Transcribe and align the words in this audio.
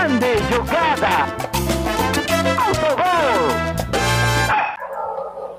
Grande 0.00 0.38
jogada! 0.50 1.28
Autogol! 2.56 3.48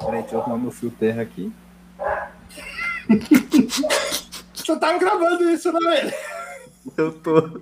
Peraí, 0.04 0.21
deixa 0.21 0.36
eu 0.36 0.42
arrumar 0.42 0.58
meu 0.58 0.71
fio 0.71 0.90
terra 0.90 1.21
aqui. 1.21 1.53
Você 4.56 4.80
tava 4.80 4.98
gravando 4.98 5.48
isso, 5.48 5.72
né, 5.72 6.12
Eu 6.98 7.12
tô. 7.12 7.62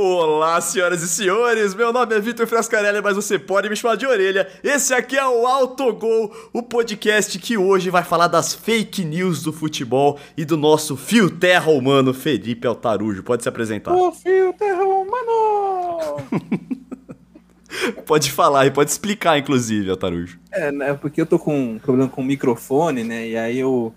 Olá, 0.00 0.60
senhoras 0.60 1.02
e 1.02 1.08
senhores, 1.08 1.74
meu 1.74 1.92
nome 1.92 2.14
é 2.14 2.20
Vitor 2.20 2.46
Frascarelli, 2.46 3.02
mas 3.02 3.16
você 3.16 3.36
pode 3.36 3.68
me 3.68 3.74
chamar 3.74 3.96
de 3.96 4.06
orelha. 4.06 4.46
Esse 4.62 4.94
aqui 4.94 5.18
é 5.18 5.26
o 5.26 5.44
Autogol, 5.44 6.32
o 6.52 6.62
podcast 6.62 7.36
que 7.36 7.58
hoje 7.58 7.90
vai 7.90 8.04
falar 8.04 8.28
das 8.28 8.54
fake 8.54 9.04
news 9.04 9.42
do 9.42 9.52
futebol 9.52 10.16
e 10.36 10.44
do 10.44 10.56
nosso 10.56 10.96
fio 10.96 11.28
terra 11.28 11.72
humano, 11.72 12.14
Felipe 12.14 12.64
Altarujo. 12.64 13.24
Pode 13.24 13.42
se 13.42 13.48
apresentar. 13.48 13.92
O 13.92 14.12
fio 14.12 14.52
terra 14.52 14.84
humano! 14.84 16.22
Pode 18.06 18.30
falar 18.30 18.66
e 18.66 18.70
pode 18.70 18.90
explicar, 18.90 19.36
inclusive, 19.36 19.90
Altarujo. 19.90 20.38
É, 20.50 20.72
né, 20.72 20.94
porque 20.94 21.20
eu 21.20 21.26
tô 21.26 21.38
com 21.38 21.72
um 21.72 21.78
problema 21.78 22.08
com 22.08 22.22
o 22.22 22.24
microfone, 22.24 23.04
né? 23.04 23.28
E 23.28 23.36
aí 23.36 23.58
eu 23.58 23.92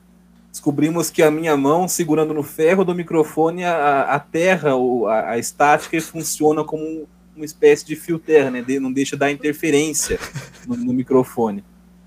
descobrimos 0.51 1.09
que 1.09 1.23
a 1.23 1.31
minha 1.31 1.55
mão 1.55 1.87
segurando 1.87 2.33
no 2.33 2.43
ferro 2.43 2.83
do 2.83 2.93
microfone, 2.93 3.63
a, 3.63 4.01
a 4.03 4.19
terra, 4.19 4.75
o- 4.75 5.07
a, 5.07 5.31
a 5.31 5.37
estática 5.37 5.99
funciona 6.01 6.63
como 6.63 7.07
uma 7.35 7.45
espécie 7.45 7.85
de 7.85 7.95
fio 7.95 8.19
terra, 8.19 8.51
né? 8.51 8.61
De- 8.61 8.79
não 8.79 8.91
deixa 8.91 9.15
dar 9.15 9.31
interferência 9.31 10.19
no, 10.67 10.75
no 10.75 10.93
microfone. 10.93 11.63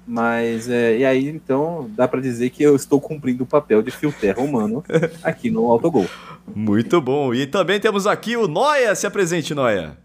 Mas, 0.06 0.68
é, 0.68 0.98
e 0.98 1.04
aí, 1.06 1.28
então, 1.30 1.90
dá 1.96 2.06
pra 2.06 2.20
dizer 2.20 2.50
que 2.50 2.62
eu 2.62 2.76
estou 2.76 3.00
cumprindo 3.00 3.44
o 3.44 3.46
papel 3.46 3.80
de 3.82 3.90
fio 3.90 4.12
terra 4.12 4.42
humano 4.42 4.84
aqui 5.24 5.50
no 5.50 5.64
Autogol. 5.70 6.04
Muito 6.54 7.00
bom. 7.00 7.32
E 7.32 7.46
também 7.46 7.80
temos 7.80 8.06
aqui 8.06 8.36
o 8.36 8.46
Noia. 8.46 8.94
Se 8.94 9.06
apresente, 9.06 9.54
Noia. 9.54 9.96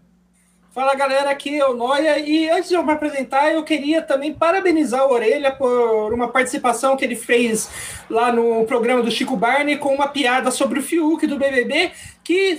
Fala 0.80 0.94
galera, 0.94 1.30
aqui 1.30 1.60
é 1.60 1.66
o 1.66 1.76
Noia 1.76 2.18
e 2.18 2.48
antes 2.48 2.70
de 2.70 2.74
eu 2.74 2.82
me 2.82 2.90
apresentar, 2.90 3.52
eu 3.52 3.62
queria 3.62 4.00
também 4.00 4.32
parabenizar 4.32 5.06
o 5.06 5.12
Orelha 5.12 5.52
por 5.52 6.10
uma 6.10 6.28
participação 6.28 6.96
que 6.96 7.04
ele 7.04 7.16
fez 7.16 7.68
lá 8.08 8.32
no 8.32 8.64
programa 8.64 9.02
do 9.02 9.10
Chico 9.10 9.36
Barney 9.36 9.76
com 9.76 9.94
uma 9.94 10.08
piada 10.08 10.50
sobre 10.50 10.78
o 10.78 10.82
Fiuk 10.82 11.26
do 11.26 11.36
BBB 11.36 11.92
que, 12.24 12.56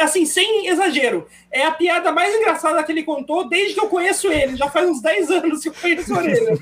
assim, 0.00 0.26
sem 0.26 0.66
exagero, 0.66 1.28
é 1.52 1.64
a 1.64 1.70
piada 1.70 2.10
mais 2.10 2.34
engraçada 2.34 2.82
que 2.82 2.90
ele 2.90 3.04
contou 3.04 3.48
desde 3.48 3.74
que 3.74 3.80
eu 3.80 3.86
conheço 3.86 4.26
ele. 4.26 4.56
Já 4.56 4.68
faz 4.68 4.90
uns 4.90 5.00
10 5.00 5.30
anos 5.30 5.62
que 5.62 5.68
eu 5.68 5.74
conheço 5.80 6.12
o 6.12 6.16
Orelha. 6.16 6.58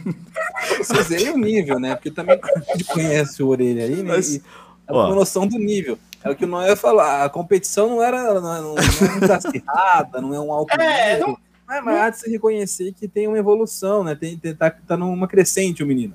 Vocês 0.77 1.09
veem 1.09 1.31
o 1.31 1.39
nível, 1.39 1.81
né? 1.81 1.95
Porque 1.95 2.11
também 2.11 2.39
a 2.45 2.73
gente 2.77 2.85
conhece 2.85 3.43
o 3.43 3.49
Orelha 3.49 3.85
aí, 3.85 4.03
né? 4.03 4.17
Mas, 4.17 4.35
e 4.35 4.43
é 4.87 4.93
ó. 4.93 5.07
uma 5.07 5.15
noção 5.15 5.47
do 5.47 5.59
nível. 5.59 5.99
É 6.25 6.31
o 6.31 6.35
que 6.37 6.45
o 6.45 6.49
Noé 6.49 6.75
falou, 6.77 7.01
a 7.01 7.29
competição 7.29 7.89
não 7.91 8.03
era 8.03 8.41
não, 8.41 8.55
é- 8.57 8.61
não, 8.61 8.75
não 8.75 8.83
é 8.83 9.11
muito 9.19 9.33
acirrada, 9.33 10.21
não 10.21 10.35
é 10.35 10.41
um 10.41 10.53
alto 10.53 10.75
É, 10.81 11.13
nível. 11.15 11.29
não- 11.29 11.39
Mas, 11.67 11.85
mas 11.85 11.97
há 12.01 12.11
de 12.11 12.19
se 12.21 12.31
reconhecer 12.31 12.93
que 12.93 13.07
tem 13.07 13.29
uma 13.29 13.39
evolução, 13.39 14.03
né? 14.03 14.15
Tem, 14.15 14.37
tem- 14.39 14.55
tá, 14.55 14.71
tá 14.71 14.97
numa 14.97 15.29
crescente 15.29 15.83
o 15.83 15.87
menino. 15.87 16.15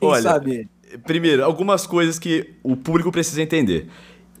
Quem 0.00 0.08
Olha, 0.08 0.22
sabe? 0.22 0.68
Primeiro, 1.06 1.44
algumas 1.44 1.86
coisas 1.86 2.18
que 2.18 2.54
o 2.62 2.74
público 2.74 3.12
precisa 3.12 3.42
entender. 3.42 3.88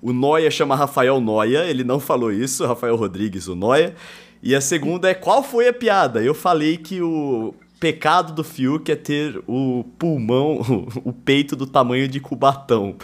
O 0.00 0.12
Noia 0.12 0.50
chama 0.50 0.74
Rafael 0.74 1.20
Noia, 1.20 1.64
ele 1.66 1.84
não 1.84 2.00
falou 2.00 2.32
isso, 2.32 2.64
Rafael 2.66 2.96
Rodrigues, 2.96 3.46
o 3.46 3.54
Noia. 3.54 3.94
E 4.42 4.54
a 4.54 4.60
segunda 4.60 5.10
é 5.10 5.14
qual 5.14 5.42
foi 5.42 5.68
a 5.68 5.72
piada? 5.72 6.22
Eu 6.22 6.32
falei 6.34 6.76
que 6.78 7.02
o 7.02 7.52
pecado 7.78 8.32
do 8.32 8.42
Fiuk 8.42 8.90
é 8.90 8.96
ter 8.96 9.42
o 9.46 9.84
pulmão, 9.98 10.60
o 11.04 11.12
peito 11.12 11.54
do 11.54 11.66
tamanho 11.66 12.08
de 12.08 12.20
Cubatão. 12.20 12.96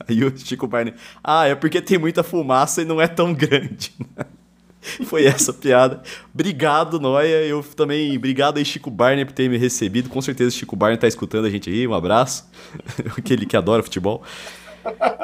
Aí 0.08 0.24
o 0.24 0.36
Chico 0.36 0.66
Barney, 0.66 0.94
ah, 1.22 1.46
é 1.46 1.54
porque 1.54 1.80
tem 1.80 1.98
muita 1.98 2.22
fumaça 2.22 2.82
e 2.82 2.84
não 2.84 3.00
é 3.00 3.06
tão 3.06 3.34
grande. 3.34 3.92
Foi 5.04 5.26
essa 5.26 5.52
piada. 5.52 6.02
Obrigado, 6.32 6.98
Noia. 6.98 7.44
Eu 7.44 7.62
também. 7.62 8.16
Obrigado 8.16 8.56
aí, 8.56 8.64
Chico 8.64 8.90
Barney, 8.90 9.26
por 9.26 9.32
ter 9.32 9.48
me 9.48 9.58
recebido. 9.58 10.08
Com 10.08 10.22
certeza 10.22 10.56
Chico 10.56 10.74
Barney 10.74 10.96
tá 10.96 11.06
escutando 11.06 11.44
a 11.44 11.50
gente 11.50 11.68
aí. 11.68 11.86
Um 11.86 11.92
abraço. 11.92 12.48
Aquele 13.18 13.44
que 13.44 13.56
adora 13.56 13.82
futebol. 13.82 14.22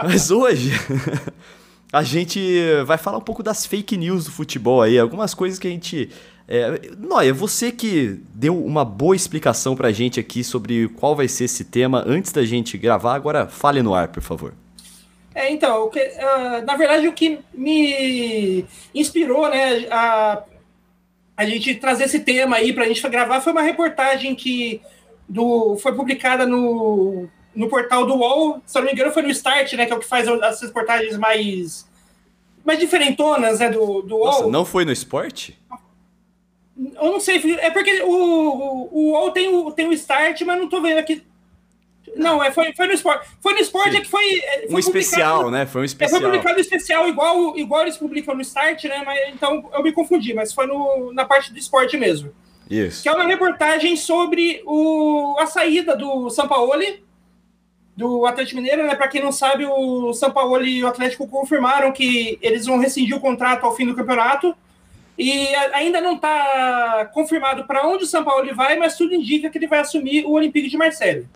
Mas 0.04 0.30
hoje. 0.30 0.72
A 1.92 2.02
gente 2.02 2.60
vai 2.84 2.98
falar 2.98 3.16
um 3.16 3.22
pouco 3.22 3.42
das 3.42 3.64
fake 3.64 3.96
news 3.96 4.24
do 4.24 4.30
futebol 4.32 4.82
aí, 4.82 4.98
algumas 4.98 5.32
coisas 5.32 5.58
que 5.58 5.66
a 5.66 5.70
gente. 5.70 6.10
É... 6.48 6.90
Noia, 6.98 7.32
você 7.32 7.72
que 7.72 8.20
deu 8.34 8.62
uma 8.62 8.84
boa 8.84 9.16
explicação 9.16 9.74
pra 9.74 9.90
gente 9.92 10.20
aqui 10.20 10.44
sobre 10.44 10.88
qual 10.88 11.16
vai 11.16 11.28
ser 11.28 11.44
esse 11.44 11.64
tema 11.64 12.04
antes 12.06 12.32
da 12.32 12.44
gente 12.44 12.76
gravar, 12.76 13.14
agora 13.14 13.46
fale 13.46 13.82
no 13.82 13.94
ar, 13.94 14.08
por 14.08 14.22
favor. 14.22 14.52
É, 15.36 15.52
então, 15.52 15.90
que, 15.90 16.00
ah, 16.00 16.62
na 16.66 16.76
verdade, 16.76 17.06
o 17.06 17.12
que 17.12 17.40
me 17.52 18.64
inspirou, 18.94 19.50
né, 19.50 19.86
a, 19.90 20.42
a 21.36 21.44
gente 21.44 21.74
trazer 21.74 22.04
esse 22.04 22.20
tema 22.20 22.56
aí 22.56 22.72
para 22.72 22.84
a 22.84 22.88
gente 22.88 23.06
gravar 23.06 23.42
foi 23.42 23.52
uma 23.52 23.60
reportagem 23.60 24.34
que 24.34 24.80
do, 25.28 25.76
foi 25.76 25.94
publicada 25.94 26.46
no, 26.46 27.28
no 27.54 27.68
portal 27.68 28.06
do 28.06 28.14
UOL, 28.14 28.62
se 28.64 28.78
eu 28.78 28.80
não 28.80 28.86
me 28.86 28.94
engano, 28.94 29.12
foi 29.12 29.24
no 29.24 29.28
Start, 29.28 29.74
né, 29.74 29.84
que 29.84 29.92
é 29.92 29.96
o 29.96 30.00
que 30.00 30.06
faz 30.06 30.26
as 30.26 30.62
reportagens 30.62 31.18
mais, 31.18 31.86
mais 32.64 32.78
diferentonas, 32.78 33.60
né, 33.60 33.68
do, 33.68 34.00
do 34.00 34.16
UOL. 34.16 34.24
Nossa, 34.24 34.46
não 34.46 34.64
foi 34.64 34.86
no 34.86 34.92
esporte? 34.92 35.60
Eu 36.78 37.12
não 37.12 37.20
sei, 37.20 37.58
é 37.60 37.70
porque 37.70 38.00
o, 38.04 38.10
o, 38.10 38.88
o 38.90 39.10
UOL 39.10 39.30
tem 39.32 39.54
o, 39.54 39.70
tem 39.70 39.86
o 39.86 39.92
Start, 39.92 40.40
mas 40.46 40.58
não 40.58 40.66
tô 40.66 40.80
vendo 40.80 40.96
aqui. 40.96 41.22
Não, 42.16 42.42
é, 42.42 42.50
foi, 42.50 42.72
foi 42.74 42.86
no 42.86 42.92
esporte. 42.92 43.28
Foi 43.40 43.52
no 43.52 43.60
esporte 43.60 43.96
é 43.96 44.00
que 44.00 44.08
foi. 44.08 44.24
é, 44.24 44.66
foi 44.66 44.74
Um 44.74 44.78
especial, 44.78 45.50
né? 45.50 45.66
Foi 45.66 45.82
um 45.82 45.84
é, 45.84 45.86
especial. 45.86 46.20
foi 46.20 46.30
publicado 46.30 46.60
especial, 46.60 47.08
igual, 47.08 47.56
igual 47.56 47.82
eles 47.82 47.96
publicam 47.96 48.34
no 48.34 48.40
Start, 48.40 48.84
né? 48.84 49.02
Mas, 49.04 49.20
então 49.32 49.68
eu 49.72 49.82
me 49.82 49.92
confundi, 49.92 50.32
mas 50.34 50.52
foi 50.52 50.66
no, 50.66 51.12
na 51.12 51.24
parte 51.24 51.52
do 51.52 51.58
esporte 51.58 51.96
mesmo. 51.96 52.32
Isso. 52.68 53.02
Que 53.02 53.08
é 53.08 53.12
uma 53.12 53.24
reportagem 53.24 53.96
sobre 53.96 54.62
o, 54.66 55.36
a 55.38 55.46
saída 55.46 55.96
do 55.96 56.28
Sampaoli, 56.30 57.04
do 57.96 58.26
Atlético 58.26 58.60
Mineiro, 58.60 58.86
né? 58.86 58.94
Para 58.94 59.08
quem 59.08 59.22
não 59.22 59.32
sabe, 59.32 59.64
o 59.64 60.12
Sampaoli 60.12 60.78
e 60.78 60.84
o 60.84 60.88
Atlético 60.88 61.28
confirmaram 61.28 61.92
que 61.92 62.38
eles 62.42 62.66
vão 62.66 62.78
rescindir 62.78 63.16
o 63.16 63.20
contrato 63.20 63.64
ao 63.64 63.74
fim 63.74 63.86
do 63.86 63.94
campeonato. 63.94 64.54
E 65.18 65.54
ainda 65.72 65.98
não 65.98 66.16
está 66.16 67.08
confirmado 67.14 67.66
para 67.66 67.86
onde 67.86 68.04
o 68.04 68.06
Sampaoli 68.06 68.52
vai, 68.52 68.76
mas 68.76 68.98
tudo 68.98 69.14
indica 69.14 69.48
que 69.48 69.56
ele 69.56 69.66
vai 69.66 69.78
assumir 69.78 70.26
o 70.26 70.32
Olympique 70.32 70.68
de 70.68 70.76
Marseille. 70.76 71.26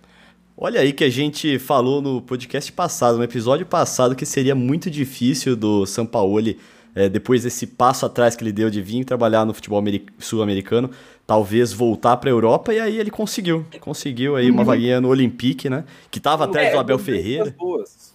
Olha 0.62 0.80
aí 0.82 0.92
que 0.92 1.02
a 1.02 1.08
gente 1.08 1.58
falou 1.58 2.02
no 2.02 2.20
podcast 2.20 2.70
passado, 2.70 3.16
no 3.16 3.24
episódio 3.24 3.64
passado, 3.64 4.14
que 4.14 4.26
seria 4.26 4.54
muito 4.54 4.90
difícil 4.90 5.56
do 5.56 5.86
Sampaoli, 5.86 6.58
é, 6.94 7.08
depois 7.08 7.44
desse 7.44 7.66
passo 7.66 8.04
atrás 8.04 8.36
que 8.36 8.44
ele 8.44 8.52
deu 8.52 8.68
de 8.68 8.82
vir 8.82 9.02
trabalhar 9.06 9.46
no 9.46 9.54
futebol 9.54 9.78
ameri- 9.78 10.04
sul-americano, 10.18 10.90
talvez 11.26 11.72
voltar 11.72 12.18
para 12.18 12.28
a 12.28 12.32
Europa, 12.32 12.74
e 12.74 12.80
aí 12.80 12.98
ele 12.98 13.10
conseguiu. 13.10 13.64
Conseguiu 13.80 14.36
aí 14.36 14.50
uma 14.50 14.62
vaguinha 14.62 15.00
no 15.00 15.08
Olympique, 15.08 15.70
né? 15.70 15.84
Que 16.10 16.18
estava 16.18 16.44
atrás 16.44 16.68
É, 16.68 16.72
do 16.72 16.78
Abel 16.78 16.98
Ferreira. 16.98 17.54
boas. 17.58 18.12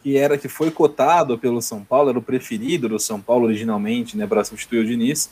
Que 0.00 0.16
era 0.16 0.38
que 0.38 0.48
foi 0.48 0.70
cotado 0.70 1.36
pelo 1.38 1.60
São 1.60 1.82
Paulo, 1.82 2.08
era 2.10 2.18
o 2.18 2.22
preferido 2.22 2.88
do 2.88 3.00
São 3.00 3.20
Paulo 3.20 3.46
originalmente, 3.46 4.16
né, 4.16 4.28
para 4.28 4.44
substituir 4.44 4.78
o 4.80 4.86
Diniz. 4.86 5.28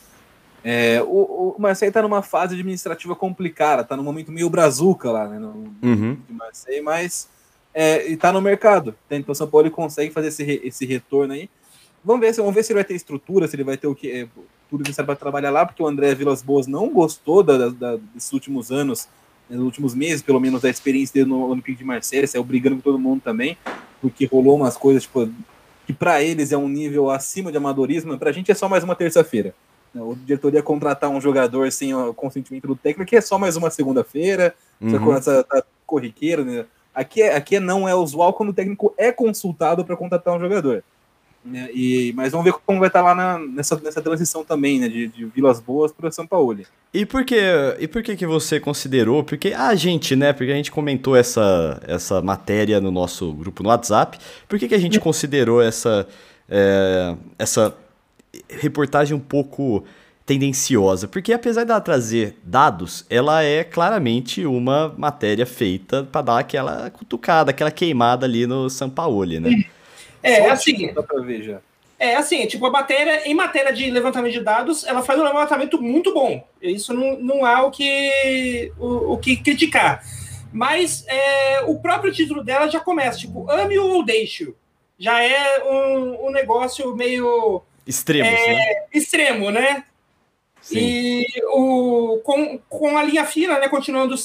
É, 0.63 1.01
o, 1.01 1.55
o 1.57 1.61
Marseille 1.61 1.89
está 1.89 2.01
numa 2.01 2.21
fase 2.21 2.53
administrativa 2.53 3.15
complicada, 3.15 3.81
está 3.81 3.97
num 3.97 4.03
momento 4.03 4.31
meio 4.31 4.49
brazuca 4.49 5.11
lá, 5.11 5.27
né, 5.27 5.37
no, 5.39 5.73
Uhum. 5.83 6.17
de 6.27 6.33
Marseille, 6.33 6.81
mas 6.81 7.27
é, 7.73 8.09
e 8.09 8.15
tá 8.15 8.31
no 8.31 8.41
mercado. 8.41 8.95
tá? 9.09 9.15
Então 9.17 9.33
o 9.33 9.35
São 9.35 9.47
Paulo 9.47 9.69
consegue 9.69 10.11
fazer 10.13 10.29
esse, 10.29 10.61
esse 10.63 10.85
retorno 10.85 11.33
aí. 11.33 11.49
Vamos 12.03 12.21
ver, 12.21 12.33
se, 12.33 12.39
vamos 12.39 12.55
ver 12.55 12.63
se 12.63 12.71
ele 12.71 12.77
vai 12.79 12.85
ter 12.85 12.95
estrutura, 12.95 13.47
se 13.47 13.55
ele 13.55 13.63
vai 13.63 13.77
ter 13.77 13.87
o 13.87 13.95
que 13.95 14.09
é, 14.11 14.27
tudo 14.69 14.81
necessário 14.81 15.05
para 15.07 15.15
trabalhar 15.15 15.49
lá, 15.51 15.65
porque 15.65 15.81
o 15.83 15.87
André 15.87 16.15
Vilas 16.15 16.41
Boas 16.41 16.65
não 16.67 16.89
gostou 16.89 17.43
da, 17.43 17.69
da- 17.69 17.97
desses 18.13 18.31
últimos 18.31 18.71
anos, 18.71 19.07
né, 19.49 19.55
nos 19.57 19.65
últimos 19.65 19.93
meses, 19.93 20.21
pelo 20.21 20.39
menos, 20.39 20.61
da 20.61 20.69
experiência 20.69 21.13
dele 21.13 21.29
no 21.29 21.45
Olympique 21.49 21.77
de 21.79 21.83
Marseille, 21.83 22.27
saiu 22.27 22.43
brigando 22.43 22.77
com 22.77 22.81
todo 22.81 22.97
mundo 22.99 23.21
também, 23.21 23.57
porque 24.01 24.25
rolou 24.25 24.55
umas 24.55 24.77
coisas 24.77 25.03
tipo, 25.03 25.29
que 25.85 25.91
para 25.93 26.21
eles 26.23 26.51
é 26.53 26.57
um 26.57 26.67
nível 26.69 27.09
acima 27.09 27.51
de 27.51 27.57
amadorismo, 27.57 28.17
para 28.17 28.29
a 28.29 28.33
gente 28.33 28.49
é 28.51 28.55
só 28.55 28.67
mais 28.69 28.83
uma 28.83 28.95
terça-feira. 28.95 29.53
Né? 29.93 30.01
O 30.01 30.15
diretor 30.15 30.53
ia 30.53 30.63
contratar 30.63 31.09
um 31.09 31.21
jogador 31.21 31.71
sem 31.71 31.93
o 31.93 32.13
consentimento 32.13 32.67
do 32.67 32.75
técnico, 32.75 33.09
que 33.09 33.15
é 33.15 33.21
só 33.21 33.37
mais 33.37 33.55
uma 33.55 33.69
segunda-feira, 33.69 34.53
essa 34.81 34.97
Uhum. 34.97 35.03
coisa 35.03 35.43
tá 35.43 35.63
corriqueira, 35.85 36.43
né? 36.43 36.65
Aqui, 36.95 37.21
é, 37.21 37.35
aqui 37.35 37.59
não 37.59 37.87
é 37.87 37.95
usual 37.95 38.33
quando 38.33 38.49
o 38.49 38.53
técnico 38.53 38.93
é 38.97 39.11
consultado 39.11 39.83
para 39.83 39.95
contratar 39.97 40.35
um 40.35 40.39
jogador. 40.39 40.83
Né? 41.45 41.69
E, 41.73 42.13
mas 42.15 42.31
vamos 42.31 42.45
ver 42.45 42.53
como 42.65 42.79
vai 42.79 42.87
estar 42.87 43.01
lá 43.01 43.13
na- 43.13 43.37
nessa, 43.37 43.75
nessa 43.81 44.01
transição 44.01 44.45
também, 44.45 44.79
né? 44.79 44.87
De, 44.87 45.07
de 45.07 45.25
Vilas 45.25 45.59
Boas 45.59 45.91
para 45.91 46.09
São 46.09 46.25
Paulo. 46.25 46.57
E 46.93 47.05
por 47.05 47.25
que, 47.25 47.35
e 47.79 47.87
por 47.87 48.01
que 48.01 48.15
que 48.15 48.25
você 48.25 48.59
considerou? 48.61 49.23
Porque 49.25 49.49
a 49.53 49.75
gente, 49.75 50.15
né? 50.15 50.31
Porque 50.31 50.51
a 50.51 50.55
gente 50.55 50.71
comentou 50.71 51.15
essa, 51.17 51.81
essa 51.85 52.21
matéria 52.21 52.79
no 52.79 52.91
nosso 52.91 53.33
grupo 53.33 53.61
no 53.61 53.67
WhatsApp. 53.69 54.17
Por 54.47 54.57
que, 54.57 54.69
que 54.69 54.75
a 54.75 54.79
gente 54.79 54.99
considerou 55.01 55.61
essa, 55.61 56.07
é, 56.47 57.15
essa 57.37 57.75
reportagem 58.49 59.15
um 59.15 59.19
pouco 59.19 59.83
tendenciosa? 60.25 61.07
Porque 61.07 61.33
apesar 61.33 61.63
dela 61.63 61.81
trazer 61.81 62.37
dados, 62.43 63.05
ela 63.09 63.43
é 63.43 63.63
claramente 63.63 64.45
uma 64.45 64.93
matéria 64.97 65.45
feita 65.45 66.03
para 66.03 66.21
dar 66.21 66.39
aquela 66.39 66.89
cutucada, 66.89 67.51
aquela 67.51 67.71
queimada 67.71 68.25
ali 68.25 68.47
no 68.47 68.69
Sampaoli, 68.69 69.39
né? 69.39 69.65
É, 70.21 70.49
assim. 70.49 70.93
Dá 70.93 71.03
pra 71.03 71.21
ver 71.21 71.43
já. 71.43 71.59
É, 71.99 72.15
assim, 72.15 72.45
tipo, 72.47 72.65
a 72.65 72.69
matéria, 72.69 73.25
em 73.25 73.33
matéria 73.33 73.71
de 73.71 73.89
levantamento 73.89 74.33
de 74.33 74.41
dados, 74.41 74.85
ela 74.85 75.01
faz 75.01 75.19
um 75.19 75.23
levantamento 75.23 75.81
muito 75.81 76.13
bom. 76.13 76.45
Isso 76.61 76.93
não, 76.93 77.17
não 77.17 77.45
há 77.45 77.63
o 77.63 77.71
que, 77.71 78.71
o, 78.77 79.13
o 79.13 79.17
que 79.17 79.37
criticar. 79.37 80.03
Mas 80.51 81.05
é, 81.07 81.61
o 81.61 81.79
próprio 81.79 82.11
título 82.11 82.43
dela 82.43 82.67
já 82.67 82.79
começa, 82.79 83.19
tipo, 83.19 83.49
ame 83.49 83.79
ou 83.79 84.03
deixe 84.03 84.53
Já 84.99 85.23
é 85.23 85.63
um, 85.63 86.27
um 86.27 86.31
negócio 86.31 86.95
meio. 86.95 87.61
Extremo, 87.85 88.27
é, 88.27 88.53
né? 88.53 88.85
Extremo, 88.93 89.51
né? 89.51 89.83
Sim. 90.61 90.77
E 90.79 91.25
o, 91.51 92.21
com, 92.23 92.57
com 92.69 92.97
a 92.97 93.03
linha 93.03 93.25
fina, 93.25 93.59
né, 93.59 93.67
continuando 93.67 94.15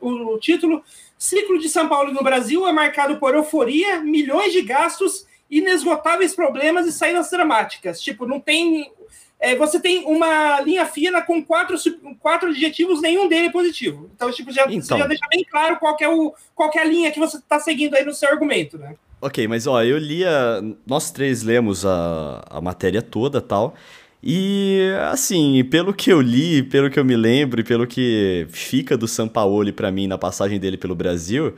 o, 0.00 0.08
o 0.08 0.38
título, 0.38 0.84
ciclo 1.18 1.58
de 1.58 1.68
São 1.68 1.88
Paulo 1.88 2.12
no 2.12 2.22
Brasil 2.22 2.66
é 2.66 2.72
marcado 2.72 3.16
por 3.16 3.34
euforia, 3.34 4.00
milhões 4.00 4.52
de 4.52 4.62
gastos, 4.62 5.26
inesgotáveis 5.50 6.34
problemas 6.34 6.86
e 6.86 6.92
saídas 6.92 7.30
dramáticas. 7.30 8.00
Tipo, 8.00 8.24
não 8.24 8.38
tem. 8.38 8.92
É, 9.40 9.56
você 9.56 9.80
tem 9.80 10.04
uma 10.04 10.60
linha 10.60 10.86
fina 10.86 11.20
com 11.20 11.44
quatro, 11.44 11.76
quatro 12.20 12.50
adjetivos, 12.50 13.02
nenhum 13.02 13.28
dele 13.28 13.48
é 13.48 13.52
positivo. 13.52 14.08
Então, 14.14 14.30
tipo, 14.30 14.52
já, 14.52 14.62
então. 14.62 14.80
você 14.80 14.98
já 14.98 15.06
deixa 15.06 15.26
bem 15.28 15.44
claro 15.44 15.76
qual 15.78 15.96
é, 16.00 16.08
o, 16.08 16.32
qual 16.54 16.70
é 16.72 16.78
a 16.78 16.84
linha 16.84 17.10
que 17.10 17.18
você 17.18 17.36
está 17.38 17.58
seguindo 17.58 17.94
aí 17.94 18.04
no 18.04 18.14
seu 18.14 18.28
argumento, 18.30 18.78
né? 18.78 18.94
Ok, 19.24 19.48
mas 19.48 19.66
ó, 19.66 19.82
eu 19.82 19.96
lia. 19.96 20.60
Nós 20.86 21.10
três 21.10 21.42
lemos 21.42 21.86
a, 21.86 22.44
a 22.46 22.60
matéria 22.60 23.00
toda 23.00 23.40
tal. 23.40 23.74
E, 24.22 24.90
assim, 25.10 25.64
pelo 25.64 25.94
que 25.94 26.12
eu 26.12 26.20
li, 26.20 26.62
pelo 26.62 26.90
que 26.90 26.98
eu 26.98 27.04
me 27.06 27.16
lembro 27.16 27.58
e 27.58 27.64
pelo 27.64 27.86
que 27.86 28.46
fica 28.50 28.98
do 28.98 29.08
Sampaoli 29.08 29.72
para 29.72 29.90
mim 29.90 30.06
na 30.06 30.18
passagem 30.18 30.60
dele 30.60 30.76
pelo 30.76 30.94
Brasil, 30.94 31.54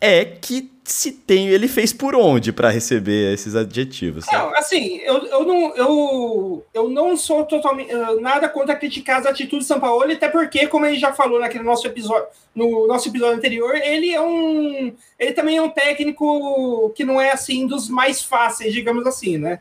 é 0.00 0.24
que 0.24 0.70
se 0.84 1.12
tem, 1.12 1.48
ele 1.48 1.68
fez 1.68 1.92
por 1.92 2.14
onde 2.14 2.50
para 2.50 2.70
receber 2.70 3.34
esses 3.34 3.54
adjetivos? 3.54 4.24
Não, 4.32 4.54
assim, 4.54 4.96
eu, 4.98 5.26
eu, 5.26 5.44
não, 5.44 5.76
eu, 5.76 6.66
eu 6.72 6.88
não 6.88 7.16
sou 7.16 7.44
totalmente 7.44 7.92
nada 8.20 8.48
contra 8.48 8.74
criticar 8.74 9.20
as 9.20 9.26
atitudes 9.26 9.66
do 9.66 9.68
Sampaoli, 9.68 10.14
até 10.14 10.28
porque, 10.28 10.66
como 10.66 10.86
ele 10.86 10.98
já 10.98 11.12
falou 11.12 11.38
naquele 11.38 11.64
nosso 11.64 11.86
episódio, 11.86 12.28
no 12.54 12.86
nosso 12.86 13.08
episódio 13.08 13.36
anterior, 13.36 13.74
ele 13.76 14.14
é 14.14 14.20
um, 14.20 14.94
ele 15.18 15.32
também 15.32 15.58
é 15.58 15.62
um 15.62 15.68
técnico 15.68 16.90
que 16.96 17.04
não 17.04 17.20
é 17.20 17.32
assim 17.32 17.66
dos 17.66 17.88
mais 17.88 18.22
fáceis, 18.22 18.72
digamos 18.72 19.06
assim, 19.06 19.36
né? 19.36 19.60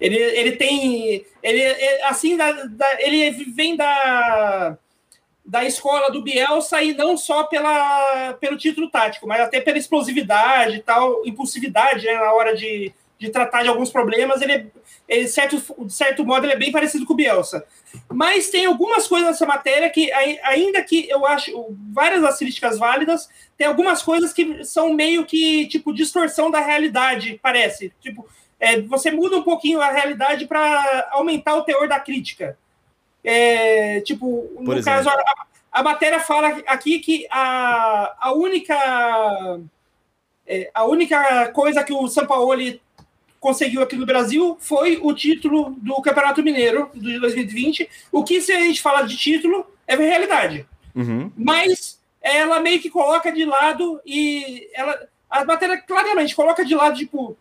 Ele, 0.00 0.16
ele 0.16 0.52
tem. 0.52 1.24
Ele, 1.42 1.62
assim, 2.04 2.36
da, 2.36 2.52
da, 2.52 2.86
ele 3.00 3.30
vem 3.54 3.76
da, 3.76 4.76
da 5.46 5.64
escola 5.64 6.10
do 6.10 6.22
Bielsa 6.22 6.82
e 6.82 6.92
não 6.92 7.16
só 7.16 7.44
pela, 7.44 8.34
pelo 8.40 8.56
título 8.56 8.90
tático, 8.90 9.28
mas 9.28 9.40
até 9.40 9.60
pela 9.60 9.78
explosividade 9.78 10.76
e 10.76 10.82
tal, 10.82 11.24
impulsividade 11.24 12.04
né, 12.04 12.14
na 12.14 12.32
hora 12.32 12.54
de, 12.54 12.92
de 13.16 13.30
tratar 13.30 13.62
de 13.62 13.68
alguns 13.68 13.90
problemas. 13.90 14.42
Ele, 14.42 14.66
ele 15.08 15.28
certo, 15.28 15.62
de 15.84 15.92
certo 15.92 16.24
modo, 16.24 16.44
ele 16.44 16.54
é 16.54 16.58
bem 16.58 16.72
parecido 16.72 17.06
com 17.06 17.12
o 17.12 17.16
Bielsa. 17.16 17.64
Mas 18.12 18.50
tem 18.50 18.66
algumas 18.66 19.06
coisas 19.06 19.28
nessa 19.28 19.46
matéria 19.46 19.88
que, 19.88 20.10
ainda 20.42 20.82
que 20.82 21.08
eu 21.08 21.24
acho 21.24 21.76
várias 21.92 22.22
das 22.22 22.38
críticas 22.38 22.76
válidas, 22.76 23.28
tem 23.56 23.68
algumas 23.68 24.02
coisas 24.02 24.32
que 24.32 24.64
são 24.64 24.92
meio 24.92 25.24
que 25.24 25.66
tipo 25.68 25.94
distorção 25.94 26.50
da 26.50 26.60
realidade, 26.60 27.38
parece. 27.40 27.92
Tipo, 28.00 28.26
é, 28.58 28.80
você 28.80 29.12
muda 29.12 29.36
um 29.36 29.42
pouquinho 29.44 29.80
a 29.80 29.90
realidade 29.90 30.46
para 30.46 31.08
aumentar 31.12 31.54
o 31.54 31.62
teor 31.62 31.86
da 31.86 32.00
crítica. 32.00 32.58
É, 33.28 34.00
tipo, 34.02 34.42
Por 34.54 34.62
no 34.62 34.78
exemplo. 34.78 35.04
caso, 35.04 35.08
a, 35.08 35.46
a, 35.72 35.82
matéria 35.82 36.20
fala 36.20 36.62
aqui 36.64 37.00
que 37.00 37.26
a, 37.28 38.14
a 38.20 38.32
única 38.32 39.60
é, 40.46 40.70
a 40.72 40.84
única 40.84 41.48
coisa 41.48 41.82
que 41.82 41.92
o 41.92 42.06
Sampaoli 42.06 42.80
conseguiu 43.40 43.82
aqui 43.82 43.96
no 43.96 44.06
Brasil 44.06 44.56
foi 44.60 45.00
o 45.02 45.12
título 45.12 45.70
do 45.78 46.00
Campeonato 46.00 46.40
Mineiro 46.40 46.88
de 46.94 47.18
2020. 47.18 47.90
O 48.12 48.22
que, 48.22 48.40
se 48.40 48.52
a 48.52 48.60
gente 48.60 48.80
fala 48.80 49.02
de 49.02 49.16
título, 49.16 49.66
é 49.88 49.96
realidade. 49.96 50.64
Uhum. 50.94 51.32
Mas 51.36 52.00
ela 52.22 52.60
meio 52.60 52.80
que 52.80 52.88
coloca 52.88 53.32
de 53.32 53.44
lado 53.44 54.00
e 54.06 54.70
ela 54.72 55.08
a 55.28 55.44
matéria 55.44 55.76
claramente 55.80 56.36
coloca 56.36 56.64
de 56.64 56.76
lado, 56.76 56.96
tipo, 56.96 57.36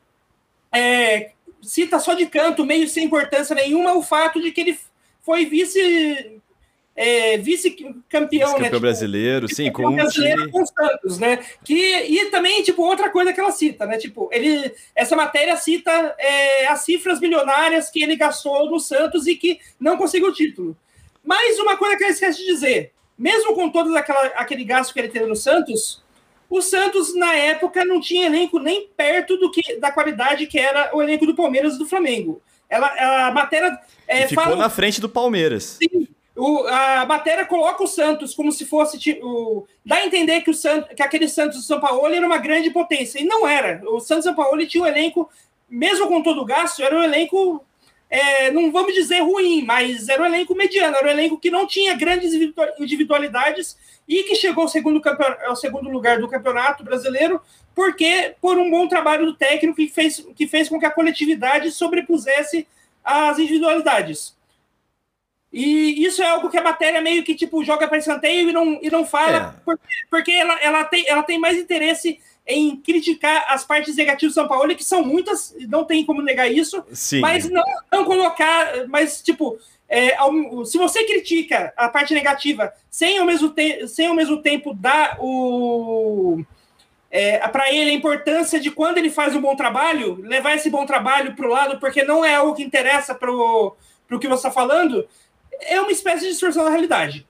é, 0.72 1.32
cita 1.62 2.00
só 2.00 2.16
de 2.16 2.26
canto, 2.26 2.66
meio 2.66 2.88
sem 2.88 3.06
importância 3.06 3.56
nenhuma, 3.56 3.94
o 3.94 4.02
fato 4.02 4.42
de 4.42 4.52
que 4.52 4.62
ele 4.62 4.80
foi 5.26 5.46
vice 5.46 6.42
é, 6.96 7.38
vice-campeão, 7.38 8.50
vice 8.50 8.62
né? 8.62 8.70
Tipo, 8.70 8.80
brasileiro, 8.80 9.54
sim, 9.54 9.70
com 9.72 9.88
um 9.88 9.98
com 10.50 10.66
Santos, 10.66 11.20
né? 11.20 11.44
Que, 11.64 11.74
e 11.76 12.26
também, 12.30 12.64
tipo, 12.64 12.82
outra 12.84 13.10
coisa 13.10 13.34
que 13.34 13.40
ela 13.40 13.52
cita, 13.52 13.86
né? 13.86 13.98
Tipo, 13.98 14.30
ele, 14.32 14.74
essa 14.96 15.16
matéria 15.16 15.58
cita 15.58 15.92
é, 16.18 16.68
as 16.68 16.86
cifras 16.86 17.20
milionárias 17.20 17.90
que 17.90 18.02
ele 18.02 18.16
gastou 18.16 18.70
no 18.70 18.80
Santos 18.80 19.28
e 19.28 19.36
que 19.36 19.60
não 19.78 19.98
conseguiu 19.98 20.30
o 20.30 20.34
título. 20.34 20.78
Mas 21.22 21.60
uma 21.60 21.76
coisa 21.76 21.98
que 21.98 22.04
ele 22.04 22.14
esquece 22.14 22.40
de 22.40 22.46
dizer, 22.46 22.94
mesmo 23.18 23.54
com 23.54 23.70
todo 23.70 23.94
aquele 24.36 24.64
gasto 24.64 24.94
que 24.94 25.00
ele 25.00 25.10
teve 25.10 25.26
no 25.26 25.36
Santos, 25.36 26.02
o 26.50 26.62
Santos, 26.62 27.14
na 27.16 27.34
época, 27.34 27.84
não 27.84 28.00
tinha 28.00 28.28
elenco 28.28 28.60
nem 28.60 28.88
perto 28.96 29.36
do 29.36 29.52
que 29.52 29.78
da 29.78 29.92
qualidade 29.92 30.48
que 30.48 30.60
era 30.60 30.96
o 30.96 31.02
elenco 31.02 31.26
do 31.26 31.36
Palmeiras 31.36 31.76
e 31.76 31.80
do 31.80 31.88
Flamengo. 31.88 32.42
Ela, 32.70 33.28
a 33.28 33.32
matéria. 33.32 33.80
É, 34.08 34.28
ficou 34.28 34.44
fala, 34.44 34.56
na 34.56 34.70
frente 34.70 35.00
do 35.00 35.10
Palmeiras. 35.10 35.78
Sim, 35.82 36.08
o, 36.36 36.68
a 36.68 37.06
matéria 37.06 37.46
coloca 37.46 37.84
o 37.84 37.88
Santos 37.88 38.34
como 38.34 38.52
se 38.52 38.66
fosse. 38.66 39.00
Tipo, 39.00 39.68
dá 39.86 39.98
a 39.98 40.06
entender 40.06 40.42
que, 40.42 40.50
o 40.50 40.54
Santos, 40.54 40.94
que 40.96 41.02
aquele 41.02 41.30
Santos 41.30 41.58
do 41.58 41.64
São 41.64 41.80
Paulo 41.80 42.14
era 42.14 42.26
uma 42.26 42.38
grande 42.38 42.70
potência. 42.70 43.20
E 43.20 43.26
não 43.26 43.48
era. 43.48 43.82
O 43.86 44.00
Santos 44.00 44.26
São 44.26 44.36
Paulo 44.36 44.66
tinha 44.68 44.84
um 44.84 44.88
elenco, 44.88 45.30
mesmo 45.70 46.08
com 46.08 46.22
todo 46.22 46.42
o 46.42 46.46
gasto, 46.46 46.82
era 46.84 46.98
um 46.98 47.04
elenco. 47.04 47.64
É, 48.10 48.52
não 48.52 48.72
vamos 48.72 48.94
dizer 48.94 49.22
ruim, 49.22 49.64
mas 49.64 50.08
era 50.08 50.22
um 50.22 50.26
elenco 50.26 50.54
mediano, 50.56 50.96
era 50.96 51.08
um 51.08 51.10
elenco 51.10 51.40
que 51.40 51.50
não 51.50 51.66
tinha 51.66 51.96
grandes 51.96 52.34
individualidades 52.80 53.76
e 54.08 54.24
que 54.24 54.36
chegou 54.36 54.64
ao 54.64 54.70
segundo, 54.70 55.02
ao 55.46 55.56
segundo 55.56 55.90
lugar 55.90 56.20
do 56.20 56.28
campeonato 56.28 56.84
brasileiro, 56.84 57.42
porque 57.76 58.34
por 58.42 58.58
um 58.58 58.72
bom 58.72 58.88
trabalho 58.88 59.26
do 59.26 59.36
técnico 59.36 59.76
que 59.76 59.90
fez, 59.90 60.26
que 60.36 60.48
fez 60.48 60.70
com 60.70 60.80
que 60.80 60.86
a 60.86 60.92
coletividade 60.92 61.70
sobrepusesse 61.72 62.66
as 63.04 63.38
individualidades. 63.38 64.34
E 65.52 66.04
isso 66.04 66.22
é 66.22 66.28
algo 66.28 66.50
que 66.50 66.58
a 66.58 66.64
matéria 66.64 67.02
meio 67.02 67.24
que 67.24 67.36
tipo 67.36 67.64
joga 67.64 67.88
para 67.88 67.98
escanteio 67.98 68.50
e 68.50 68.54
não, 68.54 68.80
e 68.82 68.90
não 68.90 69.06
fala, 69.06 69.56
é. 69.56 69.62
porque, 69.64 69.88
porque 70.10 70.32
ela, 70.32 70.60
ela, 70.60 70.84
tem, 70.86 71.08
ela 71.08 71.24
tem 71.24 71.38
mais 71.38 71.58
interesse 71.58 72.20
em 72.48 72.76
criticar 72.78 73.46
as 73.48 73.64
partes 73.64 73.96
negativas 73.96 74.34
do 74.34 74.40
São 74.40 74.48
Paulo, 74.48 74.76
que 74.76 74.84
são 74.84 75.04
muitas, 75.04 75.56
não 75.68 75.84
tem 75.84 76.06
como 76.06 76.22
negar 76.22 76.52
isso, 76.52 76.84
Sim. 76.92 77.20
mas 77.20 77.50
não, 77.50 77.64
não 77.92 78.06
colocar, 78.06 78.88
mas 78.88 79.22
tipo, 79.22 79.58
é, 79.88 80.18
se 80.66 80.78
você 80.78 81.06
critica 81.06 81.74
a 81.78 81.90
parte 81.90 82.14
negativa 82.14 82.74
sem 82.90 83.18
ao 83.18 83.26
mesmo, 83.26 83.50
te, 83.50 83.88
sem 83.88 84.08
ao 84.08 84.16
mesmo 84.16 84.42
tempo 84.42 84.74
dar 84.74 85.18
o. 85.20 86.44
É, 87.18 87.48
para 87.48 87.72
ele 87.72 87.92
a 87.92 87.94
importância 87.94 88.60
de 88.60 88.70
quando 88.70 88.98
ele 88.98 89.10
faz 89.10 89.34
um 89.34 89.40
bom 89.40 89.56
trabalho, 89.56 90.20
levar 90.22 90.54
esse 90.54 90.70
bom 90.70 90.86
trabalho 90.86 91.34
para 91.34 91.48
o 91.48 91.50
lado, 91.50 91.80
porque 91.80 92.04
não 92.04 92.26
é 92.26 92.36
algo 92.36 92.54
que 92.54 92.62
interessa 92.62 93.16
para 93.16 93.32
o 93.32 93.74
que 94.20 94.28
você 94.28 94.48
está 94.48 94.52
falando, 94.52 95.08
é 95.62 95.80
uma 95.80 95.94
espécie 95.94 96.26
de 96.26 96.32
distorção 96.32 96.66
da 96.66 96.72
realidade. 96.72 97.26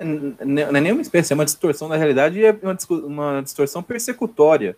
Não 0.00 0.76
é 0.76 0.80
nenhuma 0.80 1.02
espécie, 1.02 1.32
é 1.32 1.36
uma 1.36 1.44
distorção 1.44 1.88
da 1.88 1.96
realidade 1.96 2.40
e 2.40 2.46
é 2.46 2.58
uma, 2.62 2.76
uma 3.06 3.42
distorção 3.42 3.80
persecutória, 3.80 4.76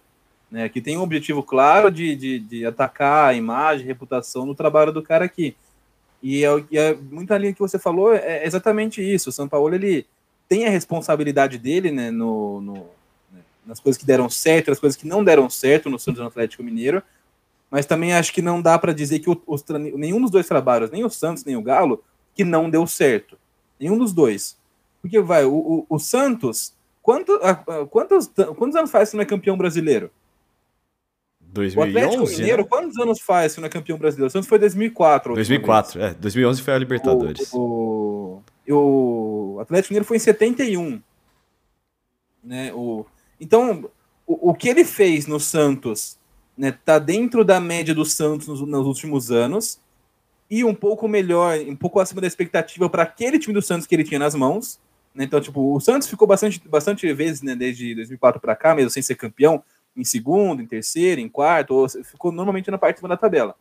né, 0.51 0.69
que 0.69 0.83
tem 0.83 0.99
um 0.99 1.03
objetivo 1.03 1.43
claro 1.43 1.91
de, 1.91 2.15
de, 2.15 2.39
de 2.39 2.67
atacar 2.67 3.31
a 3.31 3.35
imagem, 3.35 3.87
a 3.87 3.89
reputação 3.89 4.45
no 4.45 4.55
trabalho 4.55 4.93
do 4.93 5.03
cara 5.03 5.25
aqui. 5.25 5.57
E, 6.23 6.45
é, 6.45 6.49
é, 6.75 6.95
muita 6.95 7.39
linha 7.39 7.55
que 7.55 7.61
você 7.61 7.79
falou 7.79 8.13
é 8.13 8.45
exatamente 8.45 9.01
isso. 9.01 9.31
O 9.31 9.33
São 9.33 9.49
Paulo 9.49 9.75
ele 9.75 10.07
tem 10.47 10.67
a 10.67 10.71
responsabilidade 10.71 11.57
dele 11.57 11.91
né, 11.91 12.11
no, 12.11 12.61
no 12.61 12.96
nas 13.67 13.81
coisas 13.81 13.99
que 13.99 14.07
deram 14.07 14.31
certo, 14.31 14.69
nas 14.69 14.79
coisas 14.79 14.97
que 14.97 15.07
não 15.07 15.25
deram 15.25 15.51
certo 15.51 15.91
no 15.91 15.99
Santos 15.99 16.21
no 16.21 16.29
Atlético 16.29 16.63
Mineiro. 16.63 17.03
Mas 17.71 17.85
também 17.85 18.13
acho 18.15 18.33
que 18.33 18.41
não 18.41 18.63
dá 18.63 18.79
para 18.79 18.95
dizer 18.95 19.19
que 19.19 19.29
o, 19.29 19.43
os, 19.47 19.65
nenhum 19.97 20.21
dos 20.21 20.31
dois 20.31 20.47
trabalhos, 20.47 20.91
nem 20.91 21.05
o 21.05 21.11
Santos 21.11 21.45
nem 21.45 21.57
o 21.57 21.63
Galo, 21.63 22.03
que 22.35 22.45
não 22.45 22.71
deu 22.71 22.87
certo. 22.87 23.37
Nenhum 23.79 23.99
dos 23.99 24.13
dois. 24.13 24.57
Porque 25.03 25.21
vai, 25.21 25.45
o, 25.45 25.53
o, 25.53 25.87
o 25.89 25.99
Santos, 25.99 26.73
quanto, 27.03 27.33
a, 27.43 27.55
quantos, 27.87 28.31
quantos 28.57 28.77
anos 28.77 28.91
faz 28.91 29.11
que 29.11 29.17
não 29.17 29.23
é 29.23 29.27
campeão 29.27 29.57
brasileiro? 29.57 30.11
2011, 31.41 31.79
o 31.79 31.83
Atlético 31.83 32.37
Mineiro, 32.37 32.63
né? 32.63 32.69
quantos 32.69 32.99
anos 32.99 33.21
faz 33.21 33.55
que 33.55 33.61
não 33.61 33.67
é 33.67 33.71
campeão 33.71 33.99
brasileiro? 33.99 34.29
O 34.29 34.31
Santos 34.31 34.49
foi 34.49 34.59
2004. 34.59 35.35
2004, 35.35 36.03
é. 36.03 36.15
2011 36.15 36.63
foi 36.63 36.75
a 36.75 36.79
Libertadores. 36.79 37.53
O, 37.53 38.43
o, 38.69 39.55
o, 39.55 39.61
Atlético 39.61 39.93
Mineiro 39.93 40.05
foi 40.05 40.19
em 40.19 40.21
71. 40.21 41.01
Né? 42.45 42.73
O, 42.75 43.07
então, 43.41 43.91
o, 44.27 44.51
o 44.51 44.55
que 44.55 44.69
ele 44.69 44.85
fez 44.85 45.27
no 45.27 45.39
Santos 45.39 46.19
né, 46.57 46.73
tá 46.85 46.99
dentro 46.99 47.45
da 47.45 47.61
média 47.61 47.95
do 47.95 48.05
Santos 48.05 48.49
nos, 48.49 48.61
nos 48.61 48.87
últimos 48.87 49.31
anos 49.31 49.81
e 50.51 50.65
um 50.65 50.75
pouco 50.75 51.09
melhor, 51.09 51.59
um 51.61 51.77
pouco 51.77 52.01
acima 52.01 52.21
da 52.21 52.27
expectativa 52.27 52.89
para 52.89 53.03
aquele 53.03 53.39
time 53.39 53.55
do 53.55 53.63
Santos 53.63 53.87
que 53.87 53.95
ele 53.95 54.05
tinha 54.05 54.19
nas 54.19 54.35
mãos. 54.35 54.81
Né? 55.15 55.25
Então, 55.25 55.41
tipo, 55.41 55.75
o 55.75 55.81
Santos 55.81 56.09
ficou 56.09 56.27
bastante, 56.27 56.61
bastante 56.69 57.13
vezes, 57.13 57.43
né, 57.43 57.55
desde 57.55 57.95
2004 57.95 58.41
para 58.41 58.57
cá, 58.57 58.75
mesmo 58.75 58.91
sem 58.91 59.03
ser 59.03 59.17
campeão, 59.17 59.63
em 59.97 60.05
segundo, 60.05 60.63
em 60.63 60.67
terceiro, 60.67 61.21
em 61.21 61.29
quarto, 61.29 61.75
ou 61.75 61.89
ficou 61.89 62.31
normalmente 62.31 62.71
na 62.71 62.79
parte 62.79 62.97
de 62.97 63.01
cima 63.01 63.09
da 63.09 63.17
tabela. 63.17 63.55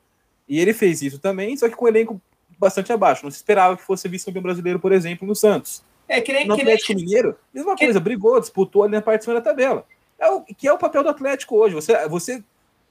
E 0.48 0.60
ele 0.60 0.74
fez 0.74 1.02
isso 1.02 1.18
também, 1.18 1.56
só 1.58 1.68
que 1.68 1.76
com 1.76 1.86
o 1.86 1.88
elenco 1.88 2.22
bastante 2.60 2.92
abaixo. 2.92 3.24
Não 3.24 3.32
se 3.32 3.38
esperava 3.38 3.76
que 3.76 3.84
fosse 3.84 4.08
vice-campeão 4.08 4.44
brasileiro, 4.44 4.80
por 4.80 4.92
exemplo, 4.92 5.28
no 5.28 5.36
Santos. 5.36 5.84
É, 6.08 6.22
que 6.22 6.32
nem, 6.32 6.48
no 6.48 6.54
Atlético 6.54 6.88
que 6.88 6.96
nem... 6.96 7.06
Mineiro, 7.06 7.36
mesma 7.54 7.76
que... 7.76 7.86
coisa, 7.86 8.00
brigou, 8.00 8.40
disputou 8.40 8.84
ali 8.84 8.94
na 8.94 9.02
parte 9.02 9.20
de 9.20 9.26
cima 9.26 9.36
da 9.36 9.42
tabela. 9.42 9.86
É 10.20 10.30
o, 10.30 10.42
que 10.42 10.68
é 10.68 10.74
o 10.74 10.78
papel 10.78 11.04
do 11.04 11.10
Atlético 11.10 11.56
hoje. 11.56 11.76
Você, 11.76 12.08
você 12.08 12.44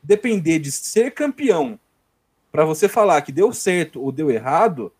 depender 0.02 0.58
de 0.58 0.70
ser 0.70 1.12
campeão 1.12 1.78
para 2.52 2.64
você 2.64 2.88
falar 2.88 3.20
que 3.22 3.32
deu 3.32 3.52
certo 3.52 4.00
ou 4.00 4.12
deu 4.12 4.30
errado, 4.30 4.92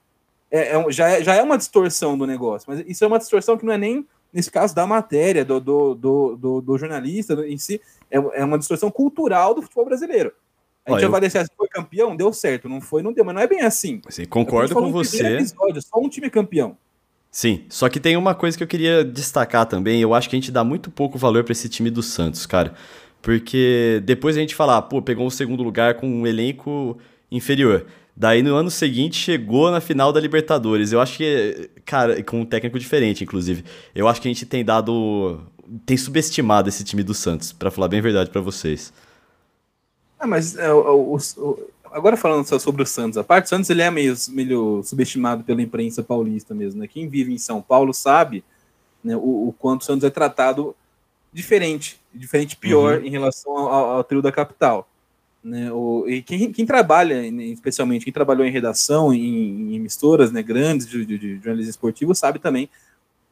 é, 0.51 0.77
é, 0.77 0.93
já, 0.93 1.09
é, 1.09 1.23
já 1.23 1.35
é 1.35 1.43
uma 1.43 1.59
distorção 1.59 2.17
do 2.17 2.27
negócio. 2.27 2.67
Mas 2.69 2.85
isso 2.87 3.05
é 3.05 3.07
uma 3.07 3.19
distorção 3.19 3.57
que 3.57 3.67
não 3.67 3.73
é 3.73 3.79
nem, 3.79 4.07
nesse 4.33 4.51
caso, 4.51 4.75
da 4.75 4.87
matéria, 4.87 5.45
do, 5.45 5.61
do, 5.61 5.95
do, 5.95 6.37
do, 6.37 6.61
do 6.61 6.79
jornalista 6.79 7.35
em 7.47 7.59
si, 7.59 7.81
é, 8.11 8.17
é 8.17 8.45
uma 8.45 8.59
distorção 8.59 8.91
cultural 8.91 9.55
do 9.55 9.63
futebol 9.63 9.85
brasileiro. 9.85 10.33
A 10.87 10.91
gente 10.91 10.99
Olha, 10.99 11.09
avalia 11.09 11.31
se 11.31 11.47
foi 11.57 11.69
campeão, 11.69 12.15
deu 12.15 12.33
certo, 12.33 12.69
não 12.69 12.81
foi, 12.81 13.03
não 13.03 13.13
deu, 13.13 13.25
mas 13.25 13.35
não 13.35 13.41
é 13.41 13.47
bem 13.47 13.63
assim. 13.63 14.03
Sim, 14.11 14.27
concordo 14.27 14.75
com 14.75 14.93
você. 14.93 15.37
Episódio, 15.37 15.81
só 15.81 15.99
um 15.99 16.09
time 16.09 16.29
campeão. 16.29 16.77
Sim, 17.35 17.65
só 17.69 17.89
que 17.89 17.99
tem 17.99 18.17
uma 18.17 18.33
coisa 18.33 18.57
que 18.57 18.63
eu 18.63 18.69
queria 18.69 19.05
destacar 19.05 19.67
também. 19.67 20.01
Eu 20.01 20.15
acho 20.15 20.31
que 20.31 20.37
a 20.37 20.39
gente 20.39 20.53
dá 20.53 20.63
muito 20.63 20.89
pouco 20.89 21.19
valor 21.19 21.43
para 21.43 21.51
esse 21.51 21.69
time 21.69 21.91
do 21.91 22.01
Santos, 22.01 22.47
cara. 22.47 22.75
Porque 23.21 24.01
depois 24.05 24.37
a 24.37 24.41
gente 24.41 24.55
fala, 24.55 24.81
pô, 24.81 25.03
pegou 25.03 25.27
um 25.27 25.31
segundo 25.31 25.61
lugar 25.61 25.95
com 25.95 26.09
um 26.09 26.25
elenco 26.29 26.97
inferior. 27.33 27.87
Daí 28.17 28.41
no 28.41 28.55
ano 28.55 28.71
seguinte 28.71 29.17
chegou 29.17 29.69
na 29.73 29.81
final 29.81 30.13
da 30.13 30.21
Libertadores. 30.21 30.93
Eu 30.93 31.01
acho 31.01 31.17
que, 31.17 31.71
cara, 31.85 32.23
com 32.23 32.43
um 32.43 32.47
técnico 32.47 32.79
diferente, 32.79 33.25
inclusive. 33.25 33.65
Eu 33.93 34.07
acho 34.07 34.23
que 34.23 34.29
a 34.29 34.33
gente 34.33 34.47
tem 34.47 34.65
dado. 34.65 35.41
tem 35.85 35.97
subestimado 35.97 36.69
esse 36.69 36.85
time 36.85 37.03
do 37.03 37.15
Santos, 37.15 37.51
para 37.51 37.69
falar 37.69 37.89
bem 37.89 37.99
a 37.99 38.03
verdade 38.03 38.31
para 38.31 38.41
vocês. 38.41 38.93
Ah, 40.21 40.27
mas 40.29 40.57
é, 40.57 40.73
o, 40.73 41.17
o, 41.37 41.59
agora 41.95 42.17
falando 42.17 42.47
só 42.47 42.59
sobre 42.59 42.83
o 42.83 42.87
Santos, 42.87 43.17
a 43.17 43.25
parte 43.25 43.45
do 43.45 43.49
Santos 43.49 43.71
ele 43.71 43.81
é 43.81 43.91
meio, 43.91 44.15
meio 44.31 44.83
subestimado 44.83 45.45
pela 45.45 45.63
imprensa 45.63 46.03
paulista 46.03 46.55
mesmo, 46.55 46.81
né? 46.81 46.89
Quem 46.89 47.09
vive 47.09 47.33
em 47.33 47.39
São 47.39 47.63
Paulo 47.63 47.95
sabe 47.95 48.45
né, 49.03 49.17
o, 49.17 49.49
o 49.49 49.55
quanto 49.59 49.83
o 49.83 49.85
Santos 49.85 50.05
é 50.05 50.11
tratado 50.11 50.75
diferente, 51.33 52.01
diferente 52.13 52.57
pior 52.57 52.99
uhum. 52.99 53.07
em 53.07 53.11
relação 53.11 53.57
ao, 53.57 53.91
ao, 53.91 54.05
trio 54.05 54.21
da 54.21 54.33
capital. 54.33 54.89
Né, 55.43 55.71
o, 55.73 56.05
e 56.09 56.23
quem, 56.23 56.53
quem, 56.53 56.67
trabalha, 56.67 57.27
especialmente 57.27 58.05
quem 58.05 58.13
trabalhou 58.13 58.47
em 58.47 58.51
redação, 58.51 59.13
em, 59.13 59.73
em 59.73 59.77
emissoras 59.77 60.33
né, 60.33 60.43
grandes 60.43 60.89
de, 60.89 61.05
de, 61.05 61.19
de, 61.19 61.35
jornalismo 61.37 61.71
esportivo, 61.71 62.15
sabe 62.15 62.39
também 62.39 62.69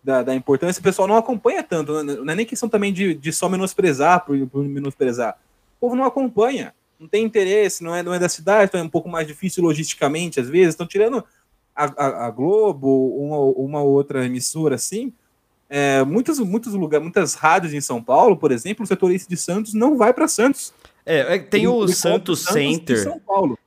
da, 0.05 0.23
da, 0.23 0.35
importância. 0.35 0.81
O 0.81 0.83
pessoal 0.83 1.09
não 1.09 1.17
acompanha 1.17 1.63
tanto, 1.63 2.03
né, 2.03 2.15
não 2.15 2.33
é 2.33 2.37
nem 2.37 2.47
questão 2.47 2.69
também 2.69 2.93
de, 2.93 3.15
de 3.15 3.33
só 3.33 3.49
menosprezar 3.49 4.25
por, 4.25 4.39
por 4.49 4.63
menosprezar 4.63 5.37
povo 5.83 5.97
não 5.97 6.05
acompanha, 6.05 6.73
não 7.03 7.09
tem 7.09 7.25
interesse, 7.25 7.83
não 7.83 7.95
é, 7.95 8.03
não 8.03 8.15
é 8.15 8.19
da 8.19 8.29
cidade, 8.29 8.67
então 8.67 8.81
é 8.81 8.85
um 8.85 8.89
pouco 8.89 9.09
mais 9.09 9.27
difícil 9.27 9.65
logisticamente, 9.65 10.39
às 10.39 10.49
vezes. 10.49 10.69
Estão 10.69 10.87
tirando 10.87 11.25
a, 11.75 11.85
a, 11.85 12.27
a, 12.27 12.31
Globo, 12.31 13.09
uma, 13.17 13.39
uma 13.39 13.83
outra 13.83 14.25
emissora 14.25 14.77
assim. 14.77 15.13
É, 15.69 16.05
muitos, 16.05 16.39
muitos 16.39 16.75
lugares, 16.75 17.03
muitas 17.03 17.35
rádios 17.35 17.75
em 17.75 17.81
São 17.81 18.01
Paulo, 18.03 18.37
por 18.37 18.53
exemplo, 18.53 18.85
o 18.85 18.87
setorista 18.87 19.29
de 19.29 19.37
Santos 19.37 19.75
não 19.75 19.97
vai 19.97 20.13
para 20.13 20.29
Santos. 20.29 20.73
É, 21.05 21.35
é, 21.35 21.39
tem 21.41 21.67
o 21.67 21.89
Santos, 21.89 22.45
Center. 22.45 23.21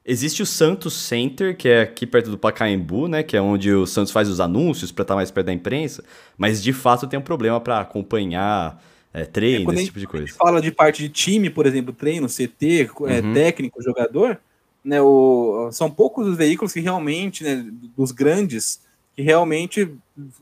Existe 0.06 0.42
o 0.42 0.46
Santos 0.46 0.94
Center, 0.94 1.58
que 1.58 1.68
é 1.68 1.82
aqui 1.82 2.08
perto 2.08 2.32
do 2.32 2.38
Pacaembu, 2.38 3.10
né? 3.10 3.22
Que 3.24 3.36
é 3.36 3.42
onde 3.42 3.74
o 3.74 3.86
Santos 3.86 4.14
faz 4.14 4.30
os 4.30 4.40
anúncios 4.40 4.94
para 4.94 5.02
estar 5.02 5.14
tá 5.14 5.18
mais 5.18 5.30
perto 5.30 5.48
da 5.48 5.54
imprensa. 5.54 6.06
Mas 6.38 6.64
de 6.64 6.72
fato 6.72 7.08
tem 7.08 7.20
um 7.20 7.24
problema 7.24 7.60
para 7.60 7.82
acompanhar 7.82 8.82
é, 9.16 9.24
treino, 9.24 9.72
é, 9.72 9.76
esse 9.76 9.86
tipo 9.86 10.00
de 10.00 10.08
coisa. 10.08 10.34
fala 10.34 10.62
de 10.62 10.72
parte 10.72 11.02
de 11.02 11.08
time, 11.08 11.50
por 11.50 11.66
exemplo, 11.66 11.94
treino, 11.94 12.28
CT, 12.28 12.82
é, 12.82 12.90
uhum. 13.00 13.08
é, 13.08 13.34
técnico, 13.34 13.82
jogador, 13.82 14.38
né, 14.84 15.02
o, 15.02 15.70
são 15.72 15.90
poucos 15.90 16.28
os 16.28 16.36
veículos 16.36 16.74
que 16.74 16.82
realmente, 16.82 17.42
né, 17.42 17.66
dos 17.96 18.12
grandes, 18.12 18.82
que 19.16 19.22
realmente 19.22 19.96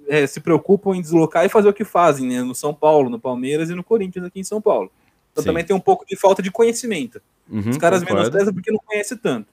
é, 0.07 0.25
se 0.25 0.39
preocupam 0.39 0.95
em 0.95 1.01
deslocar 1.01 1.45
e 1.45 1.49
fazer 1.49 1.69
o 1.69 1.73
que 1.73 1.85
fazem, 1.85 2.27
né, 2.27 2.41
no 2.41 2.55
São 2.55 2.73
Paulo, 2.73 3.11
no 3.11 3.19
Palmeiras 3.19 3.69
e 3.69 3.75
no 3.75 3.83
Corinthians 3.83 4.25
aqui 4.25 4.39
em 4.39 4.43
São 4.43 4.59
Paulo. 4.59 4.91
Então 5.31 5.43
Sim. 5.43 5.49
também 5.49 5.63
tem 5.63 5.75
um 5.75 5.79
pouco 5.79 6.03
de 6.03 6.15
falta 6.15 6.41
de 6.41 6.49
conhecimento. 6.49 7.21
Uhum, 7.47 7.69
os 7.69 7.77
caras 7.77 8.01
menosprezam 8.03 8.53
porque 8.53 8.71
não 8.71 8.79
conhecem 8.83 9.17
tanto. 9.17 9.47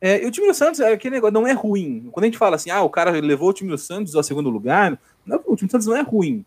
É, 0.00 0.24
e 0.24 0.26
o 0.26 0.30
time 0.30 0.46
do 0.46 0.54
Santos, 0.54 0.80
é 0.80 0.94
aquele 0.94 1.16
negócio, 1.16 1.34
não 1.34 1.46
é 1.46 1.52
ruim. 1.52 2.08
Quando 2.10 2.24
a 2.24 2.26
gente 2.26 2.38
fala 2.38 2.56
assim, 2.56 2.70
ah, 2.70 2.80
o 2.80 2.88
cara 2.88 3.10
levou 3.10 3.50
o 3.50 3.52
time 3.52 3.68
do 3.68 3.76
Santos 3.76 4.16
ao 4.16 4.22
segundo 4.22 4.48
lugar, 4.48 4.98
não, 5.26 5.42
o 5.46 5.54
time 5.54 5.68
do 5.68 5.72
Santos 5.72 5.86
não 5.86 5.96
é 5.96 6.00
ruim. 6.00 6.42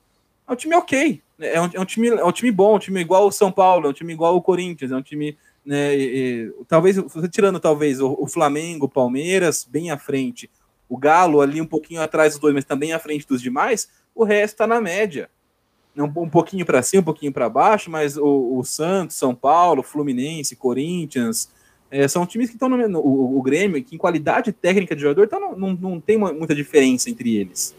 É 0.48 0.52
um 0.52 0.56
time 0.56 0.74
ok. 0.76 1.22
É 1.44 1.62
um, 1.62 1.70
é 1.74 1.80
um, 1.80 1.86
time, 1.86 2.08
é 2.08 2.24
um 2.24 2.32
time 2.32 2.52
bom, 2.52 2.76
um 2.76 2.80
time 2.80 3.02
igual 3.02 3.28
o 3.28 3.32
São 3.32 3.52
Paulo, 3.52 3.88
é 3.88 3.90
um 3.90 3.94
time 3.94 4.14
igual 4.14 4.36
o 4.36 4.42
Corinthians, 4.42 4.92
é 4.92 4.96
um 4.96 5.02
time. 5.02 5.38
Né, 5.66 5.96
e, 5.96 6.04
e, 6.04 6.54
talvez, 6.68 6.98
tirando 7.32 7.60
talvez 7.60 8.02
o, 8.02 8.16
o, 8.20 8.28
Flamengo, 8.28 8.86
o 8.86 8.90
Palmeiras, 8.90 9.68
bem 9.70 9.92
à 9.92 9.98
frente, 9.98 10.50
o 10.90 10.98
Galo 10.98 11.42
ali 11.42 11.62
um 11.62 11.66
pouquinho 11.66 12.02
atrás 12.02 12.34
dos 12.34 12.42
dois, 12.42 12.54
mas 12.54 12.66
também 12.66 12.94
à 12.94 13.00
frente 13.00 13.26
dos 13.28 13.42
demais, 13.42 13.88
o 14.14 14.24
resto 14.24 14.56
está 14.56 14.68
na 14.68 14.82
média. 14.82 15.30
Um, 15.96 16.04
um 16.04 16.30
pouquinho 16.30 16.66
para 16.66 16.82
cima, 16.82 17.02
um 17.02 17.06
pouquinho 17.06 17.32
para 17.32 17.48
baixo, 17.48 17.90
mas 17.90 18.18
o, 18.18 18.58
o, 18.58 18.64
Santos, 18.64 19.16
São 19.16 19.34
Paulo, 19.36 19.84
Fluminense, 19.84 20.56
Corinthians, 20.56 21.50
é, 21.90 22.08
são 22.08 22.26
times 22.26 22.50
que 22.50 22.56
estão 22.56 22.68
no, 22.68 22.88
no 22.88 23.00
o, 23.00 23.38
o, 23.38 23.42
Grêmio, 23.42 23.84
que 23.84 23.96
em 23.96 23.98
qualidade 23.98 24.52
técnica 24.52 24.96
de 24.96 25.02
jogador, 25.04 25.30
não, 25.32 25.56
não, 25.56 25.74
não 25.74 26.00
tem 26.02 26.18
uma, 26.18 26.34
muita 26.34 26.56
diferença 26.56 27.10
entre 27.10 27.36
eles. 27.36 27.76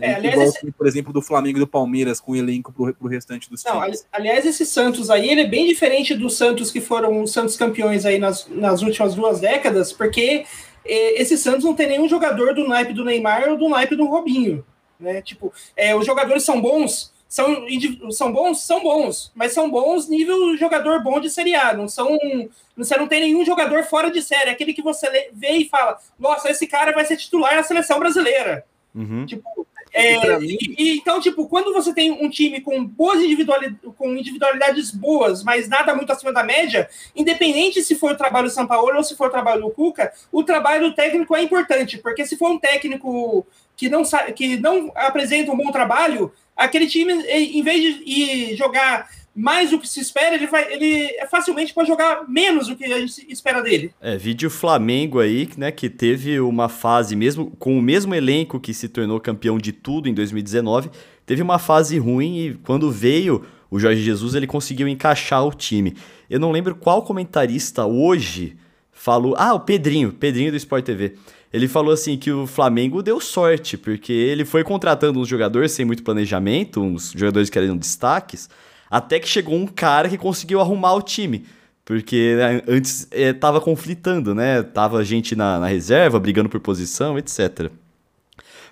É, 0.00 0.14
aliás, 0.14 0.34
igual, 0.34 0.48
esse... 0.48 0.72
por 0.72 0.86
exemplo, 0.86 1.12
do 1.12 1.22
Flamengo 1.22 1.58
e 1.58 1.60
do 1.60 1.66
Palmeiras 1.66 2.20
com 2.20 2.32
o 2.32 2.36
elenco 2.36 2.72
pro, 2.72 2.94
pro 2.94 3.08
restante 3.08 3.48
dos 3.50 3.62
Não, 3.64 3.82
times. 3.82 4.06
Aliás, 4.12 4.44
esse 4.44 4.66
Santos 4.66 5.10
aí, 5.10 5.28
ele 5.28 5.42
é 5.42 5.46
bem 5.46 5.66
diferente 5.66 6.14
dos 6.14 6.36
Santos 6.36 6.70
que 6.70 6.80
foram 6.80 7.22
os 7.22 7.32
Santos 7.32 7.56
campeões 7.56 8.04
aí 8.04 8.18
nas, 8.18 8.46
nas 8.48 8.82
últimas 8.82 9.14
duas 9.14 9.40
décadas, 9.40 9.92
porque 9.92 10.44
é, 10.84 11.20
esse 11.20 11.38
Santos 11.38 11.64
não 11.64 11.74
tem 11.74 11.88
nenhum 11.88 12.08
jogador 12.08 12.54
do 12.54 12.66
naipe 12.66 12.92
do 12.92 13.04
Neymar 13.04 13.48
ou 13.48 13.56
do 13.56 13.68
naipe 13.68 13.96
do 13.96 14.06
Robinho. 14.06 14.64
Né? 14.98 15.22
Tipo, 15.22 15.52
é, 15.76 15.94
os 15.94 16.06
jogadores 16.06 16.44
são 16.44 16.60
bons, 16.60 17.12
são, 17.28 17.66
são 18.10 18.32
bons, 18.32 18.64
são 18.64 18.80
bons, 18.80 19.32
mas 19.34 19.52
são 19.52 19.68
bons 19.68 20.08
nível 20.08 20.56
jogador 20.56 21.02
bom 21.02 21.18
de 21.18 21.28
Série 21.28 21.54
A. 21.54 21.74
Não 21.74 21.88
são. 21.88 22.16
Você 22.76 22.96
não 22.96 23.08
tem 23.08 23.20
nenhum 23.20 23.44
jogador 23.44 23.82
fora 23.84 24.10
de 24.10 24.22
série, 24.22 24.50
aquele 24.50 24.72
que 24.72 24.82
você 24.82 25.30
vê 25.32 25.50
e 25.50 25.68
fala, 25.68 25.98
nossa, 26.18 26.50
esse 26.50 26.66
cara 26.66 26.92
vai 26.92 27.04
ser 27.04 27.16
titular 27.16 27.56
na 27.56 27.62
seleção 27.62 27.98
brasileira. 27.98 28.64
Uhum. 28.94 29.26
Tipo, 29.26 29.66
é, 29.94 30.38
mim... 30.40 30.56
e, 30.60 30.96
então, 30.96 31.20
tipo, 31.20 31.46
quando 31.48 31.72
você 31.72 31.94
tem 31.94 32.10
um 32.10 32.28
time 32.28 32.60
com 32.60 32.84
boas 32.84 33.22
individualidades, 33.22 33.78
com 33.96 34.14
individualidades 34.14 34.90
boas, 34.90 35.44
mas 35.44 35.68
nada 35.68 35.94
muito 35.94 36.12
acima 36.12 36.32
da 36.32 36.42
média, 36.42 36.88
independente 37.14 37.82
se 37.82 37.94
for 37.94 38.12
o 38.12 38.16
trabalho 38.16 38.48
do 38.48 38.52
São 38.52 38.66
Paulo 38.66 38.96
ou 38.96 39.04
se 39.04 39.16
for 39.16 39.28
o 39.28 39.30
trabalho 39.30 39.62
do 39.62 39.70
Cuca, 39.70 40.12
o 40.32 40.42
trabalho 40.42 40.92
técnico 40.94 41.36
é 41.36 41.42
importante, 41.42 41.98
porque 41.98 42.26
se 42.26 42.36
for 42.36 42.50
um 42.50 42.58
técnico 42.58 43.46
que 43.76 43.88
não, 43.88 44.02
que 44.34 44.56
não 44.56 44.90
apresenta 44.94 45.52
um 45.52 45.56
bom 45.56 45.70
trabalho, 45.70 46.32
aquele 46.56 46.86
time, 46.86 47.12
em 47.28 47.62
vez 47.62 48.04
de 48.04 48.56
jogar 48.56 49.08
mais 49.34 49.70
do 49.70 49.78
que 49.78 49.88
se 49.88 50.00
espera, 50.00 50.36
ele 50.36 50.46
vai, 50.46 50.72
ele 50.72 51.08
facilmente 51.28 51.74
pode 51.74 51.88
jogar 51.88 52.28
menos 52.28 52.68
do 52.68 52.76
que 52.76 52.84
a 52.84 53.00
gente 53.00 53.26
espera 53.28 53.60
dele. 53.60 53.92
É, 54.00 54.16
vídeo 54.16 54.48
Flamengo 54.48 55.18
aí, 55.18 55.48
né, 55.56 55.72
que 55.72 55.90
teve 55.90 56.38
uma 56.38 56.68
fase 56.68 57.16
mesmo 57.16 57.50
com 57.58 57.76
o 57.76 57.82
mesmo 57.82 58.14
elenco 58.14 58.60
que 58.60 58.72
se 58.72 58.88
tornou 58.88 59.18
campeão 59.18 59.58
de 59.58 59.72
tudo 59.72 60.08
em 60.08 60.14
2019, 60.14 60.90
teve 61.26 61.42
uma 61.42 61.58
fase 61.58 61.98
ruim 61.98 62.38
e 62.38 62.54
quando 62.54 62.90
veio 62.90 63.44
o 63.70 63.78
Jorge 63.78 64.02
Jesus, 64.02 64.36
ele 64.36 64.46
conseguiu 64.46 64.86
encaixar 64.86 65.44
o 65.44 65.52
time. 65.52 65.96
Eu 66.30 66.38
não 66.38 66.52
lembro 66.52 66.76
qual 66.76 67.02
comentarista 67.02 67.84
hoje 67.84 68.56
falou, 68.92 69.34
ah, 69.36 69.52
o 69.52 69.60
Pedrinho, 69.60 70.12
Pedrinho 70.12 70.52
do 70.52 70.56
Sport 70.56 70.84
TV. 70.84 71.16
Ele 71.52 71.66
falou 71.68 71.92
assim 71.92 72.16
que 72.16 72.30
o 72.30 72.46
Flamengo 72.46 73.02
deu 73.02 73.20
sorte, 73.20 73.76
porque 73.76 74.12
ele 74.12 74.44
foi 74.44 74.62
contratando 74.62 75.20
uns 75.20 75.28
jogadores 75.28 75.72
sem 75.72 75.84
muito 75.84 76.02
planejamento, 76.02 76.80
uns 76.80 77.12
jogadores 77.16 77.50
que 77.50 77.58
eram 77.58 77.76
destaques, 77.76 78.48
até 78.90 79.18
que 79.18 79.28
chegou 79.28 79.54
um 79.54 79.66
cara 79.66 80.08
que 80.08 80.18
conseguiu 80.18 80.60
arrumar 80.60 80.94
o 80.94 81.02
time. 81.02 81.44
Porque 81.84 82.34
né, 82.36 82.62
antes 82.66 83.06
é, 83.10 83.32
tava 83.32 83.60
conflitando, 83.60 84.34
né? 84.34 84.62
Tava 84.62 85.04
gente 85.04 85.36
na, 85.36 85.58
na 85.58 85.66
reserva, 85.66 86.18
brigando 86.18 86.48
por 86.48 86.60
posição, 86.60 87.18
etc. 87.18 87.70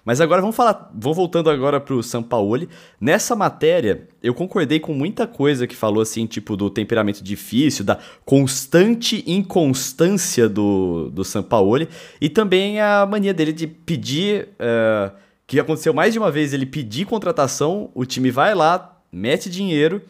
Mas 0.04 0.20
agora 0.20 0.40
vamos 0.40 0.56
falar, 0.56 0.90
vamos 0.92 1.16
voltando 1.16 1.48
agora 1.48 1.80
para 1.80 1.94
o 1.94 2.02
Sampaoli. 2.02 2.68
Nessa 3.00 3.36
matéria, 3.36 4.08
eu 4.20 4.34
concordei 4.34 4.80
com 4.80 4.92
muita 4.92 5.28
coisa 5.28 5.66
que 5.66 5.76
falou 5.76 6.02
assim, 6.02 6.26
tipo 6.26 6.56
do 6.56 6.68
temperamento 6.68 7.22
difícil, 7.22 7.84
da 7.84 7.98
constante 8.24 9.22
inconstância 9.26 10.48
do, 10.48 11.08
do 11.10 11.22
Sampaoli 11.24 11.88
e 12.20 12.28
também 12.28 12.80
a 12.80 13.06
mania 13.06 13.32
dele 13.32 13.52
de 13.52 13.68
pedir, 13.68 14.48
uh, 14.54 15.14
que 15.46 15.60
aconteceu 15.60 15.94
mais 15.94 16.12
de 16.12 16.18
uma 16.18 16.32
vez, 16.32 16.52
ele 16.52 16.66
pedir 16.66 17.04
contratação, 17.04 17.88
o 17.94 18.04
time 18.04 18.30
vai 18.30 18.56
lá, 18.56 18.91
mete 19.12 19.50
dinheiro 19.50 20.00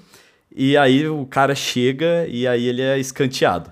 e 0.54 0.76
aí 0.76 1.08
o 1.08 1.26
cara 1.26 1.54
chega 1.54 2.26
e 2.28 2.46
aí 2.46 2.66
ele 2.66 2.82
é 2.82 2.98
escanteado. 2.98 3.70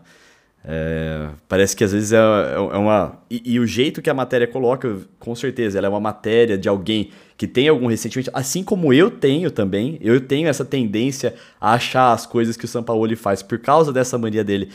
É, 0.63 1.29
parece 1.49 1.75
que 1.75 1.83
às 1.83 1.93
vezes 1.93 2.13
é, 2.13 2.19
é, 2.19 2.59
uma. 2.59 3.19
E, 3.31 3.55
e, 3.55 3.59
o 3.59 3.67
jeito 3.67 4.03
que 4.03 4.11
a 4.11 4.15
matéria 4.15 4.47
coloca, 4.47 4.99
com 5.19 5.35
certeza, 5.35 5.79
ela 5.79 5.87
é 5.87 5.91
uma 5.91 6.01
matéria 6.01 6.59
de 6.59 6.69
alguém 6.69 7.11
que 7.39 7.47
tem 7.47 7.69
algum 7.69 7.87
ressentimento, 7.87 8.31
assim 8.35 8.63
como 8.63 8.93
eu 8.93 9.11
tenho 9.11 9.51
também. 9.51 9.99
Eu 10.03 10.21
tenho 10.21 10.49
essa 10.49 10.65
tendência 10.65 11.35
a 11.59 11.73
achar 11.73 12.13
as 12.13 12.27
coisas 12.27 12.59
que 12.59 12.67
o 12.67 12.69
Sampaoli 12.69 13.17
faz 13.17 13.43
por 13.43 13.59
causa 13.59 13.91
dessa 13.91 14.19
mania 14.19 14.45
dele 14.45 14.71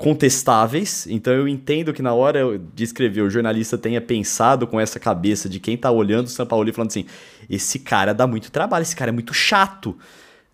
contestáveis. 0.00 1.06
Então 1.10 1.30
eu 1.30 1.46
entendo 1.46 1.92
que 1.92 2.00
na 2.00 2.14
hora 2.14 2.58
de 2.74 2.82
escrever 2.82 3.20
o 3.20 3.28
jornalista 3.28 3.76
tenha 3.76 4.00
pensado 4.00 4.66
com 4.66 4.80
essa 4.80 4.98
cabeça 4.98 5.46
de 5.46 5.60
quem 5.60 5.76
tá 5.76 5.90
olhando 5.90 6.26
o 6.26 6.30
Sampaoli 6.30 6.70
e 6.70 6.72
falando 6.72 6.88
assim: 6.88 7.04
esse 7.50 7.78
cara 7.78 8.14
dá 8.14 8.26
muito 8.26 8.50
trabalho, 8.50 8.82
esse 8.82 8.96
cara 8.96 9.10
é 9.10 9.12
muito 9.12 9.34
chato. 9.34 9.94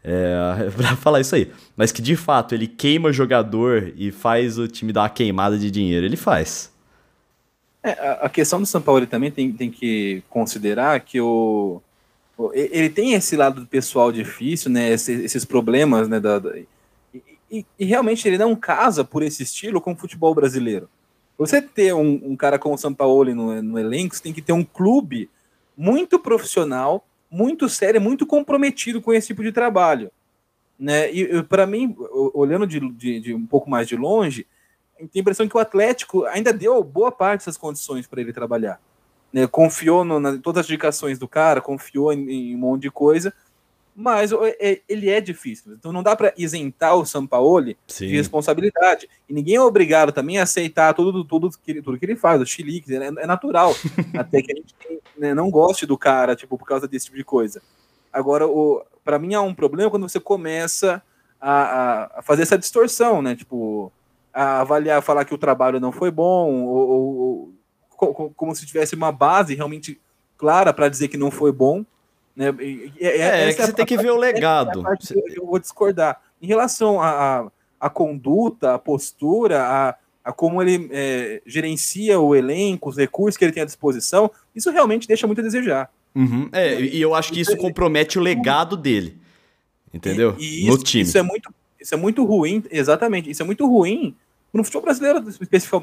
É, 0.02 0.68
pra 0.76 0.96
falar 0.96 1.20
isso 1.20 1.36
aí. 1.36 1.52
Mas 1.76 1.92
que 1.92 2.02
de 2.02 2.16
fato 2.16 2.56
ele 2.56 2.66
queima 2.66 3.12
jogador 3.12 3.92
e 3.96 4.10
faz 4.10 4.58
o 4.58 4.66
time 4.66 4.92
dar 4.92 5.02
uma 5.02 5.10
queimada 5.10 5.56
de 5.56 5.70
dinheiro. 5.70 6.04
Ele 6.04 6.16
faz. 6.16 6.72
É, 7.84 8.18
a 8.20 8.28
questão 8.28 8.60
do 8.60 8.66
São 8.66 8.82
Paulo 8.82 9.06
também 9.06 9.30
tem, 9.30 9.52
tem 9.52 9.70
que 9.70 10.24
considerar 10.28 10.98
que 10.98 11.20
o, 11.20 11.80
ele 12.52 12.90
tem 12.90 13.12
esse 13.12 13.36
lado 13.36 13.64
pessoal 13.64 14.10
difícil, 14.10 14.72
né? 14.72 14.90
Esses, 14.90 15.24
esses 15.24 15.44
problemas, 15.44 16.08
né? 16.08 16.18
Da, 16.18 16.40
da 16.40 16.52
e, 17.50 17.64
e, 17.78 17.84
realmente 17.84 18.26
ele 18.26 18.38
não 18.38 18.56
casa 18.56 19.04
por 19.04 19.22
esse 19.22 19.42
estilo 19.42 19.80
com 19.80 19.92
o 19.92 19.96
futebol 19.96 20.34
brasileiro. 20.34 20.88
Você 21.38 21.60
ter 21.62 21.94
um, 21.94 22.20
um 22.24 22.36
cara 22.36 22.58
como 22.58 22.74
o 22.74 22.78
São 22.78 22.92
Paulo 22.92 23.34
no, 23.34 23.62
no 23.62 23.78
elenco, 23.78 24.16
você 24.16 24.22
tem 24.22 24.32
que 24.32 24.42
ter 24.42 24.52
um 24.52 24.64
clube 24.64 25.30
muito 25.76 26.18
profissional 26.18 27.04
muito 27.30 27.68
sério, 27.68 28.00
muito 28.00 28.26
comprometido 28.26 29.02
com 29.02 29.12
esse 29.12 29.28
tipo 29.28 29.42
de 29.42 29.52
trabalho. 29.52 30.10
Né? 30.78 31.12
E, 31.12 31.42
para 31.42 31.66
mim, 31.66 31.94
olhando 32.34 32.66
de, 32.66 32.80
de, 32.90 33.20
de, 33.20 33.34
um 33.34 33.46
pouco 33.46 33.68
mais 33.68 33.88
de 33.88 33.96
longe, 33.96 34.46
tem 34.96 35.08
a 35.14 35.18
impressão 35.20 35.48
que 35.48 35.56
o 35.56 35.60
Atlético 35.60 36.24
ainda 36.26 36.52
deu 36.52 36.82
boa 36.82 37.10
parte 37.10 37.40
dessas 37.40 37.56
condições 37.56 38.06
para 38.06 38.20
ele 38.20 38.32
trabalhar. 38.32 38.80
Né? 39.32 39.46
Confiou 39.46 40.04
no, 40.04 40.20
na, 40.20 40.38
todas 40.38 40.60
as 40.60 40.66
indicações 40.66 41.18
do 41.18 41.28
cara, 41.28 41.60
confiou 41.60 42.12
em, 42.12 42.30
em 42.30 42.54
um 42.54 42.58
monte 42.58 42.82
de 42.82 42.90
coisa, 42.90 43.32
mas 43.98 44.30
é, 44.30 44.82
ele 44.86 45.08
é 45.08 45.22
difícil. 45.22 45.72
Então 45.72 45.90
não 45.90 46.02
dá 46.02 46.14
para 46.14 46.34
isentar 46.36 46.94
o 46.94 47.06
Sampaoli 47.06 47.78
Sim. 47.86 48.08
de 48.08 48.16
responsabilidade. 48.16 49.08
E 49.26 49.32
ninguém 49.32 49.56
é 49.56 49.60
obrigado 49.60 50.12
também 50.12 50.38
a 50.38 50.42
aceitar 50.42 50.92
tudo, 50.92 51.24
tudo, 51.24 51.50
que, 51.64 51.80
tudo 51.80 51.98
que 51.98 52.04
ele 52.04 52.14
faz, 52.14 52.38
o 52.42 52.44
chilique, 52.44 52.94
é, 52.94 53.06
é 53.06 53.26
natural. 53.26 53.74
até 54.12 54.42
que 54.42 54.52
a 54.52 54.56
gente 54.56 54.74
né, 55.16 55.32
não 55.32 55.50
goste 55.50 55.86
do 55.86 55.96
cara, 55.96 56.36
tipo, 56.36 56.58
por 56.58 56.66
causa 56.66 56.86
desse 56.86 57.06
tipo 57.06 57.16
de 57.16 57.24
coisa. 57.24 57.62
Agora, 58.12 58.44
para 59.02 59.18
mim, 59.18 59.32
há 59.32 59.40
um 59.40 59.54
problema 59.54 59.90
quando 59.90 60.06
você 60.06 60.20
começa 60.20 61.02
a, 61.40 61.50
a, 61.50 62.18
a, 62.18 62.22
fazer 62.22 62.42
essa 62.42 62.58
distorção, 62.58 63.22
né? 63.22 63.34
Tipo, 63.34 63.90
a 64.32 64.60
avaliar, 64.60 65.00
falar 65.00 65.24
que 65.24 65.34
o 65.34 65.38
trabalho 65.38 65.80
não 65.80 65.90
foi 65.90 66.10
bom, 66.10 66.52
ou, 66.66 66.88
ou, 66.88 67.54
ou 67.98 68.30
como 68.36 68.54
se 68.54 68.66
tivesse 68.66 68.94
uma 68.94 69.10
base 69.10 69.54
realmente 69.54 69.98
clara 70.36 70.70
para 70.74 70.90
dizer 70.90 71.08
que 71.08 71.16
não 71.16 71.30
foi 71.30 71.50
bom 71.50 71.82
né? 72.36 72.54
É, 73.00 73.06
é, 73.06 73.48
é 73.48 73.54
que 73.54 73.62
você 73.62 73.72
tem 73.72 73.86
que 73.86 73.96
ver 73.96 74.10
o 74.10 74.16
legado. 74.16 74.86
É 74.86 74.96
eu 75.34 75.46
vou 75.46 75.58
discordar. 75.58 76.20
Em 76.40 76.46
relação 76.46 77.00
à 77.00 77.40
a, 77.40 77.86
a, 77.86 77.90
conduta, 77.90 78.74
a 78.74 78.78
postura, 78.78 79.62
a, 79.62 79.94
a 80.22 80.32
como 80.32 80.62
ele 80.62 80.88
é, 80.92 81.40
gerencia 81.46 82.20
o 82.20 82.34
elenco, 82.34 82.90
os 82.90 82.96
recursos 82.96 83.38
que 83.38 83.44
ele 83.44 83.52
tem 83.52 83.62
à 83.62 83.66
disposição, 83.66 84.30
isso 84.54 84.70
realmente 84.70 85.08
deixa 85.08 85.26
muito 85.26 85.40
a 85.40 85.44
desejar. 85.44 85.90
Uhum. 86.14 86.48
É, 86.52 86.80
e 86.80 87.00
eu 87.00 87.14
acho 87.14 87.32
que 87.32 87.40
isso 87.40 87.56
compromete 87.56 88.18
o 88.18 88.22
legado 88.22 88.76
dele. 88.76 89.16
Entendeu? 89.92 90.36
E, 90.38 90.64
e 90.64 90.66
no 90.66 90.74
isso, 90.74 90.84
time. 90.84 91.04
Isso 91.04 91.16
é, 91.16 91.22
muito, 91.22 91.54
isso 91.80 91.94
é 91.94 91.96
muito 91.96 92.24
ruim, 92.24 92.62
exatamente. 92.70 93.30
Isso 93.30 93.42
é 93.42 93.46
muito 93.46 93.66
ruim 93.66 94.14
no 94.52 94.62
futebol 94.62 94.84
brasileiro, 94.84 95.24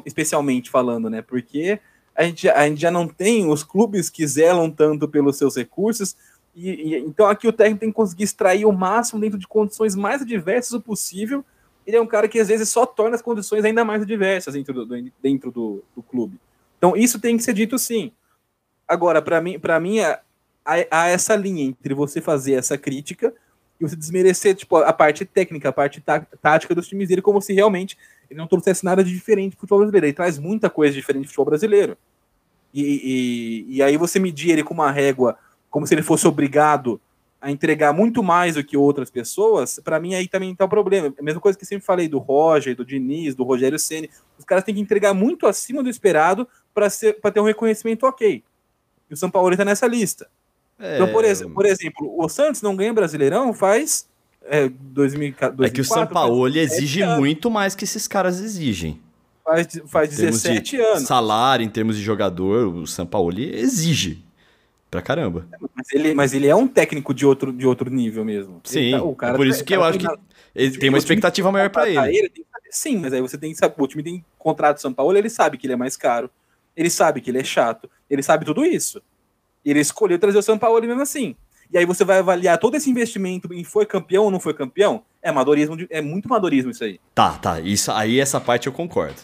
especialmente 0.06 0.70
falando, 0.70 1.10
né? 1.10 1.22
Porque 1.22 1.80
a 2.16 2.24
gente, 2.24 2.48
a 2.50 2.68
gente 2.68 2.82
já 2.82 2.92
não 2.92 3.08
tem 3.08 3.50
os 3.50 3.64
clubes 3.64 4.10
que 4.10 4.26
zelam 4.28 4.70
tanto 4.70 5.08
pelos 5.08 5.38
seus 5.38 5.56
recursos, 5.56 6.16
e, 6.56 6.70
e, 6.70 6.98
então 7.00 7.28
aqui 7.28 7.48
o 7.48 7.54
técnico 7.54 7.80
tem 7.80 7.90
que 7.90 7.96
conseguir 7.96 8.24
extrair 8.24 8.66
o 8.66 8.72
máximo 8.72 9.20
dentro 9.20 9.40
de 9.40 9.48
condições 9.48 9.96
mais 9.96 10.22
adversas 10.22 10.74
o 10.74 10.82
possível. 10.82 11.44
Ele 11.86 11.98
é 11.98 12.02
um 12.02 12.08
cara 12.08 12.28
que 12.28 12.40
às 12.40 12.48
vezes 12.48 12.70
só 12.70 12.86
torna 12.86 13.16
as 13.16 13.22
condições 13.22 13.66
ainda 13.66 13.84
mais 13.84 14.04
adversas 14.04 14.54
dentro 14.54 14.86
do, 14.86 15.12
dentro 15.22 15.52
do, 15.52 15.84
do 15.96 16.04
clube. 16.04 16.40
Então 16.78 16.96
isso 16.96 17.20
tem 17.20 17.36
que 17.38 17.44
ser 17.44 17.54
dito 17.54 17.78
sim. 17.80 18.12
Agora, 18.88 19.22
para 19.22 19.42
mim, 19.42 19.60
para 19.60 19.80
mim 19.80 20.00
há, 20.00 20.20
há, 20.66 21.08
essa 21.08 21.36
linha 21.36 21.64
entre 21.64 21.94
você 21.94 22.22
fazer 22.22 22.54
essa 22.54 22.78
crítica 22.78 23.34
e 23.80 23.88
você 23.88 23.96
desmerecer 23.96 24.56
tipo, 24.56 24.78
a 24.78 24.94
parte 24.94 25.26
técnica, 25.26 25.70
a 25.70 25.74
parte 25.74 26.00
tá, 26.02 26.22
tática 26.42 26.76
dos 26.76 26.88
times 26.88 27.10
dele, 27.10 27.22
como 27.22 27.42
se 27.42 27.54
realmente 27.54 27.98
ele 28.30 28.38
não 28.38 28.48
trouxesse 28.48 28.86
nada 28.86 29.04
de 29.04 29.12
diferente 29.12 29.56
do 29.56 29.60
futebol 29.60 29.80
brasileiro. 29.80 30.06
Ele 30.06 30.14
traz 30.14 30.38
muita 30.38 30.70
coisa 30.70 30.94
diferente 30.94 31.24
do 31.24 31.28
futebol 31.28 31.46
brasileiro. 31.46 31.98
E, 32.74 33.66
e, 33.68 33.76
e 33.78 33.84
aí 33.84 33.98
você 33.98 34.20
medir 34.20 34.52
ele 34.52 34.64
com 34.64 34.74
uma 34.74 34.92
régua 34.92 35.38
como 35.74 35.88
se 35.88 35.96
ele 35.96 36.04
fosse 36.04 36.28
obrigado 36.28 37.02
a 37.42 37.50
entregar 37.50 37.92
muito 37.92 38.22
mais 38.22 38.54
do 38.54 38.64
que 38.64 38.78
outras 38.78 39.10
pessoas, 39.10 39.80
para 39.84 40.00
mim 40.00 40.14
aí 40.14 40.28
também 40.28 40.54
tá 40.54 40.66
o 40.66 40.70
problema. 40.70 41.12
A 41.20 41.24
mesma 41.24 41.42
coisa 41.42 41.58
que 41.58 41.66
sempre 41.66 41.84
falei 41.84 42.08
do 42.08 42.20
Roger, 42.20 42.76
do 42.76 42.86
Diniz, 42.86 43.34
do 43.34 43.44
Rogério 43.44 43.80
Ceni, 43.80 44.08
os 44.38 44.46
caras 44.46 44.64
têm 44.64 44.76
que 44.76 44.80
entregar 44.80 45.16
muito 45.16 45.48
acima 45.48 45.82
do 45.82 45.90
esperado 45.90 46.48
para 46.76 46.92
ter 47.32 47.40
um 47.40 47.44
reconhecimento 47.44 48.06
ok. 48.06 48.44
E 49.10 49.14
o 49.16 49.18
São 49.18 49.32
Paulo 49.32 49.52
está 49.52 49.66
nessa 49.66 49.88
lista. 49.88 50.30
É... 50.78 50.94
Então, 50.94 51.12
por, 51.12 51.26
ex 51.26 51.42
por, 51.42 51.66
exemplo, 51.66 52.16
o 52.20 52.30
Santos 52.30 52.62
não 52.62 52.76
ganha 52.76 52.94
Brasileirão 52.94 53.52
faz 53.52 54.08
é, 54.44 54.70
2004, 54.70 55.66
É 55.66 55.72
que 55.72 55.82
o 55.82 55.86
São 55.86 56.06
Paulo 56.06 56.48
exige 56.48 57.02
anos. 57.02 57.18
muito 57.18 57.50
mais 57.50 57.74
que 57.74 57.84
esses 57.84 58.08
caras 58.08 58.40
exigem. 58.40 59.02
Faz, 59.44 59.68
faz 59.88 60.10
17 60.12 60.80
anos. 60.80 61.08
Salário, 61.08 61.66
em 61.66 61.70
termos 61.70 61.98
de 61.98 62.04
jogador, 62.04 62.68
o 62.68 62.86
São 62.86 63.08
Paulo 63.08 63.40
exige. 63.40 64.24
Pra 64.94 65.02
caramba. 65.02 65.48
Mas 65.76 65.88
ele, 65.92 66.14
mas 66.14 66.34
ele 66.36 66.48
é 66.48 66.56
um 66.56 66.68
técnico 66.68 67.16
de 67.16 67.26
outro, 67.26 67.52
de 67.52 67.66
outro 67.66 67.90
nível 67.90 68.24
mesmo. 68.24 68.62
Sim, 68.64 68.92
tá, 68.92 69.02
o 69.02 69.16
cara, 69.16 69.36
por 69.36 69.48
isso 69.48 69.60
tá, 69.60 69.66
que 69.66 69.76
eu 69.76 69.84
acho 69.84 69.98
que 69.98 70.06
ele 70.54 70.78
tem 70.78 70.90
uma 70.90 71.00
expectativa 71.00 71.52
maior 71.52 71.72
para 71.72 71.90
ele. 71.90 72.16
ele 72.16 72.32
sim, 72.70 73.00
mas 73.00 73.12
aí 73.12 73.20
você 73.20 73.36
tem 73.36 73.52
que 73.52 73.58
saber, 73.58 73.74
o 73.76 73.88
time 73.88 74.04
tem 74.04 74.24
contrato 74.38 74.80
São 74.80 74.94
Paulo, 74.94 75.18
ele 75.18 75.32
sabe 75.32 75.58
que 75.58 75.66
ele 75.66 75.74
é 75.74 75.76
mais 75.76 75.98
caro, 75.98 76.30
ele 76.78 76.92
sabe 76.92 77.22
que 77.22 77.32
ele 77.32 77.40
é 77.40 77.44
chato, 77.44 77.90
ele 78.08 78.22
sabe 78.22 78.46
tudo 78.46 78.64
isso. 78.64 79.02
Ele 79.66 79.80
escolheu 79.80 80.20
trazer 80.20 80.38
o 80.38 80.44
São 80.44 80.60
Paulo 80.60 80.80
mesmo 80.80 81.02
assim. 81.02 81.36
E 81.72 81.78
aí 81.80 81.86
você 81.88 82.06
vai 82.06 82.20
avaliar 82.20 82.60
todo 82.60 82.76
esse 82.76 82.88
investimento 82.88 83.52
em 83.52 83.64
foi 83.64 83.88
campeão 83.88 84.26
ou 84.26 84.32
não 84.32 84.40
foi 84.40 84.54
campeão? 84.54 85.02
É 85.24 85.30
amadorismo, 85.30 85.76
de, 85.76 85.88
é 85.90 86.02
muito 86.02 86.28
amadorismo 86.28 86.70
isso 86.70 86.84
aí. 86.84 87.00
Tá, 87.16 87.32
tá, 87.32 87.60
isso 87.60 87.92
aí 87.92 88.20
essa 88.20 88.40
parte 88.40 88.68
eu 88.68 88.74
concordo. 88.74 89.20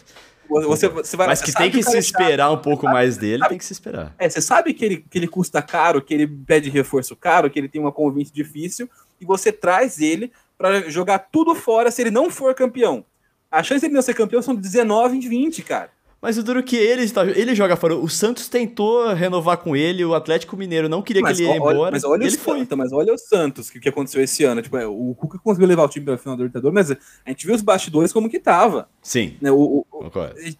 Você, 0.50 0.88
você 0.88 1.16
vai, 1.16 1.28
Mas 1.28 1.40
que 1.40 1.52
tem 1.52 1.70
que 1.70 1.82
se 1.82 1.96
esperar 1.96 2.50
um 2.50 2.58
pouco 2.58 2.86
mais 2.86 3.16
dele, 3.16 3.38
sabe, 3.38 3.48
tem 3.50 3.58
que 3.58 3.64
se 3.64 3.72
esperar. 3.72 4.14
É, 4.18 4.28
você 4.28 4.40
sabe 4.40 4.74
que 4.74 4.84
ele, 4.84 4.96
que 5.08 5.18
ele 5.18 5.28
custa 5.28 5.62
caro, 5.62 6.02
que 6.02 6.12
ele 6.12 6.26
pede 6.26 6.68
reforço 6.68 7.14
caro, 7.14 7.48
que 7.48 7.58
ele 7.58 7.68
tem 7.68 7.80
uma 7.80 7.92
convite 7.92 8.32
difícil, 8.32 8.88
e 9.20 9.24
você 9.24 9.52
traz 9.52 10.00
ele 10.00 10.32
para 10.58 10.90
jogar 10.90 11.18
tudo 11.18 11.54
fora 11.54 11.90
se 11.90 12.02
ele 12.02 12.10
não 12.10 12.30
for 12.30 12.54
campeão. 12.54 13.04
A 13.50 13.62
chance 13.62 13.80
de 13.80 13.86
ele 13.86 13.94
não 13.94 14.02
ser 14.02 14.14
campeão 14.14 14.42
são 14.42 14.54
19 14.54 15.16
em 15.16 15.20
20, 15.20 15.62
cara. 15.62 15.90
Mas 16.22 16.36
o 16.36 16.42
duro 16.42 16.62
que 16.62 16.76
ele, 16.76 17.02
ele 17.34 17.54
joga 17.54 17.76
fora. 17.76 17.96
O 17.96 18.08
Santos 18.08 18.46
tentou 18.46 19.14
renovar 19.14 19.56
com 19.56 19.74
ele, 19.74 20.04
o 20.04 20.14
Atlético 20.14 20.54
Mineiro 20.54 20.86
não 20.86 21.00
queria 21.00 21.22
mas 21.22 21.38
que 21.38 21.44
ele 21.44 21.52
ia 21.52 21.62
olha, 21.62 21.72
embora. 21.72 21.90
Mas 21.92 22.04
olha 22.04 22.24
ele 22.24 22.36
foi. 22.36 22.58
Santos, 22.58 22.76
mas 22.76 22.92
olha 22.92 23.14
o 23.14 23.18
Santos, 23.18 23.70
que, 23.70 23.80
que 23.80 23.88
aconteceu 23.88 24.22
esse 24.22 24.44
ano. 24.44 24.60
Tipo, 24.60 24.76
é, 24.76 24.86
o 24.86 25.14
Cuca 25.14 25.38
conseguiu 25.38 25.66
levar 25.66 25.84
o 25.84 25.88
time 25.88 26.04
para 26.04 26.14
a 26.14 26.18
final 26.18 26.36
do 26.36 26.42
Libertadores, 26.42 26.74
mas 26.74 26.90
a 26.90 27.30
gente 27.30 27.46
viu 27.46 27.54
os 27.54 27.62
bastidores 27.62 28.12
como 28.12 28.28
que 28.28 28.38
tava. 28.38 28.86
Sim. 29.00 29.34
Né, 29.40 29.50
o, 29.50 29.86
o, 29.90 30.10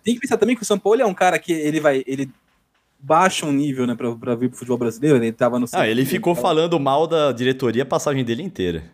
tem 0.03 0.15
que 0.15 0.21
pensar 0.21 0.39
também 0.39 0.57
que 0.57 0.63
o 0.63 0.67
São 0.67 0.79
Paulo 0.79 1.03
é 1.03 1.07
um 1.07 1.15
cara 1.15 1.39
que 1.39 1.53
ele 1.53 1.79
vai. 1.79 2.03
Ele 2.07 2.31
baixa 2.99 3.45
um 3.45 3.53
nível, 3.53 3.87
né, 3.87 3.95
para 3.95 4.35
vir 4.35 4.49
pro 4.49 4.59
futebol 4.59 4.79
brasileiro. 4.79 5.19
Ele 5.19 5.33
tava 5.33 5.59
no. 5.59 5.67
Ah, 5.75 5.87
ele 5.87 6.07
ficou 6.07 6.35
falando 6.35 6.81
mal 6.81 7.07
da 7.07 7.33
diretoria 7.33 7.83
a 7.83 7.87
passagem 7.87 8.25
dele 8.25 8.43
inteira. 8.43 8.85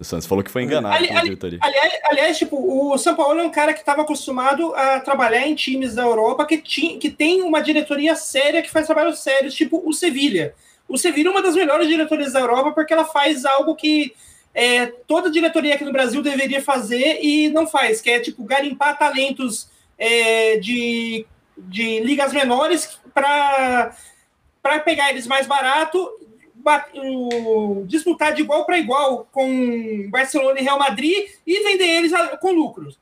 O 0.00 0.04
Santos 0.04 0.26
falou 0.26 0.42
que 0.42 0.50
foi 0.50 0.62
enganado 0.62 0.96
ali, 0.96 1.08
diretoria. 1.08 1.58
Aliás, 1.60 1.92
aliás, 2.04 2.38
tipo, 2.38 2.56
o 2.56 2.96
São 2.96 3.14
Paulo 3.14 3.38
é 3.38 3.42
um 3.42 3.50
cara 3.50 3.74
que 3.74 3.80
estava 3.80 4.00
acostumado 4.00 4.74
a 4.74 4.98
trabalhar 4.98 5.46
em 5.46 5.54
times 5.54 5.94
da 5.94 6.02
Europa 6.02 6.46
que, 6.46 6.56
ti, 6.56 6.96
que 6.96 7.10
tem 7.10 7.42
uma 7.42 7.60
diretoria 7.60 8.16
séria 8.16 8.62
que 8.62 8.70
faz 8.70 8.86
trabalhos 8.86 9.18
sérios, 9.18 9.52
tipo 9.54 9.86
o 9.86 9.92
Sevilha. 9.92 10.54
O 10.88 10.96
Sevilha 10.96 11.28
é 11.28 11.30
uma 11.30 11.42
das 11.42 11.54
melhores 11.54 11.86
diretorias 11.86 12.32
da 12.32 12.40
Europa 12.40 12.72
porque 12.72 12.94
ela 12.94 13.04
faz 13.04 13.44
algo 13.44 13.76
que 13.76 14.14
é, 14.54 14.86
toda 14.86 15.30
diretoria 15.30 15.74
aqui 15.74 15.84
no 15.84 15.92
Brasil 15.92 16.22
deveria 16.22 16.62
fazer 16.62 17.18
e 17.22 17.50
não 17.50 17.66
faz, 17.66 18.00
que 18.00 18.08
é 18.08 18.20
tipo 18.20 18.42
garimpar 18.42 18.98
talentos 18.98 19.68
é, 19.98 20.56
de, 20.56 21.26
de 21.58 22.00
ligas 22.00 22.32
menores 22.32 22.98
para 23.12 23.92
pegar 24.82 25.10
eles 25.10 25.26
mais 25.26 25.46
barato 25.46 26.08
disputar 27.86 28.34
de 28.34 28.42
igual 28.42 28.64
para 28.64 28.78
igual 28.78 29.28
com 29.30 30.08
Barcelona 30.10 30.60
e 30.60 30.62
Real 30.62 30.78
Madrid 30.78 31.28
e 31.46 31.62
vender 31.62 31.88
eles 31.88 32.12
com 32.40 32.52
lucros. 32.52 32.98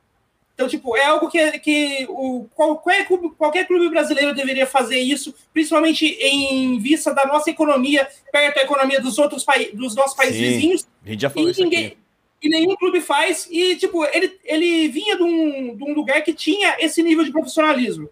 Então, 0.58 0.66
tipo, 0.66 0.96
é 0.96 1.04
algo 1.04 1.30
que, 1.30 1.58
que 1.60 2.04
o, 2.08 2.48
qualquer, 2.52 3.06
clube, 3.06 3.30
qualquer 3.38 3.64
clube 3.64 3.88
brasileiro 3.88 4.34
deveria 4.34 4.66
fazer 4.66 4.98
isso, 4.98 5.32
principalmente 5.52 6.04
em 6.20 6.80
vista 6.80 7.14
da 7.14 7.24
nossa 7.26 7.48
economia, 7.48 8.08
perto 8.32 8.56
da 8.56 8.62
economia 8.62 9.00
dos 9.00 9.18
outros 9.18 9.44
países, 9.44 9.72
dos 9.72 9.94
nossos 9.94 10.16
países 10.16 10.36
Sim, 10.36 10.48
vizinhos. 10.48 10.88
A 11.06 11.10
gente 11.10 11.22
já 11.22 11.30
falou 11.30 11.48
e 11.48 11.52
isso 11.52 11.62
ninguém, 11.62 11.86
aqui. 11.86 11.96
e 12.42 12.48
nenhum 12.48 12.74
clube 12.74 13.00
faz. 13.00 13.46
E, 13.48 13.76
tipo, 13.76 14.04
ele, 14.06 14.36
ele 14.42 14.88
vinha 14.88 15.16
de 15.16 15.22
um, 15.22 15.76
de 15.76 15.84
um 15.84 15.94
lugar 15.94 16.22
que 16.22 16.34
tinha 16.34 16.74
esse 16.80 17.04
nível 17.04 17.22
de 17.22 17.30
profissionalismo. 17.30 18.10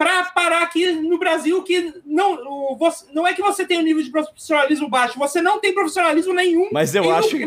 Para 0.00 0.24
parar 0.30 0.62
aqui 0.62 0.92
no 0.92 1.18
Brasil, 1.18 1.62
que 1.62 1.92
não, 2.06 2.74
você, 2.78 3.04
não 3.12 3.26
é 3.26 3.34
que 3.34 3.42
você 3.42 3.66
tem 3.66 3.78
um 3.78 3.82
nível 3.82 4.02
de 4.02 4.08
profissionalismo 4.08 4.88
baixo, 4.88 5.18
você 5.18 5.42
não 5.42 5.60
tem 5.60 5.74
profissionalismo 5.74 6.32
nenhum. 6.32 6.70
Mas 6.72 6.94
eu 6.94 7.14
acho 7.14 7.28
que. 7.36 7.46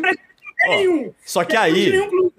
Ó, 0.68 1.10
só 1.26 1.44
que 1.44 1.56
aí, 1.58 1.92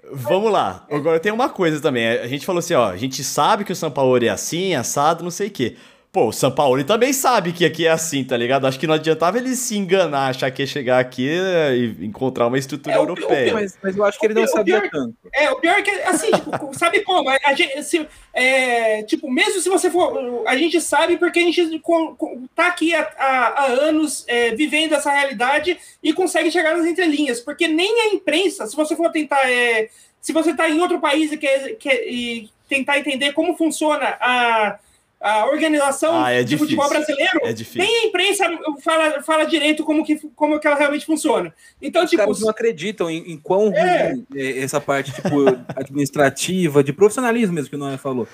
vamos 0.09 0.49
lá. 0.53 0.87
Agora 0.89 1.19
tem 1.19 1.33
uma 1.33 1.49
coisa 1.49 1.81
também. 1.81 2.07
A 2.07 2.27
gente 2.27 2.45
falou 2.45 2.59
assim, 2.59 2.73
ó, 2.73 2.91
a 2.91 2.95
gente 2.95 3.25
sabe 3.25 3.65
que 3.65 3.73
o 3.73 3.75
São 3.75 3.91
Paulo 3.91 4.17
é 4.23 4.29
assim, 4.29 4.73
assado, 4.73 5.21
não 5.21 5.29
sei 5.29 5.49
o 5.49 5.51
quê. 5.51 5.75
Pô, 6.15 6.29
o 6.29 6.31
São 6.31 6.49
Paulo 6.49 6.81
também 6.85 7.11
sabe 7.11 7.51
que 7.51 7.65
aqui 7.65 7.85
é 7.85 7.91
assim, 7.91 8.23
tá 8.23 8.37
ligado? 8.37 8.65
Acho 8.65 8.79
que 8.79 8.87
não 8.87 8.93
adiantava 8.93 9.37
ele 9.37 9.53
se 9.53 9.77
enganar, 9.77 10.29
achar 10.29 10.49
que 10.49 10.61
ia 10.61 10.65
chegar 10.65 10.97
aqui 10.97 11.27
e 11.27 12.05
encontrar 12.05 12.47
uma 12.47 12.57
estrutura 12.57 12.95
é, 12.95 12.97
europeia. 12.97 13.53
Mas, 13.53 13.77
mas, 13.83 13.97
eu 13.97 14.05
acho 14.05 14.17
que 14.17 14.25
ele 14.25 14.33
não 14.33 14.47
sabia 14.47 14.79
pior, 14.79 14.89
tanto. 14.89 15.13
É, 15.33 15.51
o 15.51 15.59
pior 15.59 15.77
é 15.77 15.81
que, 15.81 15.91
assim, 15.91 16.31
tipo, 16.31 16.71
sabe 16.79 17.01
como? 17.01 17.29
A 17.29 17.53
gente, 17.53 17.83
se, 17.83 18.07
é, 18.33 19.03
tipo, 19.03 19.29
mesmo 19.29 19.59
se 19.59 19.67
você 19.67 19.91
for. 19.91 20.47
A 20.47 20.55
gente 20.55 20.79
sabe 20.79 21.17
porque 21.17 21.39
a 21.39 21.41
gente 21.41 21.81
tá 22.55 22.67
aqui 22.67 22.95
há, 22.95 23.01
há, 23.17 23.47
há 23.47 23.65
anos 23.65 24.23
é, 24.29 24.51
vivendo 24.51 24.95
essa 24.95 25.11
realidade 25.11 25.77
e 26.01 26.13
consegue 26.13 26.49
chegar 26.49 26.77
nas 26.77 26.87
entrelinhas. 26.87 27.41
Porque 27.41 27.67
nem 27.67 27.93
a 28.03 28.13
imprensa, 28.13 28.65
se 28.67 28.75
você 28.77 28.95
for 28.95 29.11
tentar. 29.11 29.51
É, 29.51 29.89
se 30.21 30.31
você 30.31 30.53
tá 30.55 30.69
em 30.69 30.79
outro 30.79 31.01
país 31.01 31.33
e, 31.33 31.35
quer, 31.35 31.75
quer, 31.75 32.07
e 32.07 32.49
tentar 32.69 32.99
entender 32.99 33.33
como 33.33 33.57
funciona 33.57 34.15
a 34.21 34.79
a 35.25 35.47
organização 35.47 36.23
ah, 36.23 36.29
é 36.29 36.43
de 36.43 36.55
futebol 36.55 36.87
brasileiro, 36.87 37.39
é 37.41 37.55
nem 37.79 38.03
a 38.03 38.05
imprensa 38.05 38.45
fala, 38.83 39.23
fala 39.23 39.43
direito 39.43 39.83
como 39.83 40.05
que, 40.05 40.17
como 40.35 40.59
que 40.59 40.67
ela 40.67 40.75
realmente 40.75 41.03
funciona. 41.03 41.51
Então, 41.81 42.03
Os 42.03 42.11
tipo. 42.11 42.21
Os 42.21 42.27
caras 42.27 42.41
não 42.41 42.49
acreditam 42.49 43.09
em, 43.09 43.31
em 43.31 43.37
quão 43.37 43.73
é. 43.73 44.11
ruim 44.11 44.27
é 44.35 44.59
essa 44.61 44.79
parte 44.79 45.11
tipo, 45.11 45.47
administrativa, 45.75 46.83
de 46.83 46.93
profissionalismo 46.93 47.55
mesmo 47.55 47.71
que 47.71 47.75
o 47.75 47.79
Noé 47.79 47.97
falou. 47.97 48.27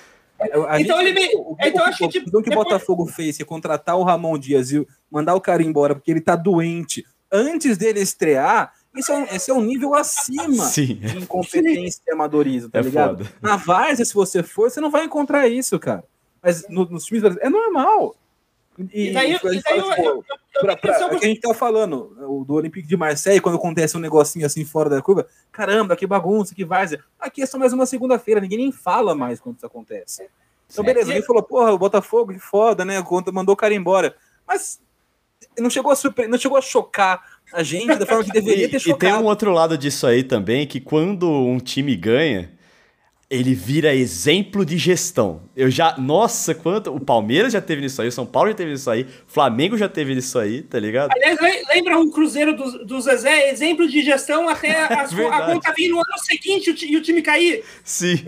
A 0.68 0.78
então 0.82 0.98
gente, 1.00 1.16
ele 1.16 1.28
me... 1.28 1.36
o, 1.36 1.56
então, 1.62 1.82
o, 1.82 1.88
acho 1.88 1.98
que, 1.98 2.08
tipo, 2.08 2.38
o 2.38 2.42
que 2.42 2.50
o 2.50 2.54
Botafogo 2.54 3.06
fez 3.06 3.40
é 3.40 3.44
contratar 3.44 3.96
o 3.96 4.02
Ramon 4.02 4.36
Dias 4.36 4.70
e 4.70 4.86
mandar 5.10 5.34
o 5.34 5.40
cara 5.40 5.62
embora 5.62 5.94
porque 5.94 6.10
ele 6.10 6.20
tá 6.20 6.36
doente 6.36 7.06
antes 7.32 7.78
dele 7.78 8.00
estrear. 8.00 8.70
Isso 8.94 9.10
é, 9.10 9.16
um, 9.16 9.24
esse 9.24 9.50
é 9.50 9.54
um 9.54 9.62
nível 9.62 9.94
acima 9.94 10.66
Sim. 10.66 10.96
de 10.96 11.16
incompetência 11.16 12.02
e 12.06 12.12
amadorismo, 12.12 12.68
tá 12.68 12.80
é 12.80 12.82
ligado? 12.82 13.24
Foda. 13.24 13.36
Na 13.40 13.56
Várzea, 13.56 14.04
se 14.04 14.12
você 14.12 14.42
for, 14.42 14.70
você 14.70 14.78
não 14.78 14.90
vai 14.90 15.04
encontrar 15.04 15.48
isso, 15.48 15.78
cara. 15.78 16.04
Mas 16.42 16.66
no, 16.68 16.84
nos 16.86 17.04
times 17.04 17.22
brasileiros 17.22 17.46
é 17.46 17.50
normal. 17.50 18.16
E, 18.92 19.10
e 19.10 19.12
daí, 19.12 19.34
a 19.34 19.38
gente, 21.18 21.40
tava 21.40 21.54
falando, 21.54 22.16
o 22.26 22.42
do 22.42 22.54
Olympique 22.54 22.88
de 22.88 22.96
Marseille, 22.96 23.40
quando 23.40 23.56
acontece 23.56 23.96
um 23.96 24.00
negocinho 24.00 24.46
assim 24.46 24.64
fora 24.64 24.88
da 24.88 25.02
curva, 25.02 25.26
caramba, 25.50 25.94
que 25.94 26.06
bagunça, 26.06 26.54
que 26.54 26.64
várzea. 26.64 27.04
Aqui 27.20 27.42
é 27.42 27.46
só 27.46 27.58
mais 27.58 27.72
uma 27.72 27.84
segunda-feira, 27.84 28.40
ninguém 28.40 28.58
nem 28.58 28.72
fala 28.72 29.14
mais 29.14 29.40
quando 29.40 29.56
isso 29.56 29.66
acontece. 29.66 30.26
Então, 30.70 30.82
beleza, 30.82 31.10
alguém 31.10 31.22
falou, 31.22 31.42
porra, 31.42 31.72
o 31.72 31.78
Botafogo, 31.78 32.32
que 32.32 32.38
foda, 32.38 32.82
né? 32.82 33.04
Mandou 33.30 33.52
o 33.52 33.56
cara 33.56 33.74
embora. 33.74 34.16
Mas 34.48 34.80
não 35.58 35.68
chegou 35.68 35.92
a 35.92 35.96
surpre... 35.96 36.26
não 36.26 36.38
chegou 36.38 36.56
a 36.56 36.62
chocar 36.62 37.22
a 37.52 37.62
gente 37.62 37.94
da 37.94 38.06
forma 38.06 38.24
que 38.24 38.32
deveria 38.32 38.68
ter 38.70 38.80
chocado. 38.80 39.04
E 39.04 39.08
tem 39.10 39.14
um 39.14 39.26
outro 39.26 39.52
lado 39.52 39.76
disso 39.76 40.06
aí 40.06 40.24
também, 40.24 40.66
que 40.66 40.80
quando 40.80 41.30
um 41.30 41.58
time 41.58 41.94
ganha, 41.94 42.50
ele 43.32 43.54
vira 43.54 43.94
exemplo 43.94 44.62
de 44.62 44.76
gestão. 44.76 45.40
Eu 45.56 45.70
já. 45.70 45.96
Nossa, 45.96 46.54
quanto. 46.54 46.94
O 46.94 47.00
Palmeiras 47.00 47.54
já 47.54 47.62
teve 47.62 47.86
isso 47.86 48.02
aí, 48.02 48.08
o 48.08 48.12
São 48.12 48.26
Paulo 48.26 48.50
já 48.50 48.54
teve 48.54 48.72
isso 48.72 48.90
aí, 48.90 49.04
o 49.04 49.06
Flamengo 49.26 49.78
já 49.78 49.88
teve 49.88 50.12
isso 50.12 50.38
aí, 50.38 50.60
tá 50.60 50.78
ligado? 50.78 51.10
Aliás, 51.12 51.38
lembra 51.74 51.98
o 51.98 52.10
Cruzeiro 52.10 52.54
do, 52.54 52.84
do 52.84 53.00
Zezé? 53.00 53.48
Exemplo 53.50 53.88
de 53.88 54.02
gestão 54.02 54.50
até 54.50 54.76
a, 54.84 55.04
a 55.04 55.46
conta 55.46 55.72
vir 55.74 55.88
no 55.88 55.96
ano 55.96 56.18
seguinte 56.18 56.76
e 56.84 56.94
o 56.94 57.00
time 57.00 57.22
cair. 57.22 57.64
Sim. 57.82 58.22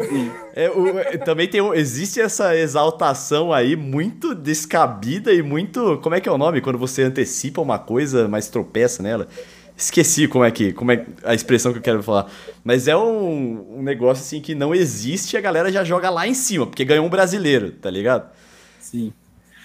É, 0.57 0.71
o, 0.71 0.99
é, 0.99 1.19
também 1.19 1.49
tem. 1.49 1.61
Existe 1.75 2.19
essa 2.19 2.57
exaltação 2.57 3.53
aí 3.53 3.77
muito 3.77 4.35
descabida 4.35 5.35
e 5.35 5.43
muito. 5.43 5.99
Como 6.03 6.14
é 6.14 6.21
que 6.21 6.31
é 6.31 6.33
o 6.33 6.38
nome? 6.38 6.62
Quando 6.62 6.79
você 6.79 7.03
antecipa 7.03 7.61
uma 7.61 7.79
coisa, 7.79 8.27
mas 8.27 8.49
tropeça 8.49 9.03
nela. 9.03 9.29
Esqueci 9.76 10.28
como 10.28 10.44
é 10.44 10.50
que, 10.50 10.72
como 10.72 10.92
é 10.92 11.04
a 11.24 11.34
expressão 11.34 11.72
que 11.72 11.78
eu 11.78 11.82
quero 11.82 12.02
falar. 12.02 12.30
Mas 12.62 12.87
é 12.87 12.96
um, 12.96 13.78
um 13.78 13.82
negócio 13.82 14.22
assim 14.22 14.40
que 14.40 14.54
não 14.54 14.74
existe 14.74 15.34
e 15.34 15.37
a 15.37 15.40
galera 15.40 15.70
já 15.72 15.82
joga 15.82 16.08
lá 16.10 16.28
em 16.28 16.34
cima, 16.34 16.66
porque 16.66 16.84
ganhou 16.84 17.04
um 17.04 17.10
brasileiro, 17.10 17.72
tá 17.72 17.90
ligado? 17.90 18.30
Sim. 18.78 19.12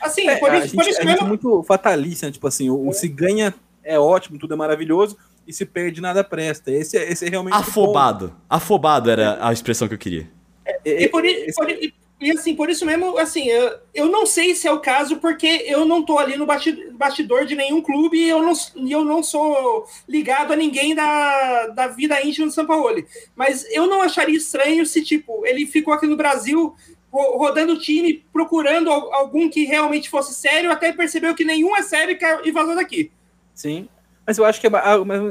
Assim, 0.01 0.27
é, 0.27 0.37
por, 0.37 0.53
isso, 0.55 0.75
por 0.75 0.87
isso 0.87 1.01
a 1.01 1.05
mesmo... 1.05 1.11
gente 1.11 1.23
é 1.23 1.27
muito 1.27 1.63
fatalista, 1.63 2.25
né? 2.25 2.31
tipo 2.31 2.47
assim, 2.47 2.69
o, 2.69 2.87
o, 2.87 2.93
se 2.93 3.07
ganha 3.07 3.53
é 3.83 3.99
ótimo, 3.99 4.39
tudo 4.39 4.53
é 4.53 4.57
maravilhoso, 4.57 5.17
e 5.47 5.53
se 5.53 5.65
perde 5.65 6.01
nada 6.01 6.23
presta. 6.23 6.71
Esse, 6.71 6.97
é, 6.97 7.11
esse 7.11 7.25
é 7.25 7.29
realmente. 7.29 7.53
Afobado. 7.53 8.35
Afobado 8.49 9.09
era 9.09 9.37
a 9.45 9.51
expressão 9.51 9.87
que 9.87 9.93
eu 9.93 9.97
queria. 9.97 10.29
É, 10.65 11.03
e, 11.03 11.07
por, 11.09 11.25
esse... 11.25 11.55
por, 11.55 11.69
e 11.69 11.93
assim, 12.32 12.53
por 12.53 12.69
isso 12.69 12.86
mesmo, 12.86 13.17
assim, 13.17 13.47
eu, 13.47 13.79
eu 13.93 14.08
não 14.08 14.25
sei 14.25 14.53
se 14.53 14.67
é 14.67 14.71
o 14.71 14.82
caso, 14.82 15.17
porque 15.17 15.63
eu 15.65 15.86
não 15.86 16.03
tô 16.03 16.17
ali 16.17 16.36
no 16.36 16.45
bastidor 16.45 17.45
de 17.45 17.55
nenhum 17.55 17.82
clube 17.82 18.17
e 18.17 18.27
eu 18.27 18.43
não, 18.43 18.53
eu 18.89 19.05
não 19.05 19.23
sou 19.23 19.88
ligado 20.08 20.51
a 20.51 20.55
ninguém 20.55 20.93
da, 20.93 21.67
da 21.67 21.88
vida 21.88 22.21
íntima 22.21 22.47
do 22.47 22.53
São 22.53 22.65
Paulo. 22.65 23.01
Mas 23.36 23.65
eu 23.71 23.88
não 23.88 24.01
acharia 24.01 24.36
estranho 24.36 24.86
se, 24.86 25.01
tipo, 25.01 25.45
ele 25.45 25.65
ficou 25.65 25.93
aqui 25.93 26.08
no 26.08 26.17
Brasil 26.17 26.75
rodando 27.12 27.73
o 27.73 27.79
time, 27.79 28.23
procurando 28.32 28.91
algum 28.91 29.49
que 29.49 29.63
realmente 29.65 30.10
fosse 30.10 30.34
sério, 30.34 30.71
até 30.71 30.91
percebeu 30.91 31.34
que 31.34 31.45
nenhum 31.45 31.75
é 31.75 31.82
sério 31.82 32.17
e 32.43 32.51
vazou 32.51 32.75
daqui. 32.75 33.12
Sim, 33.53 33.88
mas 34.25 34.38
eu 34.38 34.45
acho 34.45 34.62
que 34.62 34.67
é 34.67 34.71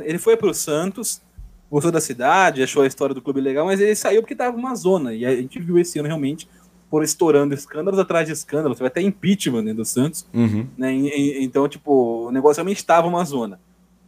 ele 0.05 0.19
foi 0.19 0.37
para 0.37 0.49
o 0.49 0.55
Santos, 0.55 1.23
gostou 1.71 1.93
da 1.93 2.01
cidade, 2.01 2.63
achou 2.63 2.83
a 2.83 2.87
história 2.87 3.15
do 3.15 3.23
clube 3.23 3.41
legal, 3.41 3.67
mas 3.67 3.81
ele 3.81 3.95
saiu 3.95 4.23
porque 4.23 4.35
estava 4.35 4.57
uma 4.57 4.75
zona, 4.75 5.15
e 5.15 5.25
a 5.25 5.37
gente 5.37 5.61
viu 5.61 5.79
esse 5.79 5.99
ano 5.99 6.09
realmente 6.09 6.49
por 6.91 7.03
estourando 7.03 7.55
escândalos 7.55 7.99
atrás 7.99 8.27
de 8.27 8.33
escândalos, 8.33 8.79
teve 8.79 8.89
até 8.89 9.01
impeachment 9.01 9.63
né, 9.63 9.75
do 9.75 9.85
Santos, 9.85 10.27
uhum. 10.33 10.67
né, 10.77 10.93
e, 10.95 11.09
e, 11.09 11.45
então, 11.45 11.69
tipo, 11.69 12.27
o 12.27 12.31
negócio 12.31 12.61
realmente 12.61 12.79
estava 12.79 13.07
uma 13.07 13.25
zona. 13.25 13.61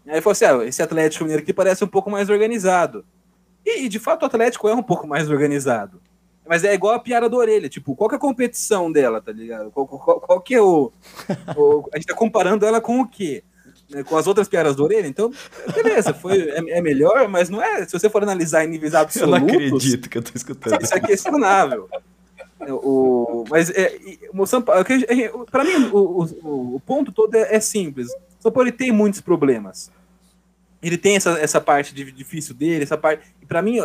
Aí 0.07 0.21
falou 0.21 0.33
assim, 0.33 0.45
ah, 0.45 0.65
esse 0.65 0.83
Atlético 0.83 1.25
Mineiro 1.25 1.43
aqui 1.43 1.53
parece 1.53 1.85
um 1.85 1.89
pouco 1.89 2.11
mais 2.11 2.29
organizado. 2.29 3.05
E, 3.65 3.89
de 3.89 3.99
fato, 3.99 4.23
o 4.23 4.27
Atlético 4.27 4.69
é 4.69 4.75
um 4.75 4.83
pouco 4.83 5.07
mais 5.07 5.31
organizado. 5.31 6.01
Mas 6.49 6.65
é 6.65 6.75
igual 6.75 6.95
a 6.95 6.99
piada 6.99 7.29
da 7.29 7.37
orelha, 7.37 7.69
tipo, 7.69 7.95
qual 7.95 8.09
que 8.09 8.17
é 8.17 8.19
a 8.19 8.21
competição 8.21 8.91
dela, 8.91 9.21
tá 9.21 9.31
ligado? 9.31 9.71
Qual, 9.71 9.87
qual, 9.87 10.21
qual 10.21 10.41
que 10.41 10.55
é 10.55 10.61
o, 10.61 10.91
o, 11.57 11.89
A 11.93 11.97
gente 11.97 12.09
tá 12.09 12.15
comparando 12.15 12.67
ela 12.67 12.81
com 12.81 13.01
o 13.01 13.07
quê? 13.07 13.45
Né, 13.89 14.03
com 14.03 14.17
as 14.17 14.27
outras 14.27 14.49
piadas 14.49 14.75
da 14.75 14.83
orelha, 14.83 15.07
então, 15.07 15.33
beleza, 15.75 16.15
foi, 16.15 16.51
é, 16.51 16.79
é, 16.79 16.81
melhor, 16.81 17.29
mas 17.29 17.49
não 17.49 17.63
é. 17.63 17.85
Se 17.85 17.93
você 17.93 18.09
for 18.09 18.23
analisar 18.23 18.65
em 18.65 18.69
níveis 18.69 18.95
absolutos. 18.95 19.43
Eu 19.43 19.47
não 19.49 19.55
acredito 19.55 20.09
que 20.09 20.19
eu 20.19 20.23
tô 20.23 20.33
escutando. 20.35 20.83
Isso 20.83 20.95
é 20.95 21.01
questionável. 21.01 21.89
O, 22.69 23.45
mas 23.49 23.71
é, 23.71 23.99
o 24.35 24.47
São 24.47 24.61
Paulo, 24.61 24.85
para 25.51 25.65
mim, 25.65 25.89
o, 25.93 26.25
o, 26.25 26.75
o, 26.77 26.81
ponto 26.81 27.11
todo 27.11 27.35
é, 27.35 27.57
é 27.57 27.61
simples. 27.61 28.09
O 28.39 28.43
São 28.43 28.53
Paulo 28.53 28.69
ele 28.69 28.77
tem 28.77 28.93
muitos 28.93 29.21
problemas. 29.21 29.91
Ele 30.83 30.99
tem 30.99 31.17
essa, 31.17 31.39
essa 31.39 31.61
parte 31.61 31.95
de, 31.95 32.11
difícil 32.13 32.55
dele, 32.55 32.83
essa 32.83 32.99
parte. 32.99 33.25
Para 33.49 33.63
mim, 33.63 33.79
a, 33.79 33.85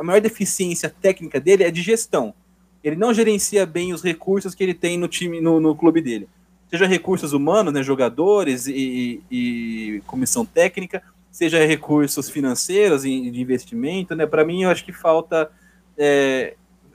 a, 0.00 0.02
maior 0.02 0.20
deficiência 0.20 0.92
técnica 1.00 1.40
dele 1.40 1.62
é 1.62 1.70
de 1.70 1.80
gestão. 1.80 2.34
Ele 2.82 2.96
não 2.96 3.14
gerencia 3.14 3.64
bem 3.64 3.92
os 3.92 4.02
recursos 4.02 4.54
que 4.54 4.64
ele 4.64 4.74
tem 4.74 4.98
no 4.98 5.06
time, 5.06 5.40
no, 5.40 5.60
no 5.60 5.74
clube 5.76 6.00
dele. 6.00 6.28
Seja 6.68 6.86
recursos 6.86 7.32
humanos, 7.32 7.72
né, 7.72 7.82
jogadores 7.82 8.66
e, 8.66 9.22
e 9.30 10.02
comissão 10.06 10.44
técnica, 10.44 11.02
seja 11.30 11.64
recursos 11.64 12.28
financeiros 12.28 13.04
e 13.04 13.30
de 13.30 13.40
investimento, 13.40 14.16
né? 14.16 14.26
Para 14.26 14.44
mim, 14.44 14.64
eu 14.64 14.70
acho 14.70 14.84
que 14.84 14.92
falta 14.92 15.50
é, 15.96 16.54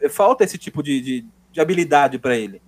falta 0.09 0.43
esse 0.43 0.57
tipo 0.57 0.81
de, 0.83 1.01
de, 1.01 1.25
de 1.51 1.61
habilidade 1.61 2.19
para 2.19 2.37
ele. 2.37 2.61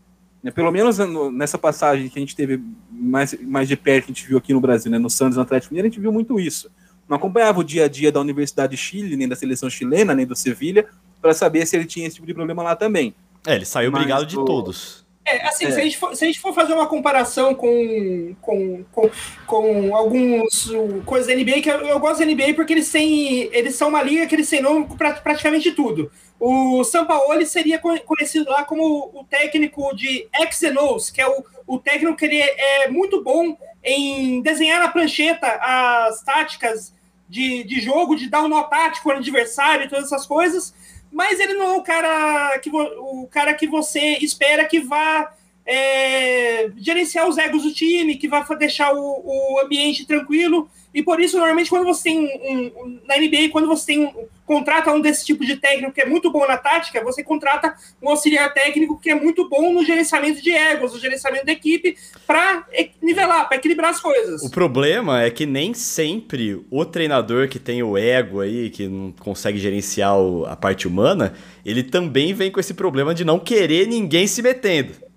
Né? 0.44 0.52
Pelo 0.52 0.72
menos 0.72 0.98
nessa 1.34 1.58
passagem 1.58 2.10
que 2.10 2.18
a 2.18 2.22
gente 2.22 2.36
teve 2.36 2.62
mais, 2.92 3.36
mais 3.42 3.68
de 3.68 3.76
perto, 3.76 4.06
que 4.06 4.12
a 4.12 4.16
gente 4.16 4.28
viu 4.28 4.38
aqui 4.38 4.54
no 4.54 4.62
Brasil, 4.62 4.92
né? 4.92 4.98
no 4.98 5.10
Santos 5.10 5.36
no 5.36 5.44
Atlético 5.44 5.74
Mineiro, 5.74 5.88
a 5.88 5.90
gente 5.90 6.02
viu 6.02 6.12
muito 6.12 6.40
isso. 6.40 6.70
Não 7.08 7.18
acompanhava 7.18 7.60
o 7.60 7.64
dia 7.64 7.86
a 7.86 7.88
dia 7.88 8.12
da 8.12 8.20
Universidade 8.20 8.76
de 8.76 8.78
Chile, 8.78 9.18
nem 9.18 9.28
da 9.28 9.36
seleção 9.36 9.70
chilena, 9.70 10.14
nem 10.14 10.26
do 10.26 10.36
Sevilha, 10.36 10.86
para 11.22 11.34
saber 11.34 11.66
se 11.66 11.76
ele 11.76 11.86
tinha 11.86 12.06
esse 12.06 12.16
tipo 12.16 12.28
de 12.28 12.34
problema 12.34 12.62
lá 12.62 12.76
também. 12.76 13.16
É, 13.48 13.56
ele 13.56 13.66
saiu 13.66 13.92
Mas, 13.92 14.02
obrigado 14.02 14.26
de 14.26 14.36
todos. 14.36 15.06
É, 15.26 15.48
assim, 15.48 15.66
é. 15.66 15.72
Se, 15.72 15.80
a 15.80 15.84
gente 15.84 15.98
for, 15.98 16.16
se 16.16 16.24
a 16.24 16.28
gente 16.28 16.40
for 16.40 16.54
fazer 16.54 16.74
uma 16.74 16.88
comparação 16.88 17.54
com, 17.54 18.36
com, 18.42 18.84
com, 18.92 19.10
com 19.46 19.96
alguns 19.96 20.72
coisas 21.06 21.28
da 21.28 21.36
NBA, 21.36 21.62
que 21.62 21.70
eu, 21.70 21.82
eu, 21.82 22.00
gosto 22.00 22.20
da 22.20 22.26
NBA 22.26 22.54
porque 22.56 22.74
eles 22.74 22.92
têm. 22.92 23.50
Eles 23.54 23.76
são 23.76 23.90
uma 23.90 24.02
liga 24.02 24.26
que 24.26 24.36
eles 24.36 24.50
têm 24.50 24.62
nome 24.62 24.88
para 24.98 25.14
praticamente 25.14 25.72
tudo. 25.72 26.12
O 26.40 26.84
Sampaoli 26.86 27.46
seria 27.46 27.80
conhecido 27.80 28.50
lá 28.50 28.64
como 28.64 29.12
o 29.14 29.26
técnico 29.26 29.94
de 29.94 30.28
X 30.34 30.64
and 30.64 30.80
O's, 30.80 31.12
que 31.12 31.22
é 31.22 31.28
o, 31.28 31.44
o 31.68 31.78
técnico 31.78 32.16
que 32.16 32.26
ele 32.26 32.40
é 32.40 32.88
muito 32.88 33.22
bom 33.22 33.58
em 33.84 34.42
desenhar 34.42 34.80
na 34.80 34.88
prancheta 34.88 35.48
as 35.62 36.24
táticas 36.24 36.94
de, 37.28 37.64
de 37.64 37.82
jogo, 37.82 38.16
de 38.16 38.30
dar 38.30 38.44
um 38.44 38.48
nó 38.48 38.64
tático 38.64 39.12
ao 39.12 39.18
adversário 39.18 39.86
e 39.86 39.90
todas 39.90 40.06
essas 40.06 40.26
coisas 40.26 40.74
mas 41.12 41.40
ele 41.40 41.54
não 41.54 41.76
é 41.76 41.78
o 41.78 41.84
cara 41.84 42.60
que, 42.60 42.70
o 42.72 43.28
cara 43.32 43.54
que 43.54 43.68
você 43.68 44.18
espera 44.22 44.66
que 44.66 44.80
vá 44.80 45.34
é, 45.70 46.72
gerenciar 46.78 47.30
os 47.30 47.38
egos 47.38 47.62
do 47.62 47.72
time, 47.72 48.16
que 48.16 48.28
vai 48.28 48.44
deixar 48.58 48.92
o, 48.92 48.98
o 49.00 49.60
ambiente 49.64 50.04
tranquilo. 50.04 50.68
E 50.92 51.04
por 51.04 51.20
isso, 51.20 51.38
normalmente, 51.38 51.70
quando 51.70 51.86
você 51.86 52.06
tem 52.06 52.20
um, 52.20 52.66
um, 52.66 53.00
na 53.08 53.16
NBA, 53.18 53.50
quando 53.52 53.68
você 53.68 53.86
tem 53.86 54.00
um, 54.00 54.12
contrata 54.48 54.92
um 54.92 55.00
desse 55.00 55.24
tipo 55.24 55.46
de 55.46 55.58
técnico 55.58 55.94
que 55.94 56.02
é 56.02 56.08
muito 56.08 56.32
bom 56.32 56.48
na 56.48 56.58
tática, 56.58 57.04
você 57.04 57.24
contrata 57.24 57.76
um 58.02 58.10
auxiliar 58.10 58.52
técnico 58.52 59.00
que 59.00 59.12
é 59.12 59.16
muito 59.16 59.48
bom 59.48 59.72
no 59.72 59.86
gerenciamento 59.86 60.42
de 60.42 60.52
egos, 60.52 60.92
no 60.92 61.00
gerenciamento 61.00 61.46
da 61.46 61.52
equipe, 61.52 61.96
para 62.26 62.66
nivelar, 63.00 63.48
para 63.48 63.58
equilibrar 63.58 63.92
as 63.92 64.00
coisas. 64.00 64.42
O 64.42 64.50
problema 64.50 65.22
é 65.22 65.30
que 65.30 65.46
nem 65.46 65.76
sempre 65.76 66.66
o 66.72 66.84
treinador 66.84 67.48
que 67.48 67.60
tem 67.60 67.84
o 67.84 67.96
ego 67.96 68.42
aí, 68.42 68.72
que 68.72 68.88
não 68.88 69.12
consegue 69.12 69.60
gerenciar 69.60 70.16
a 70.48 70.56
parte 70.56 70.88
humana, 70.88 71.36
ele 71.64 71.84
também 71.84 72.34
vem 72.34 72.50
com 72.50 72.60
esse 72.60 72.74
problema 72.74 73.14
de 73.14 73.24
não 73.24 73.38
querer 73.38 73.88
ninguém 73.88 74.26
se 74.26 74.42
metendo. 74.42 75.09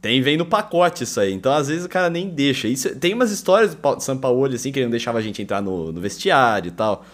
Tem, 0.00 0.22
vem 0.22 0.36
no 0.36 0.46
pacote 0.46 1.04
isso 1.04 1.20
aí. 1.20 1.32
Então, 1.32 1.52
às 1.52 1.68
vezes, 1.68 1.84
o 1.84 1.88
cara 1.88 2.08
nem 2.08 2.28
deixa. 2.28 2.66
Isso, 2.66 2.94
tem 2.96 3.12
umas 3.12 3.30
histórias 3.30 3.74
do 3.74 4.00
São 4.00 4.16
Paulo, 4.16 4.46
assim, 4.46 4.72
que 4.72 4.78
ele 4.78 4.86
não 4.86 4.90
deixava 4.90 5.18
a 5.18 5.22
gente 5.22 5.42
entrar 5.42 5.60
no, 5.60 5.92
no 5.92 6.00
vestiário 6.00 6.68
e 6.68 6.72
tal. 6.72 7.04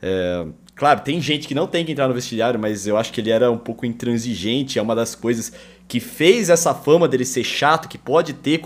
É, 0.00 0.46
claro, 0.74 1.00
tem 1.00 1.20
gente 1.20 1.46
que 1.46 1.54
não 1.54 1.66
tem 1.66 1.84
que 1.84 1.92
entrar 1.92 2.08
no 2.08 2.14
vestiário, 2.14 2.58
mas 2.58 2.86
eu 2.86 2.96
acho 2.96 3.12
que 3.12 3.20
ele 3.20 3.30
era 3.30 3.50
um 3.50 3.58
pouco 3.58 3.84
intransigente. 3.84 4.78
É 4.78 4.82
uma 4.82 4.94
das 4.94 5.14
coisas 5.14 5.52
que 5.86 6.00
fez 6.00 6.48
essa 6.48 6.74
fama 6.74 7.06
dele 7.06 7.26
ser 7.26 7.44
chato, 7.44 7.86
que 7.86 7.98
pode 7.98 8.32
ter 8.32 8.62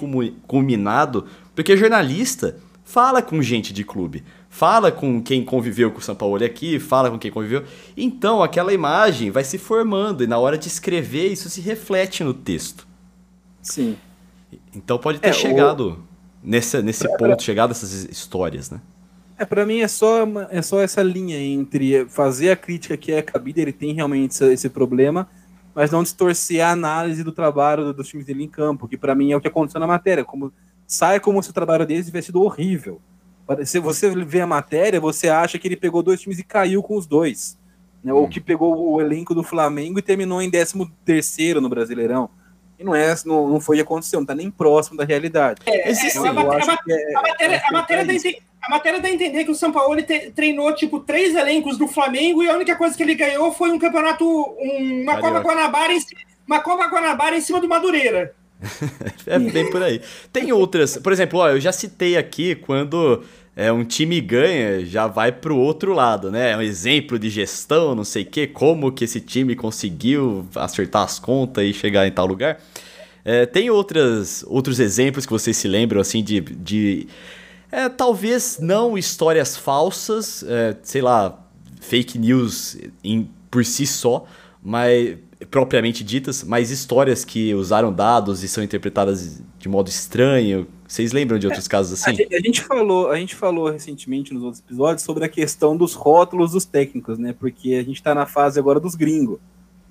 culminado. 0.47 1.27
Porque 1.53 1.77
jornalista 1.77 2.57
fala 2.85 3.21
com 3.21 3.43
gente 3.43 3.73
de 3.73 3.83
clube. 3.83 4.23
Fala 4.49 4.93
com 4.93 5.21
quem 5.21 5.45
conviveu 5.45 5.91
com 5.91 5.99
o 5.99 6.03
São 6.03 6.15
Paulo 6.15 6.43
aqui, 6.43 6.79
fala 6.79 7.11
com 7.11 7.19
quem 7.19 7.33
conviveu. 7.33 7.65
Então, 7.97 8.45
aquela 8.45 8.73
imagem 8.73 9.31
vai 9.31 9.43
se 9.43 9.59
formando 9.59 10.23
e 10.23 10.27
na 10.29 10.39
hora 10.39 10.57
de 10.57 10.69
escrever, 10.69 11.33
isso 11.33 11.51
se 11.51 11.61
reflete 11.61 12.23
no 12.23 12.33
texto. 12.33 12.87
Sim. 13.67 13.97
Então 14.75 14.99
pode 14.99 15.19
ter 15.19 15.29
é, 15.29 15.33
chegado 15.33 15.91
o... 15.91 15.99
nesse, 16.43 16.81
nesse 16.83 17.07
pra, 17.07 17.17
ponto, 17.17 17.29
pra... 17.29 17.39
chegado 17.39 17.71
essas 17.73 18.05
histórias, 18.05 18.71
né? 18.71 18.81
É, 19.39 19.45
para 19.45 19.67
mim 19.67 19.81
é 19.81 19.89
só, 19.89 20.25
é 20.51 20.63
só 20.63 20.81
essa 20.81 21.03
linha 21.03 21.39
entre 21.39 22.07
fazer 22.07 22.51
a 22.51 22.57
crítica 22.57 22.97
que 22.97 23.13
é 23.13 23.21
cabida, 23.21 23.61
ele 23.61 23.73
tem 23.73 23.93
realmente 23.93 24.33
esse, 24.33 24.53
esse 24.53 24.69
problema, 24.71 25.29
mas 25.75 25.91
não 25.91 26.03
distorcer 26.03 26.65
a 26.65 26.71
análise 26.71 27.23
do 27.23 27.33
trabalho 27.33 27.93
dos 27.93 28.09
times 28.09 28.25
dele 28.25 28.45
em 28.45 28.49
campo, 28.49 28.89
que 28.89 28.97
para 28.97 29.15
mim 29.15 29.33
é 29.33 29.37
o 29.37 29.41
que 29.41 29.49
aconteceu 29.49 29.79
na 29.79 29.87
matéria. 29.87 30.25
Como, 30.25 30.51
sai 30.87 31.21
como 31.21 31.43
se 31.43 31.51
o 31.51 31.53
trabalho 31.53 31.85
deles 31.85 32.07
tivesse 32.07 32.27
sido 32.27 32.41
horrível. 32.41 32.99
Se 33.65 33.79
você 33.79 34.11
vê 34.25 34.41
a 34.41 34.47
matéria, 34.47 34.99
você 34.99 35.29
acha 35.29 35.59
que 35.59 35.69
ele 35.69 35.77
pegou 35.77 36.03
dois 36.03 36.21
times 36.21 36.39
e 36.39 36.43
caiu 36.43 36.83
com 36.83 36.97
os 36.97 37.07
dois. 37.07 37.59
Né? 38.03 38.13
Hum. 38.13 38.17
Ou 38.17 38.29
que 38.29 38.41
pegou 38.41 38.95
o 38.95 39.01
elenco 39.01 39.35
do 39.35 39.43
Flamengo 39.43 39.99
e 39.99 40.03
terminou 40.03 40.41
em 40.41 40.51
13 40.51 40.91
terceiro 41.05 41.61
no 41.61 41.69
Brasileirão. 41.69 42.31
E 42.79 42.85
não 42.85 42.95
é, 42.95 43.15
não, 43.25 43.49
não 43.49 43.61
foi 43.61 43.81
acontecer, 43.81 44.17
não 44.17 44.23
está 44.23 44.35
nem 44.35 44.51
próximo 44.51 44.97
da 44.97 45.05
realidade. 45.05 45.63
É, 45.67 45.89
Existe, 45.89 46.19
a, 46.19 46.33
matéria, 46.33 47.63
a 47.67 47.73
matéria 47.73 48.05
dá 48.05 48.15
a 48.67 48.71
matéria 48.71 49.01
dá 49.01 49.09
a 49.09 49.13
entender 49.13 49.45
que 49.45 49.51
o 49.51 49.55
São 49.55 49.71
Paulo 49.71 50.01
te, 50.03 50.31
treinou 50.33 50.75
tipo 50.75 51.01
três 51.01 51.35
elencos 51.35 51.79
do 51.79 51.87
Flamengo 51.87 52.43
e 52.43 52.51
a 52.51 52.55
única 52.55 52.75
coisa 52.75 52.97
que 52.97 53.03
ele 53.03 53.15
ganhou 53.15 53.53
foi 53.53 53.71
um 53.71 53.79
campeonato, 53.79 54.25
um, 54.27 55.03
uma 55.03 55.21
Copa 55.21 55.41
Guanabara 55.41 55.93
em 55.93 56.01
uma 56.47 56.61
Copa 56.61 56.87
Guanabara 56.89 57.37
em 57.37 57.41
cima 57.41 57.61
do 57.61 57.69
Madureira. 57.69 58.35
é 59.27 59.39
bem 59.39 59.71
por 59.71 59.83
aí. 59.83 60.01
Tem 60.33 60.53
outras, 60.53 60.97
por 60.97 61.13
exemplo, 61.13 61.41
ó, 61.41 61.51
eu 61.51 61.61
já 61.61 61.73
citei 61.73 62.17
aqui 62.17 62.55
quando 62.55 63.23
é, 63.57 63.73
um 63.73 63.85
time 63.85 64.21
ganha, 64.21 64.85
já 64.85 65.07
vai 65.07 65.33
para 65.33 65.51
o 65.51 65.59
outro 65.59 65.95
lado, 65.95 66.31
né? 66.31 66.51
É 66.51 66.57
um 66.59 66.61
exemplo 66.61 67.19
de 67.19 67.31
gestão, 67.31 67.95
não 67.95 68.05
sei 68.05 68.23
o 68.23 68.27
quê, 68.27 68.47
como 68.47 68.93
que 68.93 69.05
esse 69.05 69.19
time 69.19 69.57
conseguiu 69.57 70.47
acertar 70.55 71.03
as 71.03 71.19
contas 71.19 71.65
e 71.65 71.73
chegar 71.73 72.07
em 72.07 72.13
tal 72.13 72.27
lugar. 72.27 72.61
É, 73.25 73.47
tem 73.47 73.71
outras, 73.71 74.45
outros 74.47 74.79
exemplos 74.79 75.25
que 75.25 75.33
vocês 75.33 75.57
se 75.57 75.67
lembram, 75.67 76.03
assim, 76.03 76.23
de... 76.23 76.41
de 76.43 77.07
é, 77.73 77.89
talvez 77.89 78.59
não 78.61 78.97
histórias 78.97 79.57
falsas, 79.57 80.45
é, 80.47 80.77
sei 80.83 81.03
lá, 81.03 81.43
fake 81.81 82.19
news 82.19 82.77
em, 83.03 83.29
por 83.51 83.65
si 83.65 83.87
só, 83.87 84.25
mas 84.63 85.17
propriamente 85.51 86.05
ditas, 86.05 86.45
mas 86.45 86.71
histórias 86.71 87.25
que 87.25 87.55
usaram 87.55 87.93
dados 87.93 88.43
e 88.43 88.49
são 88.49 88.63
interpretadas 88.63 89.43
de 89.67 89.69
modo 89.69 89.89
estranho, 89.89 90.69
vocês 90.87 91.11
lembram 91.11 91.41
de 91.41 91.47
outros 91.49 91.67
é, 91.67 91.69
casos 91.69 92.01
assim? 92.01 92.11
A 92.11 92.15
gente, 92.15 92.35
a 92.37 92.41
gente, 92.41 92.63
falou, 92.63 93.11
a 93.11 93.17
gente 93.19 93.35
falou 93.35 93.69
recentemente 93.69 94.33
nos 94.33 94.45
outros 94.45 94.63
episódios 94.63 95.03
sobre 95.03 95.25
a 95.25 95.29
questão 95.29 95.77
dos 95.77 95.93
rótulos 95.93 96.53
dos 96.53 96.65
técnicos, 96.65 97.19
né? 97.19 97.35
Porque 97.37 97.75
a 97.75 97.83
gente 97.83 97.97
está 97.97 98.15
na 98.15 98.27
fase 98.27 98.61
agora 98.61 98.79
dos 98.79 98.95
gringos. 98.95 99.41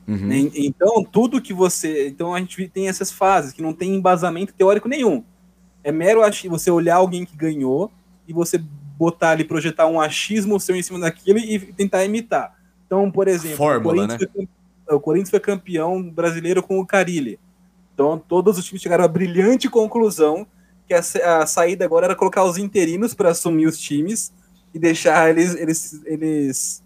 Uhum. 0.07 0.27
Né? 0.27 0.49
Então, 0.55 1.03
tudo 1.03 1.41
que 1.41 1.53
você. 1.53 2.07
Então, 2.07 2.33
a 2.33 2.39
gente 2.39 2.69
tem 2.69 2.88
essas 2.88 3.11
fases 3.11 3.51
que 3.51 3.61
não 3.61 3.73
tem 3.73 3.95
embasamento 3.95 4.53
teórico 4.53 4.88
nenhum. 4.88 5.23
É 5.83 5.91
mero 5.91 6.21
você 6.49 6.71
olhar 6.71 6.95
alguém 6.95 7.25
que 7.25 7.35
ganhou 7.35 7.91
e 8.25 8.31
você 8.31 8.57
botar 8.97 9.31
ali, 9.31 9.43
projetar 9.43 9.88
um 9.88 9.99
achismo 9.99 10.57
seu 10.57 10.75
em 10.75 10.81
cima 10.81 10.99
daquilo 10.99 11.38
e 11.38 11.59
tentar 11.59 12.05
imitar. 12.05 12.55
Então, 12.85 13.11
por 13.11 13.27
exemplo, 13.27 13.57
Fórmula, 13.57 13.93
o, 13.93 14.07
Corinthians 14.07 14.21
né? 14.35 14.47
foi, 14.88 14.95
o 14.95 14.99
Corinthians 15.01 15.29
foi 15.31 15.39
campeão 15.41 16.01
brasileiro 16.09 16.63
com 16.63 16.79
o 16.79 16.85
Carilli. 16.85 17.38
Então, 17.95 18.21
todos 18.27 18.58
os 18.58 18.65
times 18.65 18.81
chegaram 18.81 19.05
à 19.05 19.08
brilhante 19.08 19.69
conclusão 19.69 20.45
que 20.86 20.93
a, 20.93 20.99
a 21.41 21.47
saída 21.47 21.86
agora 21.86 22.08
era 22.08 22.15
colocar 22.15 22.43
os 22.43 22.58
interinos 22.58 23.13
para 23.13 23.29
assumir 23.29 23.67
os 23.67 23.79
times 23.79 24.34
e 24.73 24.77
deixar 24.77 25.29
eles, 25.29 25.55
eles, 25.55 26.01
eles 26.05 26.84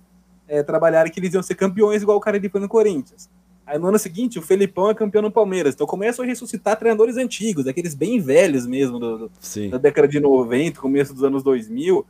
é, 0.47 0.61
trabalharem 0.61 1.11
que 1.11 1.19
eles 1.19 1.33
iam 1.33 1.41
ser 1.41 1.55
campeões 1.55 2.03
igual 2.03 2.15
o 2.15 2.21
cara 2.21 2.39
foi 2.49 2.61
no 2.61 2.69
Corinthians. 2.69 3.27
Aí 3.65 3.77
no 3.77 3.87
ano 3.87 3.99
seguinte, 3.99 4.37
o 4.37 4.41
Felipão 4.41 4.89
é 4.89 4.93
campeão 4.93 5.23
no 5.23 5.31
Palmeiras. 5.31 5.73
Então 5.73 5.87
começam 5.87 6.23
a 6.23 6.27
ressuscitar 6.27 6.77
treinadores 6.77 7.17
antigos, 7.17 7.67
aqueles 7.67 7.95
bem 7.95 8.19
velhos 8.19 8.67
mesmo, 8.67 8.99
do, 8.99 9.17
do 9.17 9.69
da 9.69 9.77
década 9.79 10.07
de 10.07 10.19
90, 10.19 10.79
começo 10.79 11.13
dos 11.13 11.23
anos 11.23 11.41
2000. 11.43 12.05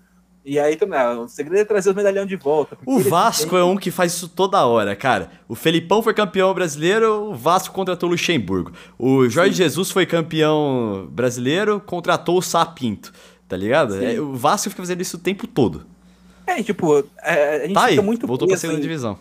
E 0.49 0.57
aí, 0.57 0.75
o 1.23 1.27
segredo 1.27 1.59
é 1.62 1.63
trazer 1.63 1.91
os 1.91 1.95
medalhão 1.95 2.25
de 2.25 2.35
volta. 2.35 2.75
O 2.83 2.97
Vasco 2.97 3.55
é 3.55 3.63
um 3.63 3.77
que 3.77 3.91
faz 3.91 4.13
isso 4.13 4.27
toda 4.27 4.65
hora, 4.65 4.95
cara. 4.95 5.29
O 5.47 5.53
Felipão 5.53 6.01
foi 6.01 6.12
campeão 6.12 6.51
brasileiro, 6.55 7.29
o 7.29 7.35
Vasco 7.35 7.71
contratou 7.71 8.09
o 8.09 8.13
Luxemburgo. 8.13 8.71
O 8.97 9.29
Jorge 9.29 9.51
Sim. 9.51 9.57
Jesus 9.57 9.91
foi 9.91 10.07
campeão 10.07 11.07
brasileiro, 11.12 11.79
contratou 11.79 12.39
o 12.39 12.41
Sapinto, 12.41 13.13
tá 13.47 13.55
ligado? 13.55 14.03
É, 14.03 14.19
o 14.19 14.33
Vasco 14.33 14.71
fica 14.71 14.81
fazendo 14.81 15.01
isso 15.01 15.17
o 15.17 15.19
tempo 15.19 15.45
todo. 15.45 15.85
É, 16.47 16.63
tipo, 16.63 16.97
é, 17.21 17.57
a 17.57 17.67
gente 17.67 17.73
tá 17.75 17.81
fica 17.81 18.01
aí, 18.01 18.03
muito 18.03 18.25
voltou 18.25 18.47
pra 18.47 18.57
segunda 18.57 18.79
em, 18.79 18.81
divisão. 18.81 19.19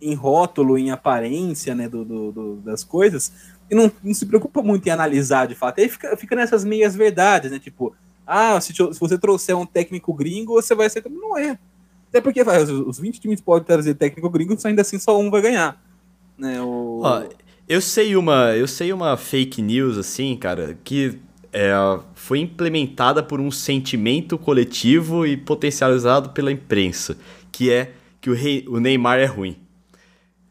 Em 0.00 0.14
rótulo, 0.14 0.78
em 0.78 0.90
aparência, 0.90 1.74
né, 1.74 1.90
do, 1.90 2.06
do, 2.06 2.32
do, 2.32 2.56
das 2.56 2.82
coisas, 2.82 3.34
e 3.70 3.74
não, 3.74 3.92
não 4.02 4.14
se 4.14 4.24
preocupa 4.24 4.62
muito 4.62 4.86
em 4.86 4.90
analisar 4.90 5.46
de 5.46 5.54
fato. 5.54 5.82
Aí 5.82 5.90
fica, 5.90 6.16
fica 6.16 6.34
nessas 6.34 6.64
meias 6.64 6.96
verdades, 6.96 7.50
né, 7.50 7.58
tipo 7.58 7.94
ah, 8.26 8.60
se, 8.60 8.72
se, 8.74 9.00
você 9.00 9.18
trouxer 9.18 9.56
um 9.56 9.66
técnico 9.66 10.12
gringo, 10.12 10.54
você 10.54 10.74
vai 10.74 10.88
ser. 10.88 11.04
Não 11.10 11.36
é. 11.36 11.58
Até 12.08 12.20
porque 12.20 12.44
vai, 12.44 12.62
os, 12.62 12.70
os 12.70 12.98
20 12.98 13.20
times 13.20 13.40
podem 13.40 13.64
trazer 13.64 13.94
técnico 13.94 14.30
gringo, 14.30 14.56
ainda 14.64 14.82
assim 14.82 14.98
só 14.98 15.18
um 15.18 15.30
vai 15.30 15.42
ganhar. 15.42 15.82
Né? 16.38 16.60
O... 16.60 17.00
Ó, 17.02 17.24
eu 17.68 17.80
sei 17.80 18.16
uma. 18.16 18.54
Eu 18.56 18.66
sei 18.66 18.92
uma 18.92 19.16
fake 19.16 19.60
news, 19.60 19.98
assim, 19.98 20.36
cara, 20.36 20.78
que 20.84 21.18
é, 21.52 21.72
foi 22.14 22.40
implementada 22.40 23.22
por 23.22 23.40
um 23.40 23.50
sentimento 23.50 24.36
coletivo 24.36 25.26
e 25.26 25.36
potencializado 25.36 26.30
pela 26.30 26.50
imprensa, 26.50 27.16
que 27.52 27.70
é 27.70 27.92
que 28.20 28.30
o, 28.30 28.34
rei, 28.34 28.64
o 28.68 28.80
Neymar 28.80 29.18
é 29.18 29.26
ruim. 29.26 29.56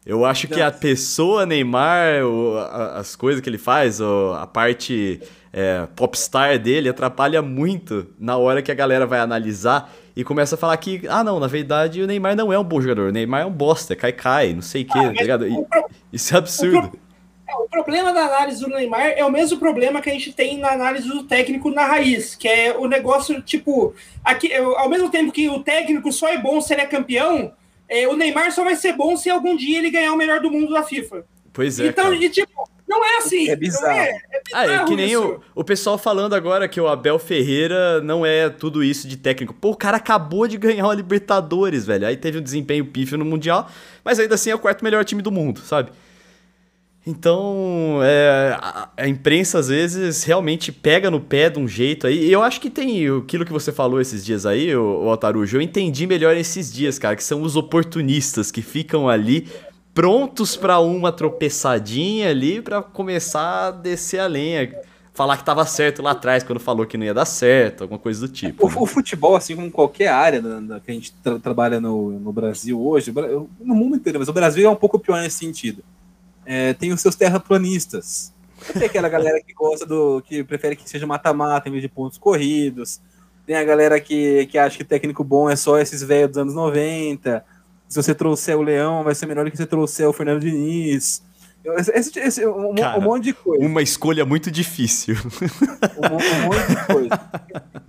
Eu 0.06 0.24
acho 0.24 0.48
que 0.48 0.60
a 0.60 0.70
pessoa 0.70 1.46
Neymar, 1.46 2.24
o, 2.24 2.56
a, 2.58 2.98
as 2.98 3.16
coisas 3.16 3.40
que 3.40 3.48
ele 3.48 3.58
faz, 3.58 4.00
o, 4.00 4.32
a 4.34 4.46
parte 4.46 5.20
é, 5.54 5.86
popstar 5.94 6.58
dele 6.58 6.88
atrapalha 6.88 7.40
muito 7.40 8.08
na 8.18 8.36
hora 8.36 8.60
que 8.60 8.72
a 8.72 8.74
galera 8.74 9.06
vai 9.06 9.20
analisar 9.20 9.94
e 10.16 10.24
começa 10.24 10.56
a 10.56 10.58
falar 10.58 10.76
que, 10.76 11.02
ah, 11.08 11.22
não, 11.22 11.38
na 11.38 11.46
verdade 11.46 12.02
o 12.02 12.06
Neymar 12.08 12.34
não 12.34 12.52
é 12.52 12.58
um 12.58 12.64
bom 12.64 12.80
jogador, 12.80 13.10
o 13.10 13.12
Neymar 13.12 13.42
é 13.42 13.46
um 13.46 13.52
bosta, 13.52 13.94
cai, 13.94 14.12
cai, 14.12 14.52
não 14.52 14.62
sei 14.62 14.82
o 14.82 14.86
ah, 14.90 15.12
tá 15.14 15.22
ligado? 15.22 15.46
Pro... 15.46 15.86
Isso 16.12 16.34
é 16.34 16.38
absurdo. 16.38 16.88
O, 16.88 16.90
pro... 16.90 17.00
É, 17.48 17.54
o, 17.54 17.68
problema 17.68 18.12
da 18.12 18.22
análise 18.22 18.60
do 18.60 18.68
Neymar 18.68 19.12
é 19.16 19.24
o 19.24 19.30
mesmo 19.30 19.58
problema 19.58 20.00
que 20.00 20.10
a 20.10 20.12
gente 20.12 20.32
tem 20.32 20.58
na 20.58 20.72
análise 20.72 21.08
do 21.08 21.22
técnico 21.22 21.70
na 21.70 21.86
raiz, 21.86 22.34
que 22.34 22.48
é 22.48 22.76
o 22.76 22.88
negócio, 22.88 23.40
tipo, 23.40 23.94
aqui, 24.24 24.52
ao 24.52 24.88
mesmo 24.88 25.08
tempo 25.08 25.30
que 25.30 25.48
o 25.48 25.60
técnico 25.60 26.10
só 26.10 26.28
é 26.28 26.38
bom 26.38 26.60
se 26.60 26.72
ele 26.74 26.82
é 26.82 26.86
campeão, 26.86 27.52
é, 27.88 28.08
o 28.08 28.16
Neymar 28.16 28.50
só 28.50 28.64
vai 28.64 28.74
ser 28.74 28.94
bom 28.94 29.16
se 29.16 29.30
algum 29.30 29.56
dia 29.56 29.78
ele 29.78 29.90
ganhar 29.90 30.12
o 30.12 30.16
melhor 30.16 30.40
do 30.40 30.50
mundo 30.50 30.72
da 30.72 30.82
FIFA. 30.82 31.24
Pois 31.52 31.78
é. 31.78 31.86
Então, 31.86 32.12
e, 32.12 32.28
tipo, 32.28 32.68
não 32.86 33.04
é 33.04 33.16
assim. 33.18 33.48
É 33.48 33.56
bizarro. 33.56 33.98
É, 33.98 34.10
é 34.10 34.42
bizarro 34.44 34.70
ah, 34.70 34.82
é 34.82 34.84
que 34.84 34.96
nem 34.96 35.16
o, 35.16 35.40
o 35.54 35.64
pessoal 35.64 35.96
falando 35.96 36.34
agora 36.34 36.68
que 36.68 36.80
o 36.80 36.86
Abel 36.86 37.18
Ferreira 37.18 38.00
não 38.02 38.24
é 38.24 38.48
tudo 38.50 38.84
isso 38.84 39.08
de 39.08 39.16
técnico. 39.16 39.54
Pô, 39.54 39.70
o 39.70 39.76
cara 39.76 39.96
acabou 39.96 40.46
de 40.46 40.58
ganhar 40.58 40.84
uma 40.84 40.94
Libertadores, 40.94 41.86
velho. 41.86 42.06
Aí 42.06 42.16
teve 42.16 42.38
um 42.38 42.42
desempenho 42.42 42.84
pífio 42.84 43.16
no 43.16 43.24
Mundial, 43.24 43.70
mas 44.04 44.18
ainda 44.18 44.34
assim 44.34 44.50
é 44.50 44.54
o 44.54 44.58
quarto 44.58 44.84
melhor 44.84 45.04
time 45.04 45.22
do 45.22 45.32
mundo, 45.32 45.60
sabe? 45.60 45.90
Então, 47.06 47.98
é, 48.02 48.56
a, 48.58 48.88
a, 48.96 49.08
imprensa 49.08 49.58
às 49.58 49.68
vezes 49.68 50.24
realmente 50.24 50.72
pega 50.72 51.10
no 51.10 51.20
pé 51.20 51.50
de 51.50 51.58
um 51.58 51.68
jeito 51.68 52.06
aí. 52.06 52.28
E 52.28 52.32
eu 52.32 52.42
acho 52.42 52.58
que 52.60 52.70
tem 52.70 53.06
aquilo 53.18 53.44
que 53.44 53.52
você 53.52 53.70
falou 53.70 54.00
esses 54.00 54.24
dias 54.24 54.46
aí, 54.46 54.74
o, 54.74 55.02
o 55.04 55.10
Altarujo. 55.10 55.58
Eu 55.58 55.60
entendi 55.60 56.06
melhor 56.06 56.34
esses 56.34 56.72
dias, 56.72 56.98
cara, 56.98 57.14
que 57.14 57.22
são 57.22 57.42
os 57.42 57.56
oportunistas 57.56 58.50
que 58.50 58.62
ficam 58.62 59.06
ali 59.06 59.46
prontos 59.94 60.56
para 60.56 60.80
uma 60.80 61.12
tropeçadinha 61.12 62.28
ali 62.28 62.60
para 62.60 62.82
começar 62.82 63.68
a 63.68 63.70
descer 63.70 64.18
a 64.18 64.26
lenha. 64.26 64.76
Falar 65.14 65.36
que 65.36 65.44
tava 65.44 65.64
certo 65.64 66.02
lá 66.02 66.10
atrás, 66.10 66.42
quando 66.42 66.58
falou 66.58 66.84
que 66.84 66.96
não 66.96 67.06
ia 67.06 67.14
dar 67.14 67.24
certo, 67.24 67.82
alguma 67.82 68.00
coisa 68.00 68.26
do 68.26 68.32
tipo. 68.32 68.66
O, 68.66 68.68
né? 68.68 68.74
o 68.76 68.84
futebol, 68.84 69.36
assim 69.36 69.54
como 69.54 69.70
qualquer 69.70 70.08
área 70.08 70.42
da, 70.42 70.58
da, 70.58 70.80
que 70.80 70.90
a 70.90 70.94
gente 70.94 71.14
tra 71.22 71.38
trabalha 71.38 71.80
no, 71.80 72.18
no 72.18 72.32
Brasil 72.32 72.84
hoje, 72.84 73.14
no 73.60 73.74
mundo 73.76 73.94
inteiro, 73.94 74.18
mas 74.18 74.26
o 74.26 74.32
Brasil 74.32 74.66
é 74.66 74.68
um 74.68 74.74
pouco 74.74 74.98
pior 74.98 75.22
nesse 75.22 75.38
sentido. 75.38 75.84
É, 76.44 76.74
tem 76.74 76.92
os 76.92 77.00
seus 77.00 77.14
terraplanistas. 77.14 78.34
Tem 78.72 78.86
aquela 78.86 79.08
galera 79.08 79.40
que 79.40 79.54
gosta 79.54 79.86
do. 79.86 80.20
que 80.26 80.42
prefere 80.42 80.74
que 80.74 80.88
seja 80.90 81.06
mata-mata 81.06 81.68
em 81.68 81.72
vez 81.72 81.82
de 81.82 81.88
pontos 81.88 82.18
corridos. 82.18 83.00
Tem 83.46 83.54
a 83.54 83.62
galera 83.62 84.00
que, 84.00 84.46
que 84.46 84.58
acha 84.58 84.76
que 84.76 84.84
técnico 84.84 85.22
bom 85.22 85.48
é 85.48 85.54
só 85.54 85.78
esses 85.78 86.02
velhos 86.02 86.30
dos 86.30 86.38
anos 86.38 86.54
90 86.54 87.44
se 87.94 88.02
você 88.02 88.12
trouxer 88.12 88.58
o 88.58 88.62
Leão, 88.62 89.04
vai 89.04 89.14
ser 89.14 89.24
melhor 89.26 89.44
do 89.44 89.52
que 89.52 89.56
se 89.56 89.62
você 89.62 89.68
trouxer 89.68 90.08
o 90.08 90.12
Fernando 90.12 90.40
Diniz. 90.40 91.22
Esse, 91.64 92.18
esse, 92.18 92.44
um, 92.44 92.74
Cara, 92.74 92.98
um, 92.98 93.02
monte 93.02 93.24
de 93.24 93.32
coisa. 93.32 93.64
Uma 93.64 93.82
escolha 93.82 94.26
muito 94.26 94.50
difícil. 94.50 95.14
Um, 95.96 96.16
um 96.16 96.42
monte 96.46 96.68
de 96.68 96.86
coisa. 96.86 97.20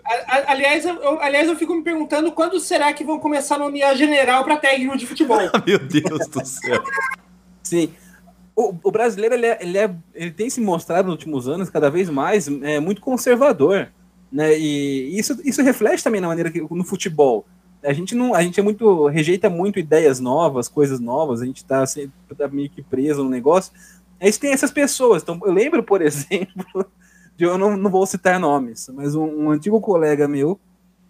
aliás, 0.47 0.85
eu, 0.85 1.19
aliás, 1.19 1.47
eu 1.47 1.55
fico 1.55 1.73
me 1.73 1.81
perguntando 1.81 2.31
quando 2.31 2.59
será 2.59 2.93
que 2.93 3.03
vão 3.03 3.19
começar 3.19 3.55
a 3.55 3.57
nomear 3.57 3.95
general 3.95 4.43
para 4.43 4.57
técnico 4.57 4.95
de 4.95 5.07
futebol. 5.07 5.39
Meu 5.65 5.79
Deus 5.79 6.27
do 6.27 6.45
céu. 6.45 6.83
Sim. 7.63 7.91
O, 8.55 8.75
o 8.83 8.91
brasileiro 8.91 9.33
ele, 9.33 9.47
é, 9.47 9.57
ele, 9.59 9.77
é, 9.79 9.91
ele 10.13 10.31
tem 10.31 10.51
se 10.51 10.61
mostrado 10.61 11.07
nos 11.07 11.15
últimos 11.15 11.47
anos 11.47 11.67
cada 11.71 11.89
vez 11.89 12.11
mais 12.11 12.47
é, 12.47 12.79
muito 12.79 13.01
conservador. 13.01 13.89
Né? 14.31 14.55
E 14.55 15.17
isso, 15.17 15.35
isso 15.43 15.63
reflete 15.63 16.03
também 16.03 16.21
na 16.21 16.27
maneira 16.27 16.51
que 16.51 16.61
no 16.61 16.83
futebol 16.83 17.43
a 17.85 17.93
gente 17.93 18.15
não, 18.15 18.33
a 18.33 18.41
gente 18.41 18.59
é 18.59 18.63
muito 18.63 19.07
rejeita 19.07 19.49
muito 19.49 19.79
ideias 19.79 20.19
novas, 20.19 20.67
coisas 20.67 20.99
novas, 20.99 21.41
a 21.41 21.45
gente 21.45 21.57
está 21.57 21.85
sempre 21.85 22.13
tá 22.37 22.47
meio 22.47 22.69
que 22.69 22.81
preso 22.81 23.23
no 23.23 23.29
negócio. 23.29 23.71
A 24.19 24.25
gente 24.25 24.39
tem 24.39 24.51
essas 24.51 24.71
pessoas. 24.71 25.21
Então, 25.21 25.39
eu 25.43 25.51
lembro, 25.51 25.83
por 25.83 26.01
exemplo, 26.03 26.85
de, 27.35 27.45
eu 27.45 27.57
não, 27.57 27.77
não 27.77 27.89
vou 27.89 28.05
citar 28.05 28.39
nomes, 28.39 28.89
mas 28.93 29.15
um, 29.15 29.25
um, 29.25 29.51
antigo 29.51 29.79
colega 29.79 30.27
meu 30.27 30.59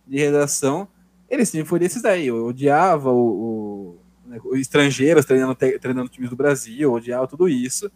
de 0.06 0.18
redação, 0.18 0.88
ele 1.30 1.46
sempre 1.46 1.68
foi 1.68 1.80
desses 1.80 2.04
aí. 2.04 2.28
Eu 2.28 2.48
odiava 2.48 3.12
o, 3.12 3.96
o, 3.96 3.98
né, 4.26 4.40
estrangeiros 4.54 5.26
treinando, 5.26 5.56
treinando 5.56 6.10
times 6.10 6.30
do 6.30 6.36
Brasil, 6.36 6.92
odiava 6.92 7.28
tudo 7.28 7.48
isso. 7.48 7.92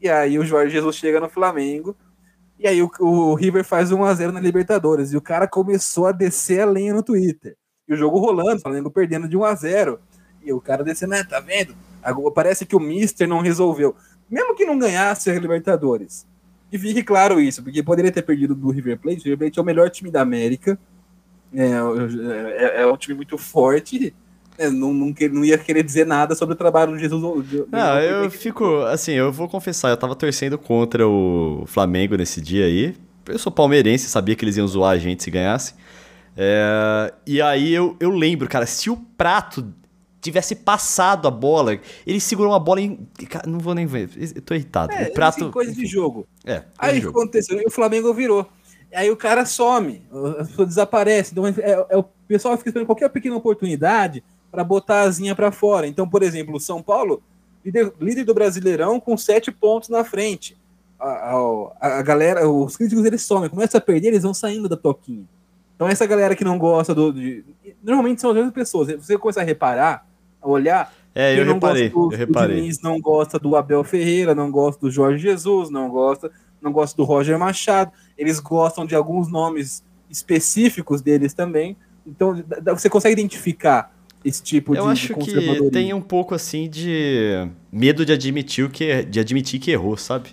E 0.00 0.08
aí 0.08 0.38
o 0.38 0.44
Jorge 0.44 0.72
Jesus 0.72 0.96
chega 0.96 1.20
no 1.20 1.28
Flamengo. 1.28 1.96
E 2.58 2.66
aí 2.68 2.82
o, 2.82 2.90
o 3.00 3.34
River 3.34 3.64
faz 3.64 3.90
1x0 3.90 4.30
na 4.30 4.40
Libertadores. 4.40 5.12
E 5.12 5.16
o 5.16 5.20
cara 5.20 5.48
começou 5.48 6.06
a 6.06 6.12
descer 6.12 6.60
a 6.60 6.66
lenha 6.66 6.94
no 6.94 7.02
Twitter. 7.02 7.56
E 7.92 7.94
o 7.94 7.98
jogo 7.98 8.18
rolando, 8.18 8.56
o 8.56 8.60
Flamengo 8.60 8.90
perdendo 8.90 9.28
de 9.28 9.36
1 9.36 9.44
a 9.44 9.54
0 9.54 10.00
E 10.42 10.50
o 10.50 10.60
cara 10.60 10.82
descendo, 10.82 11.10
né, 11.10 11.22
tá 11.22 11.40
vendo? 11.40 11.74
Agora, 12.02 12.30
parece 12.32 12.64
que 12.64 12.74
o 12.74 12.80
Mister 12.80 13.28
não 13.28 13.40
resolveu. 13.40 13.94
Mesmo 14.30 14.54
que 14.54 14.64
não 14.64 14.78
ganhasse 14.78 15.30
a 15.30 15.38
Libertadores. 15.38 16.26
E 16.72 16.78
fique 16.78 17.02
claro 17.02 17.38
isso, 17.38 17.62
porque 17.62 17.82
poderia 17.82 18.10
ter 18.10 18.22
perdido 18.22 18.54
do 18.54 18.70
River 18.70 18.98
Plate. 18.98 19.20
O 19.20 19.24
River 19.24 19.38
Plate 19.38 19.58
é 19.58 19.62
o 19.62 19.64
melhor 19.64 19.90
time 19.90 20.10
da 20.10 20.22
América. 20.22 20.78
É, 21.54 21.66
é, 22.56 22.80
é 22.80 22.86
um 22.86 22.96
time 22.96 23.14
muito 23.14 23.36
forte. 23.36 24.14
É, 24.56 24.70
não, 24.70 24.94
não, 24.94 25.14
não, 25.32 25.44
ia 25.44 25.58
querer 25.58 25.82
dizer 25.82 26.06
nada 26.06 26.34
sobre 26.34 26.54
o 26.54 26.56
trabalho 26.56 26.92
do 26.92 26.98
Jesus. 26.98 27.46
De, 27.46 27.64
ah, 27.72 28.00
eu 28.00 28.30
fico. 28.30 28.64
Assim, 28.84 29.12
eu 29.12 29.30
vou 29.30 29.50
confessar, 29.50 29.90
eu 29.90 29.98
tava 29.98 30.16
torcendo 30.16 30.56
contra 30.56 31.06
o 31.06 31.64
Flamengo 31.66 32.16
nesse 32.16 32.40
dia 32.40 32.64
aí. 32.64 32.94
Eu 33.26 33.38
sou 33.38 33.52
palmeirense, 33.52 34.08
sabia 34.08 34.34
que 34.34 34.42
eles 34.42 34.56
iam 34.56 34.66
zoar 34.66 34.92
a 34.92 34.98
gente 34.98 35.22
se 35.22 35.30
ganhasse. 35.30 35.74
É, 36.36 37.12
e 37.26 37.42
aí 37.42 37.72
eu, 37.72 37.96
eu 38.00 38.10
lembro, 38.10 38.48
cara, 38.48 38.66
se 38.66 38.88
o 38.88 38.96
prato 38.96 39.72
tivesse 40.20 40.54
passado 40.54 41.26
a 41.26 41.30
bola, 41.30 41.78
ele 42.06 42.20
segurou 42.20 42.52
uma 42.52 42.60
bola 42.60 42.80
em. 42.80 43.06
Não 43.46 43.58
vou 43.58 43.74
nem 43.74 43.86
ver, 43.86 44.08
eu 44.16 44.40
tô 44.40 44.54
irritado. 44.54 44.92
É, 44.92 45.08
o 45.08 45.12
prato. 45.12 45.42
Assim, 45.42 45.50
coisa 45.50 45.72
de 45.72 45.84
jogo. 45.84 46.26
É. 46.44 46.62
Aí 46.78 46.98
o 46.98 47.02
que 47.02 47.08
aconteceu? 47.08 47.60
E 47.60 47.66
o 47.66 47.70
Flamengo 47.70 48.14
virou. 48.14 48.48
Aí 48.94 49.10
o 49.10 49.16
cara 49.16 49.44
some, 49.46 50.02
a 50.38 50.44
pessoa 50.44 50.66
desaparece. 50.66 51.32
Então 51.32 51.46
é, 51.46 51.52
é, 51.90 51.96
o 51.96 52.04
pessoal 52.28 52.56
fica 52.56 52.70
esperando 52.70 52.86
qualquer 52.86 53.08
pequena 53.08 53.36
oportunidade 53.36 54.22
para 54.50 54.62
botar 54.62 55.00
a 55.00 55.02
asinha 55.02 55.34
para 55.34 55.50
fora. 55.50 55.86
Então, 55.86 56.08
por 56.08 56.22
exemplo, 56.22 56.56
o 56.56 56.60
São 56.60 56.82
Paulo, 56.82 57.22
líder, 57.64 57.92
líder, 58.00 58.24
do 58.24 58.34
Brasileirão, 58.34 59.00
com 59.00 59.16
sete 59.16 59.50
pontos 59.50 59.88
na 59.88 60.04
frente. 60.04 60.56
A, 61.00 61.34
a, 61.80 61.98
a 61.98 62.02
galera, 62.02 62.48
os 62.48 62.76
críticos 62.76 63.04
eles 63.04 63.22
somem, 63.22 63.48
começa 63.48 63.78
a 63.78 63.80
perder, 63.80 64.08
eles 64.08 64.22
vão 64.22 64.34
saindo 64.34 64.68
da 64.68 64.76
toquinha. 64.76 65.26
Então, 65.74 65.88
essa 65.88 66.06
galera 66.06 66.34
que 66.34 66.44
não 66.44 66.58
gosta 66.58 66.94
do. 66.94 67.12
De, 67.12 67.44
normalmente 67.82 68.20
são 68.20 68.30
as 68.30 68.36
mesmas 68.36 68.54
pessoas. 68.54 68.88
Você 68.94 69.18
começa 69.18 69.40
a 69.40 69.44
reparar, 69.44 70.06
a 70.40 70.48
olhar. 70.48 70.92
É, 71.14 71.38
eu 71.38 71.44
reparei. 71.44 71.88
Do, 71.88 72.12
eu 72.12 72.18
reparei. 72.18 72.56
O 72.56 72.60
Diniz 72.60 72.80
não 72.80 73.00
gosta 73.00 73.38
do 73.38 73.56
Abel 73.56 73.84
Ferreira, 73.84 74.34
não 74.34 74.50
gosta 74.50 74.80
do 74.80 74.90
Jorge 74.90 75.22
Jesus, 75.22 75.70
não 75.70 75.88
gosta, 75.88 76.30
não 76.60 76.72
gosta 76.72 76.96
do 76.96 77.04
Roger 77.04 77.38
Machado. 77.38 77.92
Eles 78.16 78.38
gostam 78.38 78.86
de 78.86 78.94
alguns 78.94 79.30
nomes 79.30 79.84
específicos 80.08 81.02
deles 81.02 81.34
também. 81.34 81.76
Então, 82.06 82.42
você 82.66 82.88
consegue 82.88 83.12
identificar 83.12 83.94
esse 84.24 84.42
tipo 84.42 84.72
eu 84.72 84.82
de 84.82 84.86
Eu 84.86 84.88
acho 84.88 85.14
que 85.14 85.70
tem 85.70 85.92
um 85.92 86.00
pouco 86.00 86.34
assim 86.34 86.68
de 86.68 87.48
medo 87.70 88.04
de 88.06 88.12
admitir 88.12 88.64
o 88.64 88.70
que 88.70 89.04
de 89.04 89.18
admitir 89.20 89.58
que 89.58 89.70
errou, 89.70 89.96
sabe? 89.96 90.30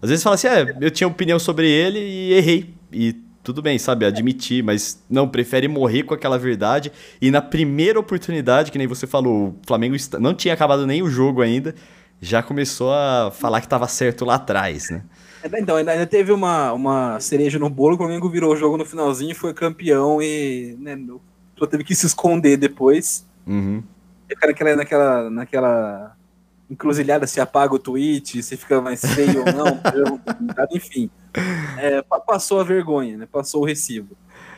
Às 0.00 0.10
vezes 0.10 0.22
fala 0.22 0.34
assim, 0.34 0.48
é, 0.48 0.76
eu 0.80 0.90
tinha 0.90 1.06
opinião 1.06 1.38
sobre 1.38 1.70
ele 1.70 1.98
e 1.98 2.32
errei. 2.32 2.74
E 2.92 3.16
tudo 3.42 3.60
bem, 3.60 3.78
sabe, 3.78 4.06
admitir, 4.06 4.62
mas 4.62 5.02
não, 5.10 5.28
prefere 5.28 5.66
morrer 5.66 6.04
com 6.04 6.14
aquela 6.14 6.38
verdade. 6.38 6.92
E 7.20 7.30
na 7.30 7.42
primeira 7.42 7.98
oportunidade, 7.98 8.70
que 8.70 8.78
nem 8.78 8.86
você 8.86 9.06
falou, 9.06 9.48
o 9.48 9.56
Flamengo 9.66 9.96
não 10.20 10.34
tinha 10.34 10.54
acabado 10.54 10.86
nem 10.86 11.02
o 11.02 11.10
jogo 11.10 11.42
ainda, 11.42 11.74
já 12.20 12.42
começou 12.42 12.92
a 12.92 13.32
falar 13.32 13.60
que 13.60 13.66
estava 13.66 13.88
certo 13.88 14.24
lá 14.24 14.36
atrás, 14.36 14.90
né? 14.90 15.02
É, 15.42 15.60
então, 15.60 15.74
ainda 15.76 16.06
teve 16.06 16.30
uma, 16.30 16.72
uma 16.72 17.18
cereja 17.18 17.58
no 17.58 17.68
bolo, 17.68 17.94
o 17.94 17.98
Flamengo 17.98 18.30
virou 18.30 18.52
o 18.52 18.56
jogo 18.56 18.76
no 18.76 18.84
finalzinho, 18.84 19.34
foi 19.34 19.52
campeão 19.52 20.22
e 20.22 20.76
né, 20.78 20.96
só 21.58 21.66
teve 21.66 21.82
que 21.82 21.96
se 21.96 22.06
esconder 22.06 22.56
depois. 22.56 23.26
Uhum. 23.44 23.82
Naquela, 24.30 24.76
naquela, 24.76 25.30
naquela 25.30 26.16
encruzilhada, 26.72 27.26
se 27.26 27.40
apaga 27.40 27.74
o 27.74 27.78
tweet, 27.78 28.42
se 28.42 28.56
fica 28.56 28.80
mais 28.80 29.00
feio 29.00 29.40
ou 29.40 29.52
não, 29.52 29.80
enfim 30.74 31.10
é, 31.78 32.02
passou 32.26 32.60
a 32.60 32.64
vergonha, 32.64 33.16
né? 33.16 33.28
Passou 33.30 33.62
o 33.62 33.64
recibo. 33.64 34.16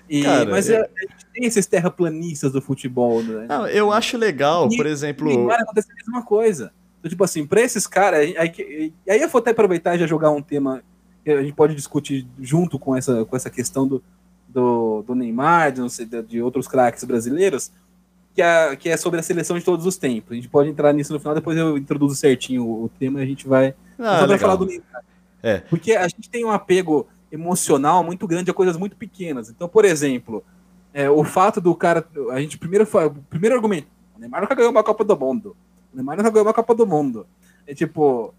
E, 0.09 0.22
Cara, 0.22 0.50
mas 0.50 0.68
é, 0.68 0.81
a 0.81 0.83
gente 0.83 1.27
tem 1.33 1.46
esses 1.46 1.66
terraplanistas 1.66 2.53
do 2.53 2.61
futebol, 2.61 3.22
né? 3.22 3.46
Não, 3.48 3.66
eu 3.66 3.92
acho 3.92 4.18
legal, 4.18 4.68
e, 4.70 4.77
por 4.77 4.87
exemplo. 4.87 5.31
E 5.31 5.46
vai 5.46 5.61
acontecer 5.61 5.92
a 5.92 5.94
mesma 5.94 6.22
coisa. 6.22 6.72
Então, 6.98 7.09
tipo 7.09 7.24
assim, 7.24 7.46
para 7.46 7.61
esses 7.61 7.87
caras, 7.87 8.20
aí, 8.20 8.92
aí 9.09 9.20
eu 9.20 9.29
vou 9.29 9.38
até 9.38 9.50
aproveitar 9.50 9.94
e 9.94 9.98
já 9.98 10.07
jogar 10.07 10.31
um 10.31 10.42
tema 10.42 10.83
que 11.24 11.31
a 11.31 11.42
gente 11.42 11.55
pode 11.55 11.74
discutir 11.74 12.27
junto 12.38 12.79
com 12.79 12.94
essa, 12.94 13.24
com 13.24 13.35
essa 13.35 13.48
questão 13.48 13.87
do, 13.87 14.03
do, 14.46 15.03
do 15.03 15.14
Neymar, 15.14 15.72
de, 15.72 16.22
de 16.22 16.42
outros 16.42 16.68
craques 16.68 17.03
brasileiros, 17.05 17.72
que 18.35 18.42
é, 18.42 18.77
que 18.77 18.88
é 18.88 18.97
sobre 18.97 19.20
a 19.20 19.23
seleção 19.23 19.57
de 19.57 19.64
todos 19.64 19.87
os 19.87 19.97
tempos. 19.97 20.33
A 20.33 20.35
gente 20.35 20.49
pode 20.49 20.68
entrar 20.68 20.92
nisso 20.92 21.12
no 21.12 21.20
final, 21.20 21.35
depois 21.35 21.57
eu 21.57 21.79
introduzo 21.79 22.16
certinho 22.16 22.64
o, 22.64 22.90
tema 22.99 23.20
e 23.20 23.23
a 23.23 23.27
gente 23.27 23.47
vai. 23.47 23.75
Ah, 23.99 24.20
só 24.20 24.27
vai 24.27 24.38
falar 24.38 24.57
do 24.57 24.66
Neymar. 24.66 25.05
É. 25.42 25.59
Porque 25.61 25.92
a 25.92 26.09
gente 26.09 26.29
tem 26.29 26.44
um 26.44 26.51
apego 26.51 27.07
emocional 27.31 28.03
muito 28.03 28.27
grande 28.27 28.51
a 28.51 28.55
coisas 28.55 28.77
muito 28.77 28.97
pequenas. 28.97 29.51
Então, 29.51 29.68
por 29.68 29.85
exemplo, 29.85 30.44
é, 30.92 31.09
o 31.09 31.23
fato 31.23 31.61
do 31.61 31.75
cara. 31.75 32.05
A 32.33 32.40
gente 32.40 32.59
primeiro 32.59 32.87
primeiro 33.31 33.55
argumento: 33.55 33.87
o 34.16 34.18
Neymar 34.18 34.40
nunca 34.40 34.55
ganhou 34.55 34.73
uma 34.73 34.83
Copa 34.83 35.05
do 35.05 35.16
Mundo. 35.16 35.57
O 35.92 35.97
Neymar 35.97 36.16
nunca 36.16 36.31
ganhou 36.31 36.47
uma 36.47 36.55
Copa 36.55 36.75
do 36.75 36.87
Mundo. 36.87 37.27
É 37.66 37.75
tipo. 37.75 38.35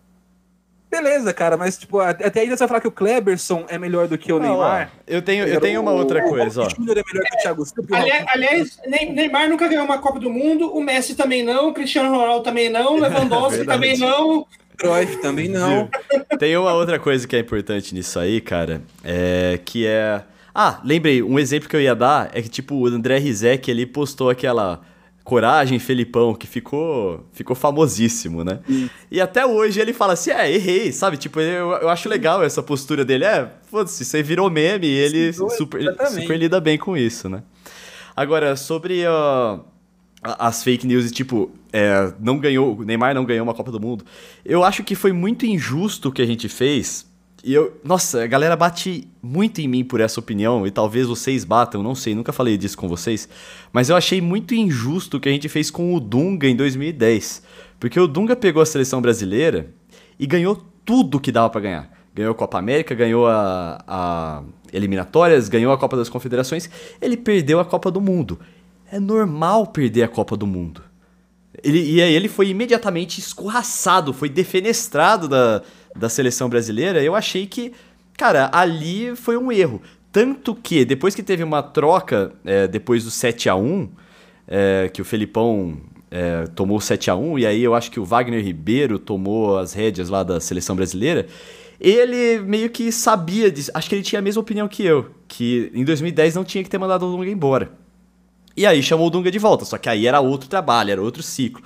Beleza, 0.95 1.33
cara, 1.33 1.57
mas 1.57 1.77
tipo, 1.77 1.99
até 1.99 2.41
ainda 2.41 2.55
você 2.55 2.59
vai 2.59 2.67
falar 2.67 2.79
que 2.79 2.87
o 2.87 2.91
Kleberson 2.91 3.65
é 3.67 3.77
melhor 3.77 4.07
do 4.07 4.17
que 4.17 4.31
o 4.31 4.39
Neymar. 4.39 4.89
Ó, 4.93 5.01
eu 5.05 5.21
tenho, 5.21 5.45
eu 5.45 5.59
tenho 5.59 5.81
uma 5.81 5.91
o, 5.91 5.97
outra 5.97 6.23
coisa, 6.23 6.63
ó. 6.63 6.69
Júnior 6.69 6.97
é 6.97 7.03
melhor 7.05 7.29
que 7.29 7.35
o 7.35 7.41
Thiago 7.41 7.65
Silva. 7.65 7.97
Aliás, 7.97 8.25
aliás, 8.33 8.79
Neymar 8.87 9.49
nunca 9.49 9.67
ganhou 9.67 9.83
uma 9.83 9.97
Copa 9.97 10.19
do 10.19 10.29
Mundo, 10.29 10.73
o 10.73 10.81
Messi 10.81 11.15
também 11.15 11.43
não, 11.43 11.69
o 11.69 11.73
Cristiano 11.73 12.09
Ronaldo 12.09 12.43
também 12.43 12.69
não, 12.69 12.95
o 12.95 12.99
Lewandowski 13.01 13.61
é 13.61 13.65
também 13.65 13.97
não. 13.97 14.47
Cruyff 14.77 15.17
também 15.21 15.49
não. 15.49 15.89
Tem 16.39 16.55
uma 16.55 16.73
outra 16.73 16.97
coisa 16.97 17.27
que 17.27 17.35
é 17.35 17.39
importante 17.39 17.93
nisso 17.93 18.17
aí, 18.17 18.39
cara, 18.39 18.81
é 19.03 19.59
que 19.63 19.85
é... 19.85 20.21
Ah, 20.53 20.79
lembrei, 20.85 21.21
um 21.21 21.37
exemplo 21.37 21.67
que 21.67 21.75
eu 21.75 21.81
ia 21.81 21.95
dar 21.95 22.29
é 22.33 22.41
que, 22.41 22.47
tipo, 22.47 22.75
o 22.75 22.87
André 22.87 23.17
Rizek, 23.17 23.69
ele 23.69 23.85
postou 23.85 24.29
aquela 24.29 24.81
Coragem 25.25 25.79
Felipão, 25.79 26.35
que 26.35 26.45
ficou, 26.45 27.25
ficou 27.33 27.55
famosíssimo, 27.55 28.43
né? 28.43 28.59
Sim. 28.67 28.89
E 29.11 29.19
até 29.19 29.43
hoje 29.43 29.81
ele 29.81 29.91
fala 29.91 30.13
assim, 30.13 30.29
é, 30.29 30.49
errei, 30.49 30.91
sabe? 30.91 31.17
Tipo, 31.17 31.41
eu, 31.41 31.71
eu 31.71 31.89
acho 31.89 32.07
legal 32.07 32.43
essa 32.43 32.61
postura 32.61 33.03
dele. 33.03 33.25
É, 33.25 33.51
foda-se, 33.69 34.05
você 34.05 34.21
virou 34.21 34.51
meme 34.51 34.85
e 34.85 34.91
ele 34.91 35.33
Sim, 35.33 35.49
super, 35.49 35.81
super 36.11 36.37
lida 36.37 36.61
bem 36.61 36.77
com 36.77 36.95
isso, 36.95 37.27
né? 37.27 37.41
Agora, 38.15 38.55
sobre... 38.55 39.03
Uh, 39.05 39.59
as 40.39 40.63
fake 40.63 40.87
news, 40.87 41.11
tipo, 41.11 41.51
é, 41.71 42.11
não 42.19 42.39
ganhou, 42.39 42.83
Neymar 42.83 43.13
não 43.13 43.25
ganhou 43.25 43.43
uma 43.43 43.53
Copa 43.53 43.71
do 43.71 43.79
Mundo. 43.79 44.03
Eu 44.43 44.63
acho 44.63 44.83
que 44.83 44.95
foi 44.95 45.11
muito 45.11 45.45
injusto 45.45 46.09
o 46.09 46.11
que 46.11 46.21
a 46.21 46.25
gente 46.25 46.49
fez. 46.49 47.05
E 47.45 47.53
eu, 47.53 47.79
nossa, 47.83 48.23
a 48.23 48.25
galera 48.25 48.55
bate 48.55 49.07
muito 49.21 49.61
em 49.61 49.67
mim 49.67 49.83
por 49.83 50.01
essa 50.01 50.19
opinião, 50.19 50.65
e 50.65 50.71
talvez 50.71 51.05
vocês 51.05 51.45
batam, 51.45 51.83
não 51.83 51.93
sei, 51.93 52.15
nunca 52.15 52.33
falei 52.33 52.57
disso 52.57 52.75
com 52.75 52.87
vocês, 52.87 53.29
mas 53.71 53.87
eu 53.87 53.95
achei 53.95 54.19
muito 54.19 54.55
injusto 54.55 55.17
o 55.17 55.19
que 55.19 55.29
a 55.29 55.31
gente 55.31 55.47
fez 55.47 55.69
com 55.69 55.93
o 55.93 55.99
Dunga 55.99 56.47
em 56.47 56.55
2010. 56.55 57.43
Porque 57.79 57.99
o 57.99 58.07
Dunga 58.07 58.35
pegou 58.35 58.63
a 58.63 58.65
seleção 58.65 58.99
brasileira 58.99 59.69
e 60.17 60.25
ganhou 60.25 60.59
tudo 60.83 61.19
que 61.19 61.31
dava 61.31 61.47
para 61.51 61.61
ganhar. 61.61 61.91
Ganhou 62.15 62.31
a 62.31 62.35
Copa 62.35 62.57
América, 62.57 62.95
ganhou 62.95 63.27
a, 63.27 63.77
a 63.87 64.43
eliminatórias, 64.73 65.47
ganhou 65.47 65.71
a 65.71 65.77
Copa 65.77 65.95
das 65.95 66.09
Confederações, 66.09 66.67
ele 66.99 67.15
perdeu 67.15 67.59
a 67.59 67.65
Copa 67.65 67.91
do 67.91 68.01
Mundo. 68.01 68.39
É 68.91 68.99
normal 68.99 69.67
perder 69.67 70.01
a 70.01 70.07
Copa 70.07 70.35
do 70.35 70.47
Mundo. 70.47 70.81
Ele, 71.63 71.81
e 71.81 72.01
aí 72.01 72.13
ele 72.13 72.27
foi 72.27 72.49
imediatamente 72.49 73.19
escorraçado, 73.19 74.13
foi 74.13 74.29
defenestrado 74.29 75.27
da, 75.27 75.61
da 75.95 76.09
seleção 76.09 76.49
brasileira. 76.49 77.03
Eu 77.03 77.15
achei 77.15 77.45
que, 77.45 77.71
cara, 78.17 78.49
ali 78.53 79.15
foi 79.15 79.37
um 79.37 79.51
erro. 79.51 79.81
Tanto 80.11 80.55
que, 80.55 80.85
depois 80.85 81.13
que 81.13 81.21
teve 81.21 81.43
uma 81.43 81.61
troca, 81.61 82.31
é, 82.45 82.67
depois 82.67 83.03
do 83.03 83.11
7 83.11 83.49
a 83.49 83.55
1 83.55 83.89
é, 84.47 84.89
que 84.93 85.01
o 85.01 85.05
Felipão 85.05 85.77
é, 86.09 86.45
tomou 86.47 86.79
7 86.79 87.09
a 87.09 87.15
1 87.15 87.39
e 87.39 87.45
aí 87.45 87.63
eu 87.63 87.75
acho 87.75 87.91
que 87.91 87.99
o 87.99 88.05
Wagner 88.05 88.43
Ribeiro 88.43 88.97
tomou 88.97 89.57
as 89.57 89.73
rédeas 89.73 90.09
lá 90.09 90.23
da 90.23 90.39
seleção 90.39 90.75
brasileira. 90.75 91.27
Ele 91.79 92.39
meio 92.39 92.69
que 92.69 92.91
sabia 92.91 93.51
disso. 93.51 93.71
Acho 93.73 93.89
que 93.89 93.95
ele 93.95 94.03
tinha 94.03 94.19
a 94.19 94.21
mesma 94.21 94.41
opinião 94.41 94.67
que 94.67 94.85
eu, 94.85 95.11
que 95.27 95.69
em 95.73 95.83
2010 95.83 96.35
não 96.35 96.43
tinha 96.43 96.63
que 96.63 96.69
ter 96.69 96.77
mandado 96.77 97.05
o 97.05 97.11
Dunga 97.11 97.29
embora. 97.29 97.71
E 98.55 98.65
aí 98.65 98.81
chamou 98.81 99.07
o 99.07 99.09
Dunga 99.09 99.29
de 99.29 99.39
volta, 99.39 99.65
só 99.65 99.77
que 99.77 99.89
aí 99.89 100.07
era 100.07 100.19
outro 100.21 100.47
trabalho, 100.47 100.91
era 100.91 101.01
outro 101.01 101.21
ciclo. 101.21 101.63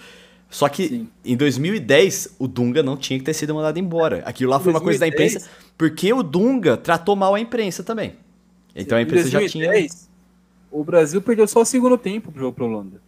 Só 0.49 0.67
que 0.67 0.87
Sim. 0.87 1.07
em 1.23 1.37
2010, 1.37 2.35
o 2.39 2.47
Dunga 2.47 2.81
não 2.81 2.97
tinha 2.97 3.19
que 3.19 3.25
ter 3.25 3.33
sido 3.33 3.53
mandado 3.53 3.77
embora. 3.77 4.23
Aquilo 4.25 4.49
lá 4.49 4.59
foi 4.59 4.73
2010, 4.73 4.75
uma 4.75 4.83
coisa 4.83 4.99
da 4.99 5.07
imprensa, 5.07 5.49
porque 5.77 6.11
o 6.11 6.23
Dunga 6.23 6.75
tratou 6.75 7.15
mal 7.15 7.35
a 7.35 7.39
imprensa 7.39 7.83
também. 7.83 8.15
Então 8.75 8.97
a 8.97 9.01
imprensa 9.01 9.29
2010, 9.29 9.71
já 9.71 9.87
tinha. 9.89 10.09
O 10.71 10.83
Brasil 10.83 11.21
perdeu 11.21 11.47
só 11.47 11.61
o 11.61 11.65
segundo 11.65 11.97
tempo 11.97 12.31
pro 12.31 12.41
jogo 12.41 12.55
pra 12.55 12.65
Holanda. 12.65 13.01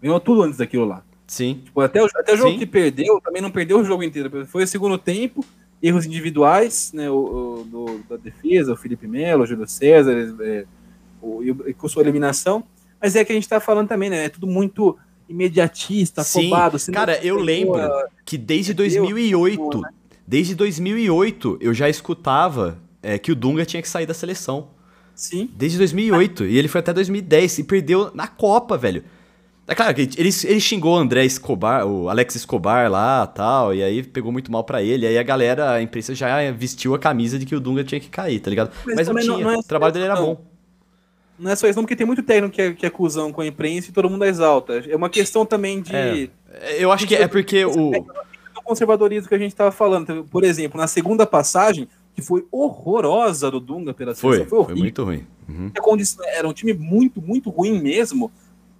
Ganhou 0.00 0.18
tudo 0.18 0.42
antes 0.42 0.58
daquilo 0.58 0.84
lá. 0.84 1.04
Sim. 1.26 1.62
Tipo, 1.64 1.80
até, 1.80 2.02
o, 2.02 2.06
até 2.06 2.34
o 2.34 2.36
jogo 2.36 2.50
Sim. 2.50 2.58
que 2.58 2.66
perdeu, 2.66 3.20
também 3.20 3.40
não 3.40 3.50
perdeu 3.50 3.78
o 3.78 3.84
jogo 3.84 4.02
inteiro. 4.02 4.46
Foi 4.46 4.64
o 4.64 4.66
segundo 4.66 4.98
tempo, 4.98 5.44
erros 5.82 6.04
individuais, 6.04 6.92
né? 6.92 7.08
O, 7.10 7.14
o 7.14 7.64
do, 7.64 7.98
da 8.08 8.16
defesa, 8.16 8.72
o 8.72 8.76
Felipe 8.76 9.06
Melo, 9.06 9.44
o 9.44 9.46
Júlio 9.46 9.66
César, 9.66 10.12
é, 10.40 10.64
o, 11.20 11.42
e 11.42 11.74
com 11.74 11.88
sua 11.88 12.02
eliminação. 12.02 12.64
Mas 13.02 13.16
é 13.16 13.24
que 13.24 13.32
a 13.32 13.34
gente 13.34 13.48
tá 13.48 13.58
falando 13.58 13.88
também, 13.88 14.08
né? 14.08 14.26
É 14.26 14.28
tudo 14.28 14.46
muito 14.46 14.96
imediatista, 15.28 16.22
Sim. 16.22 16.46
afobado. 16.46 16.78
Cara, 16.92 17.18
eu 17.24 17.36
lembro 17.36 17.80
que 18.24 18.38
desde 18.38 18.72
2008, 18.72 19.80
né? 19.80 19.88
desde 20.26 20.54
2008, 20.54 21.58
eu 21.60 21.74
já 21.74 21.88
escutava 21.88 22.78
é, 23.02 23.18
que 23.18 23.32
o 23.32 23.34
Dunga 23.34 23.64
tinha 23.64 23.82
que 23.82 23.88
sair 23.88 24.06
da 24.06 24.14
seleção. 24.14 24.68
Sim. 25.14 25.50
Desde 25.54 25.78
2008. 25.78 26.44
E 26.46 26.56
ele 26.56 26.68
foi 26.68 26.80
até 26.80 26.92
2010 26.92 27.58
e 27.58 27.64
perdeu 27.64 28.10
na 28.14 28.26
Copa, 28.26 28.78
velho. 28.78 29.04
É 29.66 29.74
claro 29.74 29.94
que 29.94 30.02
ele, 30.02 30.30
ele 30.44 30.60
xingou 30.60 30.96
o 30.96 30.98
André 30.98 31.24
Escobar, 31.24 31.86
o 31.86 32.08
Alex 32.08 32.34
Escobar 32.34 32.90
lá 32.90 33.26
tal, 33.26 33.72
e 33.72 33.82
aí 33.82 34.02
pegou 34.02 34.32
muito 34.32 34.50
mal 34.50 34.64
para 34.64 34.82
ele. 34.82 35.06
Aí 35.06 35.16
a 35.16 35.22
galera, 35.22 35.72
a 35.72 35.82
imprensa 35.82 36.14
já 36.14 36.50
vestiu 36.50 36.94
a 36.94 36.98
camisa 36.98 37.38
de 37.38 37.46
que 37.46 37.54
o 37.54 37.60
Dunga 37.60 37.84
tinha 37.84 38.00
que 38.00 38.08
cair, 38.08 38.40
tá 38.40 38.50
ligado? 38.50 38.72
Mas, 38.84 38.96
Mas 38.96 39.08
não 39.08 39.14
tinha, 39.16 39.38
não 39.38 39.50
é 39.52 39.56
o 39.58 39.62
trabalho 39.62 39.92
dele 39.92 40.06
era 40.06 40.16
não. 40.16 40.26
bom. 40.26 40.51
Não 41.42 41.50
é 41.50 41.56
só 41.56 41.66
isso, 41.66 41.76
não, 41.76 41.84
porque 41.84 41.96
tem 41.96 42.06
muito 42.06 42.22
técnico 42.22 42.54
que 42.54 42.62
é, 42.62 42.72
que 42.72 42.86
é 42.86 42.90
cuzão 42.90 43.32
com 43.32 43.40
a 43.40 43.46
imprensa 43.46 43.90
e 43.90 43.92
todo 43.92 44.08
mundo 44.08 44.24
exalta. 44.24 44.82
É 44.88 44.94
uma 44.94 45.10
questão 45.10 45.44
também 45.44 45.80
de. 45.80 45.94
É. 45.94 46.30
Eu 46.78 46.92
acho 46.92 47.06
que 47.06 47.14
é 47.14 47.26
porque 47.26 47.64
o. 47.64 47.90
O 47.90 48.64
conservadorismo 48.64 49.28
que 49.28 49.34
a 49.34 49.38
gente 49.38 49.50
estava 49.50 49.72
falando. 49.72 50.24
Por 50.30 50.44
exemplo, 50.44 50.80
na 50.80 50.86
segunda 50.86 51.26
passagem, 51.26 51.88
que 52.14 52.22
foi 52.22 52.46
horrorosa 52.52 53.50
do 53.50 53.58
Dunga 53.58 53.92
pela 53.92 54.14
seleção, 54.14 54.46
foi, 54.46 54.64
foi, 54.64 54.64
foi 54.66 54.74
muito 54.76 55.02
ruim. 55.02 55.26
Uhum. 55.48 55.72
Era 56.32 56.46
um 56.46 56.52
time 56.52 56.72
muito, 56.72 57.20
muito 57.20 57.50
ruim 57.50 57.82
mesmo 57.82 58.30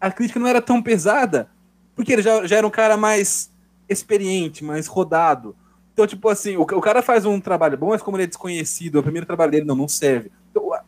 a 0.03 0.11
crítica 0.11 0.41
não 0.41 0.49
era 0.49 0.61
tão 0.61 0.83
pesada, 0.83 1.49
porque 1.95 2.13
ele 2.13 2.23
já, 2.23 2.45
já 2.45 2.57
era 2.57 2.67
um 2.67 2.71
cara 2.71 2.97
mais 2.97 3.53
experiente, 3.89 4.65
mais 4.65 4.89
rodado. 4.89 5.55
Então, 5.93 6.05
tipo 6.09 6.29
assim, 6.29 6.57
o, 6.57 6.63
o 6.63 6.81
cara 6.81 7.01
faz 7.03 7.25
um 7.25 7.41
trabalho 7.41 7.79
bom, 7.79 7.91
mas 7.91 8.03
como 8.03 8.17
ele 8.17 8.25
é 8.25 8.27
desconhecido, 8.27 8.99
o 8.99 9.03
primeiro 9.03 9.27
trabalho 9.27 9.53
dele 9.53 9.65
não, 9.65 9.77
não 9.77 9.87
serve. 9.87 10.33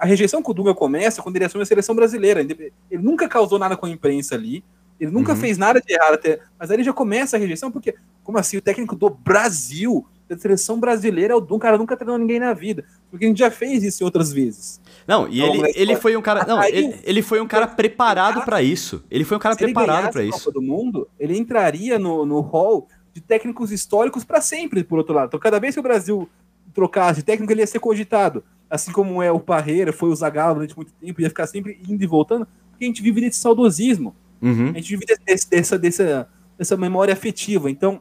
A 0.05 0.07
rejeição 0.07 0.42
com 0.42 0.50
o 0.50 0.55
Dunga 0.55 0.74
começa 0.74 1.22
quando 1.22 1.36
ele 1.36 1.46
assume 1.46 1.62
a 1.62 1.66
seleção 1.66 1.94
brasileira. 1.94 2.38
Ele, 2.38 2.70
ele 2.90 3.02
nunca 3.02 3.26
causou 3.26 3.59
nada 3.59 3.74
com 3.74 3.86
a 3.86 3.88
imprensa 3.88 4.34
ali, 4.34 4.62
ele 5.00 5.11
nunca 5.11 5.32
uhum. 5.32 5.38
fez 5.38 5.57
nada 5.57 5.80
de 5.80 5.94
errado, 5.94 6.12
até, 6.12 6.40
mas 6.59 6.70
aí 6.70 6.76
ele 6.76 6.84
já 6.84 6.92
começa 6.92 7.38
a 7.38 7.40
rejeição, 7.40 7.70
porque, 7.70 7.94
como 8.22 8.36
assim, 8.36 8.59
o 8.59 8.61
técnico 8.61 8.94
do 8.94 9.09
Brasil, 9.09 10.07
da 10.28 10.36
seleção 10.36 10.78
brasileira, 10.78 11.32
é 11.32 11.36
o 11.36 11.40
Dunga, 11.40 11.62
cara 11.62 11.78
nunca 11.78 11.96
treinou 11.96 12.18
ninguém 12.18 12.38
na 12.38 12.52
vida. 12.52 12.84
Porque 13.11 13.24
a 13.24 13.28
gente 13.28 13.38
já 13.38 13.50
fez 13.50 13.82
isso 13.82 14.05
outras 14.05 14.30
vezes. 14.30 14.78
Não, 15.07 15.26
e 15.26 15.40
ele, 15.40 15.72
ele 15.74 15.96
foi 15.96 16.14
um 16.18 16.20
cara. 16.20 16.44
Não, 16.44 16.62
ele, 16.62 17.00
ele 17.02 17.22
foi 17.22 17.40
um 17.40 17.46
cara 17.46 17.66
preparado 17.66 18.44
para 18.44 18.61
isso. 18.61 19.02
Ele 19.11 19.24
foi 19.24 19.38
um 19.38 19.40
cara 19.40 19.57
preparado 19.57 20.12
para 20.12 20.22
isso. 20.22 20.52
Do 20.52 20.61
Mundo, 20.61 21.09
ele 21.18 21.34
entraria 21.38 21.98
no, 21.98 22.26
no 22.26 22.40
hall 22.40 22.88
de 23.14 23.22
técnicos 23.22 23.72
históricos 23.72 24.22
para 24.22 24.42
sempre, 24.42 24.84
por 24.84 24.98
outro 24.98 25.14
lado. 25.14 25.28
Então, 25.28 25.40
cada 25.40 25.59
vez 25.59 25.74
que 25.74 25.80
o 25.80 25.82
Brasil 25.82 26.28
trocasse 26.74 27.20
de 27.20 27.24
técnico, 27.24 27.50
ele 27.50 27.62
ia 27.62 27.66
ser 27.66 27.78
cogitado. 27.78 28.44
Assim 28.75 28.91
como 28.91 29.22
é 29.22 29.31
o 29.31 29.39
Parreira, 29.39 29.93
foi 29.93 30.09
o 30.09 30.16
Zagallo 30.16 30.55
durante 30.55 30.75
muito 30.75 30.93
tempo, 30.95 31.20
ia 31.20 31.29
ficar 31.29 31.47
sempre 31.47 31.81
indo 31.89 32.03
e 32.03 32.07
voltando, 32.09 32.45
porque 32.70 32.85
a 32.85 32.89
gente 32.89 33.03
vive 33.03 33.20
desse 33.20 33.39
saudosismo. 33.39 34.16
Uhum. 34.43 34.70
A 34.70 34.72
gente 34.72 34.97
vive 34.97 35.07
desse, 35.07 35.49
dessa, 35.49 35.79
dessa, 35.79 36.29
dessa 36.59 36.77
memória 36.77 37.14
afetiva. 37.14 37.70
Então, 37.70 38.01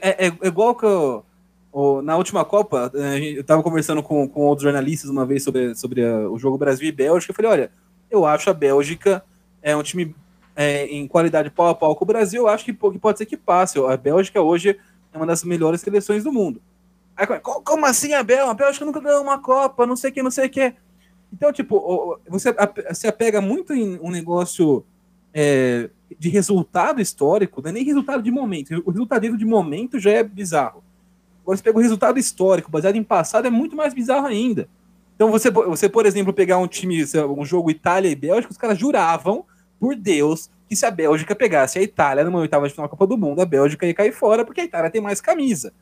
é, 0.00 0.26
é, 0.26 0.26
é 0.28 0.46
igual 0.46 0.76
que 0.76 0.86
eu 0.86 1.24
na 2.04 2.16
última 2.16 2.44
Copa, 2.44 2.92
eh, 2.94 3.36
eu 3.36 3.40
estava 3.40 3.60
conversando 3.60 4.00
com, 4.00 4.28
com 4.28 4.42
outros 4.42 4.62
jornalistas 4.62 5.10
uma 5.10 5.26
vez 5.26 5.42
sobre, 5.42 5.74
sobre 5.74 6.04
a, 6.06 6.30
o 6.30 6.38
jogo 6.38 6.56
Brasil 6.56 6.88
e 6.88 6.92
Bélgica. 6.92 7.32
Eu 7.32 7.34
falei: 7.34 7.50
olha, 7.50 7.70
eu 8.08 8.24
acho 8.24 8.48
a 8.48 8.54
Bélgica 8.54 9.24
é 9.60 9.74
um 9.76 9.82
time 9.82 10.14
é, 10.54 10.86
em 10.86 11.08
qualidade 11.08 11.50
pau 11.50 11.68
a 11.68 11.74
pau 11.74 11.96
com 11.96 12.04
o 12.04 12.06
Brasil. 12.06 12.42
Eu 12.42 12.48
acho 12.48 12.64
que, 12.64 12.72
que 12.72 12.98
pode 13.00 13.18
ser 13.18 13.26
que 13.26 13.36
passe. 13.36 13.76
A 13.80 13.96
Bélgica 13.96 14.40
hoje 14.40 14.78
é 15.12 15.16
uma 15.16 15.26
das 15.26 15.42
melhores 15.42 15.80
seleções 15.80 16.22
do 16.22 16.32
mundo. 16.32 16.62
Aí, 17.16 17.26
como 17.42 17.86
assim 17.86 18.12
a 18.12 18.22
Bélgica? 18.22 18.50
A 18.50 18.54
Bélgica 18.54 18.84
nunca 18.84 19.00
ganhou 19.00 19.22
uma 19.22 19.38
Copa, 19.38 19.86
não 19.86 19.96
sei 19.96 20.10
o 20.10 20.12
que, 20.12 20.22
não 20.22 20.30
sei 20.30 20.46
o 20.46 20.50
que. 20.50 20.74
Então, 21.32 21.52
tipo, 21.52 22.18
você 22.28 22.54
se 22.92 23.06
apega 23.06 23.40
muito 23.40 23.72
em 23.72 23.98
um 24.00 24.10
negócio 24.10 24.84
é, 25.32 25.90
de 26.18 26.28
resultado 26.28 27.00
histórico, 27.00 27.60
não 27.60 27.70
é 27.70 27.72
nem 27.72 27.84
resultado 27.84 28.22
de 28.22 28.30
momento. 28.30 28.82
O 28.86 28.90
resultado 28.90 29.36
de 29.36 29.44
momento 29.44 29.98
já 29.98 30.10
é 30.10 30.22
bizarro. 30.22 30.82
Agora 31.42 31.56
você 31.56 31.62
pega 31.62 31.78
o 31.78 31.82
resultado 31.82 32.18
histórico, 32.18 32.70
baseado 32.70 32.96
em 32.96 33.02
passado, 33.02 33.46
é 33.46 33.50
muito 33.50 33.76
mais 33.76 33.92
bizarro 33.92 34.26
ainda. 34.26 34.68
Então 35.14 35.30
você, 35.30 35.50
você 35.50 35.88
por 35.88 36.06
exemplo, 36.06 36.32
pegar 36.32 36.58
um 36.58 36.66
time, 36.66 37.04
um 37.36 37.44
jogo 37.44 37.70
Itália 37.70 38.08
e 38.08 38.14
Bélgica, 38.14 38.52
os 38.52 38.58
caras 38.58 38.78
juravam, 38.78 39.44
por 39.78 39.94
Deus, 39.94 40.50
que 40.68 40.74
se 40.74 40.86
a 40.86 40.90
Bélgica 40.90 41.34
pegasse 41.34 41.78
a 41.78 41.82
Itália 41.82 42.24
numa 42.24 42.38
oitava 42.38 42.66
de 42.66 42.72
final 42.72 42.86
da 42.86 42.90
Copa 42.90 43.06
do 43.06 43.18
Mundo, 43.18 43.42
a 43.42 43.44
Bélgica 43.44 43.86
ia 43.86 43.92
cair 43.92 44.12
fora, 44.12 44.44
porque 44.44 44.62
a 44.62 44.64
Itália 44.64 44.90
tem 44.90 45.00
mais 45.00 45.20
camisa. 45.20 45.72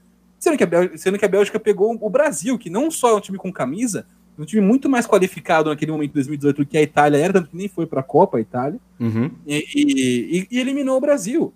Sendo 0.42 0.58
que 0.58 0.64
a 0.64 0.66
Bélgica, 0.66 0.98
sendo 0.98 1.18
que 1.20 1.24
a 1.24 1.28
Bélgica 1.28 1.60
pegou 1.60 1.96
o 2.00 2.10
Brasil, 2.10 2.58
que 2.58 2.68
não 2.68 2.90
só 2.90 3.10
é 3.10 3.14
um 3.14 3.20
time 3.20 3.38
com 3.38 3.52
camisa, 3.52 4.04
é 4.36 4.42
um 4.42 4.44
time 4.44 4.60
muito 4.60 4.88
mais 4.88 5.06
qualificado 5.06 5.70
naquele 5.70 5.92
momento 5.92 6.08
de 6.08 6.14
2018 6.14 6.56
do 6.56 6.66
que 6.66 6.76
a 6.76 6.82
Itália 6.82 7.18
era, 7.18 7.34
tanto 7.34 7.50
que 7.50 7.56
nem 7.56 7.68
foi 7.68 7.86
para 7.86 8.00
a 8.00 8.02
Copa 8.02 8.38
a 8.38 8.40
Itália, 8.40 8.80
uhum. 8.98 9.30
e, 9.46 9.64
e, 9.72 10.48
e, 10.50 10.58
eliminou 10.58 10.96
o 10.96 11.00
Brasil. 11.00 11.54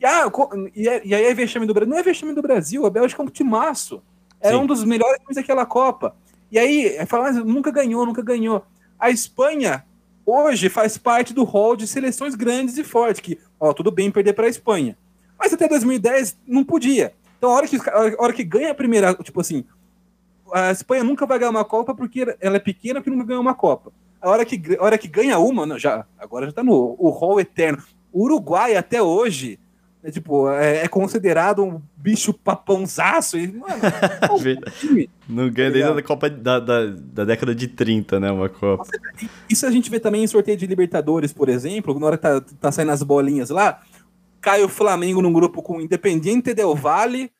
E, 0.00 0.04
ah, 0.04 0.28
e, 0.74 0.88
é, 0.88 1.02
e 1.04 1.14
aí 1.14 1.26
é 1.26 1.32
vexame 1.32 1.64
do 1.64 1.72
Brasil. 1.72 1.90
Não 1.92 1.96
é 1.96 2.02
vexame 2.02 2.34
do 2.34 2.42
Brasil, 2.42 2.84
a 2.84 2.90
Bélgica 2.90 3.22
é 3.22 3.24
um 3.24 3.28
timaço. 3.28 4.02
Era 4.40 4.56
Sim. 4.56 4.64
um 4.64 4.66
dos 4.66 4.82
melhores 4.82 5.20
times 5.20 5.36
daquela 5.36 5.64
Copa. 5.64 6.16
E 6.50 6.58
aí, 6.58 6.86
é 6.86 7.06
falar, 7.06 7.32
nunca 7.34 7.70
ganhou, 7.70 8.04
nunca 8.04 8.20
ganhou. 8.20 8.66
A 8.98 9.10
Espanha 9.10 9.84
hoje 10.26 10.68
faz 10.68 10.98
parte 10.98 11.32
do 11.32 11.44
hall 11.44 11.76
de 11.76 11.86
seleções 11.86 12.34
grandes 12.34 12.76
e 12.78 12.82
fortes, 12.82 13.20
que, 13.20 13.38
ó, 13.60 13.72
tudo 13.72 13.92
bem 13.92 14.10
perder 14.10 14.32
para 14.32 14.46
a 14.46 14.50
Espanha. 14.50 14.98
Mas 15.38 15.52
até 15.52 15.68
2010 15.68 16.36
não 16.44 16.64
podia. 16.64 17.14
Então, 17.44 17.52
a 17.52 17.56
hora 17.56 17.68
que, 17.68 17.76
a 17.76 18.22
hora 18.22 18.32
que 18.32 18.42
ganha 18.42 18.70
a 18.70 18.74
primeira, 18.74 19.12
tipo 19.16 19.38
assim, 19.38 19.66
a 20.50 20.70
Espanha 20.70 21.04
nunca 21.04 21.26
vai 21.26 21.38
ganhar 21.38 21.50
uma 21.50 21.62
Copa 21.62 21.94
porque 21.94 22.34
ela 22.40 22.56
é 22.56 22.58
pequena 22.58 23.00
porque 23.00 23.10
nunca 23.10 23.26
ganhou 23.26 23.42
uma 23.42 23.54
Copa. 23.54 23.92
A 24.18 24.30
hora 24.30 24.46
que, 24.46 24.78
a 24.78 24.82
hora 24.82 24.96
que 24.96 25.06
ganha 25.06 25.38
uma, 25.38 25.66
não, 25.66 25.78
já, 25.78 26.06
agora 26.18 26.46
já 26.46 26.52
tá 26.52 26.64
no 26.64 26.96
o 26.98 27.10
hall 27.10 27.38
eterno. 27.38 27.82
O 28.10 28.24
Uruguai 28.24 28.76
até 28.76 29.02
hoje 29.02 29.58
é, 30.02 30.10
tipo, 30.10 30.50
é, 30.50 30.84
é, 30.84 30.88
considerado 30.88 31.62
um 31.62 31.82
bicho 31.94 32.32
papãozaço. 32.32 33.36
E, 33.36 33.52
mano, 33.52 33.74
não 35.28 35.50
ganha 35.50 35.70
desde 35.70 35.98
a 35.98 36.02
Copa 36.02 36.30
da, 36.30 36.58
da, 36.60 36.86
da, 36.86 37.24
década 37.26 37.54
de 37.54 37.68
30, 37.68 38.20
né? 38.20 38.30
Uma 38.30 38.48
Copa. 38.48 38.86
Isso 39.50 39.66
a 39.66 39.70
gente 39.70 39.90
vê 39.90 40.00
também 40.00 40.24
em 40.24 40.26
sorteio 40.26 40.56
de 40.56 40.66
Libertadores, 40.66 41.30
por 41.30 41.50
exemplo, 41.50 41.98
na 42.00 42.06
hora 42.06 42.16
que 42.16 42.22
tá, 42.22 42.40
tá 42.58 42.72
saindo 42.72 42.92
as 42.92 43.02
bolinhas 43.02 43.50
lá, 43.50 43.82
cai 44.44 44.62
o 44.62 44.68
Flamengo 44.68 45.22
num 45.22 45.32
grupo 45.32 45.62
com 45.62 45.80
Independiente 45.80 46.52
Del 46.52 46.74
Valle, 46.74 47.32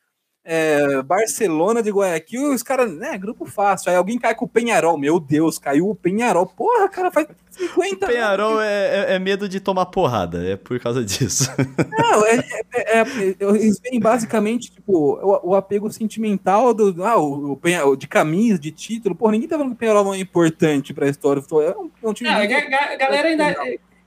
é, 0.43 1.03
Barcelona 1.03 1.83
de 1.83 1.91
Guayaquil, 1.91 2.55
os 2.55 2.63
caras, 2.63 2.91
né, 2.95 3.19
grupo 3.19 3.45
fácil. 3.45 3.91
Aí 3.91 3.97
alguém 3.97 4.19
cai 4.19 4.35
com 4.35 4.47
o 4.47 4.49
Penharol. 4.49 4.97
Meu 4.97 5.21
Deus, 5.21 5.59
caiu 5.59 5.91
o 5.91 5.95
Penharol. 5.95 6.47
Porra, 6.47 6.89
cara, 6.89 7.11
faz 7.11 7.27
50 7.51 8.07
O 8.07 8.09
Penharol 8.09 8.61
é, 8.61 9.13
é, 9.13 9.15
é 9.15 9.19
medo 9.19 9.47
de 9.47 9.61
tomar 9.61 9.87
porrada, 9.87 10.47
é 10.47 10.57
por 10.57 10.81
causa 10.81 11.05
disso. 11.05 11.51
Não, 11.99 12.25
é, 12.25 12.37
é, 12.75 13.01
é, 13.01 13.05
eles 13.39 13.79
veem 13.81 14.01
basicamente 14.01 14.73
tipo, 14.73 14.93
o, 14.95 15.51
o 15.51 15.55
apego 15.55 15.93
sentimental 15.93 16.73
do, 16.73 17.05
ah, 17.05 17.19
o, 17.19 17.53
o 17.53 17.57
Penharol, 17.57 17.97
de 17.97 18.09
camisa, 18.09 18.59
de 18.59 18.71
título. 18.71 19.15
Porra, 19.15 19.33
ninguém 19.33 19.49
tá 19.49 19.57
falando 19.57 19.73
que 19.73 19.77
o 19.77 19.79
Penharol 19.79 20.05
não 20.05 20.15
é 20.15 20.19
importante 20.19 20.95
pra 20.95 21.09
história. 21.09 21.43
É 21.43 21.77
um, 21.77 21.91
um 22.03 22.13
time. 22.15 22.31
Não, 22.31 22.37
a 22.39 22.47
ga, 22.47 22.97
galera 22.97 23.29
ainda. 23.29 23.55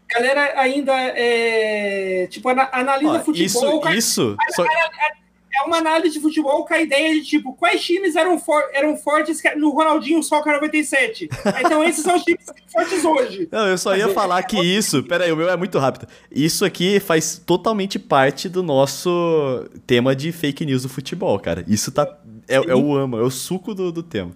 Galera 0.10 0.60
ainda 0.60 0.94
é, 0.94 2.28
tipo, 2.30 2.48
analisa 2.50 3.20
Ó, 3.20 3.20
futebol. 3.20 3.90
Isso, 3.90 4.38
isso. 4.50 4.62
A, 4.62 4.66
a, 4.66 4.68
a, 4.68 5.12
é 5.58 5.64
uma 5.64 5.78
análise 5.78 6.14
de 6.14 6.20
futebol 6.20 6.66
com 6.66 6.74
a 6.74 6.82
ideia 6.82 7.14
de 7.16 7.24
tipo, 7.24 7.54
quais 7.54 7.84
times 7.84 8.16
eram, 8.16 8.38
for 8.38 8.64
eram 8.74 8.96
fortes 8.96 9.42
no 9.56 9.72
Ronaldinho 9.72 10.22
Soccer 10.22 10.54
97? 10.54 11.30
Então 11.66 11.84
esses 11.84 12.04
são 12.04 12.16
os 12.16 12.24
times 12.24 12.46
fortes 12.72 13.04
hoje. 13.04 13.50
Não, 13.52 13.68
eu 13.68 13.78
só 13.78 13.96
ia 13.96 14.10
falar 14.10 14.44
que 14.44 14.60
isso, 14.60 15.02
peraí, 15.04 15.32
o 15.32 15.36
meu 15.36 15.50
é 15.50 15.58
muito 15.58 15.80
rápido. 15.80 16.08
Isso 16.32 16.64
aqui 16.64 17.00
faz 17.00 17.42
totalmente 17.44 17.98
parte 17.98 18.48
do 18.48 18.62
nosso 18.62 19.66
tema 19.86 20.16
de 20.16 20.32
fake 20.32 20.66
news 20.66 20.84
do 20.84 20.90
futebol, 20.90 21.40
cara. 21.40 21.64
Isso 21.68 21.92
tá. 21.92 22.08
É, 22.48 22.56
é 22.56 22.76
o 22.76 22.96
ama, 22.96 23.20
é 23.20 23.24
o 23.24 23.30
suco 23.30 23.74
do, 23.74 23.92
do 23.92 24.04
tema. 24.04 24.32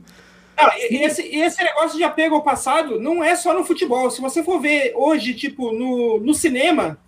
Não, 0.63 0.71
esse, 0.77 1.21
esse 1.23 1.63
negócio 1.63 1.97
de 1.97 2.03
apego 2.03 2.35
ao 2.35 2.43
passado 2.43 2.99
não 2.99 3.23
é 3.23 3.35
só 3.35 3.53
no 3.53 3.63
futebol. 3.63 4.09
Se 4.09 4.21
você 4.21 4.43
for 4.43 4.59
ver 4.59 4.93
hoje, 4.95 5.33
tipo, 5.33 5.71
no, 5.71 6.19
no 6.19 6.33
cinema, 6.33 6.99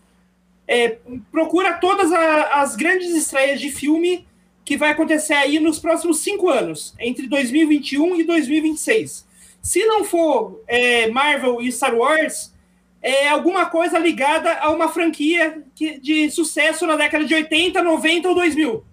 é, 0.68 0.98
procura 1.32 1.74
todas 1.74 2.12
a, 2.12 2.62
as 2.62 2.76
grandes 2.76 3.10
estreias 3.16 3.60
de 3.60 3.70
filme 3.70 4.26
que 4.66 4.78
vai 4.78 4.92
acontecer 4.92 5.34
aí 5.34 5.60
nos 5.60 5.80
próximos 5.80 6.20
cinco 6.20 6.50
anos, 6.50 6.94
entre 7.00 7.28
2021 7.28 8.22
e 8.22 8.24
2026. 8.24 9.28
Se 9.62 9.86
não 9.86 10.04
for 10.04 10.62
é, 10.68 11.08
Marvel 11.08 11.62
e 11.62 11.72
Star 11.72 11.96
Wars, 11.96 12.54
é 13.02 13.28
alguma 13.28 13.66
coisa 13.66 14.00
ligada 14.00 14.54
a 14.60 14.70
uma 14.70 14.88
franquia 14.88 15.62
que, 15.76 16.00
de 16.00 16.32
sucesso 16.32 16.88
na 16.88 16.96
década 16.96 17.26
de 17.26 17.34
80, 17.34 17.84
90 17.84 18.30
ou 18.30 18.36
2000. 18.36 18.84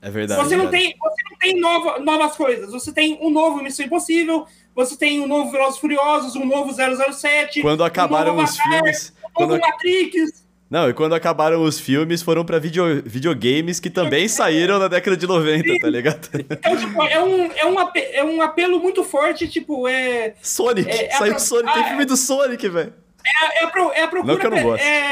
É 0.00 0.10
verdade. 0.10 0.42
Você 0.42 0.56
não 0.56 0.68
tem, 0.68 0.94
você 0.98 1.22
não 1.30 1.38
tem 1.38 1.60
nova, 1.60 1.98
novas 1.98 2.36
coisas. 2.36 2.70
Você 2.70 2.92
tem 2.92 3.18
um 3.20 3.30
novo 3.30 3.62
Missão 3.62 3.84
Impossível, 3.84 4.46
você 4.74 4.96
tem 4.96 5.20
um 5.20 5.26
novo 5.26 5.50
Velozes 5.50 5.78
Furiosos, 5.78 6.36
um 6.36 6.46
novo 6.46 6.72
007. 6.72 7.60
Quando 7.62 7.84
acabaram 7.84 8.36
um 8.36 8.42
os 8.42 8.58
filmes. 8.58 9.12
Um 9.36 9.40
novo 9.40 9.58
quando... 9.58 9.60
Matrix. 9.60 10.46
Não, 10.70 10.90
e 10.90 10.92
quando 10.92 11.14
acabaram 11.14 11.62
os 11.62 11.80
filmes, 11.80 12.20
foram 12.20 12.44
pra 12.44 12.58
video, 12.58 13.02
videogames 13.02 13.80
que 13.80 13.88
também 13.88 14.28
saíram 14.28 14.78
na 14.78 14.86
década 14.86 15.16
de 15.16 15.26
90, 15.26 15.80
tá 15.80 15.88
ligado? 15.88 16.28
Então, 16.34 16.76
tipo, 16.76 17.02
é 17.04 17.24
um, 17.24 17.52
é, 17.52 17.64
um 17.64 17.78
apelo, 17.78 18.06
é 18.12 18.24
um 18.24 18.42
apelo 18.42 18.78
muito 18.78 19.02
forte, 19.02 19.48
tipo, 19.48 19.88
é... 19.88 20.34
Sonic! 20.42 20.90
É, 20.90 21.06
é 21.06 21.10
saiu 21.12 21.36
a, 21.36 21.38
Sonic, 21.38 21.72
tem 21.72 21.82
ah, 21.82 21.88
filme 21.88 22.04
do 22.04 22.18
Sonic, 22.18 22.68
velho. 22.68 22.92
É, 23.24 23.62
é, 23.62 23.64
a, 23.64 23.94
é 23.94 24.02
a 24.02 24.08
procura... 24.08 24.32
Não 24.34 24.38
que 24.38 24.46
eu 24.46 24.50
não 24.50 24.62
gosto. 24.62 24.84
É, 24.84 25.10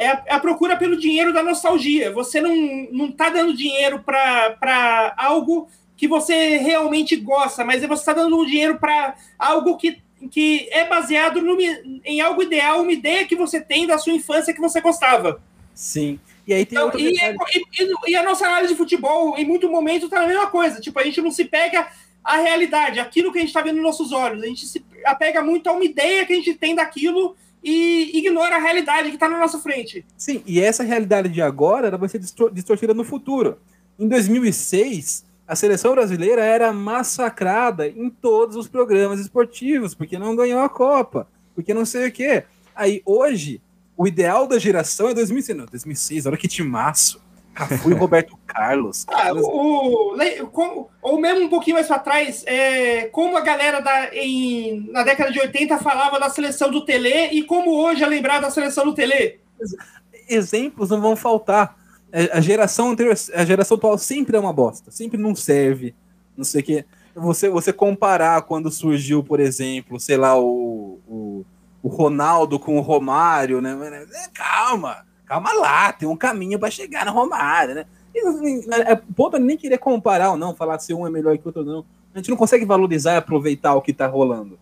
é 0.00 0.08
a, 0.08 0.22
é 0.26 0.34
a, 0.34 0.40
procura 0.40 0.78
pelo 0.78 0.96
dinheiro 0.96 1.30
da 1.30 1.42
nostalgia. 1.42 2.10
Você 2.10 2.40
não, 2.40 2.56
não 2.90 3.12
tá 3.12 3.28
dando 3.28 3.54
dinheiro 3.54 4.02
pra 4.02 5.14
algo 5.14 5.68
que 5.94 6.08
você 6.08 6.56
realmente 6.56 7.14
gosta, 7.16 7.62
mas 7.62 7.84
você 7.84 8.04
tá 8.06 8.14
dando 8.14 8.46
dinheiro 8.46 8.78
pra 8.78 9.14
algo 9.38 9.76
que 9.76 10.00
que 10.30 10.68
é 10.70 10.86
baseado 10.86 11.40
no, 11.40 11.56
em 12.04 12.20
algo 12.20 12.42
ideal, 12.42 12.82
uma 12.82 12.92
ideia 12.92 13.26
que 13.26 13.34
você 13.34 13.58
tem 13.58 13.86
da 13.86 13.96
sua 13.96 14.12
infância 14.12 14.52
que 14.52 14.60
você 14.60 14.78
gostava. 14.78 15.42
Sim. 15.74 16.20
E 16.46 16.52
aí 16.52 16.66
tem 16.66 16.78
então, 16.78 16.90
e, 16.98 17.18
é, 17.18 17.34
e, 17.54 18.10
e, 18.10 18.16
a 18.16 18.22
nossa 18.22 18.44
análise 18.44 18.74
de 18.74 18.76
futebol, 18.76 19.38
em 19.38 19.46
muito 19.46 19.70
momento, 19.70 20.10
tá 20.10 20.20
a 20.20 20.26
mesma 20.26 20.46
coisa. 20.48 20.78
Tipo, 20.78 20.98
a 20.98 21.04
gente 21.04 21.22
não 21.22 21.30
se 21.30 21.46
pega 21.46 21.88
à 22.22 22.36
realidade, 22.36 23.00
aquilo 23.00 23.32
que 23.32 23.38
a 23.38 23.40
gente 23.40 23.48
está 23.48 23.62
vendo 23.62 23.76
nos 23.76 23.84
nossos 23.84 24.12
olhos. 24.12 24.42
A 24.42 24.46
gente 24.46 24.66
se 24.66 24.84
apega 25.06 25.42
muito 25.42 25.70
a 25.70 25.72
uma 25.72 25.84
ideia 25.84 26.26
que 26.26 26.34
a 26.34 26.36
gente 26.36 26.54
tem 26.54 26.74
daquilo 26.74 27.34
e 27.62 28.18
ignora 28.18 28.56
a 28.56 28.58
realidade 28.58 29.08
que 29.08 29.16
está 29.16 29.28
na 29.28 29.38
nossa 29.38 29.58
frente. 29.58 30.04
Sim, 30.16 30.42
e 30.46 30.60
essa 30.60 30.82
realidade 30.82 31.28
de 31.28 31.42
agora 31.42 31.88
ela 31.88 31.98
vai 31.98 32.08
ser 32.08 32.18
distorcida 32.52 32.94
no 32.94 33.04
futuro. 33.04 33.58
Em 33.98 34.08
2006, 34.08 35.24
a 35.46 35.54
seleção 35.54 35.92
brasileira 35.92 36.42
era 36.42 36.72
massacrada 36.72 37.86
em 37.88 38.08
todos 38.08 38.56
os 38.56 38.68
programas 38.68 39.20
esportivos, 39.20 39.94
porque 39.94 40.18
não 40.18 40.36
ganhou 40.36 40.60
a 40.60 40.68
Copa, 40.68 41.28
porque 41.54 41.74
não 41.74 41.84
sei 41.84 42.08
o 42.08 42.12
quê. 42.12 42.44
Aí 42.74 43.02
hoje, 43.04 43.60
o 43.96 44.06
ideal 44.06 44.46
da 44.46 44.58
geração 44.58 45.08
é 45.08 45.14
2006, 45.14 45.58
não, 45.58 45.66
2006 45.66 46.26
olha 46.26 46.36
que 46.36 46.48
timaço. 46.48 47.20
Cafu 47.60 47.90
e 47.90 47.94
Roberto 47.94 48.38
Carlos. 48.46 49.06
Ah, 49.12 49.32
o, 49.34 50.14
o, 50.14 50.90
ou 51.02 51.20
mesmo 51.20 51.44
um 51.44 51.48
pouquinho 51.48 51.74
mais 51.74 51.86
para 51.86 51.98
trás, 51.98 52.42
é, 52.46 53.06
como 53.06 53.36
a 53.36 53.40
galera 53.40 53.80
da, 53.80 54.14
em, 54.14 54.90
na 54.90 55.02
década 55.02 55.30
de 55.30 55.38
80 55.38 55.78
falava 55.78 56.18
da 56.18 56.30
seleção 56.30 56.70
do 56.70 56.84
Tele 56.84 57.28
e 57.32 57.42
como 57.42 57.72
hoje 57.72 58.02
é 58.02 58.06
lembrar 58.06 58.40
da 58.40 58.50
seleção 58.50 58.84
do 58.84 58.94
Tele. 58.94 59.40
Exemplos 60.28 60.90
não 60.90 61.00
vão 61.00 61.16
faltar. 61.16 61.76
É, 62.12 62.30
a 62.32 62.40
geração 62.40 62.90
anterior, 62.90 63.14
a 63.34 63.44
geração 63.44 63.76
atual 63.76 63.98
sempre 63.98 64.36
é 64.36 64.40
uma 64.40 64.52
bosta, 64.52 64.90
sempre 64.90 65.18
não 65.18 65.34
serve, 65.34 65.94
não 66.36 66.44
sei 66.44 66.60
o 66.60 66.64
que. 66.64 66.84
Você, 67.14 67.48
você 67.48 67.72
comparar 67.72 68.42
quando 68.42 68.70
surgiu, 68.70 69.22
por 69.22 69.40
exemplo, 69.40 70.00
sei 70.00 70.16
lá, 70.16 70.38
o, 70.38 70.98
o, 71.06 71.44
o 71.82 71.88
Ronaldo 71.88 72.58
com 72.58 72.78
o 72.78 72.80
Romário, 72.80 73.60
né? 73.60 73.76
É, 74.12 74.28
calma, 74.32 75.04
calma 75.30 75.52
lá, 75.52 75.92
tem 75.92 76.08
um 76.08 76.16
caminho 76.16 76.58
para 76.58 76.72
chegar 76.72 77.06
no 77.06 77.12
Romário, 77.12 77.76
né? 77.76 77.86
É, 78.12 78.92
é, 78.92 78.96
ponto 78.96 79.38
nem 79.38 79.56
querer 79.56 79.78
comparar 79.78 80.32
ou 80.32 80.36
não, 80.36 80.56
falar 80.56 80.80
se 80.80 80.92
um 80.92 81.06
é 81.06 81.10
melhor 81.10 81.38
que 81.38 81.44
o 81.44 81.46
outro 81.46 81.64
não. 81.64 81.84
A 82.12 82.18
gente 82.18 82.30
não 82.30 82.36
consegue 82.36 82.64
valorizar 82.64 83.12
e 83.12 83.16
aproveitar 83.16 83.76
o 83.76 83.80
que 83.80 83.92
tá 83.92 84.08
rolando. 84.08 84.58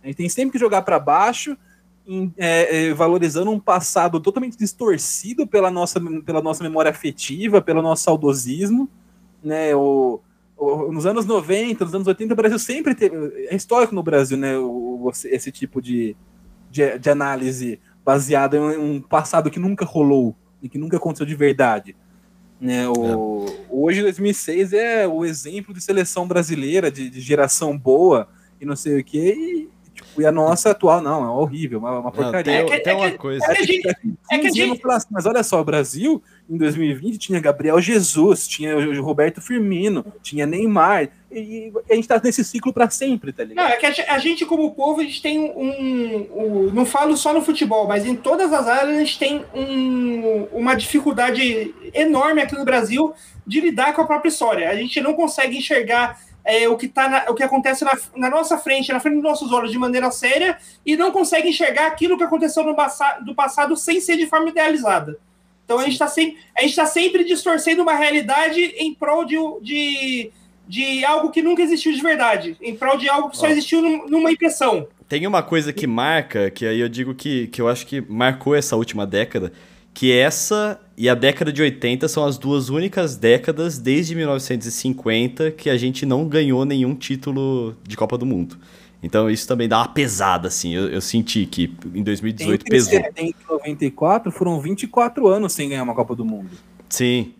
A 0.00 0.06
gente 0.06 0.14
tem 0.14 0.28
sempre 0.28 0.52
que 0.52 0.60
jogar 0.60 0.82
para 0.82 1.00
baixo 1.00 1.56
em, 2.06 2.32
é, 2.36 2.84
é, 2.86 2.94
valorizando 2.94 3.50
um 3.50 3.58
passado 3.58 4.20
totalmente 4.20 4.56
distorcido 4.56 5.44
pela 5.44 5.72
nossa, 5.72 6.00
pela 6.24 6.40
nossa 6.40 6.62
memória 6.62 6.92
afetiva, 6.92 7.60
pelo 7.60 7.82
nosso 7.82 8.04
saudosismo. 8.04 8.88
Né, 9.42 9.74
o, 9.74 10.20
o, 10.56 10.92
nos 10.92 11.04
anos 11.04 11.26
90, 11.26 11.84
nos 11.84 11.94
anos 11.96 12.06
80, 12.06 12.32
o 12.32 12.36
Brasil 12.36 12.58
sempre 12.60 12.94
teve. 12.94 13.16
É 13.48 13.56
histórico 13.56 13.92
no 13.92 14.04
Brasil, 14.04 14.36
né? 14.36 14.56
O, 14.56 15.10
esse 15.24 15.50
tipo 15.50 15.82
de, 15.82 16.14
de, 16.70 16.96
de, 16.96 17.10
análise 17.10 17.80
baseada 18.04 18.56
em 18.56 18.78
um 18.78 19.00
passado 19.00 19.50
que 19.50 19.58
nunca 19.58 19.84
rolou 19.84 20.36
e 20.62 20.68
que 20.68 20.78
nunca 20.78 20.96
aconteceu 20.96 21.26
de 21.26 21.34
verdade. 21.34 21.96
Né, 22.60 22.88
o, 22.88 23.46
é. 23.46 23.66
Hoje, 23.68 24.02
2006, 24.02 24.72
é 24.72 25.08
o 25.08 25.24
exemplo 25.24 25.74
de 25.74 25.80
seleção 25.80 26.28
brasileira, 26.28 26.90
de, 26.90 27.10
de 27.10 27.20
geração 27.20 27.76
boa 27.76 28.28
e 28.60 28.64
não 28.64 28.76
sei 28.76 29.00
o 29.00 29.04
quê, 29.04 29.34
e, 29.36 30.20
e 30.20 30.24
a 30.24 30.30
nossa 30.30 30.70
atual, 30.70 31.00
não, 31.00 31.24
é 31.24 31.28
horrível, 31.28 31.80
uma, 31.80 31.98
uma 31.98 32.12
porcaria. 32.12 32.60
Não, 32.60 32.68
tem, 32.68 32.82
tem 32.82 32.94
uma 32.94 33.10
coisa. 33.12 33.44
É 33.46 33.54
que, 33.56 33.82
é 34.30 34.38
que, 34.38 34.50
gente... 34.52 34.80
Mas 35.10 35.26
olha 35.26 35.42
só, 35.42 35.60
o 35.60 35.64
Brasil, 35.64 36.22
em 36.48 36.56
2020, 36.56 37.18
tinha 37.18 37.40
Gabriel 37.40 37.80
Jesus, 37.80 38.46
tinha 38.46 38.74
Roberto 39.00 39.40
Firmino, 39.40 40.04
tinha 40.22 40.46
Neymar. 40.46 41.08
E 41.30 41.72
a 41.90 41.94
gente 41.94 42.06
tá 42.06 42.20
nesse 42.22 42.44
ciclo 42.44 42.72
para 42.72 42.90
sempre, 42.90 43.32
tá 43.32 43.42
ligado? 43.42 43.64
Não, 43.64 43.72
é 43.72 43.76
que 43.78 43.86
a 43.86 44.18
gente, 44.18 44.44
como 44.44 44.74
povo, 44.74 45.00
a 45.00 45.04
gente 45.04 45.22
tem 45.22 45.38
um, 45.38 46.28
um, 46.34 46.70
Não 46.74 46.84
falo 46.84 47.16
só 47.16 47.32
no 47.32 47.40
futebol, 47.40 47.88
mas 47.88 48.04
em 48.04 48.14
todas 48.14 48.52
as 48.52 48.68
áreas 48.68 48.96
a 48.96 48.98
gente 48.98 49.18
tem 49.18 49.44
um, 49.54 50.48
uma 50.52 50.74
dificuldade 50.74 51.74
enorme 51.94 52.42
aqui 52.42 52.54
no 52.54 52.64
Brasil 52.64 53.14
de 53.46 53.60
lidar 53.60 53.94
com 53.94 54.02
a 54.02 54.06
própria 54.06 54.28
história. 54.28 54.68
A 54.68 54.76
gente 54.76 55.00
não 55.00 55.14
consegue 55.14 55.56
enxergar 55.56 56.20
é, 56.44 56.68
o, 56.68 56.76
que 56.76 56.88
tá 56.88 57.08
na, 57.08 57.30
o 57.30 57.34
que 57.34 57.42
acontece 57.42 57.84
na, 57.84 57.96
na, 58.14 58.28
nossa 58.28 58.58
frente, 58.58 58.92
na 58.92 59.00
frente 59.00 59.14
dos 59.14 59.22
nossos 59.22 59.52
olhos, 59.52 59.70
de 59.70 59.78
maneira 59.78 60.10
séria, 60.10 60.58
e 60.84 60.96
não 60.96 61.10
consegue 61.12 61.48
enxergar 61.48 61.86
aquilo 61.86 62.18
que 62.18 62.24
aconteceu 62.24 62.62
no 62.64 62.76
do 63.24 63.34
passado 63.34 63.76
sem 63.76 64.00
ser 64.00 64.16
de 64.16 64.26
forma 64.26 64.50
idealizada. 64.50 65.18
Então 65.72 65.80
a 65.80 65.84
gente 65.84 65.94
está 65.94 66.06
sempre, 66.06 66.38
tá 66.76 66.86
sempre 66.86 67.24
distorcendo 67.24 67.80
uma 67.80 67.94
realidade 67.94 68.60
em 68.60 68.92
prol 68.92 69.24
de, 69.24 69.36
de, 69.62 70.30
de 70.68 71.02
algo 71.02 71.30
que 71.30 71.40
nunca 71.40 71.62
existiu 71.62 71.94
de 71.94 72.02
verdade, 72.02 72.58
em 72.60 72.76
prol 72.76 72.98
de 72.98 73.08
algo 73.08 73.30
que 73.30 73.38
só 73.38 73.46
existiu 73.46 73.80
num, 73.80 74.06
numa 74.06 74.30
impressão. 74.30 74.86
Tem 75.08 75.26
uma 75.26 75.42
coisa 75.42 75.72
que 75.72 75.86
marca, 75.86 76.50
que 76.50 76.66
aí 76.66 76.78
eu 76.78 76.90
digo 76.90 77.14
que, 77.14 77.46
que 77.46 77.62
eu 77.62 77.68
acho 77.68 77.86
que 77.86 78.02
marcou 78.02 78.54
essa 78.54 78.76
última 78.76 79.06
década, 79.06 79.50
que 79.94 80.12
essa 80.12 80.78
e 80.94 81.08
a 81.08 81.14
década 81.14 81.50
de 81.50 81.62
80 81.62 82.06
são 82.06 82.22
as 82.22 82.36
duas 82.36 82.68
únicas 82.68 83.16
décadas 83.16 83.78
desde 83.78 84.14
1950 84.14 85.52
que 85.52 85.70
a 85.70 85.76
gente 85.78 86.04
não 86.04 86.28
ganhou 86.28 86.66
nenhum 86.66 86.94
título 86.94 87.74
de 87.82 87.96
Copa 87.96 88.18
do 88.18 88.26
Mundo. 88.26 88.58
Então 89.02 89.28
isso 89.28 89.48
também 89.48 89.68
dá 89.68 89.78
uma 89.78 89.88
pesada, 89.88 90.48
assim. 90.48 90.72
Eu, 90.74 90.88
eu 90.88 91.00
senti 91.00 91.44
que 91.44 91.74
em 91.94 92.02
2018 92.02 92.54
Entre 92.54 92.70
pesou. 92.70 92.92
70 92.92 93.20
e 93.20 93.34
94 93.48 94.30
foram 94.30 94.60
24 94.60 95.26
anos 95.26 95.52
sem 95.52 95.68
ganhar 95.68 95.82
uma 95.82 95.94
Copa 95.94 96.14
do 96.14 96.24
Mundo. 96.24 96.50
Sim. 96.88 97.34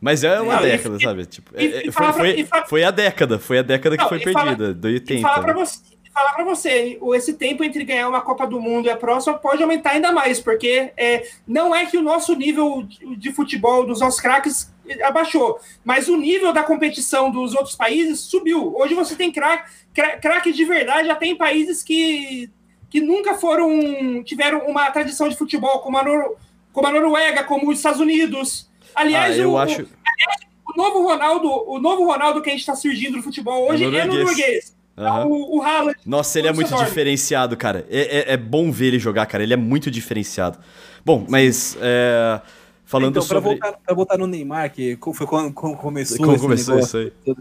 Mas 0.00 0.22
é 0.22 0.40
uma 0.40 0.54
é, 0.60 0.76
década, 0.76 0.96
e, 0.96 1.02
sabe? 1.02 1.26
Tipo, 1.26 1.50
e, 1.60 1.88
é, 1.88 1.90
foi, 1.90 2.12
foi, 2.12 2.48
foi, 2.68 2.84
a 2.84 2.90
década, 2.92 3.38
foi 3.38 3.58
a 3.58 3.62
década 3.62 3.96
não, 3.96 4.04
que 4.04 4.08
foi 4.08 4.20
perdida, 4.20 4.56
fala, 4.56 4.74
do 4.74 4.86
80. 4.86 5.14
E 5.14 5.20
fala 5.20 5.38
né? 5.38 5.42
pra 5.42 5.52
você, 5.54 5.80
falar 6.18 6.34
para 6.34 6.44
você, 6.44 6.98
esse 7.14 7.34
tempo 7.34 7.62
entre 7.62 7.84
ganhar 7.84 8.08
uma 8.08 8.20
Copa 8.20 8.46
do 8.46 8.60
Mundo 8.60 8.86
e 8.86 8.90
a 8.90 8.96
próxima 8.96 9.38
pode 9.38 9.62
aumentar 9.62 9.90
ainda 9.90 10.10
mais, 10.10 10.40
porque 10.40 10.92
é, 10.96 11.28
não 11.46 11.74
é 11.74 11.86
que 11.86 11.96
o 11.96 12.02
nosso 12.02 12.34
nível 12.34 12.86
de 13.16 13.32
futebol 13.32 13.86
dos 13.86 14.00
nossos 14.00 14.20
craques 14.20 14.72
abaixou. 15.04 15.60
Mas 15.84 16.08
o 16.08 16.16
nível 16.16 16.52
da 16.52 16.64
competição 16.64 17.30
dos 17.30 17.54
outros 17.54 17.76
países 17.76 18.20
subiu. 18.20 18.74
Hoje 18.76 18.94
você 18.94 19.14
tem 19.14 19.30
craques 19.30 19.78
craque 20.20 20.52
de 20.52 20.64
verdade 20.64 21.10
até 21.10 21.26
em 21.26 21.36
países 21.36 21.82
que, 21.82 22.50
que 22.90 23.00
nunca 23.00 23.34
foram 23.34 24.22
tiveram 24.24 24.66
uma 24.66 24.90
tradição 24.90 25.28
de 25.28 25.36
futebol, 25.36 25.80
como 25.80 25.98
a, 25.98 26.04
Nor 26.04 26.36
como 26.72 26.86
a 26.86 26.92
Noruega, 26.92 27.44
como 27.44 27.70
os 27.70 27.78
Estados 27.78 28.00
Unidos. 28.00 28.68
Aliás, 28.94 29.38
ah, 29.38 29.42
eu 29.42 29.52
o, 29.52 29.58
acho... 29.58 29.80
aliás, 29.82 30.40
o 30.66 30.76
novo 30.76 31.02
Ronaldo, 31.02 31.48
o 31.70 31.78
novo 31.78 32.04
Ronaldo 32.04 32.40
que 32.40 32.48
a 32.48 32.52
gente 32.52 32.60
está 32.60 32.74
surgindo 32.74 33.16
no 33.16 33.22
futebol 33.22 33.68
hoje 33.68 33.84
é, 33.84 33.98
é 33.98 34.04
norueguês. 34.04 34.77
Uhum. 34.98 35.26
O, 35.26 35.58
o 35.58 35.62
Haaland. 35.62 35.96
Nossa, 36.04 36.38
ele 36.38 36.48
é 36.48 36.52
muito 36.52 36.74
diferenciado, 36.76 37.56
cara. 37.56 37.86
É, 37.88 38.32
é, 38.32 38.32
é, 38.34 38.36
bom 38.36 38.70
ver 38.70 38.86
ele 38.86 38.98
jogar, 38.98 39.26
cara. 39.26 39.42
Ele 39.42 39.54
é 39.54 39.56
muito 39.56 39.90
diferenciado. 39.90 40.58
Bom, 41.04 41.24
mas. 41.28 41.78
É, 41.80 42.40
falando 42.84 43.10
então, 43.10 43.22
sobre. 43.22 43.44
Voltar, 43.44 43.72
pra 43.84 43.94
voltar 43.94 44.18
no 44.18 44.26
Neymar, 44.26 44.72
que 44.72 44.98
foi 45.14 45.26
quando, 45.26 45.52
quando 45.52 45.76
começou. 45.76 46.16
Como 46.18 46.38
começou 46.38 46.74
negócio, 46.74 47.00
isso 47.00 47.12
aí? 47.26 47.36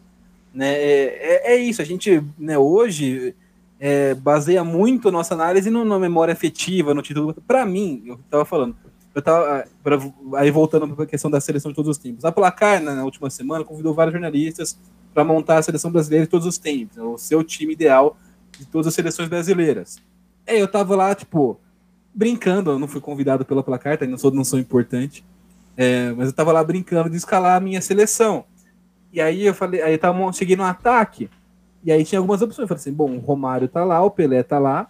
Né, 0.53 0.73
é, 0.73 1.51
é, 1.51 1.53
é, 1.53 1.57
isso, 1.57 1.81
a 1.81 1.85
gente 1.85 2.23
né, 2.37 2.57
hoje 2.57 3.35
é, 3.79 4.15
baseia 4.15 4.63
muito 4.63 5.09
a 5.09 5.11
nossa 5.11 5.35
análise 5.35 5.69
na 5.69 5.99
memória 5.99 6.31
afetiva, 6.31 6.93
no 6.93 7.01
título. 7.01 7.35
Para 7.47 7.65
mim, 7.65 8.03
eu 8.05 8.15
estava 8.15 8.43
falando, 8.43 8.75
eu 9.13 9.21
tava, 9.21 9.65
pra, 9.83 9.99
aí 10.35 10.49
voltando 10.49 10.87
para 10.95 11.03
a 11.03 11.07
questão 11.07 11.29
da 11.29 11.39
seleção 11.39 11.71
de 11.71 11.75
todos 11.75 11.89
os 11.89 11.97
tempos. 11.97 12.25
A 12.25 12.31
Placar, 12.31 12.81
na, 12.81 12.95
na 12.95 13.03
última 13.03 13.29
semana, 13.29 13.63
convidou 13.63 13.93
vários 13.93 14.13
jornalistas 14.13 14.79
para 15.17 15.23
montar 15.23 15.57
a 15.57 15.61
seleção 15.63 15.91
brasileira 15.91 16.25
de 16.25 16.29
todos 16.29 16.45
os 16.45 16.59
tempos, 16.59 16.95
né, 16.95 17.01
o 17.01 17.17
seu 17.17 17.43
time 17.43 17.73
ideal 17.73 18.19
de 18.51 18.67
todas 18.67 18.85
as 18.85 18.93
seleções 18.93 19.27
brasileiras. 19.27 19.97
É, 20.45 20.61
eu 20.61 20.67
tava 20.67 20.95
lá, 20.95 21.15
tipo, 21.15 21.59
brincando, 22.13 22.69
eu 22.69 22.77
não 22.77 22.87
fui 22.87 23.01
convidado 23.01 23.43
pela 23.43 23.63
placar, 23.63 23.97
tá? 23.97 24.05
não 24.05 24.19
sou, 24.19 24.29
não 24.29 24.43
sou 24.43 24.59
importante, 24.59 25.25
é, 25.75 26.11
mas 26.11 26.27
eu 26.27 26.33
tava 26.33 26.51
lá 26.51 26.63
brincando 26.63 27.09
de 27.09 27.17
escalar 27.17 27.57
a 27.57 27.59
minha 27.59 27.81
seleção. 27.81 28.45
E 29.11 29.19
aí 29.19 29.43
eu 29.43 29.55
falei, 29.55 29.81
aí 29.81 29.93
eu 29.93 29.97
tava, 29.97 30.31
cheguei 30.33 30.55
no 30.55 30.61
ataque, 30.61 31.31
e 31.83 31.91
aí 31.91 32.05
tinha 32.05 32.19
algumas 32.19 32.43
opções. 32.43 32.65
Eu 32.65 32.67
falei 32.67 32.81
assim, 32.81 32.93
bom, 32.93 33.15
o 33.15 33.19
Romário 33.19 33.67
tá 33.67 33.83
lá, 33.83 34.03
o 34.03 34.11
Pelé 34.11 34.43
tá 34.43 34.59
lá. 34.59 34.87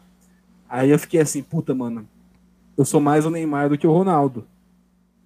Aí 0.68 0.90
eu 0.90 1.00
fiquei 1.00 1.22
assim, 1.22 1.42
puta, 1.42 1.74
mano, 1.74 2.06
eu 2.78 2.84
sou 2.84 3.00
mais 3.00 3.26
o 3.26 3.30
Neymar 3.30 3.70
do 3.70 3.78
que 3.78 3.88
o 3.88 3.94
Ronaldo. 3.94 4.46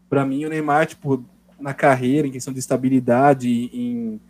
Para 0.07 0.23
mim, 0.23 0.45
o 0.45 0.49
Neymar, 0.49 0.85
tipo, 0.85 1.25
na 1.59 1.73
carreira, 1.73 2.27
em 2.27 2.31
questão 2.31 2.53
de 2.53 2.59
estabilidade, 2.59 3.49
em 3.73 4.21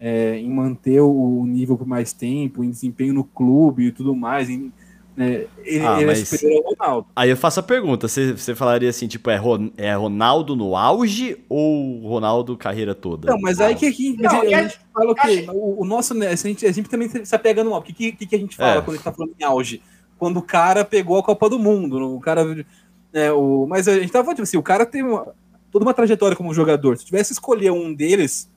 é, 0.00 0.38
em 0.38 0.48
manter 0.48 1.00
o 1.00 1.44
nível 1.46 1.76
por 1.76 1.86
mais 1.86 2.12
tempo, 2.12 2.64
em 2.64 2.70
desempenho 2.70 3.12
no 3.12 3.22
clube 3.22 3.86
e 3.86 3.92
tudo 3.92 4.16
mais. 4.16 4.48
Em, 4.48 4.72
né, 5.14 5.44
ele, 5.62 5.86
ah, 5.86 6.00
ele 6.00 6.10
é 6.10 6.14
superior 6.14 6.64
ao 6.64 6.70
Ronaldo. 6.72 7.08
Aí 7.14 7.28
eu 7.28 7.36
faço 7.36 7.60
a 7.60 7.62
pergunta: 7.62 8.08
você, 8.08 8.32
você 8.32 8.54
falaria 8.54 8.88
assim, 8.88 9.06
tipo, 9.06 9.28
é, 9.28 9.38
é 9.76 9.94
Ronaldo 9.94 10.56
no 10.56 10.74
auge 10.74 11.36
ou 11.48 12.00
Ronaldo 12.08 12.56
carreira 12.56 12.94
toda? 12.94 13.30
Não, 13.30 13.38
mas 13.38 13.60
aí 13.60 13.74
que 13.74 13.86
aqui 13.86 14.16
não, 14.18 14.40
a 14.40 14.62
gente 14.62 14.80
fala 14.94 15.12
o 15.12 15.14
quê? 15.14 15.46
O, 15.52 15.82
o, 15.82 15.84
nosso, 15.84 16.14
né, 16.14 16.28
a 16.28 16.34
gente, 16.34 16.64
a 16.64 16.72
gente 16.72 16.88
também 16.88 17.08
se 17.08 17.34
apega 17.34 17.62
no 17.62 17.74
auge. 17.74 17.92
O 17.92 17.94
que, 17.94 18.12
que, 18.12 18.26
que 18.26 18.36
a 18.36 18.38
gente 18.38 18.56
fala 18.56 18.78
é. 18.78 18.80
quando 18.80 18.90
a 18.90 18.92
gente 18.94 19.04
tá 19.04 19.12
falando 19.12 19.34
em 19.38 19.44
auge? 19.44 19.82
Quando 20.18 20.38
o 20.38 20.42
cara 20.42 20.84
pegou 20.84 21.18
a 21.18 21.22
Copa 21.22 21.50
do 21.50 21.58
Mundo, 21.58 22.16
o 22.16 22.20
cara. 22.20 22.64
É, 23.12 23.30
o, 23.32 23.66
mas 23.68 23.88
a 23.88 23.98
gente 23.98 24.12
tava 24.12 24.24
falando, 24.24 24.36
tipo 24.36 24.44
assim, 24.44 24.56
o 24.56 24.62
cara 24.62 24.86
tem 24.86 25.02
uma, 25.02 25.34
toda 25.70 25.84
uma 25.84 25.94
trajetória 25.94 26.36
como 26.36 26.54
jogador. 26.54 26.96
Se 26.96 27.04
tivesse 27.04 27.32
escolher 27.32 27.72
um 27.72 27.92
deles, 27.92 28.49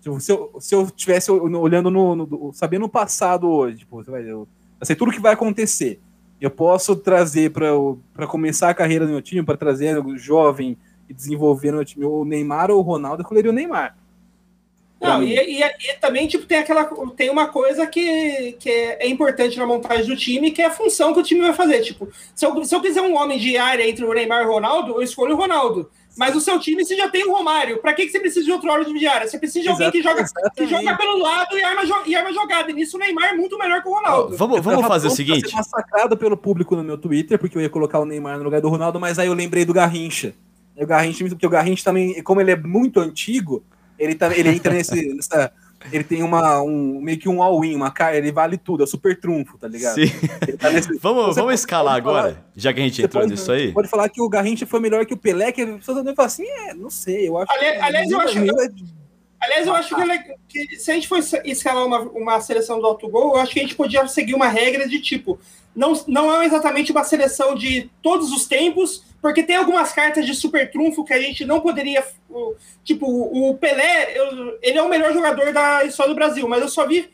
se, 0.00 0.32
eu, 0.32 0.50
se 0.58 0.74
eu 0.74 0.90
tivesse 0.90 1.30
olhando 1.30 1.90
no, 1.90 2.16
no 2.16 2.52
sabendo 2.54 2.86
o 2.86 2.88
passado 2.88 3.48
hoje, 3.48 3.78
tipo, 3.78 4.02
eu, 4.02 4.16
eu 4.16 4.48
sei 4.82 4.96
tudo 4.96 5.12
que 5.12 5.20
vai 5.20 5.34
acontecer. 5.34 6.00
Eu 6.40 6.50
posso 6.50 6.96
trazer 6.96 7.50
para 7.50 8.26
começar 8.26 8.70
a 8.70 8.74
carreira 8.74 9.04
do 9.04 9.12
meu 9.12 9.20
time, 9.20 9.42
para 9.42 9.58
trazer 9.58 9.98
o 9.98 10.16
jovem 10.16 10.76
e 11.08 11.12
desenvolver 11.12 11.70
no 11.70 11.76
meu 11.76 11.84
time 11.84 12.04
o 12.06 12.24
Neymar 12.24 12.70
ou 12.70 12.78
o 12.78 12.82
Ronaldo, 12.82 13.20
eu 13.20 13.24
escolheria 13.24 13.50
o 13.50 13.54
Neymar. 13.54 13.96
Não, 15.00 15.22
e, 15.22 15.34
e, 15.34 15.62
e, 15.62 15.94
também 15.98 16.28
tipo, 16.28 16.44
tem 16.44 16.58
aquela 16.58 16.84
tem 17.16 17.30
uma 17.30 17.48
coisa 17.48 17.86
que, 17.86 18.52
que 18.58 18.68
é 18.68 19.08
importante 19.08 19.58
na 19.58 19.66
montagem 19.66 20.06
do 20.06 20.16
time, 20.16 20.50
que 20.50 20.60
é 20.60 20.66
a 20.66 20.70
função 20.70 21.14
que 21.14 21.20
o 21.20 21.22
time 21.22 21.40
vai 21.40 21.54
fazer. 21.54 21.80
Tipo, 21.80 22.08
se 22.34 22.44
eu, 22.44 22.64
se 22.64 22.74
eu 22.74 22.82
quiser 22.82 23.00
um 23.00 23.16
homem 23.16 23.38
de 23.38 23.56
área 23.56 23.88
entre 23.88 24.04
o 24.04 24.12
Neymar 24.12 24.42
e 24.42 24.46
o 24.46 24.52
Ronaldo, 24.52 24.92
eu 24.92 25.02
escolho 25.02 25.34
o 25.34 25.38
Ronaldo. 25.38 25.90
Mas 26.16 26.34
o 26.34 26.40
seu 26.40 26.58
time 26.58 26.84
você 26.84 26.96
já 26.96 27.08
tem 27.08 27.24
o 27.24 27.32
Romário. 27.32 27.78
Para 27.78 27.94
que, 27.94 28.06
que 28.06 28.12
você 28.12 28.20
precisa 28.20 28.44
de 28.44 28.52
outro 28.52 28.70
homem 28.70 28.92
de 28.92 29.06
área? 29.06 29.28
Você 29.28 29.38
precisa 29.38 29.62
de 29.62 29.68
alguém 29.68 29.90
que 29.90 30.02
joga, 30.02 30.24
que 30.56 30.66
joga 30.66 30.96
pelo 30.96 31.18
lado 31.18 31.56
e 31.56 31.62
arma, 31.62 31.82
e 32.06 32.14
arma 32.14 32.32
jogada. 32.32 32.70
E 32.70 32.74
nisso 32.74 32.96
o 32.96 33.00
Neymar 33.00 33.30
é 33.30 33.36
muito 33.36 33.58
melhor 33.58 33.82
que 33.82 33.88
o 33.88 33.92
Ronaldo. 33.92 34.36
vamos 34.36 34.60
vamos 34.60 34.86
fazer 34.86 35.08
o 35.08 35.10
seguinte. 35.10 35.52
Eu 35.52 35.56
massacrado 35.56 36.16
pelo 36.16 36.36
público 36.36 36.74
no 36.76 36.82
meu 36.82 36.98
Twitter, 36.98 37.38
porque 37.38 37.56
eu 37.56 37.62
ia 37.62 37.70
colocar 37.70 38.00
o 38.00 38.04
Neymar 38.04 38.38
no 38.38 38.44
lugar 38.44 38.60
do 38.60 38.68
Ronaldo, 38.68 38.98
mas 38.98 39.18
aí 39.18 39.28
eu 39.28 39.34
lembrei 39.34 39.64
do 39.64 39.72
Garrincha. 39.72 40.34
O 40.76 40.86
Garrincha, 40.86 41.24
porque 41.28 41.46
o 41.46 41.50
Garrincha 41.50 41.84
também, 41.84 42.22
como 42.22 42.40
ele 42.40 42.52
é 42.52 42.56
muito 42.56 43.00
antigo, 43.00 43.62
ele, 43.98 44.14
tá, 44.14 44.34
ele 44.34 44.48
entra 44.48 44.72
nesse, 44.72 45.14
nessa 45.14 45.52
ele 45.92 46.04
tem 46.04 46.22
uma, 46.22 46.60
um, 46.62 47.00
meio 47.00 47.18
que 47.18 47.28
um 47.28 47.42
all-in, 47.42 47.74
uma 47.74 47.90
cara, 47.90 48.16
ele 48.16 48.30
vale 48.30 48.58
tudo, 48.58 48.82
é 48.82 48.84
o 48.84 48.86
super 48.86 49.18
trunfo, 49.18 49.56
tá 49.58 49.66
ligado? 49.66 49.94
Sim. 49.94 50.10
Tá 50.58 50.70
nesse... 50.70 50.96
vamos, 51.00 51.36
vamos 51.36 51.54
escalar 51.54 51.96
agora, 51.96 52.34
falar, 52.34 52.50
já 52.54 52.72
que 52.72 52.80
a 52.80 52.82
gente 52.82 53.02
entrou 53.02 53.22
pode, 53.22 53.32
nisso 53.32 53.50
aí. 53.50 53.72
Pode 53.72 53.88
falar 53.88 54.08
que 54.08 54.20
o 54.20 54.28
Garrincha 54.28 54.66
foi 54.66 54.80
melhor 54.80 55.06
que 55.06 55.14
o 55.14 55.16
Pelé, 55.16 55.52
que 55.52 55.62
as 55.62 55.76
pessoas 55.76 55.98
também 55.98 56.14
falam 56.14 56.26
assim, 56.26 56.46
é, 56.46 56.74
não 56.74 56.90
sei, 56.90 57.28
eu 57.28 57.38
acho 57.38 57.50
aliás, 57.52 57.76
que... 57.76 57.82
Aliás, 57.82 58.10
eu 58.10 58.20
acho, 58.20 58.99
aliás, 59.40 59.66
eu 59.66 59.74
acho 59.74 59.94
que, 60.48 60.66
que, 60.66 60.76
se 60.76 60.90
a 60.90 60.94
gente 60.94 61.08
for 61.08 61.18
escalar 61.44 61.86
uma, 61.86 62.00
uma 62.00 62.40
seleção 62.40 62.78
do 62.80 62.86
autogol, 62.86 63.34
eu 63.34 63.40
acho 63.40 63.52
que 63.52 63.60
a 63.60 63.62
gente 63.62 63.74
podia 63.74 64.06
seguir 64.06 64.34
uma 64.34 64.48
regra 64.48 64.86
de 64.86 65.00
tipo, 65.00 65.38
não, 65.74 65.92
não 66.06 66.42
é 66.42 66.44
exatamente 66.44 66.92
uma 66.92 67.04
seleção 67.04 67.54
de 67.54 67.90
todos 68.02 68.32
os 68.32 68.46
tempos, 68.46 69.04
porque 69.22 69.42
tem 69.42 69.56
algumas 69.56 69.92
cartas 69.92 70.26
de 70.26 70.34
super 70.34 70.70
trunfo 70.70 71.04
que 71.04 71.12
a 71.12 71.20
gente 71.20 71.44
não 71.44 71.60
poderia. 71.60 72.04
Tipo, 72.84 73.06
o 73.06 73.56
Pelé, 73.56 74.16
eu, 74.16 74.58
ele 74.62 74.78
é 74.78 74.82
o 74.82 74.88
melhor 74.88 75.12
jogador 75.12 75.52
da 75.52 75.84
história 75.84 76.12
do 76.12 76.16
Brasil, 76.16 76.46
mas 76.48 76.62
eu 76.62 76.68
só 76.68 76.86
vi 76.86 77.10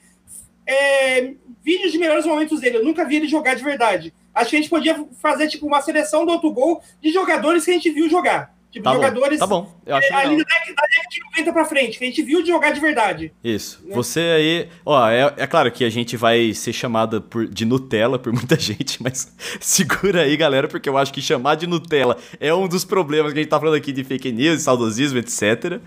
é, 0.66 1.34
vídeos 1.62 1.92
de 1.92 1.98
melhores 1.98 2.26
momentos 2.26 2.60
dele. 2.60 2.78
Eu 2.78 2.84
nunca 2.84 3.04
vi 3.04 3.16
ele 3.16 3.28
jogar 3.28 3.54
de 3.54 3.64
verdade. 3.64 4.14
Acho 4.34 4.50
que 4.50 4.56
a 4.56 4.60
gente 4.60 4.70
podia 4.70 5.06
fazer 5.20 5.48
tipo 5.48 5.66
uma 5.66 5.80
seleção 5.80 6.24
do 6.24 6.32
autogol 6.32 6.82
de 7.00 7.12
jogadores 7.12 7.64
que 7.64 7.70
a 7.70 7.74
gente 7.74 7.90
viu 7.90 8.08
jogar. 8.08 8.55
Tipo, 8.70 8.84
tá 8.84 8.94
jogadores. 8.94 9.38
Bom, 9.38 9.46
tá 9.46 9.46
bom, 9.46 9.80
eu 9.86 9.96
acho 9.96 10.12
é, 10.12 10.16
ali 10.16 10.36
da 10.36 10.44
década 10.44 11.08
de 11.10 11.20
90 11.36 11.52
pra 11.52 11.64
frente, 11.64 11.98
que 11.98 12.04
a 12.04 12.06
gente 12.06 12.22
viu 12.22 12.42
de 12.42 12.48
jogar 12.48 12.72
de 12.72 12.80
verdade. 12.80 13.32
Isso. 13.42 13.80
Né? 13.84 13.94
Você 13.94 14.20
aí. 14.20 14.68
Ó, 14.84 15.08
é, 15.08 15.32
é 15.36 15.46
claro 15.46 15.70
que 15.70 15.84
a 15.84 15.90
gente 15.90 16.16
vai 16.16 16.52
ser 16.52 16.72
chamada 16.72 17.20
por, 17.20 17.46
de 17.46 17.64
Nutella 17.64 18.18
por 18.18 18.32
muita 18.32 18.56
gente, 18.60 19.02
mas 19.02 19.34
segura 19.60 20.22
aí, 20.22 20.36
galera, 20.36 20.68
porque 20.68 20.88
eu 20.88 20.98
acho 20.98 21.12
que 21.12 21.22
chamar 21.22 21.54
de 21.54 21.66
Nutella 21.66 22.16
é 22.38 22.52
um 22.52 22.68
dos 22.68 22.84
problemas 22.84 23.32
que 23.32 23.38
a 23.38 23.42
gente 23.42 23.50
tá 23.50 23.58
falando 23.58 23.76
aqui 23.76 23.92
de 23.92 24.04
fake 24.04 24.30
news, 24.32 24.62
saudosismo, 24.62 25.18
etc. 25.18 25.80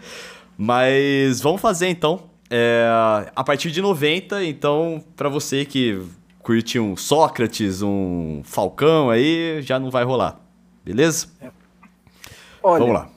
Mas 0.57 1.41
vamos 1.41 1.61
fazer 1.61 1.87
então. 1.87 2.29
É, 2.49 2.87
a 3.35 3.43
partir 3.43 3.69
de 3.69 3.81
90, 3.81 4.43
então, 4.43 5.03
para 5.15 5.29
você 5.29 5.63
que 5.63 6.01
curte 6.41 6.79
um 6.79 6.97
Sócrates, 6.97 7.83
um 7.83 8.41
Falcão 8.43 9.11
aí, 9.11 9.61
já 9.61 9.79
não 9.79 9.91
vai 9.91 10.03
rolar. 10.03 10.39
Beleza? 10.83 11.27
É. 11.39 11.58
Olha, 12.61 12.79
Vamos 12.79 12.93
lá. 12.93 13.09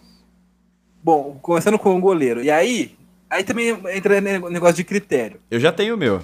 Bom, 1.03 1.39
começando 1.43 1.79
com 1.79 1.97
o 1.97 2.01
goleiro. 2.01 2.43
E 2.43 2.51
aí, 2.51 2.97
aí 3.29 3.43
também 3.43 3.71
entra 3.93 4.21
negócio 4.21 4.77
de 4.77 4.85
critério. 4.85 5.41
Eu 5.51 5.59
já 5.59 5.73
tenho 5.73 5.95
o 5.95 5.99
meu. 5.99 6.23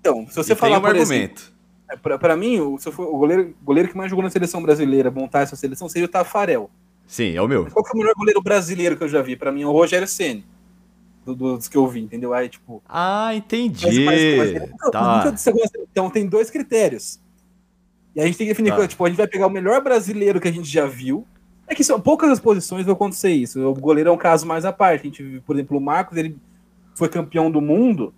Então, 0.00 0.26
se 0.28 0.36
você 0.36 0.52
e 0.52 0.56
falar 0.56 0.78
um 0.78 0.80
por 0.80 0.90
argumento. 0.90 1.52
Exemplo, 1.88 2.18
pra, 2.18 2.36
mim, 2.36 2.60
o, 2.60 2.78
se 2.78 2.90
for, 2.90 3.06
o 3.06 3.18
goleiro, 3.18 3.54
goleiro 3.62 3.88
que 3.88 3.96
mais 3.96 4.10
jogou 4.10 4.22
na 4.22 4.30
seleção 4.30 4.62
brasileira, 4.62 5.10
montar 5.10 5.40
essa 5.40 5.56
seleção, 5.56 5.88
seria 5.88 6.06
o 6.06 6.10
Tafarel. 6.10 6.70
Sim, 7.06 7.36
é 7.36 7.42
o 7.42 7.48
meu. 7.48 7.66
qual 7.70 7.84
que 7.84 7.90
é 7.90 7.94
o 7.94 7.98
melhor 7.98 8.14
goleiro 8.14 8.40
brasileiro 8.40 8.96
que 8.96 9.04
eu 9.04 9.08
já 9.08 9.20
vi? 9.20 9.36
Pra 9.36 9.52
mim 9.52 9.62
é 9.62 9.66
o 9.66 9.72
Rogério 9.72 10.06
Ceni 10.06 10.44
do, 11.24 11.56
dos 11.56 11.68
que 11.68 11.76
eu 11.76 11.86
vi, 11.86 12.00
entendeu? 12.00 12.32
Aí, 12.32 12.48
tipo. 12.48 12.82
Ah, 12.88 13.34
entendi. 13.34 14.04
Mas, 14.04 14.36
mas, 14.36 14.70
mas, 14.70 14.90
tá. 14.90 15.34
então 15.90 16.10
tem 16.10 16.26
dois 16.26 16.50
critérios. 16.50 17.20
E 18.14 18.20
a 18.20 18.26
gente 18.26 18.38
tem 18.38 18.46
que 18.46 18.52
definir, 18.52 18.74
tá. 18.74 18.88
tipo, 18.88 19.04
a 19.04 19.08
gente 19.08 19.18
vai 19.18 19.28
pegar 19.28 19.46
o 19.46 19.50
melhor 19.50 19.82
brasileiro 19.82 20.40
que 20.40 20.48
a 20.48 20.52
gente 20.52 20.68
já 20.68 20.86
viu, 20.86 21.26
é 21.70 21.74
que 21.74 21.84
são 21.84 22.00
poucas 22.00 22.30
as 22.30 22.40
posições 22.40 22.84
vão 22.84 22.94
acontecer 22.94 23.30
isso. 23.30 23.60
O 23.60 23.74
goleiro 23.74 24.10
é 24.10 24.12
um 24.12 24.18
caso 24.18 24.46
mais 24.46 24.64
à 24.64 24.72
parte. 24.72 25.02
A 25.02 25.04
gente, 25.04 25.42
por 25.46 25.56
exemplo, 25.56 25.78
o 25.78 25.80
Marcos, 25.80 26.18
ele 26.18 26.36
foi 26.94 27.08
campeão 27.08 27.50
do 27.50 27.60
mundo, 27.60 28.12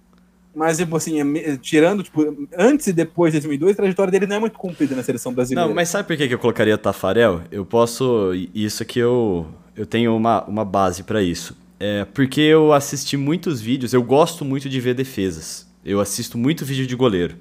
mas 0.55 0.78
tipo 0.78 0.96
assim, 0.96 1.20
é 1.38 1.57
tirando, 1.59 2.03
tipo, 2.03 2.48
antes 2.57 2.86
e 2.86 2.92
depois 2.92 3.32
de 3.32 3.40
2002, 3.40 3.72
a 3.72 3.76
trajetória 3.76 4.11
dele 4.11 4.26
não 4.26 4.36
é 4.36 4.38
muito 4.40 4.59
cumprida 4.59 4.96
na 4.96 5.03
seleção 5.03 5.32
brasileira. 5.32 5.68
Não, 5.68 5.74
mas 5.74 5.88
sabe 5.88 6.09
por 6.09 6.16
que 6.16 6.32
eu 6.32 6.38
colocaria 6.38 6.76
Tafarel? 6.78 7.42
Eu 7.50 7.64
posso, 7.64 8.32
isso 8.55 8.82
aqui 8.82 8.98
eu 8.98 9.46
eu 9.76 9.86
tenho 9.86 10.14
uma, 10.14 10.44
uma 10.44 10.64
base 10.64 11.03
para 11.03 11.22
isso. 11.22 11.57
É 11.78 12.05
porque 12.05 12.40
eu 12.40 12.72
assisti 12.72 13.16
muitos 13.16 13.61
vídeos, 13.61 13.92
eu 13.92 14.03
gosto 14.03 14.44
muito 14.44 14.68
de 14.68 14.80
ver 14.80 14.94
defesas. 14.94 15.66
Eu 15.84 16.00
assisto 16.00 16.38
muito 16.38 16.64
vídeo 16.64 16.86
de 16.86 16.94
goleiro. 16.94 17.36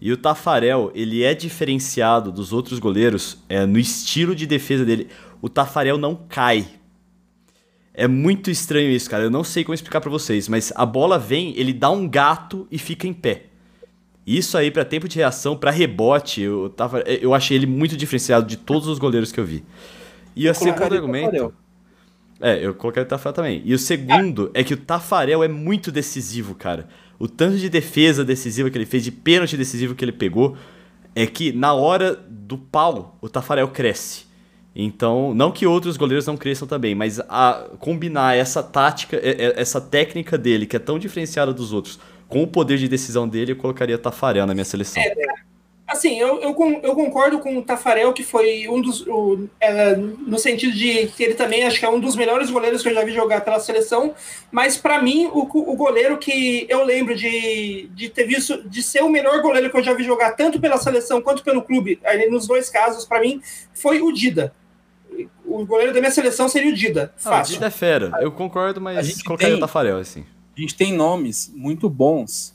E 0.00 0.10
o 0.10 0.16
Tafarel, 0.16 0.90
ele 0.94 1.22
é 1.22 1.34
diferenciado 1.34 2.32
dos 2.32 2.52
outros 2.52 2.78
goleiros 2.78 3.38
é, 3.48 3.66
no 3.66 3.78
estilo 3.78 4.34
de 4.34 4.46
defesa 4.46 4.84
dele 4.84 5.08
o 5.40 5.48
Tafarel 5.48 5.98
não 5.98 6.14
cai. 6.14 6.66
É 7.92 8.06
muito 8.06 8.50
estranho 8.50 8.90
isso, 8.90 9.10
cara. 9.10 9.24
Eu 9.24 9.30
não 9.30 9.44
sei 9.44 9.64
como 9.64 9.74
explicar 9.74 10.00
para 10.00 10.10
vocês, 10.10 10.48
mas 10.48 10.72
a 10.74 10.86
bola 10.86 11.18
vem, 11.18 11.52
ele 11.56 11.72
dá 11.72 11.90
um 11.90 12.08
gato 12.08 12.66
e 12.70 12.78
fica 12.78 13.06
em 13.06 13.12
pé. 13.12 13.46
Isso 14.26 14.56
aí 14.56 14.70
para 14.70 14.84
tempo 14.84 15.08
de 15.08 15.16
reação, 15.16 15.56
para 15.56 15.70
rebote, 15.70 16.40
eu 16.40 16.70
tava, 16.70 17.00
eu 17.00 17.34
achei 17.34 17.56
ele 17.56 17.66
muito 17.66 17.96
diferenciado 17.96 18.46
de 18.46 18.56
todos 18.56 18.86
os 18.86 18.98
goleiros 18.98 19.32
que 19.32 19.40
eu 19.40 19.44
vi. 19.44 19.64
E 20.36 20.48
o 20.48 20.54
segundo 20.54 20.94
argumento, 20.94 21.52
É, 22.40 22.64
eu 22.64 22.74
coloquei 22.74 23.02
o 23.02 23.06
Tafarel 23.06 23.34
também. 23.34 23.62
E 23.64 23.74
o 23.74 23.78
segundo 23.78 24.50
é 24.54 24.64
que 24.64 24.72
o 24.72 24.76
Tafarel 24.76 25.42
é 25.42 25.48
muito 25.48 25.92
decisivo, 25.92 26.54
cara. 26.54 26.88
O 27.18 27.28
tanto 27.28 27.58
de 27.58 27.68
defesa 27.68 28.24
decisiva 28.24 28.70
que 28.70 28.78
ele 28.78 28.86
fez, 28.86 29.04
de 29.04 29.12
pênalti 29.12 29.56
decisivo 29.56 29.94
que 29.94 30.02
ele 30.02 30.12
pegou, 30.12 30.56
é 31.14 31.26
que 31.26 31.52
na 31.52 31.74
hora 31.74 32.14
do 32.14 32.56
pau, 32.56 33.18
o 33.20 33.28
Tafarel 33.28 33.68
cresce. 33.68 34.29
Então, 34.82 35.34
não 35.34 35.50
que 35.50 35.66
outros 35.66 35.96
goleiros 35.96 36.26
não 36.26 36.36
cresçam 36.36 36.66
também, 36.66 36.94
mas 36.94 37.20
combinar 37.78 38.36
essa 38.36 38.62
tática, 38.62 39.20
essa 39.56 39.80
técnica 39.80 40.38
dele, 40.38 40.66
que 40.66 40.76
é 40.76 40.78
tão 40.78 40.98
diferenciada 40.98 41.52
dos 41.52 41.72
outros, 41.72 41.98
com 42.28 42.42
o 42.42 42.46
poder 42.46 42.78
de 42.78 42.88
decisão 42.88 43.28
dele, 43.28 43.52
eu 43.52 43.56
colocaria 43.56 43.98
Tafarel 43.98 44.46
na 44.46 44.54
minha 44.54 44.64
seleção. 44.64 45.02
É, 45.02 45.12
Assim, 45.90 46.20
eu, 46.20 46.40
eu, 46.40 46.56
eu, 46.84 46.94
concordo 46.94 47.40
com 47.40 47.58
o 47.58 47.62
Tafarel, 47.62 48.12
que 48.12 48.22
foi 48.22 48.68
um 48.68 48.80
dos. 48.80 49.04
O, 49.08 49.48
é, 49.60 49.96
no 49.96 50.38
sentido 50.38 50.72
de 50.72 51.08
que 51.08 51.24
ele 51.24 51.34
também 51.34 51.64
acho 51.64 51.80
que 51.80 51.84
é 51.84 51.90
um 51.90 51.98
dos 51.98 52.14
melhores 52.14 52.48
goleiros 52.48 52.80
que 52.80 52.88
eu 52.88 52.94
já 52.94 53.04
vi 53.04 53.10
jogar 53.10 53.40
pela 53.40 53.58
seleção, 53.58 54.14
mas 54.52 54.76
para 54.76 55.02
mim, 55.02 55.28
o, 55.32 55.40
o 55.40 55.74
goleiro 55.74 56.16
que 56.16 56.64
eu 56.68 56.84
lembro 56.84 57.16
de, 57.16 57.90
de 57.92 58.08
ter 58.08 58.24
visto, 58.24 58.62
de 58.68 58.84
ser 58.84 59.02
o 59.02 59.08
melhor 59.08 59.42
goleiro 59.42 59.68
que 59.68 59.76
eu 59.76 59.82
já 59.82 59.92
vi 59.92 60.04
jogar, 60.04 60.36
tanto 60.36 60.60
pela 60.60 60.78
seleção 60.78 61.20
quanto 61.20 61.42
pelo 61.42 61.60
clube, 61.60 61.98
nos 62.30 62.46
dois 62.46 62.70
casos, 62.70 63.04
para 63.04 63.20
mim, 63.20 63.42
foi 63.74 64.00
o 64.00 64.12
Dida. 64.12 64.54
O 65.50 65.66
goleiro 65.66 65.92
da 65.92 65.98
minha 65.98 66.12
seleção 66.12 66.48
seria 66.48 66.70
o 66.70 66.74
Dida. 66.74 67.12
Fácil. 67.16 67.32
Ah, 67.32 67.42
o 67.42 67.44
Dida 67.44 67.66
é 67.66 67.70
fera, 67.70 68.12
eu 68.20 68.30
concordo, 68.30 68.80
mas 68.80 68.96
a 68.98 69.02
gente 69.02 69.24
colocaria 69.24 69.54
tem, 69.54 69.58
o 69.58 69.60
Tafarel, 69.60 69.98
assim. 69.98 70.24
A 70.56 70.60
gente 70.60 70.76
tem 70.76 70.92
nomes 70.92 71.52
muito 71.56 71.90
bons 71.90 72.54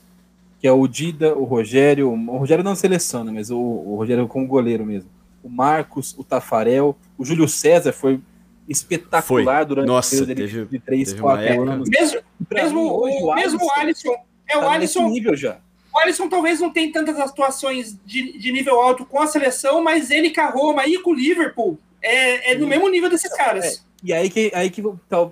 que 0.58 0.66
é 0.66 0.72
o 0.72 0.88
Dida, 0.88 1.36
o 1.36 1.44
Rogério, 1.44 2.10
o 2.10 2.38
Rogério 2.38 2.64
não 2.64 2.74
seleciona, 2.74 3.30
mas 3.30 3.50
o, 3.50 3.58
o 3.58 3.96
Rogério 3.96 4.26
como 4.26 4.46
goleiro 4.46 4.86
mesmo. 4.86 5.10
O 5.42 5.50
Marcos, 5.50 6.14
o 6.16 6.24
Tafarel, 6.24 6.96
o 7.18 7.24
Júlio 7.24 7.46
César 7.46 7.92
foi 7.92 8.18
espetacular 8.66 9.58
foi. 9.58 9.66
durante 9.66 9.86
Nossa, 9.86 10.22
o 10.22 10.26
período 10.26 10.70
de 10.70 10.78
3, 10.78 11.12
4 11.20 11.70
anos. 11.70 11.90
Mesmo, 11.90 12.20
mesmo, 12.50 13.04
mim, 13.06 13.12
o, 13.22 13.30
o 13.30 13.34
mesmo 13.34 13.62
o 13.62 13.72
Alisson, 13.72 14.16
é 14.48 14.56
o 14.56 14.60
tá 14.60 14.70
Alisson 14.70 15.08
nível 15.10 15.36
já. 15.36 15.58
O 15.94 15.98
Alisson 15.98 16.30
talvez 16.30 16.60
não 16.60 16.70
tenha 16.70 16.90
tantas 16.90 17.20
atuações 17.20 17.94
de, 18.06 18.38
de 18.38 18.50
nível 18.50 18.80
alto 18.80 19.04
com 19.04 19.20
a 19.20 19.26
seleção, 19.26 19.84
mas 19.84 20.10
ele 20.10 20.30
com 20.30 20.40
a 20.40 20.50
Roma 20.50 20.86
e 20.86 20.98
com 20.98 21.10
o 21.10 21.14
Liverpool 21.14 21.78
é, 22.06 22.52
é 22.52 22.58
no 22.58 22.66
mesmo 22.66 22.88
nível 22.88 23.10
desses 23.10 23.34
caras. 23.34 23.64
É. 23.64 23.86
E 24.02 24.12
aí 24.12 24.30
que, 24.30 24.52
aí 24.54 24.70
que, 24.70 24.82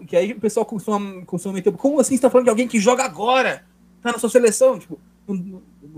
que 0.06 0.16
aí 0.16 0.32
o 0.32 0.40
pessoal 0.40 0.66
costuma, 0.66 1.24
costuma 1.26 1.54
meter, 1.54 1.72
como 1.72 2.00
assim 2.00 2.16
você 2.16 2.22
tá 2.22 2.30
falando 2.30 2.44
de 2.44 2.50
alguém 2.50 2.66
que 2.66 2.80
joga 2.80 3.04
agora? 3.04 3.64
Tá 4.02 4.12
na 4.12 4.18
sua 4.18 4.30
seleção? 4.30 4.78
Tipo, 4.78 4.98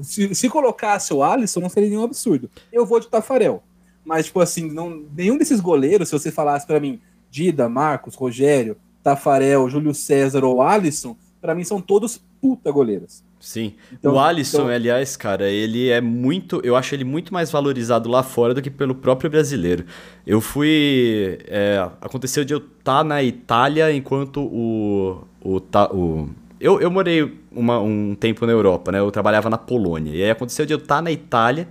se, 0.02 0.34
se 0.34 0.48
colocasse 0.48 1.12
o 1.14 1.22
Alisson, 1.22 1.60
não 1.60 1.68
seria 1.68 1.88
nenhum 1.88 2.04
absurdo. 2.04 2.50
Eu 2.72 2.84
vou 2.84 3.00
de 3.00 3.08
Tafarel. 3.08 3.62
Mas, 4.04 4.26
tipo 4.26 4.40
assim, 4.40 4.70
não, 4.70 5.04
nenhum 5.16 5.36
desses 5.36 5.60
goleiros, 5.60 6.08
se 6.08 6.12
você 6.18 6.30
falasse 6.30 6.66
para 6.66 6.78
mim, 6.78 7.00
Dida, 7.30 7.68
Marcos, 7.68 8.14
Rogério, 8.14 8.76
Tafarel, 9.02 9.68
Júlio 9.68 9.94
César 9.94 10.44
ou 10.44 10.62
Alisson, 10.62 11.16
para 11.40 11.54
mim 11.54 11.64
são 11.64 11.80
todos 11.80 12.22
puta 12.40 12.70
goleiros. 12.70 13.24
Sim. 13.46 13.74
Então, 13.92 14.14
o 14.14 14.18
Alisson, 14.18 14.62
então... 14.62 14.68
aliás, 14.70 15.16
cara, 15.16 15.48
ele 15.48 15.88
é 15.88 16.00
muito. 16.00 16.60
Eu 16.64 16.74
acho 16.74 16.92
ele 16.96 17.04
muito 17.04 17.32
mais 17.32 17.48
valorizado 17.48 18.08
lá 18.10 18.20
fora 18.24 18.52
do 18.52 18.60
que 18.60 18.68
pelo 18.68 18.92
próprio 18.92 19.30
brasileiro. 19.30 19.84
Eu 20.26 20.40
fui. 20.40 21.38
É, 21.46 21.78
aconteceu 22.00 22.44
de 22.44 22.52
eu 22.54 22.58
estar 22.58 22.98
tá 22.98 23.04
na 23.04 23.22
Itália 23.22 23.92
enquanto 23.92 24.40
o. 24.40 25.24
o, 25.40 25.62
o 25.94 26.28
eu, 26.58 26.80
eu 26.80 26.90
morei 26.90 27.38
uma, 27.52 27.78
um 27.78 28.16
tempo 28.16 28.44
na 28.46 28.52
Europa, 28.52 28.90
né? 28.90 28.98
Eu 28.98 29.12
trabalhava 29.12 29.48
na 29.48 29.56
Polônia. 29.56 30.12
E 30.12 30.24
aí 30.24 30.30
aconteceu 30.30 30.66
de 30.66 30.74
eu 30.74 30.78
estar 30.78 31.00
na 31.00 31.12
Itália 31.12 31.68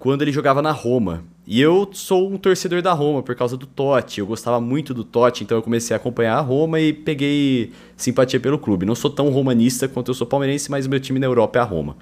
quando 0.00 0.22
ele 0.22 0.32
jogava 0.32 0.60
na 0.60 0.72
Roma. 0.72 1.22
E 1.50 1.62
eu 1.62 1.88
sou 1.94 2.30
um 2.30 2.36
torcedor 2.36 2.82
da 2.82 2.92
Roma 2.92 3.22
por 3.22 3.34
causa 3.34 3.56
do 3.56 3.64
Totti. 3.64 4.20
Eu 4.20 4.26
gostava 4.26 4.60
muito 4.60 4.92
do 4.92 5.02
Totti, 5.02 5.44
então 5.44 5.56
eu 5.56 5.62
comecei 5.62 5.94
a 5.94 5.96
acompanhar 5.96 6.36
a 6.36 6.42
Roma 6.42 6.78
e 6.78 6.92
peguei 6.92 7.72
simpatia 7.96 8.38
pelo 8.38 8.58
clube. 8.58 8.84
Não 8.84 8.94
sou 8.94 9.08
tão 9.08 9.30
romanista 9.30 9.88
quanto 9.88 10.10
eu 10.10 10.14
sou 10.14 10.26
palmeirense, 10.26 10.70
mas 10.70 10.84
o 10.84 10.90
meu 10.90 11.00
time 11.00 11.18
na 11.18 11.24
Europa 11.24 11.58
é 11.58 11.62
a 11.62 11.64
Roma. 11.64 11.96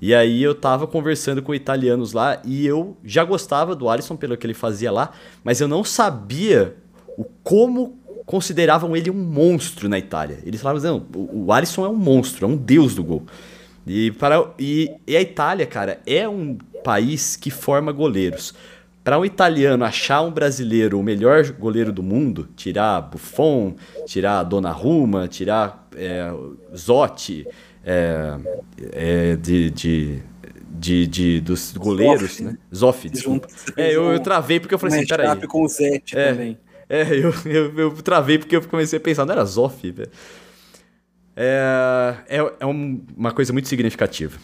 E 0.00 0.14
aí 0.14 0.40
eu 0.40 0.54
tava 0.54 0.86
conversando 0.86 1.42
com 1.42 1.52
italianos 1.52 2.12
lá 2.12 2.40
e 2.44 2.64
eu 2.64 2.96
já 3.02 3.24
gostava 3.24 3.74
do 3.74 3.88
Alisson 3.88 4.14
pelo 4.14 4.36
que 4.36 4.46
ele 4.46 4.54
fazia 4.54 4.92
lá, 4.92 5.10
mas 5.42 5.60
eu 5.60 5.66
não 5.66 5.82
sabia 5.82 6.76
o 7.18 7.24
como 7.42 7.98
consideravam 8.24 8.96
ele 8.96 9.10
um 9.10 9.14
monstro 9.14 9.88
na 9.88 9.98
Itália. 9.98 10.38
Eles 10.46 10.62
falavam, 10.62 10.80
não, 10.80 11.06
o 11.32 11.52
Alisson 11.52 11.84
é 11.84 11.88
um 11.88 11.96
monstro, 11.96 12.46
é 12.46 12.48
um 12.48 12.56
deus 12.56 12.94
do 12.94 13.02
gol. 13.02 13.24
E, 13.84 14.12
para, 14.12 14.52
e, 14.56 14.88
e 15.04 15.16
a 15.16 15.20
Itália, 15.20 15.66
cara, 15.66 16.00
é 16.06 16.28
um 16.28 16.56
país 16.84 17.34
que 17.34 17.50
forma 17.50 17.90
goleiros. 17.90 18.54
Para 19.04 19.18
um 19.18 19.24
italiano 19.24 19.84
achar 19.84 20.22
um 20.22 20.30
brasileiro 20.30 20.98
o 20.98 21.02
melhor 21.02 21.44
goleiro 21.52 21.92
do 21.92 22.02
mundo, 22.02 22.48
tirar 22.56 23.02
Buffon, 23.02 23.76
tirar 24.06 24.42
Donnarumma, 24.44 25.28
tirar 25.28 25.86
é, 25.94 26.32
Zotti, 26.74 27.46
é, 27.84 28.34
é, 28.92 29.36
de, 29.36 29.70
de, 29.70 30.22
de, 30.70 31.06
de, 31.06 31.40
dos 31.42 31.74
goleiros, 31.76 32.30
Zoff, 32.30 32.42
né? 32.44 32.58
Zoff, 32.74 33.08
desculpa. 33.10 33.48
É, 33.76 33.94
eu, 33.94 34.10
eu 34.10 34.20
travei 34.20 34.58
porque 34.58 34.74
eu 34.74 34.78
falei 34.78 35.00
assim, 35.00 35.06
peraí. 35.06 35.46
com 35.46 35.64
o 35.64 35.68
Zete 35.68 36.16
é, 36.16 36.32
também. 36.32 36.58
É, 36.88 37.02
eu, 37.02 37.34
eu, 37.44 37.78
eu, 37.78 37.92
travei 38.02 38.38
porque 38.38 38.56
eu 38.56 38.62
comecei 38.62 38.98
a 38.98 39.00
pensar, 39.00 39.26
não 39.26 39.34
era 39.34 39.44
Zoff, 39.44 39.90
velho. 39.90 40.10
É, 41.36 42.14
é, 42.26 42.38
é 42.38 42.66
uma 42.66 43.32
coisa 43.32 43.52
muito 43.52 43.68
significativa. 43.68 44.38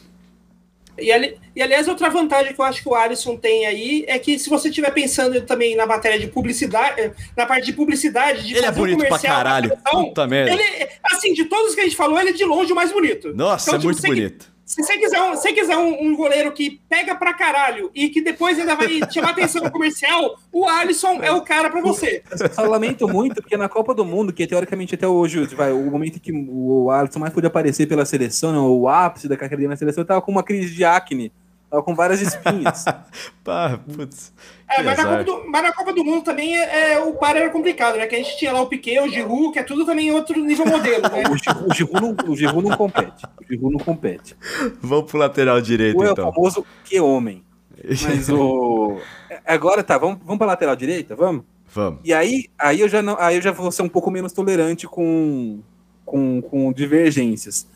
E, 1.01 1.11
ali, 1.11 1.37
e, 1.55 1.63
aliás, 1.63 1.89
outra 1.89 2.09
vantagem 2.09 2.53
que 2.53 2.61
eu 2.61 2.65
acho 2.65 2.83
que 2.83 2.89
o 2.89 2.95
Alisson 2.95 3.37
tem 3.37 3.67
aí 3.67 4.05
é 4.07 4.19
que 4.19 4.39
se 4.39 4.49
você 4.49 4.69
estiver 4.69 4.91
pensando 4.93 5.41
também 5.43 5.75
na 5.75 5.87
matéria 5.87 6.19
de 6.19 6.27
publicidade, 6.27 7.13
na 7.37 7.47
parte 7.47 7.67
de 7.67 7.73
publicidade, 7.73 8.47
de 8.47 8.57
ele 8.57 8.67
é 8.67 8.73
bonito 8.73 9.07
pra 9.07 9.19
caralho. 9.19 9.77
Puta 9.91 10.27
merda. 10.27 10.53
Ele, 10.53 10.89
assim, 11.05 11.33
de 11.33 11.45
todos 11.45 11.75
que 11.75 11.81
a 11.81 11.85
gente 11.85 11.97
falou, 11.97 12.21
ele 12.21 12.31
é 12.31 12.33
de 12.33 12.45
longe 12.45 12.73
o 12.73 12.77
mais 12.77 12.93
bonito. 12.93 13.35
Nossa, 13.35 13.71
então, 13.71 13.75
é 13.75 13.79
tipo, 13.79 13.93
muito 13.93 14.03
bonito. 14.03 14.53
Se 14.71 14.85
você 14.85 14.97
quiser, 14.99 15.21
um, 15.21 15.35
se 15.35 15.53
quiser 15.53 15.77
um, 15.77 16.01
um, 16.01 16.15
goleiro 16.15 16.53
que 16.53 16.81
pega 16.89 17.13
pra 17.17 17.35
caralho 17.35 17.91
e 17.93 18.09
que 18.09 18.23
depois 18.23 18.57
ainda 18.57 18.77
vai 18.77 19.01
chamar 19.11 19.31
atenção 19.31 19.65
no 19.65 19.71
comercial, 19.71 20.39
o 20.53 20.65
Alisson 20.65 21.21
é 21.21 21.33
o 21.33 21.43
cara 21.43 21.69
pra 21.69 21.81
você. 21.81 22.23
Eu 22.57 22.71
lamento 22.71 23.09
muito, 23.09 23.43
porque 23.43 23.57
na 23.57 23.69
Copa 23.69 23.93
do 23.93 24.05
Mundo, 24.05 24.33
que 24.33 24.47
teoricamente 24.47 24.95
até 24.95 25.09
hoje, 25.09 25.45
vai, 25.57 25.73
o 25.73 25.91
momento 25.91 26.21
que 26.21 26.31
o 26.33 26.89
Alisson 26.89 27.19
mais 27.19 27.33
podia 27.35 27.49
aparecer 27.49 27.89
pela 27.89 28.05
seleção, 28.05 28.53
né, 28.53 28.59
o 28.61 28.89
ápice 28.89 29.27
da 29.27 29.37
carreira 29.37 29.57
dele 29.57 29.71
na 29.71 29.77
seleção, 29.77 30.03
ele 30.03 30.09
tava 30.09 30.23
com 30.23 30.31
uma 30.31 30.45
crise 30.45 30.73
de 30.73 30.85
acne 30.85 31.33
Tava 31.71 31.83
com 31.85 31.95
várias 31.95 32.21
espinhas. 32.21 32.85
Pá, 33.45 33.79
putz. 33.79 34.33
É, 34.69 34.83
mas 34.83 34.99
na, 34.99 35.23
do, 35.23 35.45
mas 35.49 35.63
na, 35.63 35.73
Copa 35.73 35.93
do, 35.93 36.05
Mundo 36.05 36.25
também 36.25 36.57
é, 36.57 36.95
é, 36.95 37.01
o 37.01 37.15
par 37.15 37.37
era 37.37 37.49
complicado, 37.51 37.97
né? 37.97 38.07
Que 38.07 38.17
a 38.17 38.19
gente 38.19 38.37
tinha 38.37 38.53
lá 38.53 38.61
o 38.61 38.67
Piquet, 38.67 38.99
o 39.01 39.09
Giroud, 39.09 39.53
que 39.53 39.59
é 39.61 39.63
tudo 39.63 39.87
também 39.87 40.13
outro 40.13 40.39
nível 40.41 40.67
modelo, 40.67 41.03
né? 41.03 41.23
o, 41.67 41.73
Giroud, 41.73 42.01
não, 42.01 42.33
o 42.33 42.37
Giroud 42.37 42.69
não 42.69 42.77
compete. 42.77 43.25
O 43.41 43.45
Giroud 43.49 43.77
não 43.77 43.85
compete. 43.85 44.37
Vamos 44.83 45.11
pro 45.11 45.19
lateral 45.19 45.61
direito, 45.61 45.99
o 45.99 46.05
então. 46.05 46.27
é 46.27 46.29
o 46.29 46.33
famoso 46.33 46.67
que 46.85 47.01
homem. 47.01 47.45
Mas 47.85 48.29
o... 48.29 48.99
Agora 49.47 49.83
tá, 49.83 49.97
vamos, 49.97 50.19
vamos 50.25 50.39
pra 50.39 50.47
lateral 50.49 50.77
direita? 50.77 51.15
Vamos? 51.15 51.45
Vamos. 51.73 52.01
E 52.05 52.13
aí, 52.13 52.47
aí, 52.59 52.81
eu 52.81 52.89
já 52.89 53.01
não, 53.01 53.17
aí 53.19 53.37
eu 53.37 53.43
já 53.43 53.53
vou 53.53 53.71
ser 53.71 53.83
um 53.83 53.89
pouco 53.89 54.11
menos 54.11 54.33
tolerante 54.33 54.89
com, 54.89 55.61
com, 56.05 56.43
com 56.43 56.73
divergências. 56.73 57.67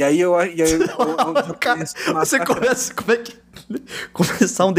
E 0.00 0.02
aí 0.02 0.18
eu. 0.18 0.32
E 0.40 0.62
aí 0.62 0.72
eu, 0.72 0.80
eu, 0.80 1.54
Cara, 1.60 1.84
você 1.84 2.40
começa. 2.42 2.94
Como 2.94 3.12
é 3.12 3.16
que. 3.18 3.38
Começar 4.14 4.64
um, 4.64 4.72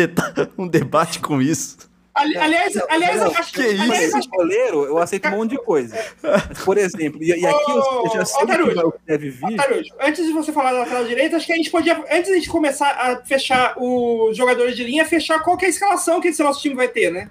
um 0.58 0.68
debate 0.68 1.20
com 1.20 1.40
isso. 1.40 1.78
Ali, 2.16 2.36
aliás, 2.36 2.76
aliás, 2.90 3.22
eu 3.22 3.28
acho 3.28 3.54
que. 3.54 3.62
Aliás, 3.62 4.16
esse 4.16 4.28
goleiro, 4.28 4.84
eu 4.86 4.98
aceito 4.98 5.28
um 5.28 5.38
monte 5.38 5.52
de 5.52 5.58
coisa. 5.60 5.96
Mas, 6.24 6.64
por 6.66 6.76
exemplo, 6.76 7.22
e, 7.22 7.28
e 7.28 7.46
aqui 7.46 7.72
eu, 7.72 8.04
eu 8.04 8.12
já 8.16 8.26
sei 8.26 8.44
o 8.44 8.92
que 8.92 9.00
deve 9.06 9.30
vir. 9.30 9.94
antes 10.00 10.26
de 10.26 10.34
você 10.34 10.52
falar 10.52 10.72
da 10.72 10.80
lateral 10.80 11.06
direita, 11.06 11.38
acho 11.38 11.46
que 11.46 11.54
a 11.54 11.58
gente 11.58 11.70
podia, 11.70 12.04
antes 12.12 12.42
de 12.42 12.50
começar 12.50 12.90
a 12.90 13.24
fechar 13.24 13.76
os 13.78 14.36
jogadores 14.36 14.76
de 14.76 14.84
linha, 14.84 15.06
fechar 15.06 15.40
qual 15.44 15.56
é 15.62 15.66
a 15.66 15.70
escalação 15.70 16.20
que 16.20 16.30
esse 16.30 16.42
nosso 16.42 16.62
time 16.62 16.74
vai 16.74 16.88
ter, 16.88 17.12
né? 17.12 17.30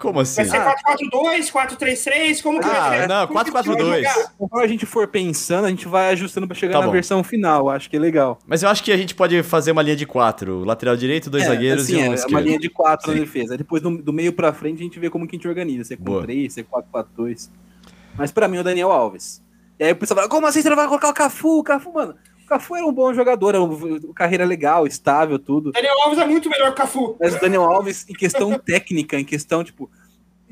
Como 0.00 0.18
assim? 0.18 0.42
Vai 0.44 0.46
ser 0.46 0.58
4-4-2, 1.12 1.52
4-3-3, 1.52 2.42
como 2.42 2.58
que 2.58 2.66
ah, 2.66 2.88
vai 2.88 3.00
ser? 3.00 3.06
Não, 3.06 3.28
4-4-2. 3.28 4.04
Conforme 4.38 4.64
a 4.64 4.68
gente 4.68 4.86
for 4.86 5.06
pensando, 5.06 5.66
a 5.66 5.68
gente 5.68 5.86
vai 5.86 6.10
ajustando 6.12 6.48
para 6.48 6.56
chegar 6.56 6.72
tá 6.72 6.80
na 6.80 6.86
bom. 6.86 6.92
versão 6.92 7.22
final, 7.22 7.68
acho 7.68 7.90
que 7.90 7.96
é 7.96 8.00
legal. 8.00 8.38
Mas 8.46 8.62
eu 8.62 8.70
acho 8.70 8.82
que 8.82 8.90
a 8.90 8.96
gente 8.96 9.14
pode 9.14 9.42
fazer 9.42 9.72
uma 9.72 9.82
linha 9.82 9.94
de 9.94 10.06
4, 10.06 10.64
lateral 10.64 10.96
direito, 10.96 11.28
dois 11.28 11.44
é, 11.44 11.48
zagueiros 11.48 11.84
assim, 11.84 12.00
e 12.00 12.08
um 12.08 12.12
é, 12.12 12.14
esquerdo. 12.14 12.30
uma 12.30 12.40
linha 12.40 12.58
de 12.58 12.70
4 12.70 13.12
na 13.12 13.20
defesa. 13.20 13.58
Depois 13.58 13.82
do, 13.82 13.98
do 13.98 14.10
meio 14.10 14.32
para 14.32 14.54
frente 14.54 14.80
a 14.80 14.84
gente 14.84 14.98
vê 14.98 15.10
como 15.10 15.28
que 15.28 15.36
a 15.36 15.38
gente 15.38 15.46
organiza, 15.46 15.84
se 15.84 15.94
é 15.94 15.96
com 15.98 16.22
3, 16.22 16.50
se 16.50 16.60
é 16.60 16.64
4-4-2. 16.64 17.50
Mas 18.16 18.32
para 18.32 18.48
mim 18.48 18.56
é 18.56 18.60
o 18.60 18.64
Daniel 18.64 18.90
Alves. 18.90 19.42
E 19.78 19.84
aí 19.84 19.92
o 19.92 19.96
pessoal 19.96 20.16
fala, 20.16 20.30
como 20.30 20.46
assim 20.46 20.62
você 20.62 20.70
não 20.70 20.76
vai 20.76 20.86
colocar 20.86 21.10
o 21.10 21.14
Cafu? 21.14 21.58
O 21.58 21.62
Cafu, 21.62 21.92
mano, 21.92 22.14
Cafu 22.50 22.74
era 22.74 22.84
um 22.84 22.92
bom 22.92 23.14
jogador, 23.14 23.54
era 23.54 23.62
uma 23.62 24.12
carreira 24.12 24.44
legal, 24.44 24.84
estável, 24.84 25.38
tudo. 25.38 25.70
Daniel 25.70 26.02
Alves 26.02 26.18
é 26.18 26.26
muito 26.26 26.50
melhor 26.50 26.66
que 26.66 26.72
o 26.72 26.74
Cafu. 26.74 27.16
Mas 27.20 27.36
o 27.36 27.40
Daniel 27.40 27.62
Alves, 27.62 28.04
em 28.08 28.12
questão 28.12 28.58
técnica, 28.58 29.18
em 29.18 29.24
questão, 29.24 29.62
tipo, 29.62 29.88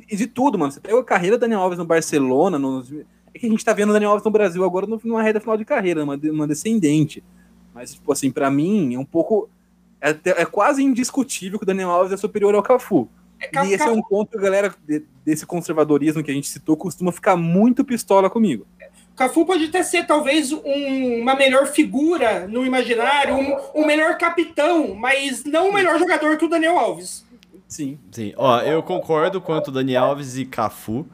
de 0.07 0.27
tudo, 0.29 0.57
mano. 0.57 0.71
Você 0.71 0.81
pega 0.81 0.97
a 0.97 1.05
carreira 1.05 1.37
do 1.37 1.41
Daniel 1.41 1.61
Alves 1.61 1.79
no 1.79 1.85
Barcelona, 1.85 2.57
é 3.35 3.39
que 3.39 3.47
a 3.47 3.51
gente 3.51 3.65
tá 3.65 3.73
vendo 3.73 3.91
o 3.91 3.93
Daniel 3.93 4.13
Alves 4.13 4.25
no 4.25 4.31
Brasil 4.31 4.65
agora 4.65 4.87
numa 4.87 5.23
reta 5.23 5.41
final 5.41 5.57
de 5.57 5.65
carreira, 5.65 6.05
uma, 6.05 6.15
uma 6.15 6.47
descendente. 6.47 7.23
Mas, 7.75 7.95
tipo 7.95 8.13
assim, 8.13 8.31
para 8.31 8.49
mim, 8.49 8.95
é 8.95 8.99
um 8.99 9.05
pouco. 9.05 9.51
É, 10.01 10.11
é, 10.25 10.45
quase 10.45 10.81
indiscutível 10.81 11.59
que 11.59 11.65
o 11.65 11.67
Daniel 11.67 11.91
Alves 11.91 12.13
é 12.13 12.17
superior 12.17 12.55
ao 12.55 12.63
Cafu. 12.63 13.09
É, 13.41 13.67
e 13.67 13.73
esse 13.73 13.83
é 13.83 13.91
um 13.91 14.03
ponto 14.03 14.31
que 14.31 14.39
a 14.39 14.41
galera 14.41 14.75
desse 15.25 15.45
conservadorismo 15.45 16.23
que 16.23 16.31
a 16.31 16.35
gente 16.35 16.49
citou 16.49 16.77
costuma 16.77 17.11
ficar 17.11 17.37
muito 17.37 17.85
pistola 17.85 18.31
comigo. 18.31 18.67
Cafu 19.19 19.45
pode 19.45 19.65
até 19.65 19.83
ser 19.83 20.07
talvez 20.07 20.53
um, 20.53 21.21
uma 21.21 21.35
melhor 21.35 21.67
figura 21.67 22.47
no 22.47 22.65
imaginário, 22.65 23.35
um, 23.35 23.57
um, 23.75 23.85
melhor 23.85 24.17
capitão, 24.17 24.95
mas 24.95 25.43
não 25.45 25.71
o 25.71 25.75
melhor 25.75 25.99
jogador 25.99 26.37
que 26.37 26.45
o 26.45 26.49
Daniel 26.49 26.79
Alves. 26.79 27.27
Sim. 27.67 27.99
Sim. 28.13 28.33
Ó, 28.37 28.61
eu 28.61 28.81
concordo 28.81 29.41
quanto 29.41 29.73
Daniel 29.73 30.05
Alves 30.05 30.39
e 30.39 30.45
Cafu, 30.45 31.05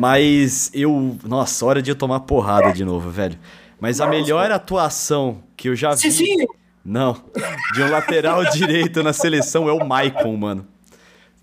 mas 0.00 0.68
eu. 0.74 1.16
Nossa, 1.24 1.64
hora 1.64 1.80
de 1.80 1.92
eu 1.92 1.94
tomar 1.94 2.20
porrada 2.20 2.72
de 2.72 2.84
novo, 2.84 3.08
velho. 3.08 3.38
Mas 3.80 4.00
a 4.00 4.08
melhor 4.08 4.50
atuação 4.50 5.40
que 5.56 5.68
eu 5.68 5.76
já 5.76 5.94
vi. 5.94 6.10
Sim, 6.10 6.44
Não, 6.84 7.16
de 7.72 7.82
um 7.84 7.88
lateral 7.88 8.44
direito 8.50 9.00
na 9.00 9.12
seleção 9.12 9.68
é 9.68 9.72
o 9.72 9.86
Maicon, 9.86 10.36
mano. 10.36 10.66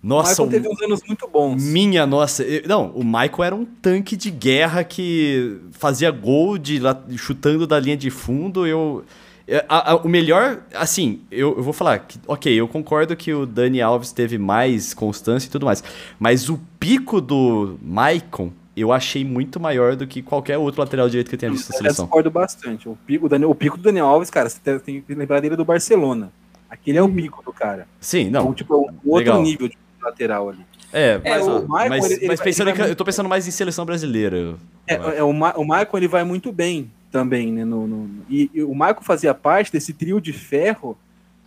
Nossa, 0.05 0.43
o 0.43 0.45
Michael 0.45 0.63
teve 0.63 0.75
uns 0.75 0.81
anos 0.83 1.01
muito 1.07 1.27
bons. 1.27 1.63
Minha 1.63 2.05
nossa. 2.05 2.43
Eu, 2.43 2.61
não, 2.67 2.91
o 2.91 3.03
Michael 3.03 3.43
era 3.43 3.55
um 3.55 3.65
tanque 3.65 4.15
de 4.15 4.29
guerra 4.29 4.83
que 4.83 5.57
fazia 5.71 6.11
gol 6.11 6.59
de, 6.59 6.79
chutando 7.17 7.65
da 7.65 7.79
linha 7.79 7.97
de 7.97 8.11
fundo. 8.11 8.67
Eu. 8.67 9.03
É, 9.47 9.65
a, 9.67 9.93
a, 9.93 9.95
o 9.97 10.07
melhor, 10.07 10.61
assim, 10.75 11.21
eu, 11.31 11.57
eu, 11.57 11.63
vou 11.63 11.73
falar 11.73 11.99
que, 11.99 12.19
ok, 12.27 12.53
eu 12.53 12.67
concordo 12.67 13.15
que 13.15 13.33
o 13.33 13.47
Dani 13.47 13.81
Alves 13.81 14.11
teve 14.11 14.37
mais 14.37 14.93
constância 14.93 15.47
e 15.47 15.51
tudo 15.51 15.65
mais, 15.65 15.83
mas 16.19 16.49
o 16.49 16.59
pico 16.79 17.21
do 17.21 17.77
Maicon 17.81 18.51
eu 18.75 18.91
achei 18.91 19.23
muito 19.23 19.59
maior 19.59 19.95
do 19.95 20.05
que 20.05 20.21
qualquer 20.21 20.57
outro 20.57 20.81
lateral 20.81 21.07
direito 21.07 21.29
que 21.29 21.35
eu 21.35 21.39
tenha 21.39 21.51
visto 21.51 21.69
na 21.71 21.77
seleção. 21.77 22.05
Eu 22.05 22.09
concordo 22.09 22.31
bastante. 22.31 22.89
O 22.89 22.97
pico, 23.07 23.27
o 23.27 23.55
pico 23.55 23.77
do 23.77 23.83
Daniel 23.83 24.07
Alves, 24.07 24.29
cara, 24.29 24.49
você 24.49 24.79
tem 24.79 25.01
que 25.01 25.15
lembrar 25.15 25.39
dele 25.39 25.55
do 25.55 25.65
Barcelona. 25.65 26.31
Aquele 26.69 26.97
é 26.97 27.01
o 27.01 27.09
pico 27.09 27.43
do 27.43 27.53
cara. 27.53 27.87
Sim, 27.99 28.29
não. 28.29 28.41
Então, 28.41 28.53
tipo, 28.53 28.73
é 28.73 28.77
um 28.77 28.81
outro 28.81 29.17
Legal. 29.17 29.41
nível 29.41 29.67
de 29.67 29.77
lateral 30.05 30.49
ali. 30.49 30.65
É, 30.93 31.19
é 31.23 31.29
mas, 31.29 31.47
o 31.47 31.61
Michael, 31.61 31.89
mas, 31.89 32.11
ele, 32.11 32.27
mas 32.27 32.41
pensando 32.41 32.73
vai, 32.73 32.89
eu 32.89 32.95
tô 32.95 33.03
pensando 33.03 33.27
mais 33.27 33.47
em 33.47 33.51
seleção 33.51 33.85
brasileira. 33.85 34.55
É, 34.87 34.95
é 35.17 35.23
o, 35.23 35.33
Ma, 35.33 35.53
o 35.57 35.63
Michael 35.63 35.89
ele 35.95 36.07
vai 36.07 36.23
muito 36.23 36.51
bem 36.51 36.89
também, 37.11 37.51
né? 37.51 37.65
No, 37.65 37.87
no, 37.87 38.23
e, 38.29 38.49
e, 38.53 38.63
o 38.63 38.71
Michael 38.71 39.01
fazia 39.01 39.33
parte 39.33 39.71
desse 39.71 39.93
trio 39.93 40.21
de 40.21 40.31
ferro, 40.31 40.97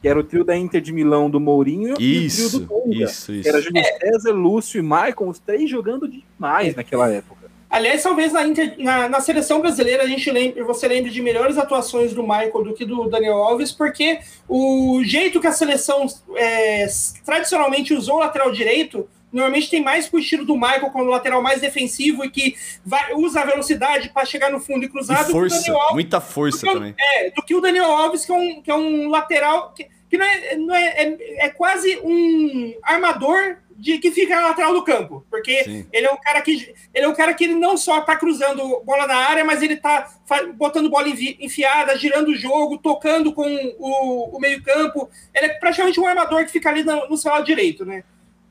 que 0.03 0.09
era 0.09 0.19
o 0.19 0.25
trio 0.25 0.45
da 0.45 0.57
Inter 0.57 0.81
de 0.81 0.93
Milão 0.93 1.31
do 1.31 1.41
Mourinho 1.41 1.95
isso, 1.99 2.43
e 2.43 2.47
o 2.47 2.49
trio 2.49 2.61
do 2.61 2.67
Tonga, 2.67 3.05
isso, 3.05 3.33
isso. 3.33 3.49
Era 3.49 3.61
Júlio 3.61 3.81
é. 3.81 3.99
César, 3.99 4.33
Lúcio 4.33 4.79
e 4.79 4.83
Michael, 4.83 5.29
os 5.29 5.39
três 5.39 5.71
jogando 5.71 6.09
demais 6.09 6.75
naquela 6.75 7.11
época. 7.11 7.48
Aliás, 7.71 8.03
talvez 8.03 8.33
na, 8.33 8.47
Inter, 8.47 8.75
na, 8.79 9.09
na, 9.09 9.21
seleção 9.21 9.61
brasileira 9.61 10.03
a 10.03 10.07
gente 10.07 10.31
lembre, 10.31 10.63
você 10.63 10.89
lembre 10.89 11.11
de 11.11 11.21
melhores 11.21 11.59
atuações 11.59 12.15
do 12.15 12.23
Michael 12.23 12.65
do 12.65 12.73
que 12.73 12.85
do 12.85 13.09
Daniel 13.09 13.37
Alves, 13.37 13.71
porque 13.73 14.21
o 14.49 15.03
jeito 15.05 15.41
que 15.41 15.47
a 15.47 15.53
seleção 15.53 16.07
é, 16.35 16.87
tradicionalmente 17.25 17.93
usou 17.93 18.17
o 18.17 18.21
lateral 18.21 18.51
direito 18.51 19.07
normalmente 19.31 19.71
tem 19.71 19.83
mais 19.83 20.09
pro 20.09 20.19
estilo 20.19 20.45
do 20.45 20.55
Michael 20.55 20.91
como 20.91 21.05
lateral 21.05 21.43
mais 21.43 21.61
defensivo 21.61 22.25
e 22.25 22.31
que 22.31 22.57
vai, 22.85 23.13
usa 23.15 23.41
a 23.43 23.45
velocidade 23.45 24.09
para 24.09 24.25
chegar 24.25 24.51
no 24.51 24.61
fundo 24.61 24.85
e 24.85 24.89
cruzado. 24.89 25.29
E 25.29 25.33
força, 25.33 25.71
Alves, 25.71 25.93
muita 25.93 26.21
força 26.21 26.67
do 26.67 26.73
também. 26.73 26.95
É, 26.99 27.31
do 27.31 27.43
que 27.43 27.55
o 27.55 27.61
Daniel 27.61 27.91
Alves, 27.91 28.25
que 28.25 28.33
é 28.33 28.35
um, 28.35 28.63
que 28.63 28.71
é 28.71 28.75
um 28.75 29.09
lateral 29.11 29.73
que, 29.75 29.87
que 30.09 30.17
não, 30.17 30.25
é, 30.25 30.57
não 30.57 30.75
é, 30.75 30.87
é, 30.87 31.47
é 31.47 31.49
quase 31.51 31.99
um 32.03 32.75
armador 32.83 33.59
de 33.79 33.99
que 33.99 34.11
fica 34.11 34.35
na 34.35 34.49
lateral 34.49 34.75
do 34.75 34.83
campo, 34.83 35.25
porque 35.31 35.63
Sim. 35.63 35.87
ele 35.93 36.07
é 36.07 36.13
um 36.13 36.17
cara 36.17 36.43
que 36.43 36.75
ele 36.93 37.07
é 37.07 37.09
um 37.09 37.15
cara 37.15 37.33
que 37.33 37.45
ele 37.45 37.55
não 37.55 37.77
só 37.77 38.01
tá 38.01 38.17
cruzando 38.17 38.83
bola 38.85 39.07
na 39.07 39.15
área, 39.15 39.45
mas 39.45 39.63
ele 39.63 39.77
tá 39.77 40.13
botando 40.57 40.91
bola 40.91 41.09
enfiada, 41.09 41.97
girando 41.97 42.33
o 42.33 42.37
jogo, 42.37 42.77
tocando 42.79 43.33
com 43.33 43.47
o, 43.79 44.37
o 44.37 44.41
meio-campo. 44.41 45.09
Ele 45.33 45.47
é 45.47 45.49
praticamente 45.51 46.01
um 46.01 46.07
armador 46.07 46.45
que 46.45 46.51
fica 46.51 46.69
ali 46.69 46.83
no, 46.83 47.09
no 47.09 47.17
seu 47.17 47.31
lado 47.31 47.47
direito, 47.47 47.85
né? 47.85 48.03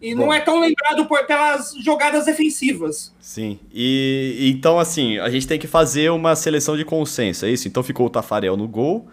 E 0.02 0.16
Bom. 0.16 0.28
não 0.28 0.34
é 0.34 0.40
tão 0.40 0.62
lembrado 0.62 1.06
por, 1.08 1.26
pelas 1.26 1.74
jogadas 1.84 2.26
defensivas. 2.26 3.14
Sim. 3.20 3.60
E 3.74 4.50
então, 4.56 4.80
assim, 4.80 5.18
a 5.20 5.30
gente 5.30 5.46
tem 5.46 5.60
que 5.60 5.68
fazer 5.68 6.10
uma 6.10 6.38
seleção 6.38 6.78
de 6.78 6.86
consenso, 6.86 7.46
é 7.46 7.50
isso? 7.50 7.68
Então 7.68 7.84
ficou 7.84 8.06
o 8.06 8.10
Tafarel 8.10 8.56
no 8.56 8.68
gol. 8.68 9.10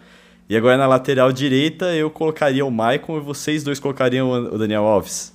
E 0.47 0.55
agora 0.55 0.77
na 0.77 0.87
lateral 0.87 1.33
direita 1.33 1.93
eu 1.93 2.09
colocaria 2.09 2.65
o 2.65 2.71
Maicon 2.71 3.17
e 3.17 3.19
vocês 3.19 3.63
dois 3.63 3.79
colocariam 3.79 4.29
o 4.29 4.57
Daniel 4.57 4.85
Alves. 4.85 5.34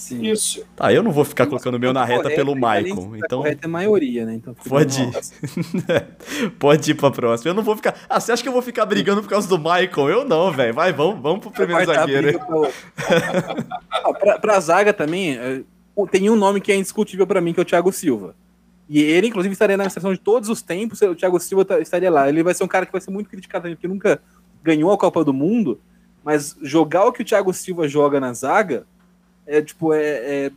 Sim. 0.00 0.22
Isso. 0.22 0.64
Tá, 0.74 0.90
eu 0.90 1.02
não 1.02 1.12
vou 1.12 1.26
ficar 1.26 1.46
colocando 1.46 1.74
o 1.74 1.78
meu 1.78 1.92
na 1.92 2.06
reta 2.06 2.30
pelo 2.30 2.56
Maicon. 2.56 3.14
Então. 3.16 3.40
Correto 3.40 3.66
é 3.66 3.68
maioria, 3.68 4.24
né? 4.24 4.32
Então 4.32 4.54
pode 4.54 4.98
ir. 4.98 6.50
pode 6.58 6.90
ir 6.92 6.94
pra 6.94 7.10
próxima. 7.10 7.50
Eu 7.50 7.54
não 7.54 7.62
vou 7.62 7.76
ficar. 7.76 7.94
Ah, 8.08 8.18
você 8.18 8.32
acha 8.32 8.42
que 8.42 8.48
eu 8.48 8.52
vou 8.52 8.62
ficar 8.62 8.86
brigando 8.86 9.20
por 9.20 9.28
causa 9.28 9.46
do 9.46 9.58
Maicon? 9.58 10.08
Eu 10.08 10.24
não, 10.24 10.50
velho. 10.50 10.72
Vai, 10.72 10.90
vamos, 10.90 11.20
vamos 11.20 11.40
pro 11.40 11.50
primeiro 11.50 11.84
zagueiro. 11.84 12.40
Pra... 12.96 14.12
pra, 14.18 14.38
pra 14.38 14.60
zaga 14.60 14.94
também, 14.94 15.36
é, 15.36 15.62
tem 16.10 16.30
um 16.30 16.36
nome 16.36 16.62
que 16.62 16.72
é 16.72 16.76
indiscutível 16.76 17.26
para 17.26 17.42
mim, 17.42 17.52
que 17.52 17.60
é 17.60 17.62
o 17.62 17.66
Thiago 17.66 17.92
Silva. 17.92 18.34
E 18.88 19.02
ele, 19.02 19.26
inclusive, 19.26 19.52
estaria 19.52 19.76
na 19.76 19.90
seleção 19.90 20.14
de 20.14 20.18
todos 20.18 20.48
os 20.48 20.62
tempos. 20.62 21.02
O 21.02 21.14
Thiago 21.14 21.38
Silva 21.38 21.62
tá, 21.62 21.78
estaria 21.78 22.10
lá. 22.10 22.26
Ele 22.26 22.42
vai 22.42 22.54
ser 22.54 22.64
um 22.64 22.68
cara 22.68 22.86
que 22.86 22.92
vai 22.92 23.02
ser 23.02 23.10
muito 23.10 23.28
criticado 23.28 23.68
porque 23.68 23.86
nunca 23.86 24.22
ganhou 24.62 24.90
a 24.92 24.96
Copa 24.96 25.22
do 25.22 25.34
Mundo. 25.34 25.78
Mas 26.24 26.56
jogar 26.62 27.04
o 27.04 27.12
que 27.12 27.20
o 27.20 27.24
Thiago 27.24 27.52
Silva 27.52 27.86
joga 27.86 28.18
na 28.18 28.32
zaga 28.32 28.86
é 29.50 29.62
tipo, 29.62 29.92
é. 29.92 30.00
é, 30.00 30.50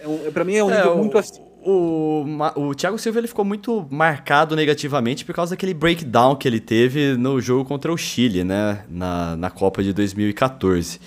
é, 0.00 0.08
um, 0.08 0.26
é 0.26 0.30
pra 0.30 0.44
mim 0.44 0.54
é 0.54 0.64
um 0.64 0.70
é, 0.70 0.76
nível 0.76 0.96
muito 0.96 1.18
assim. 1.18 1.40
O, 1.60 2.24
o 2.56 2.74
Thiago 2.74 2.98
Silva 2.98 3.18
ele 3.18 3.28
ficou 3.28 3.44
muito 3.44 3.86
marcado 3.90 4.56
negativamente 4.56 5.24
por 5.24 5.34
causa 5.34 5.50
daquele 5.50 5.74
breakdown 5.74 6.34
que 6.36 6.48
ele 6.48 6.60
teve 6.60 7.16
no 7.16 7.40
jogo 7.40 7.64
contra 7.64 7.92
o 7.92 7.96
Chile, 7.96 8.44
né? 8.44 8.84
Na, 8.88 9.36
na 9.36 9.50
Copa 9.50 9.82
de 9.82 9.92
2014 9.92 10.98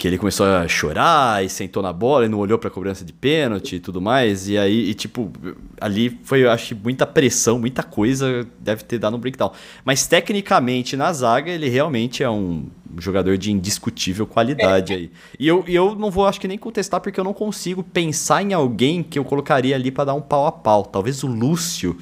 que 0.00 0.08
ele 0.08 0.16
começou 0.16 0.46
a 0.46 0.66
chorar 0.66 1.44
e 1.44 1.48
sentou 1.50 1.82
na 1.82 1.92
bola 1.92 2.24
e 2.24 2.28
não 2.28 2.38
olhou 2.38 2.58
para 2.58 2.68
a 2.68 2.70
cobrança 2.70 3.04
de 3.04 3.12
pênalti 3.12 3.76
e 3.76 3.80
tudo 3.80 4.00
mais. 4.00 4.48
E 4.48 4.56
aí, 4.56 4.88
e, 4.88 4.94
tipo, 4.94 5.30
ali 5.78 6.18
foi, 6.24 6.42
eu 6.42 6.50
acho, 6.50 6.74
muita 6.74 7.06
pressão, 7.06 7.58
muita 7.58 7.82
coisa 7.82 8.48
deve 8.58 8.82
ter 8.82 8.98
dado 8.98 9.14
um 9.18 9.20
breakdown. 9.20 9.52
Mas 9.84 10.06
tecnicamente 10.06 10.96
na 10.96 11.12
zaga, 11.12 11.50
ele 11.50 11.68
realmente 11.68 12.22
é 12.22 12.30
um 12.30 12.64
jogador 12.96 13.36
de 13.36 13.52
indiscutível 13.52 14.26
qualidade 14.26 14.94
é. 14.94 14.96
aí. 14.96 15.10
E 15.38 15.46
eu, 15.46 15.62
e 15.68 15.74
eu 15.74 15.94
não 15.94 16.10
vou, 16.10 16.26
acho 16.26 16.40
que 16.40 16.48
nem 16.48 16.56
contestar, 16.56 16.98
porque 17.02 17.20
eu 17.20 17.24
não 17.24 17.34
consigo 17.34 17.82
pensar 17.82 18.42
em 18.42 18.54
alguém 18.54 19.02
que 19.02 19.18
eu 19.18 19.24
colocaria 19.24 19.74
ali 19.74 19.90
para 19.90 20.04
dar 20.04 20.14
um 20.14 20.22
pau 20.22 20.46
a 20.46 20.52
pau. 20.52 20.82
Talvez 20.82 21.22
o 21.22 21.26
Lúcio. 21.26 21.98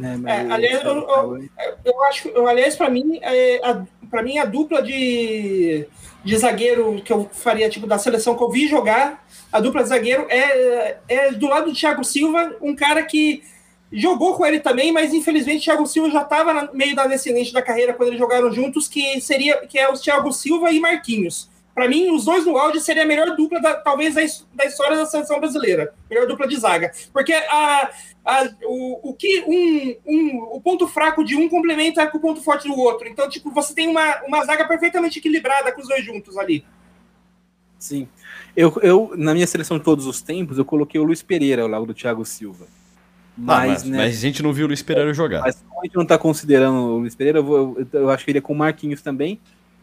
É, 0.00 0.30
é, 0.30 0.52
aliás, 0.52 0.84
eu, 0.84 0.94
eu, 0.94 1.48
eu, 1.84 2.04
acho, 2.04 2.46
aliás, 2.46 2.76
para 2.76 2.88
mim, 2.88 3.18
é, 3.20 3.60
para 4.08 4.22
mim 4.22 4.38
a 4.38 4.44
dupla 4.44 4.80
de 4.80 5.88
de 6.24 6.36
zagueiro 6.36 7.00
que 7.04 7.12
eu 7.12 7.28
faria, 7.32 7.68
tipo, 7.68 7.86
da 7.86 7.98
seleção 7.98 8.36
que 8.36 8.42
eu 8.42 8.50
vi 8.50 8.68
jogar, 8.68 9.26
a 9.52 9.60
dupla 9.60 9.82
de 9.82 9.88
zagueiro 9.88 10.26
é, 10.28 10.98
é 11.08 11.32
do 11.32 11.48
lado 11.48 11.70
do 11.70 11.76
Thiago 11.76 12.04
Silva, 12.04 12.56
um 12.60 12.74
cara 12.74 13.02
que 13.02 13.42
jogou 13.92 14.34
com 14.34 14.46
ele 14.46 14.60
também, 14.60 14.90
mas 14.90 15.12
infelizmente 15.12 15.60
o 15.60 15.64
Thiago 15.64 15.86
Silva 15.86 16.10
já 16.10 16.22
estava 16.22 16.54
no 16.54 16.74
meio 16.74 16.96
da 16.96 17.06
descendente 17.06 17.52
da 17.52 17.60
carreira 17.60 17.92
quando 17.92 18.08
eles 18.08 18.18
jogaram 18.18 18.50
juntos, 18.52 18.88
que 18.88 19.20
seria 19.20 19.66
que 19.66 19.78
é 19.78 19.88
o 19.88 19.98
Thiago 19.98 20.32
Silva 20.32 20.72
e 20.72 20.80
Marquinhos. 20.80 21.50
Para 21.74 21.88
mim, 21.88 22.10
os 22.10 22.26
dois 22.26 22.44
no 22.44 22.56
áudio 22.56 22.80
seria 22.80 23.02
a 23.02 23.06
melhor 23.06 23.34
dupla, 23.34 23.60
da, 23.60 23.74
talvez, 23.74 24.14
da, 24.14 24.22
da 24.54 24.66
história 24.66 24.96
da 24.96 25.06
seleção 25.06 25.40
brasileira. 25.40 25.94
Melhor 26.10 26.26
dupla 26.26 26.46
de 26.46 26.56
zaga. 26.56 26.92
Porque 27.12 27.32
a, 27.32 27.90
a, 28.24 28.50
o, 28.64 29.10
o 29.10 29.14
que 29.14 29.42
um, 29.46 29.96
um, 30.06 30.38
o 30.52 30.60
ponto 30.60 30.86
fraco 30.86 31.24
de 31.24 31.34
um 31.34 31.48
complementa 31.48 32.06
com 32.08 32.18
o 32.18 32.20
ponto 32.20 32.42
forte 32.42 32.68
do 32.68 32.78
outro. 32.78 33.08
Então, 33.08 33.28
tipo, 33.28 33.50
você 33.50 33.74
tem 33.74 33.88
uma, 33.88 34.22
uma 34.26 34.44
zaga 34.44 34.66
perfeitamente 34.66 35.18
equilibrada 35.18 35.72
com 35.72 35.80
os 35.80 35.88
dois 35.88 36.04
juntos 36.04 36.36
ali. 36.36 36.64
Sim. 37.78 38.06
Eu, 38.54 38.78
eu, 38.82 39.12
na 39.16 39.32
minha 39.32 39.46
seleção 39.46 39.78
de 39.78 39.84
todos 39.84 40.06
os 40.06 40.20
tempos, 40.20 40.58
eu 40.58 40.64
coloquei 40.64 41.00
o 41.00 41.04
Luiz 41.04 41.22
Pereira 41.22 41.62
ao 41.62 41.68
lado 41.68 41.86
do 41.86 41.94
Thiago 41.94 42.24
Silva. 42.24 42.66
Mas, 43.36 43.58
ah, 43.58 43.66
mas, 43.66 43.84
né, 43.84 43.96
mas, 43.96 44.18
a 44.18 44.20
gente 44.20 44.42
não 44.42 44.52
viu 44.52 44.66
o 44.66 44.68
Luiz 44.68 44.82
Pereira 44.82 45.14
jogar. 45.14 45.40
Mas 45.40 45.56
como 45.66 45.80
a 45.80 45.84
gente 45.84 45.96
não 45.96 46.02
está 46.02 46.18
considerando 46.18 46.76
o 46.76 46.98
Luiz 46.98 47.14
Pereira, 47.14 47.38
eu, 47.38 47.44
vou, 47.44 47.76
eu, 47.78 48.00
eu 48.00 48.10
acho 48.10 48.24
que 48.24 48.30
ele 48.30 48.38
é 48.38 48.42
com 48.42 48.52
o 48.52 48.56
Marquinhos 48.56 49.00
também. 49.00 49.40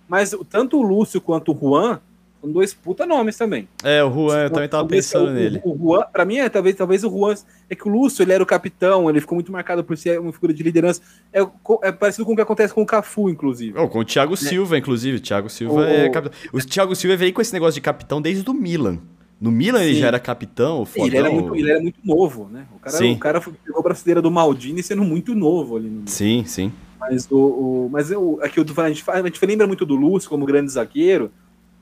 Mas 0.10 0.36
tanto 0.50 0.78
o 0.78 0.82
Lúcio 0.82 1.22
quanto 1.22 1.54
o 1.54 1.58
Juan 1.58 2.02
são 2.42 2.52
dois 2.52 2.74
puta 2.74 3.06
nomes 3.06 3.38
também. 3.38 3.68
É, 3.84 4.04
o 4.04 4.12
Juan, 4.12 4.44
eu 4.44 4.50
também 4.50 4.70
tava 4.70 4.88
pensando 4.88 5.30
o, 5.30 5.34
nele. 5.34 5.62
O, 5.64 5.78
Juan, 5.78 6.04
pra 6.12 6.24
mim, 6.24 6.38
é, 6.38 6.50
talvez, 6.50 6.76
talvez 6.76 7.04
o 7.04 7.10
Juan. 7.10 7.36
É 7.70 7.76
que 7.76 7.88
o 7.88 7.92
Lúcio, 7.92 8.24
ele 8.24 8.32
era 8.32 8.42
o 8.42 8.46
capitão, 8.46 9.10
ele 9.10 9.22
ficou 9.22 9.36
muito 9.36 9.52
marcado 9.52 9.84
por 9.84 9.98
ser 9.98 10.20
uma 10.20 10.32
figura 10.32 10.54
de 10.54 10.64
liderança. 10.64 11.02
É, 11.32 11.46
é 11.84 11.92
parecido 11.92 12.26
com 12.26 12.34
o 12.34 12.36
que 12.36 12.42
acontece 12.42 12.74
com 12.74 12.82
o 12.82 12.86
Cafu, 12.86 13.30
inclusive. 13.30 13.78
Oh, 13.78 13.88
com 13.88 14.00
o 14.00 14.06
Thiago 14.06 14.34
é. 14.34 14.38
Silva, 14.38 14.78
inclusive. 14.78 15.18
O 15.18 15.22
Thiago 15.22 15.50
Silva 15.50 15.82
o, 15.82 15.84
é 15.84 16.10
capitão. 16.10 16.40
O 16.54 16.60
Thiago 16.60 16.96
Silva 16.96 17.18
veio 17.18 17.34
com 17.34 17.42
esse 17.42 17.54
negócio 17.54 17.76
de 17.76 17.82
capitão 17.82 18.22
desde 18.22 18.50
o 18.50 18.54
Milan. 18.54 19.00
No 19.40 19.52
Milan 19.52 19.80
Sim. 19.80 19.86
ele 19.86 19.96
já 19.96 20.08
era 20.08 20.20
capitão, 20.20 20.86
fodão. 20.86 21.08
Ele 21.08 21.18
era, 21.18 21.30
muito, 21.30 21.56
ele 21.56 21.72
era 21.72 21.82
muito 21.82 22.00
novo, 22.04 22.50
né? 22.52 22.66
O 22.76 22.80
cara, 22.80 22.98
sim. 22.98 23.14
o 23.14 23.18
cara 23.18 23.40
pegou 23.40 23.80
a 23.80 23.84
braçadeira 23.84 24.22
do 24.22 24.30
Maldini 24.30 24.84
sendo 24.84 25.04
muito 25.04 25.34
novo 25.34 25.78
ali. 25.78 25.90
No... 25.90 26.08
Sim, 26.08 26.44
sim. 26.46 26.74
Mas, 27.00 27.30
o, 27.32 27.38
o, 27.38 27.90
mas 27.92 28.12
eu, 28.12 28.40
aqui 28.42 28.60
eu 28.60 28.66
tô 28.66 28.74
falando, 28.74 28.92
a 28.92 28.94
gente, 28.94 29.10
a 29.10 29.22
gente 29.24 29.46
lembra 29.46 29.66
muito 29.66 29.86
do 29.86 29.96
Lúcio 29.96 30.30
como 30.30 30.46
grande 30.46 30.72
zagueiro, 30.72 31.32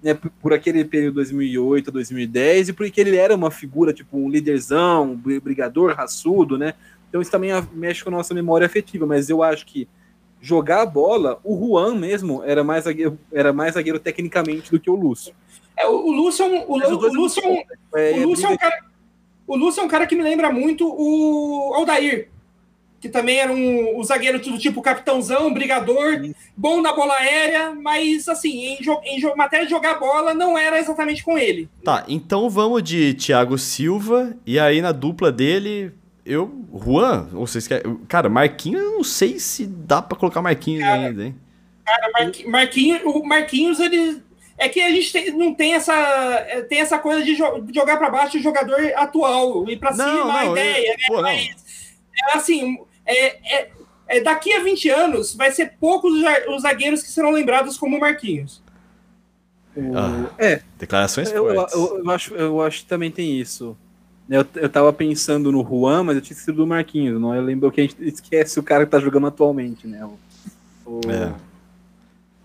né, 0.02 0.18
por 0.42 0.54
aquele 0.54 0.86
período 0.86 1.16
2008 1.16 1.92
2010, 1.92 2.70
e 2.70 2.74
porque 2.74 3.02
ele 3.02 3.16
era 3.16 3.36
uma 3.36 3.50
figura, 3.50 3.92
tipo, 3.92 4.16
um 4.18 4.30
líderzão, 4.30 5.12
um 5.12 5.40
brigador, 5.40 5.96
raçudo, 5.96 6.58
né? 6.58 6.76
Então 7.10 7.22
isso 7.22 7.32
também 7.32 7.50
mexe 7.74 8.04
com 8.04 8.10
a 8.10 8.14
nossa 8.14 8.34
memória 8.34 8.68
afetiva, 8.68 9.06
mas 9.06 9.30
eu 9.30 9.42
acho 9.42 9.66
que 9.66 9.88
jogar 10.40 10.82
a 10.84 10.86
bola, 10.86 11.40
o 11.44 11.58
Juan 11.58 11.96
mesmo 11.96 12.44
era 12.44 12.64
mais 12.64 12.84
zagueiro, 12.84 13.18
era 13.32 13.52
mais 13.52 13.74
zagueiro 13.74 14.00
tecnicamente 14.00 14.70
do 14.70 14.80
que 14.80 14.90
o 14.90 14.96
Lúcio. 14.96 15.34
É, 15.76 15.88
o, 15.88 15.96
o 15.96 16.12
Lúcio, 16.12 16.46
é 16.46 16.66
o, 16.66 16.74
os 16.74 16.84
o, 16.92 16.98
dois 16.98 17.14
Lúcio, 17.14 17.44
não- 17.44 18.00
é, 18.00 18.12
o 18.12 18.30
Lúcio 18.30 18.46
é 18.46 18.50
um 18.50 18.58
cara. 18.58 18.86
O 19.48 19.56
Lúcio 19.56 19.82
é 19.82 19.84
um 19.84 19.88
cara 19.88 20.06
que 20.06 20.16
me 20.16 20.24
lembra 20.24 20.52
muito 20.52 20.86
o 20.86 21.74
Aldair, 21.74 22.30
que 23.00 23.08
também 23.10 23.38
era 23.38 23.52
um, 23.52 23.98
o 23.98 24.04
zagueiro 24.04 24.40
do 24.40 24.58
tipo 24.58 24.82
capitãozão, 24.82 25.54
brigador, 25.54 26.20
bom 26.56 26.82
na 26.82 26.94
bola 26.94 27.14
aérea, 27.16 27.74
mas 27.76 28.28
assim, 28.28 28.50
em, 28.76 28.80
em 29.06 29.36
matéria 29.36 29.66
de 29.66 29.72
jogar 29.72 30.00
bola, 30.00 30.34
não 30.34 30.58
era 30.58 30.80
exatamente 30.80 31.24
com 31.24 31.38
ele. 31.38 31.70
Tá, 31.84 32.04
então 32.08 32.50
vamos 32.50 32.82
de 32.82 33.14
Thiago 33.14 33.58
Silva 33.58 34.36
e 34.46 34.58
aí 34.60 34.82
na 34.82 34.92
dupla 34.92 35.32
dele, 35.32 35.92
eu, 36.26 36.66
Juan, 36.74 37.30
ou 37.34 37.46
vocês 37.46 37.68
querem. 37.68 37.96
Cara, 38.08 38.30
Marquinhos, 38.30 38.82
eu 38.82 38.92
não 38.94 39.04
sei 39.04 39.40
se 39.40 39.66
dá 39.66 40.02
pra 40.02 40.18
colocar 40.18 40.42
Marquinhos 40.42 40.84
Cara, 40.84 41.02
ainda, 41.08 41.24
hein? 41.26 41.36
Cara, 41.86 42.10
Marqui- 42.20 42.48
Marquinhos, 42.48 43.02
o 43.06 43.24
Marquinhos, 43.24 43.80
ele. 43.80 44.22
É 44.60 44.68
que 44.68 44.82
a 44.82 44.90
gente 44.90 45.12
tem- 45.14 45.32
não 45.38 45.54
tem 45.54 45.76
essa, 45.76 45.94
é, 45.94 46.62
tem 46.64 46.80
essa 46.80 46.98
coisa 46.98 47.24
de 47.24 47.36
jo- 47.36 47.62
de 47.62 47.72
jogar 47.76 47.96
pra 47.98 48.10
baixo 48.10 48.38
o 48.40 48.42
jogador 48.42 48.76
atual, 48.96 49.70
e 49.70 49.78
pra 49.78 49.92
Não, 49.96 50.04
cima 50.04 50.34
a 50.40 50.46
não, 50.46 50.52
ideia, 50.54 50.88
eu- 50.88 50.98
né? 50.98 51.04
pô, 51.08 51.16
não. 51.18 51.22
Mas, 51.22 51.56
assim, 52.34 52.78
é, 53.06 53.58
é- 53.62 53.70
é, 54.10 54.22
daqui 54.22 54.54
a 54.54 54.64
20 54.64 54.90
anos, 54.90 55.36
vai 55.36 55.52
ser 55.52 55.74
poucos 55.80 56.14
os 56.14 56.22
za- 56.22 56.46
os 56.50 56.62
zagueiros 56.62 57.04
que 57.04 57.10
serão 57.10 57.32
lembrados 57.32 57.78
como 57.78 58.00
Marquinhos. 58.00 58.62
Ah. 59.96 60.30
É, 60.40 60.62
Declarações 60.80 61.32
eu, 61.32 61.48
eu, 61.50 61.68
eu- 61.72 62.02
eu 62.04 62.10
acho, 62.10 62.34
eu 62.34 62.62
acho 62.62 62.80
que 62.80 62.86
também 62.86 63.12
tem 63.12 63.40
isso. 63.40 63.78
Eu, 64.30 64.46
eu 64.56 64.70
tava 64.70 64.92
pensando 64.92 65.52
no 65.52 65.64
Juan, 65.64 66.04
mas 66.04 66.16
eu 66.16 66.22
tinha 66.22 66.36
sido 66.38 66.56
do 66.56 66.68
Marquinhos. 66.68 67.20
Não, 67.22 67.34
eu 67.36 67.42
lembro 67.42 67.72
que 67.72 67.82
a 67.82 67.84
gente 67.84 67.96
esquece 68.02 68.60
o 68.60 68.64
cara 68.64 68.86
que 68.86 68.92
tá 68.92 69.00
jogando 69.00 69.28
atualmente, 69.28 69.86
né? 69.88 70.04
O, 70.06 70.18
o- 70.86 71.02
É. 71.12 71.34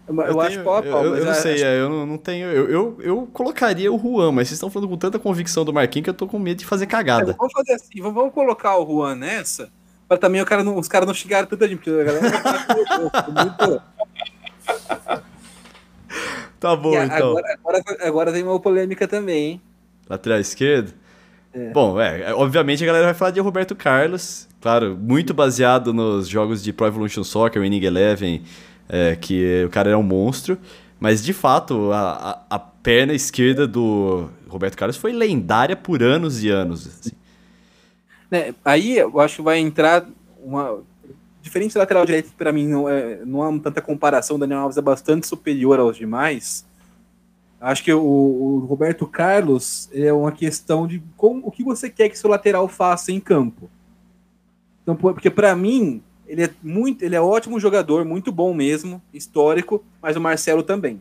Eu, 0.09 0.17
eu 0.17 0.41
acho 0.41 0.51
tenho- 0.51 0.65
pau 0.65 0.77
a 0.77 0.83
pau, 0.83 1.05
eu, 1.05 1.17
eu 1.17 1.25
não 1.25 1.31
acho- 1.33 1.43
sei, 1.43 1.63
é, 1.63 1.79
eu 1.81 1.89
não, 1.89 2.05
não 2.07 2.19
tenho. 2.19 2.49
Eu, 2.49 2.69
eu, 2.69 2.99
colocaria 3.33 3.93
o 3.93 3.99
Juan, 3.99 4.33
mas 4.33 4.49
vocês 4.49 4.57
estão 4.57 4.69
falando 4.71 4.89
com 4.89 4.97
tanta 4.97 5.19
convicção 5.19 5.65
do 5.65 5.73
Marquinhos 5.73 6.05
que 6.05 6.11
eu 6.11 6.15
tô 6.15 6.27
com 6.27 6.39
medo 6.39 6.59
de 6.59 6.67
fazer 6.67 6.87
cagada. 6.87 7.35
Vamos 7.39 7.53
fazer 7.53 7.75
assim, 7.75 8.01
vamos, 8.01 8.33
colocar 8.33 8.77
o 8.79 8.85
Juan 8.87 9.15
nessa, 9.15 9.71
pra 10.09 10.19
também 10.19 10.45
cara 10.45 10.65
não- 10.65 10.77
os 10.77 10.89
caras 10.89 11.07
não 11.07 11.15
chegarem 11.15 11.49
tanta 11.49 11.69
gente, 11.69 11.79
porque 11.79 11.91
a 11.91 12.05
galera 12.05 13.83
Tá 16.61 16.77
bom, 16.77 16.93
E 16.95 16.97
então. 17.05 17.31
agora, 17.31 17.55
agora, 17.59 17.83
agora 18.03 18.33
tem 18.33 18.43
uma 18.43 18.61
polêmica 18.61 19.09
também, 19.09 19.45
hein? 19.53 19.61
Lateral 20.09 20.39
esquerdo? 20.39 20.93
É. 21.53 21.71
Bom, 21.71 22.01
é, 22.01 22.23
é, 22.31 22.35
obviamente 22.35 22.83
a 22.83 22.87
galera 22.87 23.05
vai 23.07 23.15
falar 23.15 23.31
de 23.31 23.41
Roberto 23.41 23.75
Carlos, 23.75 24.49
claro, 24.61 24.97
muito 24.99 25.35
baseado 25.35 25.93
nos 25.93 26.29
jogos 26.29 26.63
de 26.63 26.73
Pro 26.73 26.87
Evolution 26.87 27.25
Soccer, 27.25 27.61
Winning 27.63 27.85
Eleven, 27.85 28.43
é, 28.89 29.17
que 29.17 29.65
o 29.65 29.71
cara 29.71 29.91
era 29.91 29.99
um 29.99 30.03
monstro, 30.03 30.59
mas 31.01 31.23
de 31.23 31.33
fato 31.33 31.93
a, 31.93 32.45
a, 32.49 32.59
perna 32.59 33.13
esquerda 33.15 33.67
do 33.67 34.29
Roberto 34.49 34.77
Carlos 34.77 34.97
foi 34.97 35.13
lendária 35.13 35.77
por 35.77 36.03
anos 36.03 36.43
e 36.43 36.49
anos. 36.51 36.87
assim. 36.87 37.13
Né, 38.31 38.55
Aí 38.65 38.99
eu 38.99 39.21
acho 39.21 39.37
que 39.37 39.43
vai 39.43 39.59
entrar 39.59 40.07
uma. 40.43 40.81
Diferente 41.41 41.75
do 41.75 41.79
lateral 41.81 42.07
direito, 42.07 42.33
pra 42.37 42.53
mim 42.53 42.69
não, 42.69 42.89
é, 42.89 43.25
não 43.25 43.43
há 43.43 43.59
tanta 43.59 43.81
comparação. 43.83 44.37
O 44.37 44.39
Daniel 44.39 44.61
Alves 44.61 44.77
é 44.79 44.83
bastante 44.83 45.27
superior 45.27 45.81
aos 45.81 45.97
demais. 45.97 46.65
Acho 47.61 47.83
que 47.83 47.93
o, 47.93 48.01
o 48.01 48.59
Roberto 48.61 49.07
Carlos 49.07 49.89
é 49.93 50.13
uma 50.13 50.33
questão 50.33 50.87
de 50.87 51.03
como, 51.17 51.47
o 51.47 51.51
que 51.51 51.63
você 51.65 51.91
quer 51.91 52.09
que 52.09 52.19
seu 52.19 52.31
lateral 52.31 52.69
faça 52.69 53.11
em 53.13 53.19
campo. 53.21 53.69
Então, 54.83 54.95
por- 54.97 55.15
porque 55.15 55.31
pra 55.31 55.55
mim, 55.55 56.03
ele 56.33 56.45
é 56.45 56.51
muito, 56.63 57.03
ele 57.05 57.15
é 57.15 57.21
ótimo 57.21 57.61
jogador, 57.61 58.07
muito 58.07 58.33
bom 58.33 58.55
mesmo, 58.55 59.03
histórico, 59.13 59.85
mas 60.01 60.17
o 60.17 60.21
Marcelo 60.21 60.63
também. 60.63 60.99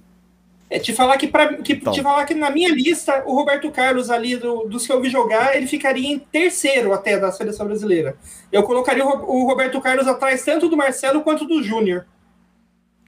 É 0.69 0.77
te 0.77 0.93
falar 0.93 1.17
que, 1.17 1.27
pra, 1.27 1.53
que, 1.55 1.73
Então. 1.73 1.93
te 1.93 2.01
falar 2.01 2.25
que 2.25 2.33
na 2.33 2.49
minha 2.49 2.69
lista, 2.73 3.23
o 3.25 3.33
Roberto 3.33 3.71
Carlos 3.71 4.09
ali, 4.09 4.35
do- 4.35 4.65
dos 4.65 4.85
que 4.85 4.91
eu 4.91 5.01
vi 5.01 5.09
jogar, 5.09 5.55
ele 5.55 5.67
ficaria 5.67 6.07
em 6.11 6.19
terceiro 6.19 6.91
até 6.93 7.17
da 7.17 7.31
seleção 7.31 7.65
brasileira. 7.65 8.15
Eu 8.51 8.63
colocaria 8.63 9.05
o, 9.05 9.09
o 9.09 9.45
Roberto 9.47 9.79
Carlos 9.79 10.05
atrás 10.07 10.43
tanto 10.43 10.67
do 10.67 10.75
Marcelo 10.75 11.21
quanto 11.21 11.45
do 11.45 11.63
Júnior. 11.63 12.05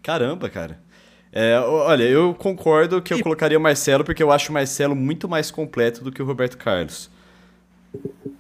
Caramba, 0.02 0.50
cara. 0.50 0.80
É, 1.32 1.58
olha, 1.60 2.04
eu 2.04 2.34
concordo 2.34 3.02
que 3.02 3.14
eu 3.14 3.20
colocaria 3.22 3.58
o 3.58 3.62
Marcelo 3.62 4.04
porque 4.04 4.22
eu 4.22 4.32
acho 4.32 4.50
o 4.52 4.54
Marcelo 4.54 4.96
muito 4.96 5.28
mais 5.28 5.50
completo 5.50 6.04
do 6.04 6.12
que 6.12 6.22
o 6.22 6.26
Roberto 6.26 6.58
Carlos. 6.58 7.10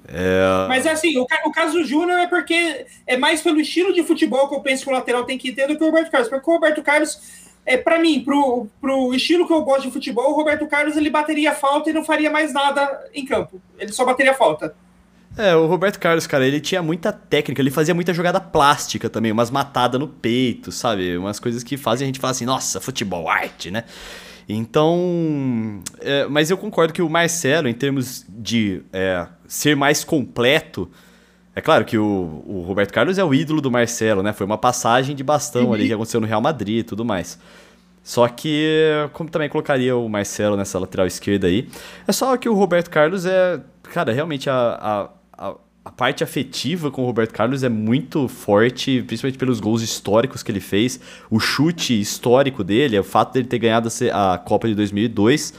É, 0.07 0.65
Mas 0.67 0.85
assim, 0.85 1.17
o, 1.17 1.25
o 1.45 1.51
caso 1.51 1.73
do 1.73 1.85
Júnior 1.85 2.19
é 2.19 2.27
porque 2.27 2.85
é 3.07 3.17
mais 3.17 3.41
pelo 3.41 3.59
estilo 3.59 3.93
de 3.93 4.03
futebol 4.03 4.47
que 4.47 4.55
eu 4.55 4.59
penso 4.59 4.83
que 4.83 4.89
o 4.89 4.93
lateral 4.93 5.23
tem 5.23 5.37
que 5.37 5.51
ter 5.51 5.67
do 5.67 5.75
que 5.75 5.83
o 5.83 5.87
Roberto 5.87 6.11
Carlos. 6.11 6.29
Porque 6.29 6.49
o 6.49 6.53
Roberto 6.53 6.83
Carlos, 6.83 7.19
é, 7.65 7.77
para 7.77 7.97
mim, 7.97 8.23
pro, 8.23 8.67
pro 8.79 9.13
estilo 9.15 9.47
que 9.47 9.53
eu 9.53 9.63
gosto 9.63 9.83
de 9.83 9.91
futebol, 9.91 10.31
o 10.31 10.35
Roberto 10.35 10.67
Carlos 10.67 10.95
ele 10.95 11.09
bateria 11.09 11.53
falta 11.53 11.89
e 11.89 11.93
não 11.93 12.03
faria 12.03 12.29
mais 12.29 12.53
nada 12.53 13.09
em 13.13 13.25
campo. 13.25 13.61
Ele 13.79 13.91
só 13.91 14.05
bateria 14.05 14.33
falta. 14.33 14.75
É, 15.35 15.55
o 15.55 15.65
Roberto 15.65 15.99
Carlos, 15.99 16.27
cara, 16.27 16.45
ele 16.45 16.61
tinha 16.61 16.83
muita 16.83 17.11
técnica, 17.11 17.59
ele 17.59 17.71
fazia 17.71 17.95
muita 17.95 18.13
jogada 18.13 18.39
plástica 18.39 19.09
também, 19.09 19.31
umas 19.31 19.49
matadas 19.49 19.99
no 19.99 20.07
peito, 20.07 20.71
sabe? 20.71 21.17
Umas 21.17 21.39
coisas 21.39 21.63
que 21.63 21.75
fazem 21.75 22.05
a 22.05 22.07
gente 22.07 22.19
falar 22.19 22.31
assim, 22.31 22.45
nossa, 22.45 22.79
futebol, 22.79 23.27
arte, 23.27 23.71
né? 23.71 23.83
Então. 24.47 25.81
é, 26.01 26.25
mas 26.27 26.49
eu 26.49 26.57
concordo 26.57 26.93
que 26.93 27.01
o 27.01 27.09
Marcelo, 27.09 27.67
em 27.67 27.73
termos 27.73 28.25
de 28.29 28.81
é, 28.91 29.27
ser 29.47 29.75
mais 29.75 30.03
completo. 30.03 30.89
É 31.55 31.61
claro 31.61 31.85
que 31.85 31.97
o, 31.97 32.43
o 32.47 32.63
Roberto 32.67 32.91
Carlos 32.91 33.19
é 33.19 33.23
o 33.23 33.31
ídolo 33.31 33.61
do 33.61 33.69
Marcelo, 33.69 34.23
né? 34.23 34.33
Foi 34.33 34.45
uma 34.45 34.57
passagem 34.57 35.15
de 35.15 35.23
bastão 35.23 35.71
ali 35.71 35.85
que 35.87 35.93
aconteceu 35.93 36.19
no 36.19 36.25
Real 36.25 36.41
Madrid 36.41 36.79
e 36.79 36.83
tudo 36.83 37.05
mais. 37.05 37.37
Só 38.03 38.27
que, 38.27 38.89
como 39.13 39.29
também 39.29 39.47
colocaria 39.47 39.95
o 39.95 40.09
Marcelo 40.09 40.57
nessa 40.57 40.77
lateral 40.77 41.07
esquerda 41.07 41.47
aí, 41.47 41.69
é 42.05 42.11
só 42.11 42.35
que 42.35 42.49
o 42.49 42.53
Roberto 42.53 42.89
Carlos 42.89 43.25
é. 43.25 43.61
Cara, 43.83 44.11
realmente 44.11 44.49
a, 44.49 45.09
a, 45.37 45.49
a, 45.49 45.55
a 45.85 45.91
parte 45.91 46.23
afetiva 46.23 46.89
com 46.89 47.03
o 47.03 47.05
Roberto 47.05 47.33
Carlos 47.33 47.61
é 47.63 47.69
muito 47.69 48.27
forte, 48.27 49.03
principalmente 49.05 49.37
pelos 49.37 49.59
gols 49.59 49.81
históricos 49.81 50.41
que 50.41 50.51
ele 50.51 50.61
fez, 50.61 50.99
o 51.29 51.39
chute 51.39 51.99
histórico 51.99 52.63
dele, 52.63 52.97
o 52.97 53.03
fato 53.03 53.33
dele 53.33 53.47
ter 53.47 53.59
ganhado 53.59 53.89
a 54.13 54.37
Copa 54.37 54.67
de 54.67 54.75
2002. 54.75 55.53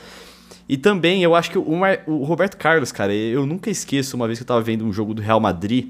E 0.67 0.79
também 0.79 1.23
eu 1.23 1.35
acho 1.35 1.51
que 1.51 1.59
o, 1.59 1.77
Mar- 1.77 2.03
o 2.07 2.25
Roberto 2.25 2.57
Carlos, 2.57 2.91
cara, 2.91 3.13
eu 3.13 3.45
nunca 3.45 3.69
esqueço 3.69 4.17
uma 4.17 4.27
vez 4.27 4.39
que 4.39 4.43
eu 4.45 4.47
tava 4.47 4.63
vendo 4.63 4.85
um 4.87 4.93
jogo 4.93 5.13
do 5.13 5.21
Real 5.21 5.39
Madrid. 5.39 5.89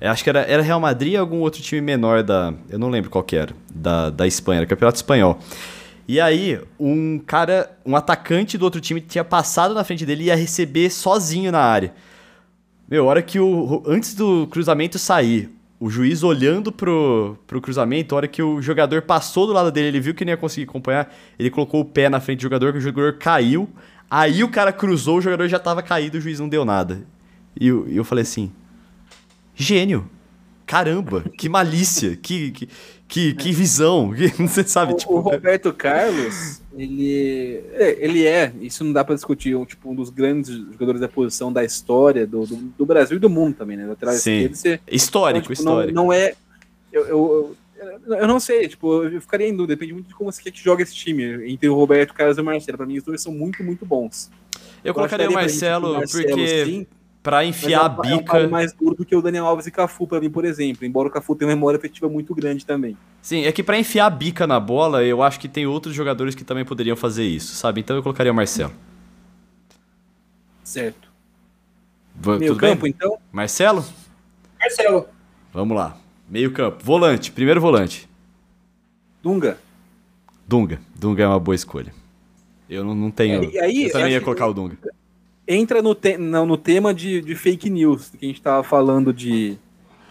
Eu 0.00 0.10
acho 0.10 0.24
que 0.24 0.30
era, 0.30 0.40
era 0.40 0.60
Real 0.62 0.80
Madrid 0.80 1.12
e 1.12 1.16
algum 1.16 1.38
outro 1.38 1.62
time 1.62 1.80
menor 1.80 2.24
da. 2.24 2.52
Eu 2.68 2.76
não 2.76 2.88
lembro 2.88 3.08
qual 3.08 3.22
que 3.22 3.36
era. 3.36 3.54
Da, 3.72 4.10
da 4.10 4.26
Espanha, 4.26 4.58
era 4.58 4.66
Campeonato 4.66 4.96
Espanhol. 4.96 5.38
E 6.08 6.20
aí, 6.20 6.60
um 6.78 7.20
cara, 7.24 7.70
um 7.86 7.94
atacante 7.94 8.58
do 8.58 8.64
outro 8.64 8.80
time 8.80 9.00
tinha 9.00 9.22
passado 9.22 9.72
na 9.74 9.84
frente 9.84 10.04
dele 10.04 10.24
e 10.24 10.26
ia 10.26 10.34
receber 10.34 10.90
sozinho 10.90 11.52
na 11.52 11.60
área. 11.60 11.94
Meu, 12.92 13.06
a 13.06 13.08
hora 13.08 13.22
que 13.22 13.40
o. 13.40 13.82
Antes 13.86 14.14
do 14.14 14.46
cruzamento 14.48 14.98
sair, 14.98 15.48
o 15.80 15.88
juiz 15.88 16.22
olhando 16.22 16.70
pro, 16.70 17.38
pro 17.46 17.58
cruzamento, 17.58 18.14
a 18.14 18.18
hora 18.18 18.28
que 18.28 18.42
o 18.42 18.60
jogador 18.60 19.00
passou 19.00 19.46
do 19.46 19.52
lado 19.54 19.72
dele, 19.72 19.88
ele 19.88 20.00
viu 20.00 20.14
que 20.14 20.26
não 20.26 20.30
ia 20.30 20.36
conseguir 20.36 20.68
acompanhar, 20.68 21.10
ele 21.38 21.48
colocou 21.48 21.80
o 21.80 21.86
pé 21.86 22.10
na 22.10 22.20
frente 22.20 22.40
do 22.40 22.42
jogador, 22.42 22.70
que 22.70 22.76
o 22.76 22.82
jogador 22.82 23.14
caiu. 23.14 23.66
Aí 24.10 24.44
o 24.44 24.50
cara 24.50 24.70
cruzou, 24.74 25.16
o 25.16 25.20
jogador 25.22 25.48
já 25.48 25.58
tava 25.58 25.82
caído, 25.82 26.18
o 26.18 26.20
juiz 26.20 26.38
não 26.38 26.50
deu 26.50 26.66
nada. 26.66 27.02
E 27.58 27.68
eu, 27.68 27.88
eu 27.88 28.04
falei 28.04 28.24
assim: 28.24 28.52
gênio! 29.54 30.06
Caramba, 30.66 31.24
que 31.38 31.48
malícia, 31.48 32.14
que, 32.14 32.50
que, 32.50 32.68
que, 33.08 33.32
que 33.32 33.52
visão, 33.52 34.12
que, 34.14 34.28
você 34.28 34.64
sabe, 34.64 34.92
O, 34.92 34.96
tipo. 34.96 35.14
o 35.14 35.20
Roberto 35.20 35.72
Carlos, 35.72 36.61
ele 36.76 37.62
é, 37.74 37.96
ele 38.04 38.26
é, 38.26 38.52
isso 38.60 38.82
não 38.84 38.92
dá 38.92 39.04
pra 39.04 39.14
discutir, 39.14 39.54
um, 39.54 39.64
tipo, 39.64 39.90
um 39.90 39.94
dos 39.94 40.10
grandes 40.10 40.48
jogadores 40.72 41.00
da 41.00 41.08
posição 41.08 41.52
da 41.52 41.64
história 41.64 42.26
do, 42.26 42.46
do, 42.46 42.56
do 42.56 42.86
Brasil 42.86 43.16
e 43.16 43.20
do 43.20 43.28
mundo 43.30 43.54
também, 43.56 43.76
né? 43.76 43.86
Lateral 43.86 44.14
Sim. 44.14 44.48
você, 44.48 44.80
Histórico, 44.90 45.52
então, 45.52 45.54
tipo, 45.54 45.64
não- 45.64 45.72
histórico. 45.72 45.94
Não, 45.94 46.12
é. 46.12 46.34
Eu, 46.92 47.06
eu, 47.06 47.56
eu, 48.06 48.14
eu 48.16 48.28
não 48.28 48.38
sei, 48.38 48.68
tipo, 48.68 49.04
eu 49.04 49.20
ficaria 49.20 49.48
em 49.48 49.52
dúvida, 49.56 49.74
depende 49.74 49.92
muito 49.92 50.08
de 50.08 50.14
como 50.14 50.30
você 50.30 50.42
quer 50.42 50.50
que 50.50 50.62
joga 50.62 50.82
esse 50.82 50.94
time, 50.94 51.50
entre 51.50 51.68
o 51.68 51.74
Roberto 51.74 52.14
Carlos 52.14 52.38
e 52.38 52.40
o 52.40 52.44
Marcelo. 52.44 52.76
Pra 52.78 52.86
mim, 52.86 52.98
os 52.98 53.04
dois 53.04 53.20
são 53.22 53.32
muito, 53.32 53.62
muito 53.64 53.84
bons. 53.84 54.30
eu 54.84 54.92
colocaria 54.94 55.26
o 55.26 55.30
acharia 55.30 55.46
pra 55.46 55.48
gente 55.48 55.62
Marcelo, 55.62 55.86
que 55.86 55.94
o 55.94 55.98
Marcelo, 55.98 56.26
porque 56.28 56.64
sim, 56.64 56.86
pra 57.22 57.38
mas 57.38 57.48
enfiar 57.48 57.82
a 57.82 57.84
é 57.84 57.88
um- 57.88 58.10
é 58.10 58.14
um 58.14 58.18
bica. 58.18 58.48
mais 58.48 58.72
duro 58.72 58.96
do 58.96 59.04
que 59.04 59.14
o 59.14 59.22
Daniel 59.22 59.46
Alves 59.46 59.66
e 59.66 59.70
Cafu, 59.70 60.06
pra 60.06 60.20
mim, 60.20 60.28
por 60.30 60.44
exemplo. 60.44 60.84
Embora 60.84 61.08
o 61.08 61.10
Cafu 61.10 61.34
tenha 61.36 61.48
uma 61.48 61.54
memória 61.54 61.78
afetiva 61.78 62.08
muito 62.08 62.34
grande 62.34 62.66
também. 62.66 62.96
Sim, 63.20 63.44
é 63.44 63.52
que 63.52 63.62
pra 63.62 63.78
enfiar 63.78 64.06
a 64.06 64.10
bica 64.10 64.46
na 64.46 64.58
bola, 64.58 65.04
eu 65.04 65.22
acho 65.22 65.38
que 65.38 65.48
tem 65.48 65.66
outros 65.66 65.94
jogadores 65.94 66.34
que 66.34 66.42
também 66.44 66.64
poderiam 66.64 66.96
fazer 66.96 67.24
isso, 67.24 67.54
sabe? 67.54 67.80
Então 67.80 67.94
eu 67.96 68.02
colocaria 68.02 68.32
o 68.32 68.34
Marcelo. 68.34 68.72
Certo. 70.64 71.08
Va- 72.14 72.38
Meio 72.38 72.52
tudo 72.52 72.60
campo, 72.60 72.82
bem? 72.82 72.90
então? 72.96 73.18
Marcelo? 73.32 73.84
Marcelo. 74.60 75.08
Vamos 75.52 75.76
lá. 75.76 75.96
Meio 76.28 76.52
campo. 76.52 76.82
Volante, 76.84 77.30
primeiro 77.32 77.60
volante. 77.60 78.08
Dunga. 79.22 79.58
Dunga. 80.46 80.80
Dunga 80.94 81.22
é 81.22 81.26
uma 81.26 81.38
boa 81.40 81.54
escolha. 81.54 81.92
Eu 82.68 82.84
não, 82.84 82.94
não 82.94 83.10
tenho. 83.10 83.42
É, 83.44 83.46
e 83.50 83.58
aí, 83.60 83.82
eu 83.84 83.92
também 83.92 84.12
ia 84.12 84.18
que- 84.18 84.24
colocar 84.24 84.46
o 84.46 84.54
Dunga. 84.54 84.76
Entra 85.46 85.82
no, 85.82 85.94
te 85.94 86.16
não, 86.16 86.46
no 86.46 86.56
tema 86.56 86.94
de, 86.94 87.20
de 87.20 87.34
fake 87.34 87.68
news, 87.70 88.10
que 88.10 88.24
a 88.24 88.28
gente 88.28 88.38
estava 88.38 88.62
falando 88.62 89.12
de, 89.12 89.58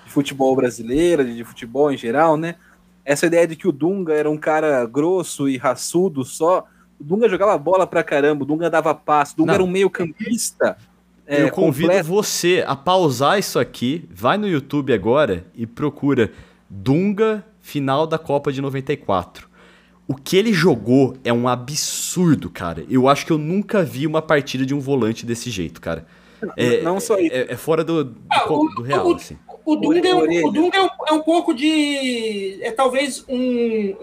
de 0.05 0.11
futebol 0.11 0.55
brasileiro, 0.55 1.23
de, 1.23 1.35
de 1.35 1.43
futebol 1.43 1.91
em 1.91 1.97
geral, 1.97 2.37
né? 2.37 2.55
Essa 3.03 3.25
ideia 3.25 3.47
de 3.47 3.55
que 3.55 3.67
o 3.67 3.71
Dunga 3.71 4.13
era 4.13 4.29
um 4.29 4.37
cara 4.37 4.85
grosso 4.85 5.49
e 5.49 5.57
raçudo 5.57 6.23
só, 6.23 6.65
O 6.99 7.03
Dunga 7.03 7.27
jogava 7.27 7.57
bola 7.57 7.87
pra 7.87 8.03
caramba, 8.03 8.43
o 8.43 8.45
Dunga 8.45 8.69
dava 8.69 8.93
passe, 8.93 9.33
o 9.33 9.37
Dunga 9.37 9.47
Não. 9.47 9.53
era 9.55 9.63
um 9.63 9.67
meio 9.67 9.89
campista. 9.89 10.77
é, 11.25 11.43
eu 11.43 11.51
convido 11.51 11.87
completo. 11.87 12.09
você 12.09 12.63
a 12.67 12.75
pausar 12.75 13.39
isso 13.39 13.57
aqui, 13.57 14.07
vai 14.11 14.37
no 14.37 14.47
YouTube 14.47 14.93
agora 14.93 15.45
e 15.55 15.65
procura 15.65 16.31
Dunga 16.69 17.43
final 17.59 18.05
da 18.05 18.17
Copa 18.17 18.51
de 18.51 18.61
94. 18.61 19.49
O 20.07 20.15
que 20.15 20.35
ele 20.35 20.51
jogou 20.53 21.15
é 21.23 21.31
um 21.31 21.47
absurdo, 21.47 22.49
cara. 22.49 22.83
Eu 22.89 23.07
acho 23.07 23.25
que 23.25 23.31
eu 23.31 23.37
nunca 23.37 23.83
vi 23.83 24.05
uma 24.05 24.21
partida 24.21 24.65
de 24.65 24.73
um 24.73 24.79
volante 24.79 25.25
desse 25.25 25.49
jeito, 25.49 25.79
cara. 25.79 26.05
É, 26.57 26.81
não 26.81 26.99
só 26.99 27.17
isso. 27.19 27.33
é, 27.33 27.53
é 27.53 27.55
fora 27.55 27.83
do, 27.83 28.03
do, 28.03 28.17
Ah, 28.29 28.51
o- 28.51 28.67
do 28.75 28.81
real, 28.81 29.07
o- 29.07 29.15
assim. 29.15 29.37
O 29.63 29.75
Dunga, 29.75 30.09
é 30.09 30.15
um, 30.15 30.47
o 30.47 30.51
Dunga 30.51 30.77
é, 30.77 30.81
um, 30.81 30.89
é 31.09 31.13
um 31.13 31.21
pouco 31.21 31.53
de. 31.53 32.57
É 32.63 32.71
talvez 32.71 33.23
um, 33.29 33.95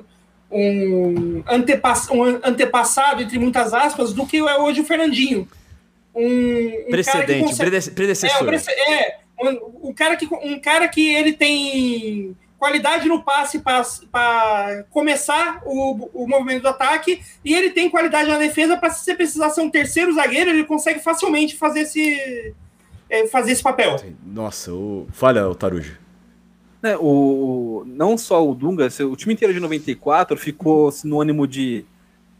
um, 0.51 1.42
antepass, 1.49 2.09
um 2.11 2.22
antepassado, 2.22 3.22
entre 3.22 3.38
muitas 3.40 3.74
aspas, 3.74 4.12
do 4.12 4.24
que 4.24 4.38
é 4.38 4.57
hoje 4.59 4.80
o 4.80 4.84
Fernandinho. 4.84 5.49
Um, 6.14 6.24
um 6.24 6.70
cara 6.70 6.84
que 6.84 6.90
Precedente, 6.90 7.40
consegue- 7.42 7.59
predece- 7.70 7.90
É, 7.90 7.92
predecessor. 7.92 8.42
o 8.42 8.46
prece- 8.46 8.70
é, 8.70 9.18
um, 9.42 9.88
um 9.88 9.92
cara 9.92 10.16
que, 10.16 10.26
um 10.32 10.59
cara 10.61 10.88
que 10.88 11.12
ele 11.12 11.32
tem 11.32 12.36
qualidade 12.59 13.09
no 13.09 13.22
passe 13.22 13.61
para 13.61 14.84
começar 14.90 15.62
o, 15.64 16.11
o 16.12 16.26
movimento 16.26 16.62
do 16.62 16.68
ataque 16.68 17.22
e 17.44 17.54
ele 17.54 17.70
tem 17.70 17.88
qualidade 17.88 18.28
na 18.28 18.36
defesa 18.36 18.76
para 18.76 18.90
se 18.90 19.04
você 19.04 19.14
precisar 19.14 19.50
ser 19.50 19.61
um 19.61 19.70
terceiro 19.70 20.12
zagueiro, 20.12 20.50
ele 20.50 20.64
consegue 20.64 20.98
facilmente 20.98 21.56
fazer 21.56 21.80
esse, 21.80 22.54
é, 23.09 23.26
fazer 23.28 23.52
esse 23.52 23.62
papel. 23.62 23.96
Nossa, 24.26 24.72
o... 24.72 25.06
falha 25.12 25.48
o 25.48 25.54
Tarujo. 25.54 25.98
né, 26.82 26.96
o, 26.98 27.84
não 27.86 28.18
só 28.18 28.46
o 28.46 28.54
Dunga, 28.54 28.88
o 29.09 29.16
time 29.16 29.34
inteiro 29.34 29.54
de 29.54 29.61
94 29.61 30.36
ficou 30.36 30.90
sinônimo 30.90 31.46
de, 31.46 31.86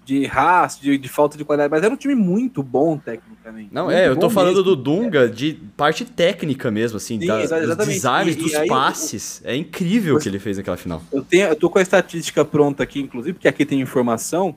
de 0.09 0.24
raça, 0.24 0.78
de, 0.80 0.96
de 0.96 1.06
falta 1.06 1.36
de 1.36 1.44
qualidade, 1.44 1.70
mas 1.70 1.82
era 1.82 1.92
um 1.92 1.96
time 1.96 2.14
muito 2.14 2.62
bom 2.62 2.96
tecnicamente. 2.96 3.68
Não, 3.70 3.90
é, 3.90 4.09
eu 4.09 4.16
tô 4.16 4.30
falando 4.30 4.56
mesmo. 4.56 4.64
do 4.64 4.74
Dunga 4.76 5.28
de 5.28 5.52
parte 5.76 6.02
técnica 6.06 6.70
mesmo, 6.70 6.96
assim, 6.96 7.20
Sim, 7.20 7.26
da, 7.26 7.44
dos 7.74 7.86
desarmes, 7.86 8.34
E- 8.34 8.38
e 8.38 8.42
dos 8.42 8.54
aí, 8.54 8.66
passes. 8.68 9.42
É 9.44 9.54
incrível 9.54 10.16
o 10.16 10.18
que 10.18 10.26
ele 10.26 10.38
fez 10.38 10.56
naquela 10.56 10.78
final. 10.78 11.02
Eu, 11.12 11.22
tenho, 11.22 11.48
eu 11.48 11.54
tô 11.56 11.68
com 11.68 11.78
a 11.78 11.82
estatística 11.82 12.42
pronta 12.42 12.82
aqui, 12.82 13.00
inclusive, 13.00 13.34
porque 13.34 13.48
aqui 13.48 13.66
tem 13.66 13.82
informação. 13.82 14.56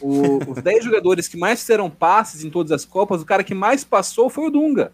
O- 0.00 0.38
os 0.50 0.58
10 0.62 0.82
jogadores 0.84 1.28
que 1.28 1.36
mais 1.36 1.60
fizeram 1.60 1.88
passes 1.88 2.42
em 2.42 2.50
todas 2.50 2.72
as 2.72 2.84
Copas, 2.84 3.22
o 3.22 3.24
cara 3.24 3.44
que 3.44 3.54
mais 3.54 3.84
passou 3.84 4.28
foi 4.28 4.48
o 4.48 4.50
Dunga. 4.50 4.90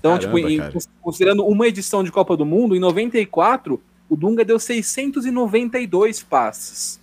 Então, 0.00 0.18
Caramba, 0.18 0.36
tipo, 0.40 0.48
em- 0.50 0.80
considerando 1.00 1.46
uma 1.46 1.68
edição 1.68 2.02
de 2.02 2.10
Copa 2.10 2.36
do 2.36 2.44
Mundo, 2.44 2.74
em 2.74 2.80
94, 2.80 3.80
o 4.08 4.16
Dunga 4.16 4.44
deu 4.44 4.58
692 4.58 6.20
passes. 6.22 6.99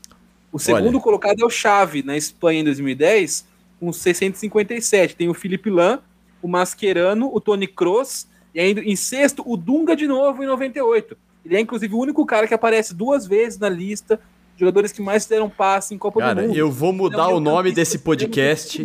O 0.58 0.60
segundo 0.60 0.96
Olha. 0.96 1.00
colocado 1.00 1.42
é 1.42 1.46
o 1.46 1.50
Xavi, 1.50 2.04
na 2.04 2.18
Espanha 2.18 2.60
em 2.62 2.64
2010, 2.64 3.46
com 3.80 3.92
657. 3.94 5.16
Tem 5.16 5.30
o 5.30 5.34
Felipe 5.34 5.70
Lan, 5.70 6.00
o 6.42 6.48
Mascherano, 6.48 7.30
o 7.34 7.40
Tony 7.40 7.68
Kroos, 7.68 8.28
e 8.54 8.60
ainda 8.60 8.82
em 8.82 8.96
sexto, 8.96 9.44
o 9.46 9.56
Dunga 9.56 9.96
de 9.96 10.08
novo 10.08 10.44
em 10.44 10.48
98. 10.48 11.16
Ele 11.46 11.56
é, 11.56 11.60
inclusive, 11.60 11.94
o 11.94 12.00
único 12.00 12.26
cara 12.26 12.48
que 12.48 12.54
aparece 12.54 12.94
duas 12.94 13.26
vezes 13.26 13.58
na 13.60 13.70
lista 13.70 14.20
de 14.56 14.60
jogadores 14.62 14.92
que 14.92 15.02
mais 15.02 15.24
fizeram 15.24 15.50
passe 15.50 15.94
em 15.94 15.98
Copa 15.98 16.20
do 16.20 16.24
Cara, 16.26 16.42
Mundo. 16.42 16.56
eu 16.58 16.72
vou 16.72 16.92
mudar 16.92 17.24
Ele 17.26 17.32
é 17.32 17.36
um 17.36 17.38
o 17.38 17.40
nome 17.40 17.72
desse 17.72 18.00
podcast. 18.00 18.82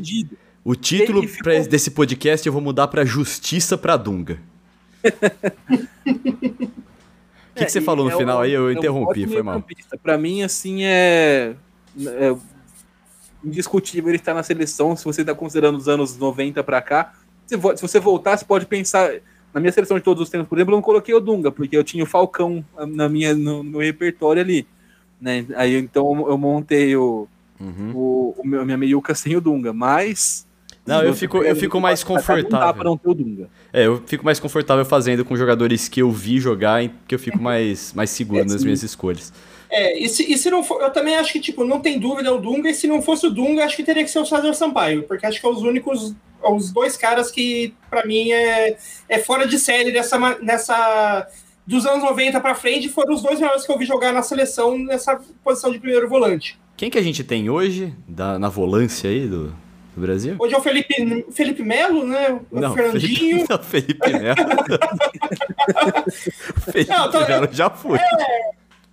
O 0.65 0.75
título 0.77 1.27
ficou- 1.27 1.65
desse 1.67 1.91
podcast 1.91 2.47
eu 2.47 2.53
vou 2.53 2.63
mudar 2.63 2.87
pra 2.89 3.05
Justiça 3.05 3.77
pra 3.77 3.97
Dunga. 3.97 4.39
O 7.63 7.65
que, 7.65 7.67
que 7.67 7.73
você 7.73 7.79
É, 7.79 7.83
falou 7.83 8.05
no 8.07 8.11
é 8.13 8.17
final 8.17 8.39
um- 8.39 8.41
aí? 8.43 8.53
Eu 8.53 8.67
é 8.69 8.69
um 8.69 8.73
interrompi, 8.79 9.11
ótimo 9.23 9.33
foi 9.33 9.43
mal. 9.43 9.65
Pra 10.03 10.19
mim, 10.19 10.43
assim, 10.43 10.85
é, 10.85 11.55
é 12.07 12.37
indiscutível 13.45 14.11
ele 14.11 14.17
estar 14.19 14.35
na 14.35 14.43
seleção. 14.43 14.97
Se 14.97 15.05
você 15.05 15.23
está 15.23 15.35
considerando 15.35 15.77
os 15.77 15.89
anos 15.89 16.17
90 16.17 16.63
pra 16.63 16.81
cá, 16.81 17.13
se, 17.47 17.57
se 17.57 17.83
você 17.83 17.99
voltar, 18.01 18.37
você 18.37 18.45
pode 18.45 18.67
pensar. 18.67 19.11
Na 19.53 19.61
minha 19.61 19.71
seleção 19.73 19.99
de 19.99 20.03
todos 20.03 20.23
os 20.23 20.31
tempos, 20.31 20.49
por 20.49 20.57
exemplo, 20.57 20.73
eu 20.73 20.77
não 20.77 20.83
coloquei 20.83 21.15
o 21.15 21.21
Dunga, 21.21 21.53
porque 21.53 21.77
eu 21.77 21.85
tinha 21.85 22.03
o 22.03 22.07
Falcão 22.07 22.65
na 22.89 23.07
minha, 23.07 23.35
no, 23.35 23.63
no 23.63 23.71
meu 23.73 23.81
repertório 23.81 24.41
ali. 24.41 24.67
Né? 25.21 25.45
Aí 25.57 25.77
então 25.77 26.27
eu 26.29 26.39
montei 26.39 26.97
o, 26.97 27.29
Uhum. 27.61 27.93
o, 27.95 28.35
o 28.39 28.47
meu, 28.47 28.63
a 28.63 28.65
minha 28.65 28.79
meiuca 28.79 29.15
sem 29.15 29.37
o 29.37 29.41
Dunga, 29.43 29.73
mas. 29.73 30.47
Não, 30.87 31.03
eu 31.03 31.15
fico- 31.15 31.39
eu 31.39 31.55
fico 31.55 31.81
mais 31.81 32.03
confortável. 32.03 32.75
pra 32.75 32.85
não 32.85 32.97
ter 32.97 33.09
o 33.09 33.15
Dunga. 33.15 33.49
É, 33.73 33.87
eu 33.87 34.03
fico 34.07 34.25
mais 34.25 34.41
confortável 34.41 34.85
fazendo 34.85 35.25
com 35.25 35.37
jogadores 35.37 35.89
que 35.89 36.03
eu 36.03 36.11
vi 36.11 36.41
jogar, 36.41 36.83
que 37.07 37.15
eu 37.15 37.19
fico 37.19 37.39
mais, 37.43 37.93
mais 37.95 38.11
seguro 38.11 38.41
É, 38.41 38.45
nas 38.45 38.65
minhas 38.65 38.83
escolhas. 38.83 39.33
É, 39.71 39.99
e 39.99 40.09
se, 40.09 40.31
e 40.31 40.37
se 40.37 40.51
não 40.51 40.63
for, 40.63 40.83
eu 40.83 40.91
também 40.91 41.15
acho 41.17 41.33
que, 41.33 41.41
tipo, 41.41 41.65
não 41.65 41.81
tem 41.81 41.99
dúvida 41.99 42.33
o 42.35 42.39
Dunga, 42.39 42.69
e 42.69 42.75
se 42.75 42.87
não 42.87 43.01
fosse 43.01 43.27
o 43.27 43.31
Dunga, 43.31 43.65
acho 43.65 43.77
que 43.77 43.83
teria 43.85 44.05
que 44.05 44.11
ser 44.11 44.19
o 44.19 44.27
César 44.27 44.53
Sampaio, 44.55 45.05
porque 45.05 45.25
acho 45.25 45.41
que 45.41 45.47
é 45.47 45.49
os 45.51 45.63
únicos, 45.63 46.15
os 46.45 46.71
dois 46.73 46.97
caras 46.97 47.31
que, 47.31 47.73
pra 47.89 48.05
mim, 48.05 48.33
é, 48.33 48.77
é 49.09 49.19
fora 49.19 49.47
de 49.47 49.59
série 49.59 49.91
dessa, 49.93 50.19
ma- 50.19 50.37
nessa. 50.43 51.27
Dos 51.65 51.87
anos 51.87 52.03
90 52.03 52.41
pra 52.41 52.57
frente, 52.57 52.89
foram 52.89 53.15
os 53.15 53.23
dois 53.23 53.39
melhores 53.39 53.65
que 53.65 53.71
eu 53.71 53.79
vi 53.79 53.85
jogar 53.87 54.13
na 54.13 54.21
seleção 54.21 54.77
nessa 54.77 55.21
posição 55.45 55.71
de 55.71 55.79
primeiro 55.79 56.09
volante. 56.09 56.59
Quem 56.77 56.91
que 56.91 56.99
a 56.99 57.03
gente 57.03 57.23
tem 57.23 57.49
hoje 57.49 57.95
da, 58.09 58.37
na 58.37 58.49
volância 58.49 59.09
aí 59.09 59.29
do, 59.29 59.55
do 59.95 60.01
Brasil? 60.01 60.37
Hoje 60.39 60.55
é 60.55 60.59
o 60.59 60.63
Felipe, 60.63 61.27
Felipe 61.33 61.63
Melo, 61.63 62.07
né? 62.07 62.41
O 62.51 62.61
Não, 62.61 62.75
Fernandinho. 62.75 63.47
Felipe, 63.47 63.49
não, 63.51 63.59
Felipe 63.63 64.11
Melo. 64.11 64.37
Felipe 66.73 66.91
Não, 66.91 67.11
tô- 67.11 67.21
Melo 67.27 67.49
já 67.53 67.71
foi. 67.71 67.99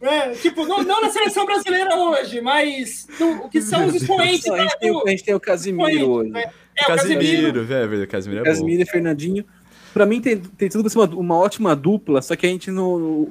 né? 0.01 0.29
Tipo, 0.41 0.65
não, 0.65 0.83
não 0.83 1.01
na 1.01 1.09
seleção 1.09 1.45
brasileira 1.45 1.95
hoje, 1.95 2.41
mas 2.41 3.07
no- 3.19 3.45
o 3.45 3.49
que 3.49 3.61
são 3.61 3.85
os 3.87 3.95
expoentes. 3.95 4.47
A, 4.47 4.53
né, 4.55 4.61
gente 4.63 4.79
tem, 4.79 4.91
o- 4.91 4.99
do- 4.99 5.07
a 5.07 5.11
gente 5.11 5.23
tem 5.23 5.33
o 5.35 5.39
Casimiro 5.39 6.09
hoje. 6.09 6.29
né? 6.31 6.43
É, 6.77 6.83
o 6.83 6.87
Casemiro. 6.87 7.19
Casimiro, 7.21 7.65
velho, 7.65 8.07
Casimiro 8.07 8.41
é 8.41 8.43
bom. 8.43 8.49
Casimiro 8.49 8.81
e 8.81 8.85
Fernandinho. 8.85 9.45
Pra 9.93 10.05
mim 10.05 10.21
tem, 10.21 10.37
tem 10.37 10.69
tudo 10.69 10.81
pra 10.83 10.89
ser 10.89 10.99
uma, 10.99 11.07
uma 11.15 11.37
ótima 11.37 11.75
dupla, 11.75 12.21
só 12.21 12.35
que 12.35 12.45
a 12.45 12.49
gente 12.49 12.69
não. 12.71 13.29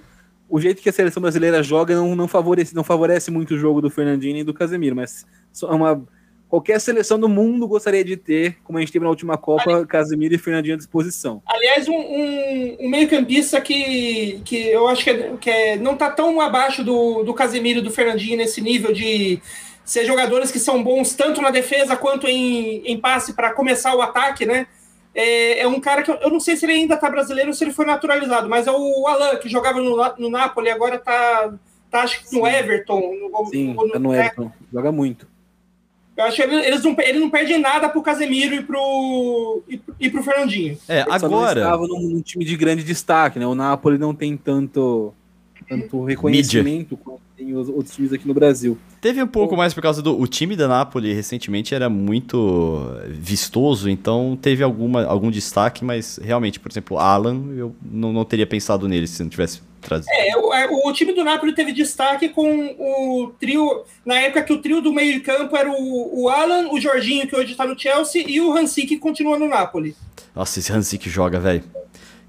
O 0.50 0.58
jeito 0.60 0.80
que 0.82 0.88
a 0.88 0.92
seleção 0.92 1.20
brasileira 1.20 1.62
joga 1.62 1.94
não, 1.94 2.16
não, 2.16 2.26
favorece, 2.26 2.74
não 2.74 2.82
favorece 2.82 3.30
muito 3.30 3.54
o 3.54 3.58
jogo 3.58 3.80
do 3.82 3.90
Fernandinho 3.90 4.38
e 4.38 4.44
do 4.44 4.54
Casemiro, 4.54 4.96
mas 4.96 5.26
é 5.62 5.66
uma, 5.66 6.02
qualquer 6.48 6.80
seleção 6.80 7.18
do 7.18 7.28
mundo 7.28 7.68
gostaria 7.68 8.02
de 8.02 8.16
ter, 8.16 8.56
como 8.64 8.78
a 8.78 8.80
gente 8.80 8.92
teve 8.92 9.04
na 9.04 9.10
última 9.10 9.36
Copa, 9.36 9.86
Casemiro 9.86 10.34
e 10.34 10.38
Fernandinho 10.38 10.74
à 10.74 10.78
disposição. 10.78 11.42
Aliás, 11.46 11.86
um, 11.86 11.94
um, 11.94 12.76
um 12.80 12.88
meio-campista 12.88 13.60
que, 13.60 14.40
que 14.44 14.68
eu 14.68 14.88
acho 14.88 15.04
que, 15.04 15.10
é, 15.10 15.36
que 15.38 15.50
é, 15.50 15.76
não 15.76 15.96
tá 15.96 16.10
tão 16.10 16.40
abaixo 16.40 16.82
do, 16.82 17.22
do 17.22 17.34
Casemiro 17.34 17.80
e 17.80 17.82
do 17.82 17.90
Fernandinho 17.90 18.38
nesse 18.38 18.60
nível 18.60 18.92
de 18.92 19.40
ser 19.84 20.04
jogadores 20.04 20.50
que 20.50 20.58
são 20.58 20.82
bons 20.82 21.14
tanto 21.14 21.40
na 21.40 21.50
defesa 21.50 21.96
quanto 21.96 22.26
em, 22.26 22.82
em 22.84 22.98
passe 22.98 23.34
para 23.34 23.52
começar 23.52 23.94
o 23.94 24.02
ataque, 24.02 24.44
né? 24.46 24.66
É, 25.14 25.60
é 25.60 25.66
um 25.68 25.80
cara 25.80 26.02
que 26.02 26.10
eu, 26.10 26.16
eu 26.16 26.30
não 26.30 26.40
sei 26.40 26.56
se 26.56 26.64
ele 26.64 26.72
ainda 26.72 26.96
tá 26.96 27.10
brasileiro 27.10 27.50
ou 27.50 27.54
se 27.54 27.64
ele 27.64 27.72
foi 27.72 27.84
naturalizado, 27.86 28.48
mas 28.48 28.66
é 28.66 28.72
o 28.72 29.06
Alan, 29.06 29.36
que 29.36 29.48
jogava 29.48 29.80
no, 29.80 29.96
no 30.18 30.30
Napoli, 30.30 30.70
agora 30.70 30.98
tá, 30.98 31.52
tá 31.90 32.02
acho 32.02 32.24
que 32.24 32.36
no. 32.36 32.46
Everton. 32.46 33.00
No, 33.30 33.46
Sim, 33.46 33.74
no- 33.74 33.90
tá 33.90 33.98
no? 33.98 34.14
Everton, 34.14 34.52
joga 34.72 34.92
muito. 34.92 35.26
Eu 36.18 36.24
acho 36.24 36.36
que 36.36 36.42
ele- 36.42 36.66
eles 36.66 36.82
não, 36.82 36.96
ele 36.98 37.20
não 37.20 37.30
perde 37.30 37.56
nada 37.58 37.88
pro 37.88 38.02
Casemiro 38.02 38.54
e 38.56 38.62
pro, 38.62 39.62
e, 39.68 39.76
pro- 39.78 39.94
e 40.00 40.10
pro 40.10 40.22
Fernandinho. 40.22 40.76
É, 40.88 41.02
Ele 41.02 41.06
agora. 41.12 41.60
estava 41.60 41.86
num, 41.86 42.00
num 42.00 42.20
time 42.20 42.44
de 42.44 42.56
grande 42.56 42.82
destaque, 42.82 43.38
né? 43.38 43.46
O 43.46 43.54
Napoli 43.54 43.98
não 43.98 44.12
tem 44.12 44.36
tanto, 44.36 45.14
tanto 45.68 46.02
reconhecimento 46.04 46.96
quanto 46.96 47.20
tem 47.36 47.54
os 47.54 47.68
outros 47.68 47.94
times 47.94 48.12
aqui 48.12 48.26
no 48.26 48.34
Brasil. 48.34 48.76
Teve 49.00 49.22
um 49.22 49.28
pouco 49.28 49.56
mais 49.56 49.72
por 49.72 49.80
causa 49.80 50.02
do. 50.02 50.20
O 50.20 50.26
time 50.26 50.56
da 50.56 50.66
Napoli 50.66 51.12
recentemente 51.14 51.72
era 51.72 51.88
muito 51.88 52.84
vistoso, 53.10 53.88
então 53.88 54.36
teve 54.42 54.64
alguma, 54.64 55.04
algum 55.04 55.30
destaque, 55.30 55.84
mas 55.84 56.18
realmente, 56.20 56.58
por 56.58 56.68
exemplo, 56.72 56.98
Alan, 56.98 57.40
eu 57.56 57.76
não, 57.80 58.12
não 58.12 58.24
teria 58.24 58.44
pensado 58.46 58.88
nele 58.88 59.06
se 59.06 59.22
não 59.22 59.30
tivesse 59.30 59.60
trazido. 59.80 60.10
É, 60.12 60.36
o, 60.36 60.52
é, 60.54 60.66
o 60.66 60.92
time 60.92 61.12
do 61.12 61.22
Napoli 61.24 61.54
teve 61.54 61.72
destaque 61.72 62.28
com 62.28 62.74
o 62.78 63.32
trio, 63.40 63.84
na 64.04 64.18
época 64.20 64.42
que 64.42 64.52
o 64.52 64.58
trio 64.62 64.80
do 64.80 64.92
meio 64.92 65.14
de 65.14 65.20
campo 65.20 65.56
era 65.56 65.70
o, 65.70 66.22
o 66.24 66.28
Alan, 66.28 66.68
o 66.72 66.80
Jorginho, 66.80 67.26
que 67.26 67.34
hoje 67.36 67.54
tá 67.54 67.64
no 67.66 67.78
Chelsea, 67.78 68.24
e 68.28 68.40
o 68.40 68.52
Hansi, 68.56 68.86
que 68.86 68.98
continua 68.98 69.38
no 69.38 69.48
Napoli. 69.48 69.94
Nossa, 70.34 70.58
esse 70.58 70.72
Hansik 70.72 71.08
joga, 71.08 71.40
velho. 71.40 71.62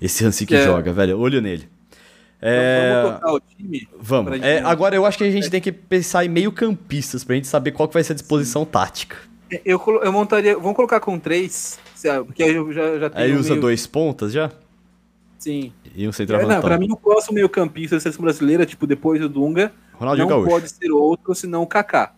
Esse 0.01 0.25
Hansik 0.25 0.55
É. 0.55 0.63
joga, 0.63 0.93
velho. 0.93 1.19
Olho 1.19 1.41
nele. 1.41 1.67
É, 2.41 2.87
Então, 2.89 3.01
vamos 3.03 3.19
tocar 3.19 3.33
o 3.33 3.39
time. 3.57 3.87
Vamos. 3.99 4.41
É, 4.41 4.59
agora 4.59 4.95
eu 4.95 5.05
acho 5.05 5.17
que 5.17 5.25
a 5.25 5.31
gente 5.31 5.49
tem 5.49 5.59
que 5.59 5.71
pensar 5.73 6.23
em 6.25 6.29
meio 6.29 6.51
campistas 6.51 7.23
pra 7.23 7.35
gente 7.35 7.47
saber 7.47 7.71
qual 7.73 7.87
que 7.87 7.93
vai 7.93 8.03
ser 8.03 8.13
a 8.13 8.15
disposição 8.15 8.63
tática. 8.65 9.17
Eu, 9.65 9.77
colo- 9.77 9.99
eu 10.01 10.11
montaria. 10.13 10.55
Vamos 10.57 10.75
colocar 10.75 10.99
com 11.01 11.19
três, 11.19 11.77
porque 12.25 12.43
aí 12.43 12.55
eu 12.55 12.71
já, 12.71 12.97
já 12.99 13.09
tenho. 13.09 13.25
Aí 13.25 13.33
usa 13.35 13.49
meio- 13.49 13.61
dois 13.61 13.85
pontas 13.85 14.31
já? 14.31 14.49
Sim. 15.39 15.71
E 15.95 16.05
um 16.05 16.09
É, 16.09 16.11
centroavantão. 16.13 16.55
não, 16.57 16.61
pra 16.61 16.77
mim, 16.77 16.91
o 16.91 16.97
próximo 16.97 17.33
meio-campista 17.35 17.95
da 17.95 17.99
seleção 18.01 18.21
brasileira, 18.23 18.65
tipo, 18.65 18.85
depois 18.85 19.19
do 19.19 19.27
Dunga, 19.29 19.71
Ronaldinho 19.93 20.27
não 20.29 20.35
Gaúcho. 20.35 20.49
pode 20.51 20.69
ser 20.69 20.91
outro 20.91 21.33
senão 21.33 21.63
o 21.63 21.67
Kaká. 21.67 22.13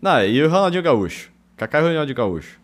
Não, 0.00 0.24
e 0.24 0.42
o 0.42 0.48
Ronaldinho 0.48 0.82
Gaúcho. 0.82 1.30
Kaká 1.56 1.78
e 1.78 1.82
o 1.84 1.86
Ronaldinho 1.88 2.16
Gaúcho. 2.16 2.58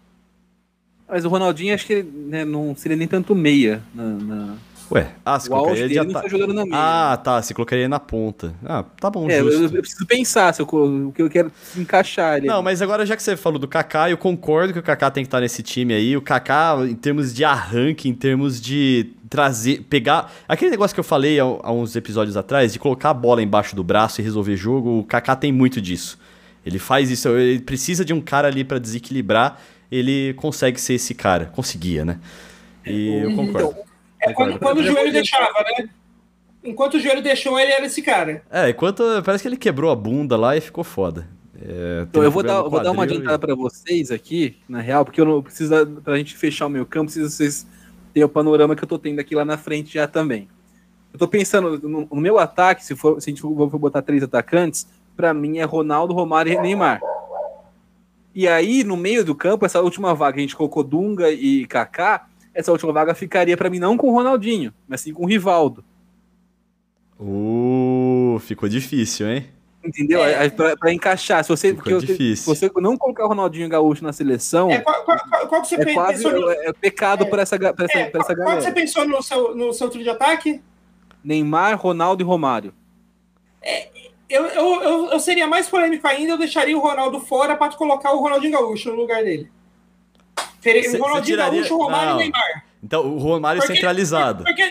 Mas 1.09 1.25
o 1.25 1.29
Ronaldinho, 1.29 1.75
acho 1.75 1.87
que 1.87 1.93
ele 1.93 2.11
né, 2.11 2.45
não 2.45 2.75
seria 2.75 2.97
nem 2.97 3.07
tanto 3.07 3.35
meia 3.35 3.83
na, 3.95 4.05
na, 4.05 4.55
Ué, 4.91 5.07
ah, 5.25 5.33
O 5.33 5.35
auge 5.35 5.49
colocaria 5.49 6.21
foi 6.21 6.31
jogando 6.31 6.55
na 6.55 6.65
meia. 6.65 7.13
Ah, 7.13 7.17
tá, 7.17 7.43
você 7.43 7.53
colocaria 7.53 7.83
ele 7.85 7.89
na 7.89 8.01
ponta. 8.01 8.55
Ah, 8.65 8.85
tá 8.99 9.11
bom, 9.11 9.29
É, 9.29 9.41
eu, 9.41 9.51
eu 9.51 9.71
preciso 9.71 10.07
pensar 10.07 10.53
se 10.55 10.63
eu, 10.63 10.67
o 10.67 11.13
que 11.13 11.21
eu 11.21 11.29
quero 11.29 11.53
encaixar 11.77 12.39
ele. 12.39 12.47
Não, 12.47 12.63
mas 12.63 12.81
agora 12.81 13.05
já 13.05 13.15
que 13.15 13.23
você 13.23 13.37
falou 13.37 13.59
do 13.59 13.69
Kaká, 13.69 14.09
eu 14.11 14.17
concordo 14.17 14.73
que 14.73 14.79
o 14.79 14.83
Kaká 14.83 15.11
tem 15.11 15.25
que 15.25 15.29
estar 15.29 15.41
nesse 15.41 15.63
time 15.63 15.93
aí. 15.93 16.17
O 16.17 16.23
Kaká, 16.23 16.77
em 16.89 16.95
termos 16.95 17.35
de 17.35 17.45
arranque, 17.45 18.09
em 18.09 18.15
termos 18.15 18.61
de 18.61 19.13
trazer, 19.29 19.83
pegar. 19.91 20.33
Aquele 20.49 20.71
negócio 20.71 20.95
que 20.95 21.01
eu 21.01 21.05
falei 21.05 21.39
há, 21.39 21.45
há 21.45 21.71
uns 21.71 21.95
episódios 21.95 22.37
atrás, 22.37 22.73
de 22.73 22.79
colocar 22.79 23.11
a 23.11 23.15
bola 23.15 23.43
embaixo 23.43 23.77
do 23.77 23.85
braço 23.85 24.21
e 24.21 24.25
resolver 24.25 24.57
jogo, 24.57 25.01
o 25.01 25.05
Kaká 25.05 25.37
tem 25.37 25.53
muito 25.53 25.81
disso. 25.83 26.19
Ele 26.65 26.79
faz 26.79 27.11
isso, 27.11 27.29
ele 27.29 27.61
precisa 27.61 28.05
de 28.05 28.13
um 28.13 28.21
cara 28.21 28.49
ali 28.49 28.65
pra 28.65 28.79
desequilibrar, 28.79 29.61
ele 29.93 30.35
consegue 30.35 30.81
ser 30.81 30.95
esse 30.95 31.15
cara. 31.15 31.47
Conseguia, 31.47 32.05
né? 32.05 32.19
E 32.87 33.09
eu 33.23 33.35
concordo. 33.35 33.88
É 34.21 34.33
quando, 34.33 34.59
quando 34.59 34.79
o 34.79 34.83
joelho 34.83 35.13
deixava, 35.13 35.65
né? 35.79 35.89
Enquanto 36.65 36.95
o 36.95 37.01
joelho 37.01 37.23
deixou, 37.23 37.59
ele 37.59 37.73
era 37.73 37.87
esse 37.87 38.03
cara. 38.03 38.43
É, 38.51 38.71
enquanto 38.71 39.03
parece 39.25 39.43
que 39.43 39.49
ele 39.49 39.57
quebrou 39.57 39.91
a 39.91 39.97
bunda 39.97 40.37
lá 40.37 40.57
e 40.57 40.61
ficou 40.61 40.83
foda. 40.85 41.29
É, 41.61 42.05
Então, 42.09 42.23
eu 42.23 42.31
vou 42.31 42.43
dar, 42.43 42.63
vou 42.63 42.83
dar 42.83 42.91
uma 42.91 43.05
adiantada 43.05 43.39
pra 43.39 43.55
vocês 43.55 44.11
aqui, 44.11 44.57
na 44.69 44.81
real, 44.81 45.05
porque 45.05 45.21
eu 45.21 45.25
não 45.25 45.43
preciso, 45.43 45.75
pra 46.05 46.17
gente 46.17 46.37
fechar 46.37 46.67
o 46.67 46.71
meu 46.71 46.85
campo, 46.85 47.07
preciso 47.07 47.31
vocês 47.31 47.67
terem 48.13 48.25
o 48.25 48.29
panorama 48.29 48.77
que 48.77 48.83
eu 48.83 48.89
tô 48.89 48.99
tendo 48.99 49.21
aqui 49.21 49.35
lá 49.35 49.45
na 49.45 49.57
frente 49.57 49.95
já 49.95 50.07
também. 50.07 50.49
Eu 51.13 51.19
tô 51.19 51.27
pensando, 51.27 51.79
no, 51.89 52.07
no 52.11 52.21
meu 52.21 52.39
ataque, 52.39 52.85
se, 52.85 52.95
for, 52.95 53.21
se 53.21 53.31
a 53.31 53.33
gente 53.33 53.41
for 53.41 53.71
for 53.71 53.79
botar 53.79 54.03
três 54.03 54.23
atacantes, 54.23 54.87
pra 55.17 55.33
mim 55.33 55.59
é 55.59 55.65
Ronaldo, 55.65 56.15
Romário 56.15 56.53
e 56.53 56.61
Neymar. 56.61 57.01
E 58.35 58.47
aí, 58.47 58.85
no 58.85 58.97
meio 58.97 59.25
do 59.25 59.35
campo, 59.35 59.67
essa 59.67 59.81
última 59.81 60.15
vaga, 60.15 60.37
a 60.37 60.41
gente 60.41 60.55
colocou 60.55 60.85
Dunga 60.85 61.31
e 61.31 61.67
Kaká, 61.67 62.29
essa 62.59 62.73
última 62.73 62.93
vaga 62.93 63.15
ficaria 63.15 63.57
pra 63.57 63.71
mim 63.71 63.79
não 63.79 63.97
com 63.97 64.09
o 64.09 64.13
Ronaldinho, 64.13 64.75
mas 64.89 65.01
sim 65.01 65.13
com 65.13 65.23
o 65.25 65.27
Rivaldo. 65.27 65.85
Uh, 67.21 68.39
ficou 68.41 68.69
difícil, 68.69 69.29
hein? 69.29 69.47
Entendeu? 69.85 70.23
É. 70.25 70.37
Aí, 70.39 70.51
Pra, 70.51 70.77
pra 70.77 70.93
encaixar. 70.93 71.43
Se 71.45 71.49
você, 71.51 71.75
Ficou 71.75 71.99
difícil. 72.01 72.37
se 72.37 72.47
você 72.69 72.71
não 72.81 72.97
colocar 72.97 73.25
o 73.25 73.29
Ronaldinho 73.29 73.69
Gaúcho 73.69 74.05
na 74.05 74.13
seleção, 74.13 74.71
É, 74.71 74.81
qual, 74.81 75.05
qual- 75.05 75.19
qual- 75.29 75.49
qual 75.49 75.63
que 75.63 75.69
você 75.69 75.75
é 75.77 75.95
quase 75.95 76.23
pensou 76.25 76.41
no, 76.41 76.51
é 76.51 76.73
pecado 76.73 77.27
pra 77.27 77.43
essa, 77.43 77.59
pra 77.59 77.85
essa, 77.85 77.99
é, 77.99 78.11
pra 78.11 78.21
essa 78.21 78.35
qual, 78.35 78.47
qual 78.47 78.57
que 78.57 78.63
você 78.63 78.71
galera. 78.71 78.75
pensou 78.75 79.09
no 79.09 79.23
seu, 79.23 79.55
no 79.57 79.73
seu 79.73 79.89
trio 79.89 80.03
de 80.05 80.11
ataque? 80.11 80.61
Neymar, 81.25 81.77
Ronaldo 81.79 82.23
e 82.23 82.27
Romário. 82.27 82.73
Eu, 84.29 84.45
eu, 84.47 84.83
eu, 84.83 85.07
eu 85.13 85.21
seria 85.21 85.47
mais 85.47 85.69
polêmico 85.69 86.07
ainda, 86.07 86.33
eu 86.33 86.39
deixaria 86.39 86.77
o 86.77 86.81
Ronaldo 86.81 87.19
fora 87.21 87.57
para 87.57 87.73
colocar 87.75 88.13
o 88.13 88.21
Ronaldinho 88.21 88.53
Gaúcho 88.53 88.91
no 88.91 88.97
lugar 88.97 89.25
dele. 89.25 89.51
Teria 90.61 90.83
Cê- 90.83 90.99
Ronaldinho 90.99 91.25
cê 91.25 91.31
tiraria- 91.33 91.61
Gaúcho, 91.61 91.75
o 91.75 91.79
Romário 91.83 92.15
e 92.15 92.17
Neymar. 92.19 92.65
Então, 92.83 93.07
o 93.07 93.19
Romário 93.19 93.61
Porque- 93.61 93.75
centralizado. 93.75 94.45
Porque 94.45 94.63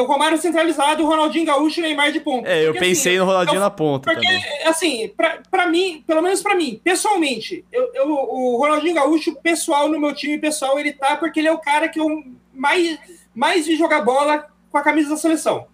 o 0.00 0.04
Romário 0.04 0.38
centralizado, 0.38 1.02
o 1.04 1.06
Ronaldinho 1.06 1.44
Gaúcho 1.46 1.80
e 1.80 1.82
Neymar 1.82 2.12
de 2.12 2.20
ponta. 2.20 2.48
É, 2.48 2.62
eu 2.62 2.72
Porque, 2.72 2.86
pensei 2.86 3.12
assim, 3.12 3.18
no 3.20 3.24
Ronaldinho 3.26 3.56
eu- 3.56 3.60
na 3.60 3.70
ponta 3.70 4.10
Porque, 4.12 4.26
também. 4.26 4.66
assim, 4.66 5.08
pra, 5.16 5.38
pra 5.50 5.66
mim, 5.66 6.02
pelo 6.06 6.22
menos 6.22 6.42
pra 6.42 6.54
mim, 6.54 6.80
pessoalmente, 6.82 7.64
eu, 7.72 7.90
eu- 7.94 8.08
o 8.08 8.56
Ronaldinho 8.56 8.94
Gaúcho, 8.94 9.34
pessoal, 9.42 9.88
no 9.88 9.98
meu 9.98 10.14
time 10.14 10.38
pessoal, 10.38 10.78
ele 10.78 10.92
tá 10.92 11.16
porque 11.16 11.40
ele 11.40 11.48
é 11.48 11.52
o 11.52 11.58
cara 11.58 11.88
que 11.88 11.98
eu 12.00 12.22
mais, 12.54 12.98
mais 13.34 13.66
vi 13.66 13.76
jogar 13.76 14.02
bola 14.02 14.46
com 14.70 14.78
a 14.78 14.82
camisa 14.82 15.10
da 15.10 15.16
seleção. 15.16 15.66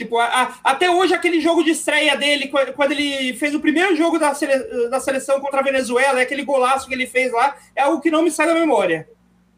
Tipo, 0.00 0.16
a- 0.16 0.24
a- 0.24 0.54
até 0.64 0.90
hoje, 0.90 1.12
aquele 1.12 1.42
jogo 1.42 1.62
de 1.62 1.72
estreia 1.72 2.16
dele, 2.16 2.48
qu- 2.48 2.72
quando 2.74 2.92
ele 2.92 3.34
fez 3.34 3.54
o 3.54 3.60
primeiro 3.60 3.94
jogo 3.94 4.18
da, 4.18 4.32
sele- 4.32 4.88
da 4.88 4.98
seleção 4.98 5.38
contra 5.42 5.60
a 5.60 5.62
Venezuela, 5.62 6.18
é 6.18 6.22
aquele 6.22 6.42
golaço 6.42 6.88
que 6.88 6.94
ele 6.94 7.06
fez 7.06 7.30
lá, 7.30 7.54
é 7.76 7.82
algo 7.82 8.00
que 8.00 8.10
não 8.10 8.22
me 8.22 8.30
sai 8.30 8.46
da 8.46 8.54
memória. 8.54 9.06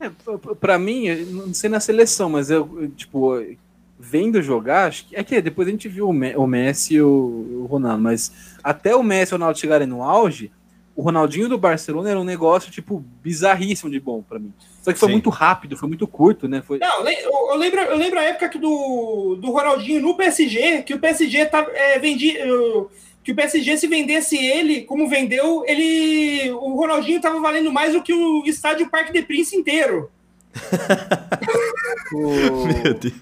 É, 0.01 0.09
p- 0.09 0.39
p- 0.39 0.55
pra 0.57 0.81
mim, 0.81 1.15
não 1.27 1.55
sei 1.55 1.71
na 1.71 1.79
seleção, 1.79 2.29
mas 2.29 2.51
eu, 2.51 2.91
tipo, 2.97 3.41
vendo 4.01 4.43
jogar, 4.43 4.89
acho 4.89 5.07
que, 5.07 5.15
é 5.15 5.23
que 5.23 5.41
depois 5.41 5.69
a 5.69 5.71
gente 5.71 5.89
viu 5.89 6.09
o 6.09 6.47
Messi 6.49 6.95
e 6.95 7.03
o, 7.03 7.07
o 7.63 7.67
Ronaldo, 7.71 8.03
mas 8.03 8.33
até 8.65 8.97
o 8.97 9.03
Messi 9.05 9.33
e 9.33 9.35
o 9.35 9.39
Ronaldo 9.39 9.61
chegarem 9.61 9.87
no 9.87 10.03
auge, 10.03 10.51
o 10.95 11.03
Ronaldinho 11.03 11.49
do 11.49 11.57
Barcelona 11.59 12.11
era 12.11 12.21
um 12.21 12.25
negócio, 12.25 12.71
tipo, 12.71 13.05
bizarríssimo 13.23 13.91
de 13.91 13.99
bom 13.99 14.23
pra 14.23 14.39
mim. 14.39 14.53
Só 14.83 14.93
que 14.93 14.99
foi 14.99 15.09
Sim. 15.09 15.13
muito 15.15 15.31
rápido, 15.31 15.77
foi 15.77 15.89
muito 15.89 16.07
curto, 16.07 16.49
né? 16.49 16.61
Foi, 16.67 16.79
Não, 16.79 17.09
eu, 17.09 17.57
lembro, 17.57 17.81
eu 17.81 17.97
lembro 17.97 18.19
a 18.19 18.23
época 18.25 18.49
que 18.49 18.59
do, 18.59 19.37
do 19.41 19.51
Ronaldinho 19.51 20.03
no 20.03 20.17
PSG, 20.17 20.83
que 20.83 20.93
o 20.95 20.99
PSG 20.99 21.47
tá, 21.47 21.65
é, 21.73 21.99
vendi, 21.99 22.35
que 23.23 23.31
o 23.33 23.35
PSG 23.35 23.77
se 23.77 23.87
vendesse 23.87 24.37
ele, 24.37 24.83
como 24.83 25.09
vendeu, 25.09 25.63
ele 25.67 26.51
o 26.51 26.75
Ronaldinho 26.75 27.21
tava 27.21 27.41
valendo 27.41 27.71
mais 27.73 27.93
do 27.95 28.03
que 28.03 28.13
o 28.13 28.43
estádio 28.45 28.91
Parque 28.91 29.13
de 29.13 29.23
Prince 29.23 29.55
inteiro. 29.57 30.11
o- 32.13 32.67
Meu 32.83 32.95
Deus. 32.95 33.15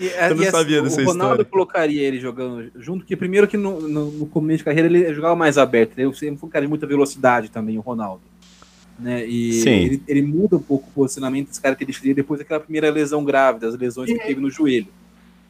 E, 0.00 0.06
Eu 0.06 0.34
não 0.34 0.50
sabia 0.50 0.80
dessa 0.82 1.00
O 1.02 1.04
Ronaldo 1.04 1.34
história. 1.34 1.44
colocaria 1.44 2.02
ele 2.02 2.18
jogando 2.18 2.70
junto, 2.76 3.04
que 3.04 3.14
primeiro 3.16 3.46
que 3.46 3.56
no, 3.58 3.80
no- 3.86 4.10
no 4.10 4.26
começo 4.26 4.58
de 4.58 4.64
carreira 4.64 4.88
ele 4.88 5.12
jogava 5.12 5.36
mais 5.36 5.58
aberto. 5.58 5.98
Ele 5.98 6.12
sempre 6.14 6.38
foi 6.38 6.48
um 6.48 6.50
cara 6.52 6.64
de 6.64 6.68
muita 6.70 6.86
velocidade 6.86 7.50
também, 7.50 7.76
o 7.76 7.82
Ronaldo. 7.82 8.22
Né? 8.98 9.26
E 9.26 9.52
Sim. 9.60 9.70
ele, 9.70 10.02
ele 10.08 10.22
muda 10.22 10.56
um 10.56 10.60
pouco 10.62 10.88
o 10.88 10.92
posicionamento 10.92 11.48
das 11.48 11.58
características 11.58 12.02
dele 12.02 12.14
depois 12.14 12.38
daquela 12.38 12.60
primeira 12.60 12.90
lesão 12.90 13.24
grave, 13.24 13.58
das 13.60 13.74
lesões 13.76 14.10
que 14.10 14.18
Uhum. 14.18 14.26
teve 14.26 14.40
no 14.40 14.50
joelho. 14.50 14.88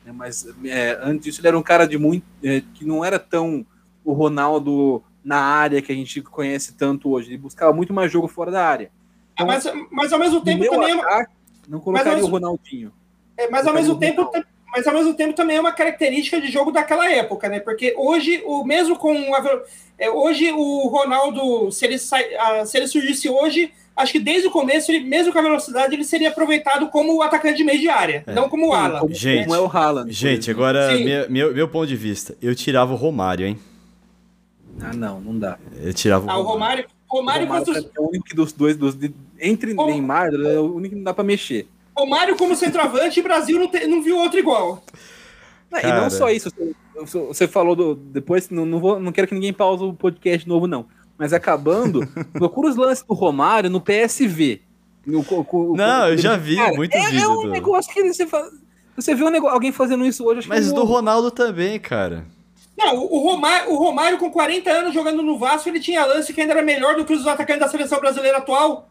Né? 0.04 0.12
Mas 0.12 0.46
é, 0.64 0.98
antes 1.02 1.24
disso 1.24 1.40
ele 1.40 1.48
era 1.48 1.58
um 1.58 1.62
cara 1.62 1.86
de 1.86 1.96
muito. 1.98 2.24
é, 2.42 2.62
que 2.74 2.84
não 2.84 3.04
era 3.04 3.18
tão 3.18 3.64
o 4.04 4.12
Ronaldo 4.12 5.02
na 5.24 5.38
área 5.38 5.80
que 5.82 5.92
a 5.92 5.94
gente 5.94 6.20
conhece 6.22 6.72
tanto 6.74 7.08
hoje. 7.10 7.30
Ele 7.30 7.38
buscava 7.38 7.72
muito 7.72 7.92
mais 7.92 8.10
jogo 8.10 8.26
fora 8.26 8.50
da 8.50 8.64
área. 8.66 8.90
Então, 9.34 9.46
mas, 9.46 9.64
mas 9.92 10.12
ao 10.12 10.18
mesmo 10.18 10.40
tempo 10.40 10.64
também 10.68 10.90
é 10.98 11.00
ataque, 11.00 11.32
não 11.68 11.78
colocaria 11.80 12.14
mas- 12.14 12.22
o 12.24 12.26
Ronaldinho. 12.28 12.92
É, 13.40 13.50
mas 13.50 13.66
ao 13.66 13.74
mesmo 13.74 13.98
tempo 13.98 14.30
mas 14.72 14.86
ao 14.86 14.94
mesmo 14.94 15.12
tempo 15.14 15.34
também 15.34 15.56
é 15.56 15.60
uma 15.60 15.72
característica 15.72 16.40
de 16.40 16.46
jogo 16.48 16.70
daquela 16.70 17.10
época, 17.10 17.48
né? 17.48 17.58
Porque 17.58 17.92
hoje 17.98 18.40
o 18.46 18.62
mesmo 18.64 18.94
com 18.96 19.10
a, 19.34 19.62
é, 19.98 20.08
hoje 20.08 20.52
o 20.52 20.86
Ronaldo, 20.86 21.72
se 21.72 21.84
ele 21.84 21.98
sai, 21.98 22.24
ah, 22.38 22.64
se 22.64 22.76
ele 22.76 22.86
surgisse 22.86 23.28
hoje, 23.28 23.72
acho 23.96 24.12
que 24.12 24.20
desde 24.20 24.46
o 24.46 24.50
começo, 24.52 24.92
ele, 24.92 25.00
mesmo 25.04 25.32
com 25.32 25.40
a 25.40 25.42
velocidade, 25.42 25.92
ele 25.92 26.04
seria 26.04 26.28
aproveitado 26.28 26.88
como 26.88 27.16
o 27.16 27.20
atacante 27.22 27.56
de 27.56 27.64
meio 27.64 27.80
de 27.80 27.88
área, 27.88 28.22
É. 28.24 28.32
não 28.32 28.48
como 28.48 28.68
o 28.68 28.72
ala. 28.72 29.02
Gente, 29.10 29.42
como 29.42 29.56
é 29.56 29.60
o 29.60 29.66
Haaland. 29.66 30.12
Gente, 30.12 30.48
agora, 30.52 30.96
meu, 30.98 31.28
meu, 31.28 31.52
meu 31.52 31.68
ponto 31.68 31.88
de 31.88 31.96
vista, 31.96 32.36
eu 32.40 32.54
tirava 32.54 32.92
o 32.92 32.96
Romário, 32.96 33.46
hein? 33.46 33.58
Ah, 34.80 34.92
não, 34.94 35.20
não 35.20 35.36
dá. 35.36 35.58
Eu 35.82 35.92
tirava 35.92 36.26
o 36.26 36.30
Ah, 36.30 36.38
o 36.38 36.42
Romário. 36.42 36.84
Romário, 37.08 37.44
Romário, 37.44 37.44
O 37.44 37.48
Romário 37.48 37.66
contra- 37.82 37.90
é 37.96 38.00
o 38.00 38.08
único 38.08 38.36
dos 38.36 38.52
dois, 38.52 38.76
dos, 38.76 38.96
entre 39.40 39.74
Neymar, 39.74 40.28
é 40.32 40.58
o 40.60 40.76
único 40.76 40.90
que 40.90 40.96
não 40.96 41.02
dá 41.04 41.12
pra 41.12 41.24
mexer. 41.24 41.66
Romário 42.00 42.36
como 42.36 42.54
centroavante, 42.56 43.20
o 43.20 43.22
Brasil 43.22 43.58
não, 43.58 43.68
te- 43.68 43.86
não 43.86 44.02
viu 44.02 44.16
outro 44.18 44.38
igual. 44.38 44.82
E 45.72 45.80
Cara. 45.80 46.00
não 46.00 46.10
só 46.10 46.28
isso, 46.30 46.50
você, 46.94 47.46
falou 47.46 47.76
do. 47.76 47.94
Depois, 47.94 48.50
não, 48.50 48.66
não, 48.66 48.80
vou, 48.80 48.98
não 48.98 49.12
quero 49.12 49.28
que 49.28 49.34
ninguém 49.34 49.52
pause 49.52 49.84
o 49.84 49.92
podcast 49.94 50.46
novo, 50.48 50.66
não. 50.66 50.86
Mas 51.16 51.32
acabando, 51.32 52.00
procura 52.32 52.68
os 52.68 52.76
lances 52.76 53.04
do 53.04 53.14
Romário 53.14 53.70
no 53.70 53.80
PSV. 53.80 54.60
No, 55.06 55.22
co- 55.44 55.44
Não, 55.76 56.08
eu 56.08 56.18
já 56.18 56.36
vi 56.36 56.56
Cara, 56.56 56.74
muito 56.74 56.94
é, 56.94 57.00
vídeo 57.10 57.20
É 57.24 57.28
um 57.28 57.42
do- 57.42 57.48
negócio 57.50 57.92
que 57.92 58.02
você 58.02 58.26
faz. 58.26 58.50
Você 58.96 59.14
um 59.24 59.48
alguém 59.48 59.70
fazendo 59.72 60.04
isso 60.04 60.24
hoje, 60.26 60.40
acho 60.40 60.48
Mas 60.48 60.66
que 60.66 60.74
do 60.74 60.80
não- 60.80 60.84
Ronaldo 60.86 61.30
também, 61.30 61.78
cara. 61.78 62.26
Não, 62.76 62.96
o 62.96 63.16
o 63.16 63.18
Romário, 63.30 63.70
o 63.72 63.76
Romário 63.76 64.18
com 64.18 64.30
40 64.30 64.70
anos 64.70 64.92
jogando 64.94 65.22
no 65.22 65.38
Vasco, 65.38 65.68
ele 65.68 65.80
tinha 65.80 66.04
lance 66.04 66.32
que 66.32 66.40
ainda 66.40 66.52
era 66.54 66.62
melhor 66.62 66.96
do 66.96 67.04
que 67.04 67.12
os 67.12 67.26
atacantes 67.26 67.60
da 67.60 67.68
seleção 67.68 68.00
brasileira 68.00 68.38
atual. 68.38 68.88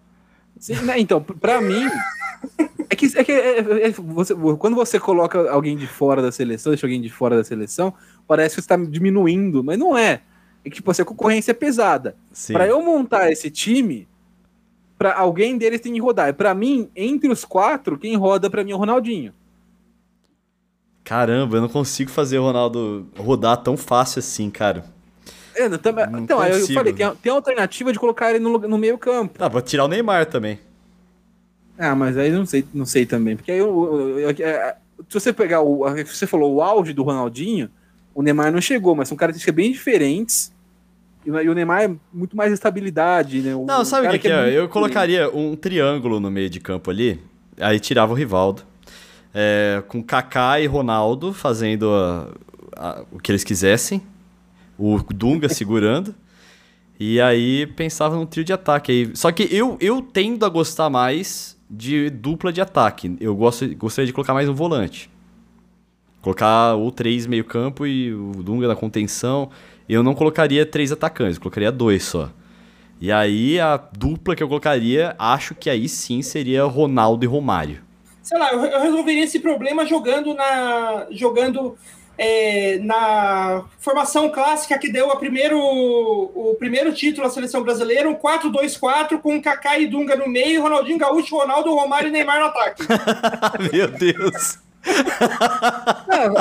Sim, 0.59 0.75
né, 0.83 0.99
então, 0.99 1.21
pra 1.21 1.59
mim. 1.61 1.87
É 2.89 2.95
que, 2.95 3.05
é 3.15 3.23
que 3.23 3.31
é- 3.31 3.59
é- 3.59 3.87
é- 3.87 3.91
você- 3.91 4.33
quando 4.57 4.75
você 4.75 4.99
coloca 4.99 5.49
alguém 5.51 5.77
de 5.77 5.85
fora 5.85 6.21
da 6.21 6.31
seleção, 6.31 6.71
deixa 6.71 6.87
alguém 6.87 6.99
de 7.01 7.09
fora 7.09 7.35
da 7.37 7.43
seleção, 7.43 7.93
parece 8.27 8.55
que 8.55 8.61
você 8.61 8.67
tá 8.67 8.75
diminuindo, 8.77 9.63
mas 9.63 9.77
não 9.77 9.95
é. 9.97 10.21
É 10.65 10.69
que, 10.69 10.75
tipo, 10.77 10.89
assim, 10.89 11.03
a 11.03 11.05
concorrência 11.05 11.51
é 11.51 11.53
pesada. 11.53 12.15
Pra 12.53 12.67
eu 12.67 12.81
montar 12.81 13.31
esse 13.31 13.49
time, 13.51 14.07
para 14.97 15.13
alguém 15.15 15.57
deles 15.57 15.79
tem 15.81 15.93
que 15.93 15.99
rodar. 16.01 16.33
Pra 16.33 16.53
mim, 16.53 16.89
entre 16.95 17.29
os 17.31 17.45
quatro, 17.45 17.97
quem 17.97 18.15
roda 18.17 18.49
pra 18.49 18.63
mim 18.63 18.71
é 18.71 18.75
o 18.75 18.79
Ronaldinho. 18.79 19.33
Caramba, 21.03 21.57
eu 21.57 21.61
não 21.61 21.69
consigo 21.69 22.09
fazer 22.11 22.37
o 22.39 22.43
Ronaldo 22.43 23.07
rodar 23.17 23.57
tão 23.57 23.77
fácil 23.77 24.19
assim, 24.19 24.49
cara. 24.49 24.83
É, 25.55 25.65
então, 26.19 26.39
aí 26.39 26.51
eu 26.51 26.59
consigo. 26.59 26.79
falei, 26.79 26.93
tem, 26.93 27.15
tem 27.15 27.31
a 27.31 27.35
alternativa 27.35 27.91
de 27.91 27.99
colocar 27.99 28.29
ele 28.29 28.39
no, 28.39 28.57
no 28.59 28.77
meio 28.77 28.97
campo. 28.97 29.37
Tá, 29.37 29.47
vou 29.47 29.61
tirar 29.61 29.85
o 29.85 29.87
Neymar 29.87 30.25
também. 30.27 30.59
Ah, 31.79 31.95
mas 31.95 32.17
aí 32.17 32.29
eu 32.29 32.37
não 32.37 32.45
sei, 32.45 32.65
não 32.73 32.85
sei 32.85 33.05
também. 33.05 33.35
Porque 33.37 33.51
aí 33.51 33.57
eu, 33.57 34.19
eu- 34.19 34.19
eu- 34.19 34.45
é, 34.45 34.75
se 35.07 35.13
você 35.19 35.31
pegar 35.31 35.61
o. 35.61 35.85
Você 36.05 36.27
falou 36.27 36.53
o 36.55 36.61
auge 36.61 36.91
do 36.91 37.03
Ronaldinho, 37.03 37.69
o 38.13 38.21
Neymar 38.21 38.51
não 38.51 38.59
chegou, 38.59 38.93
mas 38.95 39.07
são 39.07 39.15
características 39.15 39.55
bem 39.55 39.71
diferentes. 39.71 40.51
E, 41.25 41.31
o- 41.31 41.53
Neymar 41.53 41.83
é 41.83 41.95
muito 42.13 42.35
mais 42.35 42.51
estabilidade, 42.51 43.39
né? 43.41 43.55
O- 43.55 43.65
Não, 43.65 43.85
sabe 43.85 44.07
o 44.07 44.11
que, 44.11 44.19
que 44.19 44.27
é? 44.27 44.41
muito- 44.41 44.53
Eu 44.55 44.67
colocaria 44.69 45.29
um 45.33 45.55
triângulo 45.55 46.19
no 46.19 46.29
meio 46.29 46.49
de 46.49 46.59
campo 46.59 46.89
ali, 46.91 47.19
aí 47.59 47.79
tirava 47.79 48.11
o 48.11 48.15
Rivaldo, 48.15 48.63
é, 49.33 49.81
com 49.87 50.03
Kaká 50.03 50.59
e 50.59 50.65
Ronaldo 50.65 51.33
fazendo 51.33 51.89
a- 51.93 52.27
a- 52.75 53.03
o 53.11 53.19
que 53.19 53.31
eles 53.31 53.43
quisessem, 53.43 54.01
o 54.77 54.97
Dunga 55.13 55.47
segurando, 55.53 56.13
e 56.99 57.19
aí 57.21 57.65
pensava 57.67 58.15
num 58.15 58.25
trio 58.25 58.43
de 58.43 58.51
ataque 58.53 58.91
aí. 58.91 59.11
Só 59.15 59.31
que 59.31 59.43
eu, 59.55 59.77
eu 59.79 60.01
tendo 60.01 60.45
a 60.45 60.49
gostar 60.49 60.89
mais 60.89 61.57
de 61.69 62.09
dupla 62.09 62.51
de 62.51 62.61
ataque. 62.61 63.15
Eu 63.19 63.35
gosto, 63.35 63.67
gostaria 63.75 64.07
de 64.07 64.13
colocar 64.13 64.33
mais 64.33 64.49
um 64.49 64.53
volante. 64.53 65.09
Colocar 66.21 66.75
o 66.75 66.91
três 66.91 67.27
meio 67.27 67.45
campo 67.45 67.85
e 67.85 68.13
o 68.13 68.31
Dunga 68.43 68.67
na 68.67 68.75
contenção. 68.75 69.49
Eu 69.87 70.03
não 70.03 70.13
colocaria 70.13 70.65
três 70.65 70.91
atacantes, 70.91 71.37
colocaria 71.37 71.71
dois 71.71 72.03
só. 72.03 72.31
E 72.99 73.11
aí 73.11 73.59
a 73.59 73.77
dupla 73.77 74.35
que 74.35 74.43
eu 74.43 74.47
colocaria, 74.47 75.15
acho 75.17 75.55
que 75.55 75.69
aí 75.69 75.87
sim 75.87 76.21
seria 76.21 76.63
Ronaldo 76.65 77.23
e 77.23 77.27
Romário. 77.27 77.81
Sei 78.21 78.37
lá, 78.37 78.51
eu, 78.51 78.63
eu 78.63 78.81
resolveria 78.81 79.23
esse 79.23 79.39
problema 79.39 79.85
jogando 79.85 80.33
na. 80.33 81.07
jogando 81.11 81.77
é, 82.21 82.77
na 82.79 83.63
formação 83.79 84.29
clássica 84.29 84.77
que 84.77 84.91
deu 84.91 85.09
a 85.09 85.15
primeiro, 85.15 85.57
o 85.57 86.53
primeiro 86.59 86.93
título 86.93 87.25
à 87.25 87.29
seleção 87.29 87.63
brasileira, 87.63 88.09
um 88.09 88.15
4-2-4 88.15 89.21
com 89.21 89.41
Kaká 89.41 89.79
e 89.79 89.87
Dunga 89.87 90.17
no 90.17 90.27
meio, 90.27 90.61
Ronaldinho 90.61 90.97
Gaúcho, 90.97 91.37
Ronaldo, 91.37 91.73
Romário 91.73 92.09
e 92.09 92.11
Neymar 92.11 92.41
no 92.41 92.47
ataque. 92.47 92.83
Meu 93.71 93.87
Deus! 93.87 94.59
Não, 96.09 96.33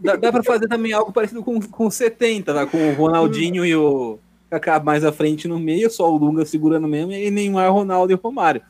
dá, 0.00 0.16
dá 0.16 0.32
pra 0.32 0.42
fazer 0.42 0.68
também 0.68 0.94
algo 0.94 1.12
parecido 1.12 1.42
com, 1.42 1.60
com 1.60 1.90
70, 1.90 2.54
tá? 2.54 2.66
com 2.66 2.88
o 2.88 2.94
Ronaldinho 2.94 3.62
e 3.66 3.76
o 3.76 4.18
Kaká 4.48 4.80
mais 4.80 5.04
à 5.04 5.12
frente 5.12 5.46
no 5.46 5.58
meio, 5.58 5.90
só 5.90 6.10
o 6.14 6.18
Dunga 6.18 6.46
segurando 6.46 6.88
mesmo, 6.88 7.12
e 7.12 7.30
Neymar, 7.30 7.70
Ronaldo 7.70 8.10
e 8.10 8.16
Romário. 8.16 8.62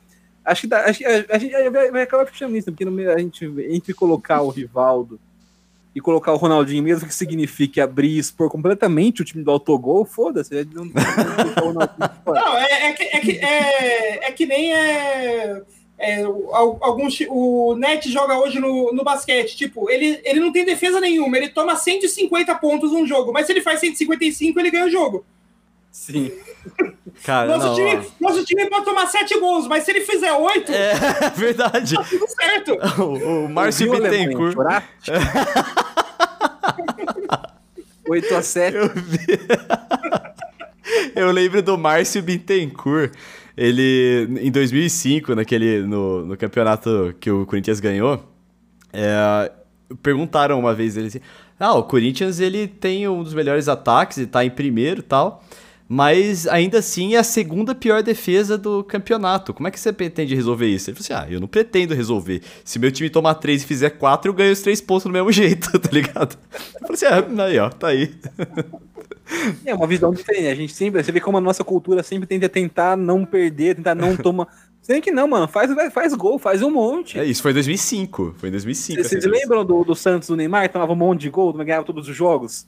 Acho 0.44 0.62
que, 0.62 0.66
dá, 0.66 0.80
acho 0.80 0.98
que 0.98 1.04
a, 1.04 1.24
a, 1.30 1.38
gente 1.38 1.52
vai, 1.70 1.92
vai 1.92 2.02
acabar 2.02 2.26
fechando 2.26 2.56
isso, 2.56 2.72
porque 2.72 2.84
no 2.84 2.90
meio, 2.90 3.12
a 3.12 3.18
gente, 3.18 3.44
entre 3.68 3.94
colocar 3.94 4.42
o 4.42 4.48
Rivaldo 4.48 5.20
e 5.94 6.00
colocar 6.00 6.32
o 6.32 6.36
Ronaldinho, 6.36 6.82
mesmo 6.82 7.06
que 7.06 7.14
signifique 7.14 7.80
abrir 7.80 8.16
e 8.16 8.18
expor 8.18 8.50
completamente 8.50 9.22
o 9.22 9.24
time 9.24 9.44
do 9.44 9.50
autogol, 9.50 10.04
foda-se. 10.04 10.64
Não, 10.64 10.84
não, 12.26 12.58
é, 12.58 12.88
é, 12.88 12.92
que, 12.92 13.02
é, 13.04 13.20
que, 13.20 13.30
é, 13.38 14.28
é 14.28 14.32
que 14.32 14.46
nem 14.46 14.74
é, 14.74 15.62
é, 15.96 16.22
alguns, 16.22 17.18
o 17.28 17.76
Net 17.76 18.10
joga 18.10 18.36
hoje 18.38 18.58
no, 18.58 18.92
no 18.92 19.04
basquete. 19.04 19.56
Tipo, 19.56 19.88
ele, 19.88 20.20
ele 20.24 20.40
não 20.40 20.52
tem 20.52 20.64
defesa 20.64 21.00
nenhuma, 21.00 21.36
ele 21.36 21.48
toma 21.48 21.76
150 21.76 22.54
pontos 22.56 22.92
num 22.92 23.06
jogo, 23.06 23.32
mas 23.32 23.46
se 23.46 23.52
ele 23.52 23.60
faz 23.60 23.78
155, 23.78 24.58
ele 24.58 24.70
ganha 24.70 24.86
o 24.86 24.90
jogo. 24.90 25.24
Sim. 25.94 26.32
Cara, 27.22 27.56
nosso, 27.56 27.68
não, 27.68 27.74
time, 27.76 28.06
nosso 28.20 28.44
time 28.44 28.66
pode 28.68 28.84
tomar 28.84 29.06
7 29.06 29.38
gols, 29.38 29.68
mas 29.68 29.84
se 29.84 29.92
ele 29.92 30.00
fizer 30.00 30.32
8, 30.32 30.72
é 30.72 31.30
verdade. 31.38 31.94
Tá 31.94 32.02
tudo 32.02 32.26
certo. 32.26 33.00
O, 33.00 33.44
o 33.44 33.48
Márcio 33.48 33.92
Bittencourt. 33.92 34.56
8 38.08 38.34
a 38.34 38.42
7. 38.42 38.76
Eu, 38.76 38.88
vi... 38.88 39.18
Eu 41.14 41.30
lembro 41.30 41.62
do 41.62 41.78
Márcio 41.78 42.20
Bittencourt. 42.24 43.12
Ele, 43.56 44.28
em 44.42 44.50
2005, 44.50 45.36
naquele, 45.36 45.82
no, 45.82 46.26
no 46.26 46.36
campeonato 46.36 47.14
que 47.20 47.30
o 47.30 47.46
Corinthians 47.46 47.78
ganhou, 47.78 48.20
é, 48.92 49.52
perguntaram 50.02 50.58
uma 50.58 50.74
vez 50.74 50.96
ele 50.96 51.06
assim: 51.06 51.20
Ah, 51.56 51.74
o 51.74 51.84
Corinthians 51.84 52.40
ele 52.40 52.66
tem 52.66 53.06
um 53.06 53.22
dos 53.22 53.32
melhores 53.32 53.68
ataques 53.68 54.18
e 54.18 54.26
tá 54.26 54.44
em 54.44 54.50
primeiro 54.50 54.98
e 54.98 55.04
tal 55.04 55.40
mas 55.88 56.46
ainda 56.46 56.78
assim 56.78 57.14
é 57.14 57.18
a 57.18 57.24
segunda 57.24 57.74
pior 57.74 58.02
defesa 58.02 58.56
do 58.56 58.82
campeonato. 58.82 59.52
Como 59.52 59.68
é 59.68 59.70
que 59.70 59.78
você 59.78 59.92
pretende 59.92 60.34
resolver 60.34 60.66
isso? 60.66 60.90
Ele 60.90 60.96
falou 60.96 61.20
assim: 61.20 61.28
ah, 61.28 61.32
eu 61.32 61.40
não 61.40 61.46
pretendo 61.46 61.94
resolver. 61.94 62.42
Se 62.64 62.78
meu 62.78 62.90
time 62.90 63.10
tomar 63.10 63.34
três 63.34 63.62
e 63.62 63.66
fizer 63.66 63.90
quatro, 63.90 64.30
eu 64.30 64.34
ganho 64.34 64.52
os 64.52 64.62
três 64.62 64.80
pontos 64.80 65.04
do 65.04 65.10
mesmo 65.10 65.30
jeito, 65.32 65.78
tá 65.78 65.90
ligado? 65.92 66.36
Eu 66.80 66.86
falei 66.86 66.94
assim: 66.94 67.06
ah, 67.06 67.44
aí, 67.44 67.58
ó, 67.58 67.68
tá 67.68 67.88
aí. 67.88 68.14
É 69.64 69.74
uma 69.74 69.86
visão 69.86 70.12
diferente. 70.12 70.48
A 70.48 70.54
gente 70.54 70.72
sempre, 70.72 71.02
você 71.02 71.12
vê 71.12 71.20
como 71.20 71.38
a 71.38 71.40
nossa 71.40 71.64
cultura 71.64 72.02
sempre 72.02 72.26
tende 72.26 72.44
a 72.44 72.48
tentar 72.48 72.96
não 72.96 73.24
perder, 73.24 73.76
tentar 73.76 73.94
não 73.94 74.16
tomar. 74.18 74.48
Sei 74.80 75.00
que 75.00 75.10
não, 75.10 75.26
mano. 75.26 75.48
Faz, 75.48 75.70
faz 75.92 76.14
gol, 76.14 76.38
faz 76.38 76.62
um 76.62 76.70
monte. 76.70 77.18
É, 77.18 77.24
isso 77.24 77.42
foi 77.42 77.52
em 77.52 77.54
2005. 77.54 78.34
Foi 78.36 78.48
em 78.50 78.52
2005. 78.52 79.02
Vocês 79.02 79.24
lembram 79.24 79.64
do, 79.64 79.82
do 79.82 79.94
Santos 79.94 80.28
do 80.28 80.36
Neymar? 80.36 80.70
Tomava 80.70 80.92
um 80.92 80.96
monte 80.96 81.22
de 81.22 81.30
gol, 81.30 81.52
ganhava 81.54 81.84
todos 81.84 82.06
os 82.06 82.14
jogos? 82.14 82.66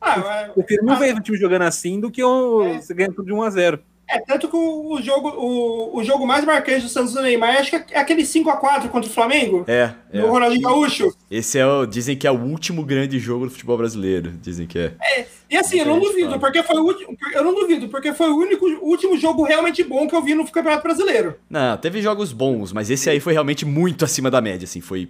Ah, 0.00 0.48
eu 0.48 0.54
prefiro 0.54 0.84
mil 0.84 0.94
ah, 0.94 0.98
vezes 0.98 1.18
o 1.18 1.22
time 1.22 1.36
jogando 1.36 1.62
assim 1.62 2.00
do 2.00 2.10
que 2.10 2.22
o, 2.22 2.62
é. 2.62 2.80
você 2.80 2.94
ganha 2.94 3.12
tudo 3.12 3.26
de 3.26 3.32
1 3.32 3.42
a 3.42 3.50
0 3.50 3.80
É, 4.08 4.20
tanto 4.20 4.48
que 4.48 4.56
o 4.56 5.00
jogo, 5.02 5.28
o, 5.30 5.98
o 5.98 6.04
jogo 6.04 6.26
mais 6.26 6.44
marcante 6.44 6.82
do 6.82 6.88
Santos 6.88 7.12
do 7.12 7.20
Neymar, 7.20 7.58
acho 7.58 7.70
que 7.70 7.94
é 7.94 7.98
aquele 7.98 8.22
5x4 8.22 8.88
contra 8.88 9.10
o 9.10 9.12
Flamengo. 9.12 9.64
É. 9.66 9.90
é. 10.12 10.20
Do 10.20 10.28
Ronaldinho 10.28 10.62
Gaúcho. 10.62 11.12
Esse 11.30 11.58
é 11.58 11.66
o. 11.66 11.84
Dizem 11.84 12.16
que 12.16 12.26
é 12.26 12.30
o 12.30 12.40
último 12.40 12.84
grande 12.84 13.18
jogo 13.18 13.44
do 13.44 13.50
futebol 13.50 13.76
brasileiro. 13.76 14.32
Dizem 14.40 14.66
que 14.66 14.78
é. 14.78 14.94
É. 15.02 15.26
E 15.50 15.56
assim, 15.56 15.78
eu 15.78 15.86
não 15.86 15.98
duvido, 15.98 16.38
porque 16.38 16.62
foi 16.62 16.76
o 16.76 16.84
último. 16.84 17.16
Eu 17.34 17.44
não 17.44 17.54
duvido, 17.54 17.88
porque 17.88 18.12
foi 18.12 18.30
o 18.30 18.36
único 18.36 18.66
o 18.66 18.88
último 18.88 19.16
jogo 19.16 19.44
realmente 19.44 19.82
bom 19.82 20.06
que 20.06 20.14
eu 20.14 20.22
vi 20.22 20.34
no 20.34 20.46
Campeonato 20.50 20.82
Brasileiro. 20.82 21.36
Não, 21.48 21.76
teve 21.76 22.02
jogos 22.02 22.32
bons, 22.32 22.72
mas 22.72 22.90
esse 22.90 23.08
aí 23.08 23.18
foi 23.18 23.32
realmente 23.32 23.64
muito 23.64 24.04
acima 24.04 24.30
da 24.30 24.40
média, 24.40 24.64
assim, 24.64 24.80
foi 24.80 25.08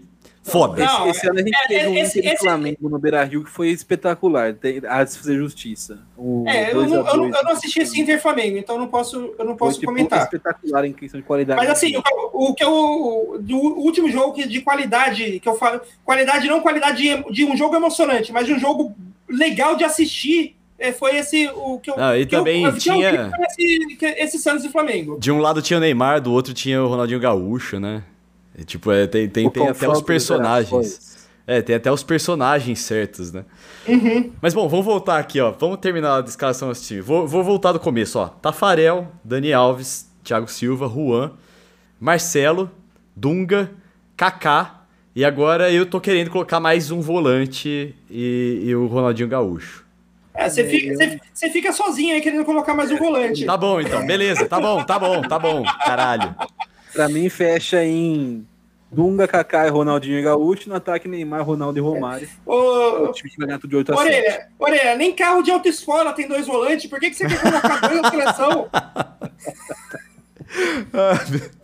Foda. 0.49 0.85
Não, 0.85 1.09
esse, 1.09 1.19
esse, 1.19 1.29
ano 1.29 1.39
a 1.39 1.43
gente 1.43 1.57
é, 1.57 1.67
teve 1.67 1.89
um 1.89 1.95
esse, 1.97 2.19
Inter 2.19 2.33
esse, 2.33 2.45
Flamengo 2.45 2.89
no 2.89 2.99
Beira 2.99 3.25
Rio 3.25 3.45
que 3.45 3.51
foi 3.51 3.69
espetacular. 3.69 4.55
Tem, 4.55 4.81
há 4.87 5.05
de 5.05 5.17
fazer 5.17 5.37
justiça. 5.37 6.01
O 6.17 6.45
é, 6.47 6.73
eu 6.73 6.87
não, 6.87 6.97
eu, 6.97 7.17
não, 7.17 7.25
eu 7.25 7.45
não, 7.45 7.53
assisti 7.53 7.81
esse 7.81 8.01
Inter 8.01 8.21
Flamengo, 8.21 8.59
então 8.59 8.79
não 8.79 8.89
posso, 8.89 9.35
eu 9.39 9.45
não 9.45 9.57
posso 9.57 9.73
foi, 9.73 9.81
tipo, 9.81 9.93
comentar. 9.93 10.23
espetacular 10.23 10.85
em 10.85 10.93
questão 10.93 11.21
de 11.21 11.27
qualidade. 11.27 11.61
Mas 11.61 11.71
assim, 11.71 11.97
o, 11.97 12.51
o 12.51 12.55
que 12.55 12.65
eu. 12.65 13.39
Do 13.41 13.57
último 13.57 14.11
jogo 14.11 14.37
de 14.47 14.61
qualidade, 14.61 15.41
que 15.41 15.49
eu 15.49 15.55
falo. 15.55 15.81
Qualidade, 16.05 16.49
não 16.49 16.61
qualidade 16.61 17.03
de, 17.03 17.33
de 17.33 17.45
um 17.45 17.57
jogo 17.57 17.77
emocionante, 17.77 18.33
mas 18.33 18.47
de 18.47 18.55
um 18.55 18.59
jogo 18.59 18.95
legal 19.29 19.77
de 19.77 19.85
assistir 19.85 20.57
é, 20.79 20.93
foi 20.93 21.17
esse 21.17 21.49
o 21.49 21.79
que 21.81 21.91
eu. 21.91 21.95
Ah, 21.99 22.17
e 22.17 22.25
também 22.25 22.63
eu, 22.63 22.79
tinha. 22.79 23.33
Esse, 23.51 23.99
esse 24.01 24.39
Santos 24.39 24.65
e 24.65 24.69
Flamengo. 24.69 25.19
De 25.19 25.33
um 25.33 25.41
lado 25.41 25.61
tinha 25.61 25.77
o 25.77 25.81
Neymar, 25.81 26.21
do 26.21 26.33
outro 26.33 26.55
tinha 26.55 26.81
o 26.83 26.87
Ronaldinho 26.87 27.19
Gaúcho, 27.19 27.81
né? 27.81 28.05
É, 28.59 28.65
tipo, 28.65 28.91
é, 28.91 29.07
tem, 29.07 29.29
tem, 29.29 29.49
tem 29.49 29.69
até 29.69 29.89
os 29.89 30.03
personagens. 30.03 31.29
É, 31.47 31.63
tem 31.63 31.77
até 31.77 31.91
os 31.91 32.03
personagens 32.03 32.81
certos, 32.81 33.33
né? 33.33 33.45
Uhum. 33.87 34.33
Mas 34.43 34.53
bom, 34.53 34.69
vamos 34.69 34.85
voltar 34.85 35.19
aqui, 35.19 35.41
ó. 35.41 35.51
Vamos 35.53 35.79
terminar 35.79 36.23
a 36.23 36.27
escalação 36.27 36.69
desse 36.69 36.87
time. 36.89 37.01
Vou, 37.01 37.27
vou 37.27 37.43
voltar 37.43 37.73
do 37.73 37.81
começo, 37.81 38.19
ó. 38.19 38.27
Tafarel, 38.29 39.09
Dani 39.25 39.53
Alves, 39.53 40.11
Thiago 40.23 40.51
Silva, 40.51 40.87
Juan, 40.89 41.31
Marcelo, 41.99 42.71
Dunga, 43.17 43.71
Kaká. 44.15 44.83
E 45.17 45.25
agora 45.25 45.73
eu 45.73 45.87
tô 45.87 46.01
querendo 46.01 46.31
colocar 46.31 46.61
mais 46.61 46.91
um 46.91 47.01
volante 47.01 47.95
e, 48.11 48.63
e 48.67 48.75
o 48.75 48.87
Ronaldinho 48.87 49.29
Gaúcho. 49.29 49.87
É, 50.35 50.49
você 50.49 50.65
fica, 50.65 51.19
você, 51.35 51.51
fica 51.51 51.73
sozinho 51.73 52.15
aí 52.15 52.21
querendo 52.21 52.45
colocar 52.45 52.75
mais 52.75 52.93
um 52.93 52.97
volante. 52.97 53.45
Tá 53.45 53.57
bom, 53.57 53.81
então. 53.81 54.07
Beleza, 54.07 54.47
tá 54.47 54.61
bom, 54.61 54.85
tá 54.85 54.99
bom, 54.99 55.23
tá 55.23 55.39
bom. 55.39 55.65
Caralho. 55.85 56.35
Pra 56.93 57.09
mim, 57.09 57.29
fecha 57.29 57.85
em 57.85 58.47
Dunga, 58.91 59.29
Kaká 59.29 59.67
e 59.67 59.71
Ronaldinho 59.71 60.19
e 60.19 60.23
Gaúcho. 60.23 60.69
No 60.69 60.75
ataque, 60.75 61.09
Neymar, 61.09 61.43
Ronaldo 61.43 61.79
e 61.79 61.83
Romário. 61.83 62.29
Ô, 62.47 63.05
o 63.05 63.13
time 63.13 63.31
que 63.31 63.37
vai 63.37 63.47
ganhar 63.47 63.59
tudo 63.59 63.71
de 63.71 63.77
8 63.77 63.93
a 63.93 63.97
orelha, 63.97 64.33
7. 64.33 64.47
Orelha, 64.59 64.97
nem 64.97 65.15
carro 65.15 65.43
de 65.43 65.51
autoescola 65.51 66.13
tem 66.13 66.27
dois 66.27 66.47
volantes. 66.47 66.89
Por 66.89 66.99
que, 66.99 67.11
que 67.11 67.17
você 67.17 67.27
quer 67.27 67.41
colocar 67.41 67.81
dois 67.81 68.03
na 68.03 68.11
seleção? 68.11 68.69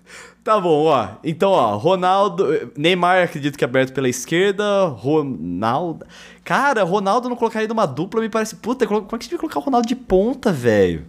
Tá 0.45 0.61
bom, 0.61 0.85
ó. 0.85 1.09
Então, 1.25 1.53
ó, 1.53 1.75
Ronaldo. 1.79 2.71
Neymar, 2.77 3.25
acredito 3.25 3.57
que 3.57 3.65
é 3.65 3.67
aberto 3.67 3.95
pela 3.95 4.11
esquerda. 4.11 4.85
Ronaldo. 4.89 6.05
Cara, 6.45 6.85
Ronaldo 6.85 7.31
não 7.31 7.37
colocaria 7.37 7.67
numa 7.67 7.87
dupla, 7.87 8.21
me 8.21 8.29
parece. 8.29 8.57
Puta, 8.57 8.87
como 8.87 9.01
é 9.01 9.09
que 9.09 9.15
a 9.15 9.19
gente 9.21 9.31
vai 9.31 9.39
colocar 9.39 9.59
o 9.59 9.63
Ronaldo 9.63 9.89
de 9.89 9.97
ponta, 9.97 10.53
velho? 10.53 11.07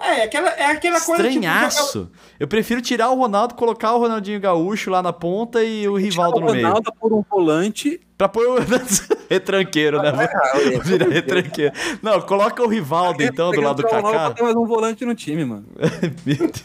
É, 0.00 0.22
aquela, 0.22 0.48
é 0.50 0.66
aquela 0.66 1.00
coisa. 1.00 1.26
Estranhaço. 1.26 2.06
Tipo, 2.06 2.18
eu 2.40 2.48
prefiro 2.48 2.80
tirar 2.80 3.10
o 3.10 3.14
Ronaldo, 3.14 3.54
colocar 3.54 3.92
o 3.94 3.98
Ronaldinho 3.98 4.40
Gaúcho 4.40 4.90
lá 4.90 5.02
na 5.02 5.12
ponta 5.12 5.62
e 5.62 5.86
o 5.86 5.96
Rivaldo 5.96 6.40
no 6.40 6.46
meio. 6.46 6.64
O 6.64 6.68
Ronaldo 6.68 6.92
por 6.98 7.12
um 7.12 7.22
volante. 7.30 8.00
Pra 8.16 8.28
pôr 8.28 8.46
o. 8.46 8.58
retranqueiro, 9.30 10.02
né? 10.02 10.12
Vira 10.84 11.08
retranqueiro. 11.08 11.74
Não, 12.02 12.20
coloca 12.20 12.62
o 12.62 12.66
Rivaldo 12.66 13.22
então 13.22 13.50
do 13.50 13.60
lado 13.60 13.82
do 13.82 13.88
Kaká. 13.88 14.30
Tem 14.32 14.44
mais 14.44 14.56
um 14.56 14.66
volante 14.66 15.04
no 15.04 15.14
time, 15.14 15.44
mano. 15.44 15.66
Meu 16.26 16.36
Deus. 16.36 16.64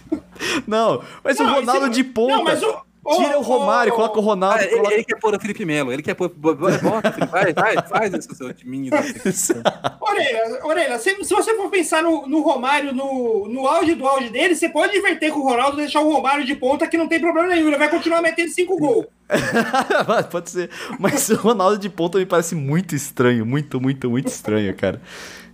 Não, 0.67 1.01
mas 1.23 1.37
não, 1.37 1.45
o 1.45 1.55
Ronaldo 1.55 1.89
de 1.89 2.03
ponta. 2.03 2.35
Não, 2.35 2.43
mas 2.43 2.63
o. 2.63 2.85
Tira 3.05 3.37
o 3.37 3.41
Romário, 3.41 3.93
oh, 3.93 3.95
coloca 3.95 4.19
o 4.19 4.21
Ronaldo. 4.21 4.63
Ah, 4.63 4.67
coloca... 4.67 4.93
ele, 4.93 5.03
quer 5.03 5.19
pôr 5.19 5.35
o 5.35 5.39
Felipe 5.39 5.63
Melo, 5.63 5.93
ele 5.93 6.01
quer 6.01 6.15
pôr. 6.15 6.27
Bota, 6.29 7.25
vai, 7.27 7.53
vai, 7.53 7.75
faz 7.87 8.13
esse 8.13 8.33
seu 8.35 8.51
timinho. 8.51 8.91
Orelha, 10.01 10.65
Orelha 10.65 10.99
se, 10.99 11.23
se, 11.23 11.33
você 11.33 11.55
for 11.55 11.69
pensar 11.69 12.01
no, 12.01 12.27
no 12.27 12.41
Romário, 12.41 12.93
no, 12.93 13.47
no 13.47 13.67
auge 13.67 13.93
do 13.93 14.07
auge 14.07 14.29
dele, 14.29 14.55
você 14.55 14.67
pode 14.69 14.97
inverter 14.97 15.31
com 15.31 15.39
o 15.39 15.43
Ronaldo 15.43 15.77
deixar 15.77 16.01
o 16.01 16.11
Romário 16.11 16.43
de 16.43 16.55
ponta 16.55 16.87
que 16.87 16.97
não 16.97 17.07
tem 17.07 17.19
problema 17.19 17.47
nenhum. 17.49 17.67
Ele 17.67 17.77
vai 17.77 17.89
continuar 17.89 18.21
metendo 18.23 18.49
cinco 18.49 18.75
gols. 18.77 19.05
pode 20.31 20.49
ser. 20.49 20.69
Mas 20.99 21.29
o 21.29 21.35
Ronaldo 21.35 21.77
de 21.77 21.89
ponta 21.89 22.17
me 22.17 22.25
parece 22.25 22.55
muito 22.55 22.95
estranho. 22.95 23.45
Muito, 23.45 23.79
muito, 23.79 24.09
muito 24.09 24.27
estranho, 24.27 24.75
cara. 24.75 24.99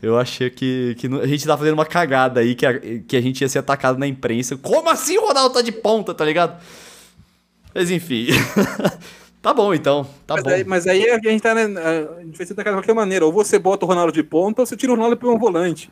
Eu 0.01 0.17
achei 0.17 0.49
que, 0.49 0.95
que 0.97 1.07
a 1.07 1.27
gente 1.27 1.45
tá 1.45 1.57
fazendo 1.57 1.75
uma 1.75 1.85
cagada 1.85 2.39
aí, 2.39 2.55
que 2.55 2.65
a, 2.65 2.79
que 2.79 3.15
a 3.15 3.21
gente 3.21 3.41
ia 3.41 3.49
ser 3.49 3.59
atacado 3.59 3.99
na 3.99 4.07
imprensa. 4.07 4.57
Como 4.57 4.89
assim 4.89 5.17
o 5.17 5.27
Ronaldo 5.27 5.53
tá 5.53 5.61
de 5.61 5.71
ponta, 5.71 6.13
tá 6.13 6.25
ligado? 6.25 6.59
Mas 7.73 7.89
enfim. 7.89 8.27
tá 9.41 9.53
bom, 9.53 9.73
então. 9.73 10.05
Tá 10.25 10.35
mas 10.35 10.43
bom. 10.43 10.49
Aí, 10.49 10.63
mas 10.63 10.87
aí 10.87 11.09
a 11.09 11.19
gente 11.19 11.41
tá, 11.41 11.53
né, 11.55 11.63
a 11.63 12.21
gente 12.23 12.37
vai 12.37 12.45
atacado 12.45 12.75
de 12.75 12.81
qualquer 12.81 12.93
maneira. 12.93 13.25
Ou 13.25 13.31
você 13.31 13.57
bota 13.57 13.85
o 13.85 13.87
Ronaldo 13.87 14.11
de 14.11 14.23
ponta, 14.23 14.61
ou 14.61 14.65
você 14.65 14.75
tira 14.75 14.91
o 14.91 14.95
Ronaldo 14.95 15.17
para 15.17 15.29
um 15.29 15.37
volante. 15.37 15.91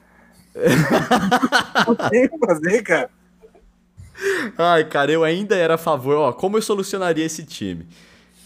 Não 1.87 1.95
tem 2.09 2.25
o 2.25 2.29
que 2.29 2.45
fazer, 2.45 2.81
cara. 2.83 3.09
Ai, 4.57 4.83
cara, 4.85 5.11
eu 5.11 5.23
ainda 5.23 5.55
era 5.55 5.75
a 5.75 5.77
favor. 5.77 6.15
Ó, 6.15 6.33
como 6.33 6.57
eu 6.57 6.61
solucionaria 6.61 7.25
esse 7.25 7.45
time? 7.45 7.87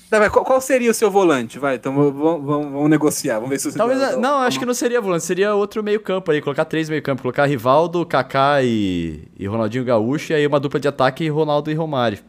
Tá, 0.09 0.29
qual, 0.29 0.45
qual, 0.45 0.61
seria 0.61 0.91
o 0.91 0.93
seu 0.93 1.09
volante? 1.09 1.57
Vai, 1.57 1.75
então 1.75 1.95
vamos, 1.95 2.13
vamos, 2.13 2.71
vamos 2.71 2.89
negociar. 2.89 3.35
Vamos 3.35 3.49
ver 3.49 3.59
se 3.59 3.71
você. 3.71 3.77
Talvez, 3.77 3.99
dá, 3.99 4.15
não, 4.17 4.39
acho 4.41 4.59
que 4.59 4.65
não 4.65 4.73
seria 4.73 5.01
volante, 5.01 5.23
seria 5.23 5.55
outro 5.55 5.81
meio-campo 5.81 6.29
aí. 6.29 6.39
Colocar 6.39 6.65
três 6.65 6.87
meio-campo. 6.87 7.23
Colocar 7.23 7.47
Rivaldo, 7.47 8.05
Kaká 8.05 8.61
e, 8.61 9.23
e 9.39 9.47
Ronaldinho 9.47 9.83
Gaúcho. 9.83 10.31
E 10.31 10.35
aí 10.35 10.45
uma 10.45 10.59
dupla 10.59 10.79
de 10.79 10.87
ataque, 10.87 11.27
Ronaldo 11.29 11.71
e 11.71 11.73
Romário. 11.73 12.19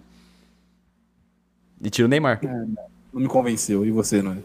E 1.85 1.90
tira 1.90 2.06
o 2.06 2.09
Neymar. 2.09 2.40
É, 2.43 2.48
não 3.12 3.20
me 3.20 3.28
convenceu. 3.28 3.85
E 3.85 3.90
você, 3.90 4.23
não 4.23 4.32
é? 4.32 4.39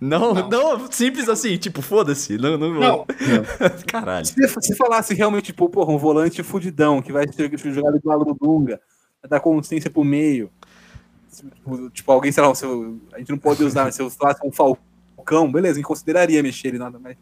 Não, 0.00 0.34
não, 0.34 0.48
não, 0.48 0.92
simples 0.92 1.28
assim, 1.28 1.56
tipo, 1.56 1.82
foda-se. 1.82 2.38
Não, 2.38 2.56
não, 2.56 2.72
não. 2.72 3.06
Caralho. 3.88 4.24
Se, 4.24 4.48
se 4.60 4.76
falasse 4.76 5.14
realmente, 5.14 5.46
tipo, 5.46 5.68
porra, 5.68 5.92
um 5.92 5.98
volante 5.98 6.42
fudidão 6.42 7.02
que 7.02 7.12
vai 7.12 7.26
ser 7.32 7.50
jogado 7.72 7.98
do 7.98 8.08
lado 8.08 8.24
do 8.24 8.34
Dunga, 8.34 8.80
vai 9.20 9.28
dar 9.28 9.40
consciência 9.40 9.90
pro 9.90 10.04
meio. 10.04 10.50
Tipo, 11.92 12.12
alguém, 12.12 12.30
sei 12.30 12.42
lá, 12.42 12.52
a 13.12 13.18
gente 13.18 13.30
não 13.30 13.38
pode 13.38 13.64
usar, 13.64 13.90
se 13.92 14.00
eu 14.00 14.08
falasse 14.10 14.40
um 14.46 14.52
Falcão, 14.52 15.50
beleza, 15.50 15.76
gente 15.76 15.86
consideraria 15.86 16.42
mexer 16.42 16.68
ele 16.68 16.78
nada 16.78 16.98
mais. 16.98 17.16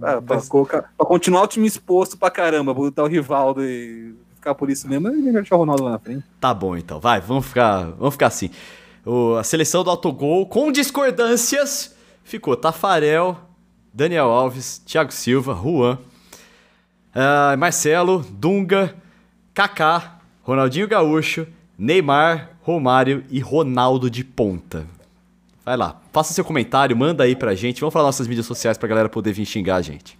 Ah, 0.00 0.20
pra, 0.20 0.40
colocar, 0.42 0.92
pra 0.96 1.06
continuar 1.06 1.42
o 1.42 1.46
time 1.48 1.66
exposto 1.66 2.16
pra 2.16 2.30
caramba, 2.30 2.74
botar 2.74 3.02
o 3.02 3.08
Rivaldo 3.08 3.64
e 3.64 4.14
ficar 4.44 4.54
por 4.54 4.68
isso 4.68 4.86
mesmo, 4.86 5.08
é 5.08 5.10
melhor 5.10 5.40
deixar 5.40 5.56
o 5.56 5.58
Ronaldo 5.60 5.84
lá 5.84 5.92
na 5.92 5.98
frente. 5.98 6.22
Tá 6.38 6.52
bom, 6.52 6.76
então, 6.76 7.00
vai, 7.00 7.20
vamos 7.20 7.46
ficar, 7.46 7.84
vamos 7.92 8.14
ficar 8.14 8.26
assim. 8.26 8.50
O, 9.04 9.34
a 9.36 9.42
seleção 9.42 9.82
do 9.82 9.88
autogol, 9.88 10.46
com 10.46 10.70
discordâncias, 10.70 11.94
ficou 12.22 12.54
Tafarel, 12.54 13.38
Daniel 13.92 14.26
Alves, 14.26 14.78
Thiago 14.84 15.12
Silva, 15.12 15.54
Juan, 15.54 15.98
uh, 17.14 17.56
Marcelo, 17.58 18.24
Dunga, 18.30 18.94
Kaká, 19.54 20.18
Ronaldinho 20.42 20.86
Gaúcho, 20.86 21.46
Neymar, 21.78 22.50
Romário 22.60 23.24
e 23.30 23.40
Ronaldo 23.40 24.10
de 24.10 24.22
ponta. 24.22 24.86
Vai 25.64 25.76
lá, 25.78 26.00
faça 26.12 26.34
seu 26.34 26.44
comentário, 26.44 26.94
manda 26.94 27.24
aí 27.24 27.34
pra 27.34 27.54
gente. 27.54 27.80
Vamos 27.80 27.94
falar 27.94 28.06
nossas 28.06 28.28
mídias 28.28 28.44
sociais 28.44 28.76
pra 28.76 28.88
galera 28.88 29.08
poder 29.08 29.32
vir 29.32 29.46
xingar 29.46 29.76
a 29.76 29.82
gente. 29.82 30.18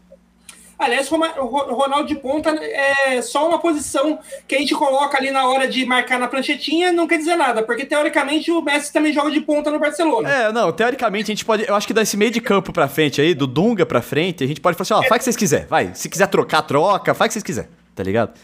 Aliás, 0.78 1.10
o 1.10 1.16
Ronaldo 1.16 2.08
de 2.08 2.16
ponta 2.16 2.50
é 2.50 3.22
só 3.22 3.48
uma 3.48 3.58
posição 3.58 4.18
que 4.46 4.56
a 4.56 4.58
gente 4.58 4.74
coloca 4.74 5.16
ali 5.16 5.30
na 5.30 5.46
hora 5.46 5.68
de 5.68 5.84
marcar 5.84 6.18
na 6.18 6.26
pranchetinha, 6.26 6.92
não 6.92 7.06
quer 7.06 7.18
dizer 7.18 7.36
nada, 7.36 7.62
porque 7.62 7.86
teoricamente 7.86 8.50
o 8.50 8.60
Messi 8.60 8.92
também 8.92 9.12
joga 9.12 9.30
de 9.30 9.40
ponta 9.40 9.70
no 9.70 9.78
Barcelona. 9.78 10.28
É, 10.28 10.52
não, 10.52 10.72
teoricamente 10.72 11.30
a 11.30 11.34
gente 11.34 11.44
pode, 11.44 11.66
eu 11.66 11.74
acho 11.74 11.86
que 11.86 11.94
desse 11.94 12.16
meio 12.16 12.30
de 12.30 12.40
campo 12.40 12.72
pra 12.72 12.88
frente 12.88 13.20
aí, 13.20 13.34
do 13.34 13.46
Dunga 13.46 13.86
pra 13.86 14.02
frente, 14.02 14.42
a 14.42 14.46
gente 14.46 14.60
pode 14.60 14.76
falar 14.76 14.82
assim, 14.82 14.94
ó, 14.94 15.06
é. 15.06 15.08
faz 15.08 15.18
o 15.18 15.20
que 15.20 15.24
vocês 15.24 15.36
quiserem, 15.36 15.66
vai, 15.66 15.94
se 15.94 16.08
quiser 16.08 16.26
trocar, 16.26 16.62
troca, 16.62 17.14
faz 17.14 17.28
o 17.28 17.30
que 17.30 17.32
vocês 17.34 17.44
quiserem, 17.44 17.70
tá 17.94 18.02
ligado? 18.02 18.34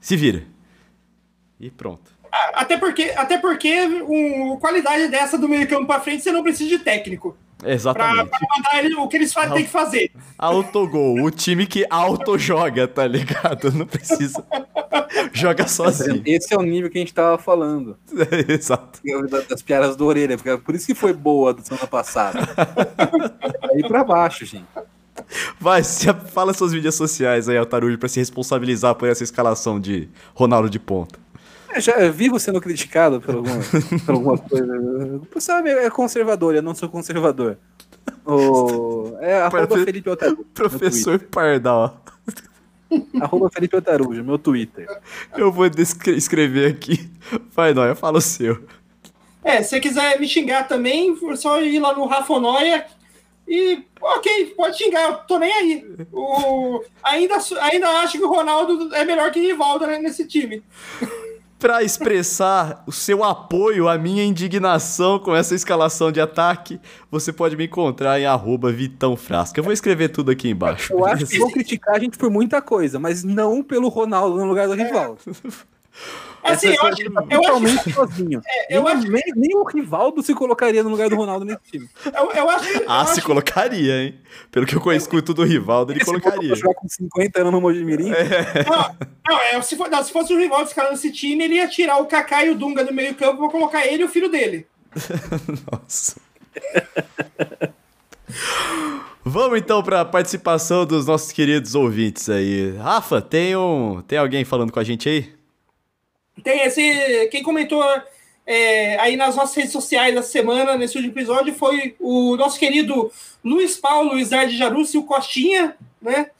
Se 0.00 0.16
vira. 0.16 0.44
E 1.58 1.70
pronto. 1.70 2.12
Até 2.52 2.76
porque, 2.76 3.12
até 3.16 3.38
porque 3.38 3.80
um, 3.80 4.56
qualidade 4.58 5.08
dessa 5.08 5.38
do 5.38 5.48
meio 5.48 5.68
campo 5.68 5.86
pra 5.86 6.00
frente, 6.00 6.22
você 6.22 6.32
não 6.32 6.42
precisa 6.42 6.68
de 6.68 6.78
técnico. 6.78 7.36
Exatamente. 7.64 8.28
Pra, 8.28 8.38
pra 8.38 8.48
mandar 8.56 8.84
ele, 8.84 8.94
o 8.96 9.08
que 9.08 9.16
eles 9.16 9.32
fazem, 9.32 9.54
tem 9.54 9.64
que 9.64 9.70
fazer. 9.70 10.12
Autogol, 10.38 11.22
o 11.22 11.30
time 11.30 11.66
que 11.66 11.86
auto-joga, 11.88 12.86
tá 12.86 13.06
ligado? 13.06 13.72
Não 13.72 13.86
precisa. 13.86 14.44
Joga 15.32 15.66
sozinho. 15.66 16.22
Esse 16.26 16.54
é 16.54 16.58
o 16.58 16.62
nível 16.62 16.90
que 16.90 16.98
a 16.98 17.00
gente 17.00 17.14
tava 17.14 17.38
falando. 17.38 17.96
É, 18.24 18.52
exato. 18.52 19.00
Das 19.48 19.60
piadas 19.60 19.96
do 19.96 20.06
orelha, 20.06 20.36
porque 20.36 20.48
é 20.48 20.56
por 20.56 20.74
isso 20.74 20.86
que 20.86 20.94
foi 20.94 21.12
boa 21.12 21.52
da 21.52 21.62
semana 21.62 21.86
passada. 21.86 22.38
aí 23.70 23.86
pra 23.86 24.02
baixo, 24.02 24.46
gente. 24.46 24.64
Vai, 25.60 25.82
fala 26.32 26.52
suas 26.52 26.72
mídias 26.72 26.94
sociais 26.94 27.48
aí, 27.48 27.56
Altarujo, 27.56 27.98
pra 27.98 28.08
se 28.08 28.18
responsabilizar 28.18 28.94
por 28.94 29.08
essa 29.08 29.22
escalação 29.22 29.78
de 29.78 30.08
Ronaldo 30.34 30.70
de 30.70 30.78
ponta. 30.78 31.23
Eu 31.74 31.80
já 31.80 32.08
vivo 32.08 32.38
sendo 32.38 32.60
criticado 32.60 33.20
por 33.20 33.34
alguma, 33.34 33.58
por 34.06 34.14
alguma 34.14 34.38
coisa. 34.38 35.16
O 35.16 35.26
pessoal 35.26 35.66
é 35.66 35.90
conservador, 35.90 36.54
eu 36.54 36.62
não 36.62 36.74
sou 36.74 36.88
conservador. 36.88 37.58
O, 38.26 39.16
é 39.20 39.40
arroba. 39.40 39.84
Felipe 39.84 40.08
Otarujo. 40.08 40.44
Professor 40.54 41.18
Pardal. 41.18 42.02
Arroba 43.20 43.50
Felipe 43.50 43.76
Otarujo, 43.76 44.24
meu 44.24 44.38
Twitter. 44.38 44.86
Eu 45.36 45.52
vou 45.52 45.66
escrever 45.66 46.70
aqui. 46.70 47.10
Vai, 47.54 47.74
Noia, 47.74 47.94
fala 47.94 48.18
o 48.18 48.22
seu. 48.22 48.62
É, 49.42 49.62
se 49.62 49.70
você 49.70 49.80
quiser 49.80 50.18
me 50.18 50.26
xingar 50.26 50.68
também, 50.68 51.14
é 51.30 51.36
só 51.36 51.60
ir 51.60 51.78
lá 51.78 51.94
no 51.94 52.06
Rafa 52.06 52.38
Noia 52.40 52.86
e, 53.46 53.82
ok, 54.00 54.54
pode 54.56 54.78
xingar, 54.78 55.10
eu 55.10 55.16
tô 55.26 55.38
nem 55.38 55.52
aí. 55.52 55.86
O, 56.12 56.82
ainda, 57.02 57.36
ainda 57.60 57.88
acho 58.00 58.18
que 58.18 58.24
o 58.24 58.30
Ronaldo 58.30 58.94
é 58.94 59.04
melhor 59.04 59.30
que 59.30 59.40
o 59.40 59.42
Rivaldo 59.42 59.86
né, 59.86 59.98
nesse 59.98 60.26
time 60.26 60.62
para 61.58 61.82
expressar 61.82 62.82
o 62.86 62.92
seu 62.92 63.24
apoio 63.24 63.88
à 63.88 63.96
minha 63.96 64.24
indignação 64.24 65.18
com 65.18 65.34
essa 65.34 65.54
escalação 65.54 66.12
de 66.12 66.20
ataque, 66.20 66.80
você 67.10 67.32
pode 67.32 67.56
me 67.56 67.64
encontrar 67.64 68.20
em 68.20 68.26
arroba 68.26 68.70
Vitão 68.70 69.16
Frasca. 69.16 69.58
Eu 69.58 69.64
vou 69.64 69.72
escrever 69.72 70.08
tudo 70.08 70.30
aqui 70.30 70.48
embaixo. 70.48 70.92
Eu 70.92 71.04
acho 71.04 71.26
que 71.26 71.38
vou 71.38 71.50
criticar 71.50 71.96
a 71.96 71.98
gente 71.98 72.18
por 72.18 72.30
muita 72.30 72.60
coisa, 72.60 72.98
mas 72.98 73.24
não 73.24 73.62
pelo 73.62 73.88
Ronaldo 73.88 74.36
no 74.36 74.44
lugar 74.44 74.68
do 74.68 74.74
rival. 74.74 75.16
Assim, 76.44 76.68
eu 76.68 76.82
acho, 76.82 77.02
eu 77.02 77.40
totalmente 77.40 77.78
acho, 77.78 77.92
sozinho. 77.92 78.42
É, 78.46 78.76
eu 78.76 78.82
nem, 78.82 78.92
acho, 78.92 79.10
nem, 79.10 79.22
nem, 79.34 79.56
o 79.56 79.64
Rivaldo 79.64 80.22
se 80.22 80.34
colocaria 80.34 80.82
no 80.82 80.90
lugar 80.90 81.08
do 81.08 81.16
Ronaldo 81.16 81.44
nesse 81.44 81.60
time. 81.72 81.88
Eu, 82.14 82.30
eu 82.32 82.50
acho, 82.50 82.82
ah, 82.86 83.06
se 83.06 83.12
acho... 83.12 83.22
colocaria, 83.26 84.02
hein? 84.02 84.18
Pelo 84.52 84.66
que 84.66 84.76
eu 84.76 84.80
conheço 84.80 85.08
do 85.08 85.42
Rivaldo, 85.42 85.92
ele 85.92 86.04
colocaria. 86.04 86.54
jogar 86.54 86.74
com 86.74 86.86
50 86.86 87.40
anos 87.40 87.52
no 87.52 87.60
Mojimirim? 87.62 88.12
É. 88.12 88.64
Não, 88.68 88.96
não, 89.26 89.40
é, 89.40 89.62
se, 89.62 89.74
for, 89.74 89.88
não, 89.88 90.04
se 90.04 90.12
fosse 90.12 90.34
o 90.34 90.38
Rivaldo 90.38 90.68
escalando 90.68 90.94
esse 90.94 91.10
time, 91.10 91.44
ele 91.44 91.54
ia 91.54 91.66
tirar 91.66 91.96
o 91.96 92.06
Kaká 92.06 92.44
e 92.44 92.50
o 92.50 92.54
Dunga 92.54 92.84
do 92.84 92.92
meio 92.92 93.14
campo 93.14 93.38
pra 93.38 93.50
colocar 93.50 93.86
ele 93.86 94.02
e 94.02 94.06
o 94.06 94.08
filho 94.08 94.28
dele. 94.28 94.66
Nossa. 95.72 96.16
Vamos 99.24 99.58
então 99.58 99.82
para 99.82 100.02
a 100.02 100.04
participação 100.04 100.84
dos 100.84 101.06
nossos 101.06 101.32
queridos 101.32 101.74
ouvintes 101.74 102.28
aí. 102.28 102.76
Rafa, 102.76 103.22
tem, 103.22 103.56
um, 103.56 104.02
tem 104.06 104.18
alguém 104.18 104.44
falando 104.44 104.70
com 104.70 104.78
a 104.78 104.84
gente 104.84 105.08
aí? 105.08 105.32
Tem 106.42 106.62
esse. 106.62 107.28
Quem 107.28 107.42
comentou 107.42 107.82
é, 108.46 108.98
aí 108.98 109.16
nas 109.16 109.36
nossas 109.36 109.54
redes 109.54 109.72
sociais 109.72 110.16
essa 110.16 110.28
semana, 110.28 110.76
nesse 110.76 110.96
último 110.96 111.14
episódio, 111.14 111.54
foi 111.54 111.96
o 111.98 112.36
nosso 112.36 112.58
querido 112.58 113.10
Luiz 113.42 113.76
Paulo 113.76 114.18
Isard 114.18 114.56
Jarussi, 114.56 114.98
o 114.98 115.04
Costinha, 115.04 115.76
né? 116.00 116.30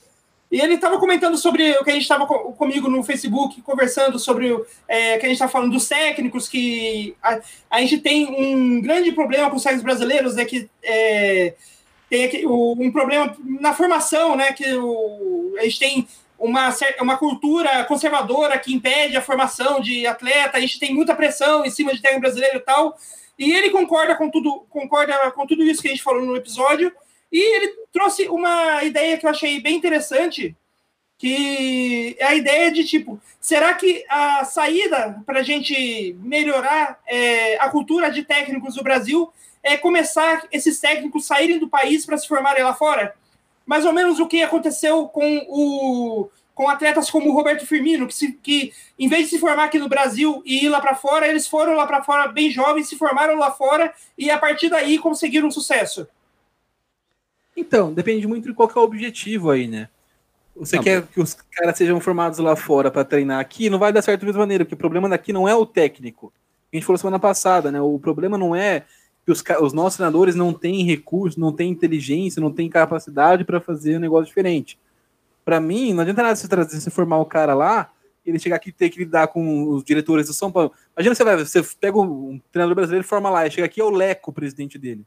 E 0.55 0.61
ele 0.61 0.75
estava 0.75 0.99
comentando 0.99 1.37
sobre 1.37 1.73
o 1.73 1.83
que 1.83 1.91
a 1.91 1.95
gente 1.95 2.03
estava 2.03 2.27
comigo 2.27 2.89
no 2.89 3.03
Facebook, 3.03 3.61
conversando 3.63 4.21
sobre 4.21 4.55
é, 4.87 5.19
que 5.19 5.27
a 5.27 5.29
gente 5.29 5.33
está 5.33 5.49
falando 5.49 5.73
dos 5.73 5.89
técnicos, 5.89 6.49
que 6.49 7.17
a, 7.21 7.41
a, 7.71 7.81
gente 7.81 7.99
tem 7.99 8.27
um 8.27 8.81
grande 8.81 9.11
problema 9.11 9.51
com 9.51 9.57
os 9.57 9.63
técnicos 9.63 9.85
brasileiros, 9.85 10.37
né? 10.37 10.45
Que 10.45 10.69
é, 10.83 11.55
tem 12.09 12.25
aqui, 12.25 12.47
o, 12.47 12.77
um 12.79 12.93
problema 12.93 13.37
na 13.43 13.75
formação, 13.75 14.37
né? 14.37 14.53
Que 14.53 14.75
o, 14.75 15.57
a 15.59 15.65
gente 15.65 15.79
tem 15.79 16.09
uma, 16.39 16.75
uma 17.01 17.17
cultura 17.17 17.85
conservadora 17.85 18.59
que 18.59 18.75
impede 18.75 19.17
a 19.17 19.23
formação 19.23 19.81
de 19.81 20.07
atleta, 20.07 20.59
a 20.59 20.61
gente 20.61 20.79
tem 20.79 20.95
muita 20.95 21.15
pressão 21.15 21.65
em 21.65 21.71
cima 21.71 21.95
de 21.95 22.03
técnico 22.03 22.23
brasileiro 22.23 22.59
e 22.59 22.61
tal. 22.61 22.99
E 23.39 23.53
ele 23.53 23.71
concorda 23.71 24.15
com 24.15 24.31
tudo, 24.31 24.67
concorda 24.71 25.31
com 25.33 25.47
tudo 25.47 25.65
isso 25.65 25.83
que 25.83 25.89
a 25.89 25.91
gente 25.91 26.03
falou 26.03 26.23
no 26.23 26.37
episódio. 26.37 26.93
E 27.33 27.57
ele 27.57 27.75
trouxe 27.93 28.29
uma 28.29 28.85
ideia 28.85 29.17
que 29.19 29.27
eu 29.27 29.31
achei 29.31 29.61
bem 29.61 29.77
interessante, 29.77 30.57
que 31.19 32.17
é 32.19 32.27
a 32.27 32.35
ideia 32.35 32.71
de 32.71 32.85
tipo, 32.85 33.21
será 33.41 33.75
que 33.75 34.05
a 34.09 34.45
saída 34.45 35.21
para 35.27 35.41
a 35.41 35.43
gente 35.43 36.17
melhorar 36.21 37.01
é, 37.07 37.57
a 37.57 37.69
cultura 37.69 38.11
de 38.11 38.23
técnicos 38.23 38.75
do 38.75 38.83
Brasil 38.83 39.33
é 39.63 39.77
começar 39.77 40.47
esses 40.53 40.79
técnicos 40.79 41.27
saírem 41.27 41.59
do 41.59 41.69
país 41.69 42.05
para 42.05 42.19
se 42.19 42.29
formarem 42.29 42.63
lá 42.63 42.75
fora? 42.75 43.15
Mais 43.67 43.85
ou 43.85 43.93
menos 43.93 44.19
o 44.21 44.27
que 44.27 44.43
aconteceu 44.43 45.07
com 45.09 45.47
o 45.49 46.29
com 46.55 46.69
atletas 46.69 47.11
como 47.11 47.31
o 47.31 47.35
Roberto 47.35 47.67
Firmino, 47.67 48.07
que, 48.07 48.15
se, 48.15 48.33
que 48.33 48.73
em 48.97 49.09
vez 49.09 49.25
de 49.25 49.31
se 49.31 49.39
formar 49.41 49.65
aqui 49.65 49.79
no 49.79 49.89
Brasil 49.89 50.41
e 50.47 50.65
ir 50.65 50.69
lá 50.69 50.81
para 50.81 50.95
fora, 50.95 51.27
eles 51.27 51.49
foram 51.49 51.75
lá 51.75 51.85
para 51.85 52.05
fora 52.05 52.29
bem 52.29 52.49
jovens, 52.49 52.89
se 52.89 52.97
formaram 52.97 53.37
lá 53.37 53.51
fora 53.51 53.93
e 54.17 54.31
a 54.31 54.39
partir 54.39 54.71
daí 54.71 54.97
conseguiram 54.99 55.51
sucesso. 55.51 56.07
Então, 57.57 57.93
depende 57.93 58.27
muito 58.27 58.49
de 58.49 58.55
qual 58.55 58.71
é 58.71 58.79
o 58.79 58.83
objetivo 58.83 59.51
aí, 59.51 59.67
né? 59.67 59.89
Você 60.57 60.77
não, 60.77 60.85
quer 60.85 61.03
que 61.03 61.21
os 61.21 61.35
caras 61.35 61.77
sejam 61.77 62.01
formados 62.01 62.39
lá 62.39 62.55
fora 62.55 62.91
para 62.91 63.05
treinar 63.05 63.41
aqui, 63.41 63.69
não 63.69 63.79
vai 63.79 63.93
dar 63.93 64.03
certo 64.03 64.21
da 64.21 64.27
mesma 64.27 64.43
maneira, 64.43 64.65
porque 64.65 64.75
o 64.75 64.79
problema 64.79 65.09
daqui 65.09 65.33
não 65.33 65.49
é 65.49 65.55
o 65.55 65.67
técnico. 65.67 66.33
A 66.73 66.77
gente 66.77 66.87
falou 66.87 66.99
semana 66.99 67.19
passada, 67.19 67.73
né? 67.73 67.81
O 67.81 67.99
problema 67.99 68.39
não 68.39 68.55
é 68.55 68.85
que 69.25 69.33
os, 69.33 69.43
os 69.61 69.73
nossos 69.73 69.97
treinadores 69.97 70.35
não 70.35 70.53
têm 70.53 70.85
recurso, 70.85 71.41
não 71.41 71.53
têm 71.53 71.71
inteligência, 71.71 72.41
não 72.41 72.53
têm 72.53 72.69
capacidade 72.69 73.45
para 73.45 73.61
fazer 73.61 73.97
um 73.97 74.01
negócio 74.01 74.27
diferente. 74.27 74.79
Para 75.45 75.61
mim, 75.61 75.93
não 75.93 76.03
adianta 76.03 76.23
nada 76.23 76.37
você 76.37 76.49
trazer, 76.49 76.81
você 76.81 76.91
formar 76.91 77.19
o 77.19 77.27
cara 77.27 77.55
lá, 77.55 77.91
ele 78.25 78.39
chegar 78.39 78.57
aqui 78.57 78.71
e 78.71 78.73
ter 78.73 78.91
que 78.91 78.99
lidar 78.99 79.29
com 79.29 79.69
os 79.69 79.85
diretores 79.85 80.27
do 80.27 80.33
São 80.33 80.51
Paulo. 80.51 80.73
Imagina 80.97 81.15
você 81.15 81.25
vai, 81.25 81.37
você 81.37 81.63
pega 81.79 81.99
um, 81.99 82.41
treinador 82.51 82.75
brasileiro 82.75 83.05
e 83.05 83.09
forma 83.09 83.29
lá, 83.29 83.47
e 83.47 83.51
chega 83.51 83.67
aqui 83.67 83.81
é 83.81 83.85
o 83.85 83.91
Leco, 83.91 84.31
o 84.31 84.35
presidente 84.35 84.79
dele. 84.79 85.05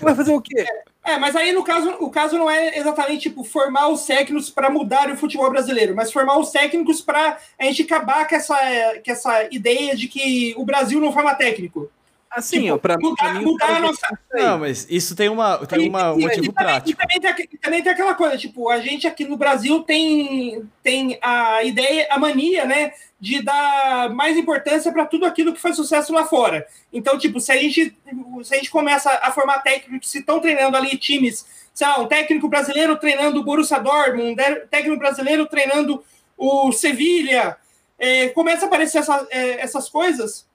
Vai 0.00 0.14
fazer 0.14 0.32
o 0.32 0.40
quê? 0.40 0.64
É, 1.02 1.18
mas 1.18 1.34
aí 1.34 1.50
no 1.50 1.64
caso, 1.64 1.88
o 1.98 2.10
caso 2.10 2.36
não 2.36 2.48
é 2.48 2.78
exatamente 2.78 3.22
tipo 3.22 3.42
formar 3.42 3.88
os 3.88 4.04
técnicos 4.04 4.50
para 4.50 4.68
mudar 4.68 5.10
o 5.10 5.16
futebol 5.16 5.50
brasileiro, 5.50 5.96
mas 5.96 6.12
formar 6.12 6.38
os 6.38 6.50
técnicos 6.50 7.00
para 7.00 7.38
a 7.58 7.64
gente 7.64 7.84
acabar 7.84 8.28
com 8.28 8.34
essa, 8.34 8.54
com 9.02 9.10
essa 9.10 9.48
ideia 9.50 9.96
de 9.96 10.08
que 10.08 10.54
o 10.58 10.64
Brasil 10.64 11.00
não 11.00 11.10
forma 11.10 11.34
técnico. 11.34 11.90
Assim, 12.30 12.62
tipo, 12.62 12.74
ó, 12.74 12.78
pra, 12.78 12.96
mudar, 12.96 13.16
pra 13.16 13.34
mim, 13.34 13.44
mudar 13.44 13.76
a 13.76 13.80
nossa. 13.80 14.18
Não, 14.32 14.58
mas 14.60 14.86
isso 14.88 15.16
tem, 15.16 15.28
uma, 15.28 15.66
tem 15.66 15.88
uma, 15.88 16.12
um 16.12 16.20
motivo 16.20 16.44
e 16.44 16.52
também, 16.52 16.52
prático. 16.52 16.90
E 16.90 16.94
também, 16.94 17.20
tem, 17.20 17.48
e 17.52 17.58
também 17.58 17.82
tem 17.82 17.92
aquela 17.92 18.14
coisa, 18.14 18.38
tipo, 18.38 18.70
a 18.70 18.78
gente 18.80 19.04
aqui 19.04 19.24
no 19.24 19.36
Brasil 19.36 19.82
tem, 19.82 20.62
tem 20.80 21.18
a 21.20 21.64
ideia, 21.64 22.06
a 22.08 22.18
mania, 22.20 22.64
né, 22.64 22.92
de 23.18 23.42
dar 23.42 24.10
mais 24.10 24.36
importância 24.36 24.92
para 24.92 25.06
tudo 25.06 25.26
aquilo 25.26 25.52
que 25.52 25.60
foi 25.60 25.72
sucesso 25.72 26.12
lá 26.12 26.24
fora. 26.24 26.64
Então, 26.92 27.18
tipo, 27.18 27.40
se 27.40 27.50
a 27.50 27.56
gente, 27.56 27.96
se 28.44 28.54
a 28.54 28.56
gente 28.56 28.70
começa 28.70 29.10
a 29.10 29.32
formar 29.32 29.58
técnicos 29.58 30.12
que 30.12 30.18
estão 30.18 30.38
treinando 30.38 30.76
ali 30.76 30.96
times, 30.96 31.44
sei 31.74 31.86
lá, 31.86 31.98
um 31.98 32.06
técnico 32.06 32.48
brasileiro 32.48 32.96
treinando 32.96 33.40
o 33.40 33.44
Borussia 33.44 33.80
Dortmund, 33.80 34.30
um 34.30 34.66
técnico 34.68 34.98
brasileiro 34.98 35.46
treinando 35.46 36.04
o 36.38 36.70
Sevilha, 36.70 37.56
é, 37.98 38.28
começa 38.28 38.64
a 38.64 38.68
aparecer 38.68 38.98
essa, 38.98 39.26
é, 39.30 39.60
essas 39.60 39.88
coisas. 39.88 40.48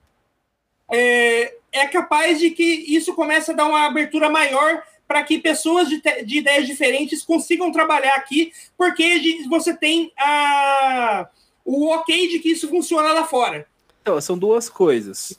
É, 0.90 1.54
é 1.76 1.86
capaz 1.86 2.38
de 2.38 2.50
que 2.50 2.62
isso 2.62 3.14
comece 3.14 3.50
a 3.50 3.54
dar 3.54 3.66
uma 3.66 3.86
abertura 3.86 4.30
maior 4.30 4.82
para 5.06 5.22
que 5.22 5.38
pessoas 5.38 5.88
de, 5.88 6.00
de, 6.24 6.38
ideias 6.38 6.66
diferentes 6.66 7.22
consigam 7.22 7.70
trabalhar 7.70 8.14
aqui, 8.14 8.52
porque 8.76 9.38
você 9.48 9.74
tem 9.74 10.12
a, 10.18 11.28
o 11.64 11.88
ok 11.88 12.28
de 12.28 12.38
que 12.40 12.50
isso 12.50 12.68
funciona 12.68 13.12
lá 13.12 13.24
fora. 13.24 13.66
Então, 14.02 14.20
são 14.20 14.36
duas 14.36 14.68
coisas. 14.68 15.38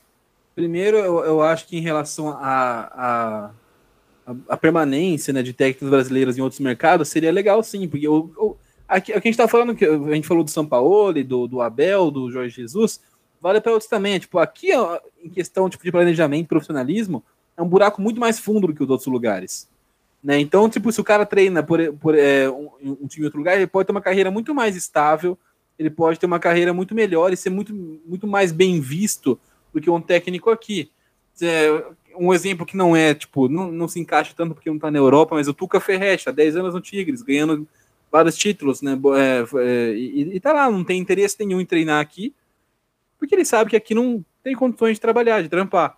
Primeiro, 0.56 0.98
eu, 0.98 1.20
eu 1.24 1.42
acho 1.42 1.68
que 1.68 1.78
em 1.78 1.82
relação 1.82 2.30
à 2.30 2.34
a, 2.38 3.52
a, 4.26 4.36
a, 4.50 4.58
permanência 4.58 5.34
né, 5.34 5.44
de 5.44 5.54
técnicos 5.54 5.90
brasileiros 5.90 6.38
em 6.38 6.42
outros 6.42 6.60
mercados, 6.60 7.10
seria 7.10 7.32
legal 7.32 7.62
sim, 7.62 7.88
porque 7.88 8.08
eu, 8.08 8.32
eu, 8.38 8.58
aqui, 8.88 9.12
aqui 9.12 9.28
a 9.28 9.32
gente 9.32 9.40
está 9.40 9.48
falando, 9.48 9.76
que 9.76 9.86
a 9.86 10.16
gente 10.16 10.28
falou 10.28 10.44
do 10.44 10.50
São 10.50 10.66
Paulo, 10.66 11.24
do, 11.24 11.48
do 11.48 11.62
Abel, 11.62 12.10
do 12.10 12.32
Jorge 12.32 12.56
Jesus, 12.56 13.02
vale 13.42 13.62
para 13.62 13.72
outros 13.72 13.90
também. 13.90 14.20
Tipo, 14.20 14.40
aqui, 14.40 14.70
em 15.24 15.30
questão 15.30 15.70
tipo, 15.70 15.84
de 15.84 15.92
planejamento, 15.92 16.48
profissionalismo, 16.48 17.24
é 17.56 17.62
um 17.62 17.68
buraco 17.68 18.02
muito 18.02 18.20
mais 18.20 18.40
fundo 18.40 18.68
do 18.68 18.74
que 18.74 18.84
os 18.84 18.90
outros 18.90 19.08
lugares. 19.08 19.68
Né? 20.24 20.40
Então, 20.40 20.70
tipo, 20.70 20.92
se 20.92 21.00
o 21.00 21.04
cara 21.04 21.26
treina 21.26 21.64
por, 21.64 21.94
por 21.94 22.16
é, 22.16 22.50
um, 22.50 22.70
um, 22.82 23.08
time 23.08 23.24
em 23.24 23.26
outro 23.26 23.40
lugar, 23.40 23.56
ele 23.56 23.68
pode 23.68 23.88
ter 23.88 23.92
uma 23.92 24.02
carreira 24.02 24.30
muito 24.32 24.54
mais 24.54 24.76
estável, 24.76 25.38
ele 25.78 25.90
pode 25.90 26.20
ter 26.20 26.26
uma 26.26 26.40
carreira 26.40 26.74
muito 26.74 26.96
melhor 26.96 27.32
e 27.32 27.38
ser 27.38 27.50
muito, 27.50 27.74
muito 28.06 28.28
mais 28.28 28.52
bem 28.52 28.80
visto 28.80 29.40
do 29.74 29.80
que 29.80 29.90
um 29.90 30.02
técnico 30.02 30.50
aqui. 30.50 30.92
É, 31.42 31.84
um 32.20 32.34
exemplo 32.34 32.66
que 32.66 32.76
não 32.76 32.96
é, 32.96 33.14
tipo, 33.14 33.48
não, 33.48 33.72
não 33.72 33.88
se 33.88 34.00
encaixa 34.00 34.34
tanto 34.36 34.56
porque 34.56 34.70
não 34.70 34.78
está 34.78 34.90
na 34.90 34.98
Europa, 34.98 35.36
mas 35.36 35.48
o 35.48 35.54
Tuca 35.54 35.80
Ferretti, 35.80 36.28
há 36.28 36.32
10 36.32 36.58
anos 36.58 36.74
no 36.74 36.82
Tigres, 36.82 37.22
ganhando 37.22 37.68
vários 38.12 38.36
títulos, 38.36 38.82
né? 38.82 39.00
É, 39.16 39.46
é, 39.60 39.94
e, 39.94 40.36
e 40.36 40.40
tá 40.40 40.52
lá, 40.52 40.70
não 40.70 40.84
tem 40.84 41.00
interesse 41.00 41.36
nenhum 41.40 41.62
em 41.62 41.66
treinar 41.66 42.02
aqui, 42.02 42.34
porque 43.18 43.36
ele 43.36 43.46
sabe 43.46 43.70
que 43.70 43.76
aqui 43.76 43.94
não 43.94 44.24
tem 44.44 44.56
condições 44.56 44.94
de 44.96 45.02
trabalhar, 45.02 45.42
de 45.42 45.50
trampar. 45.50 45.98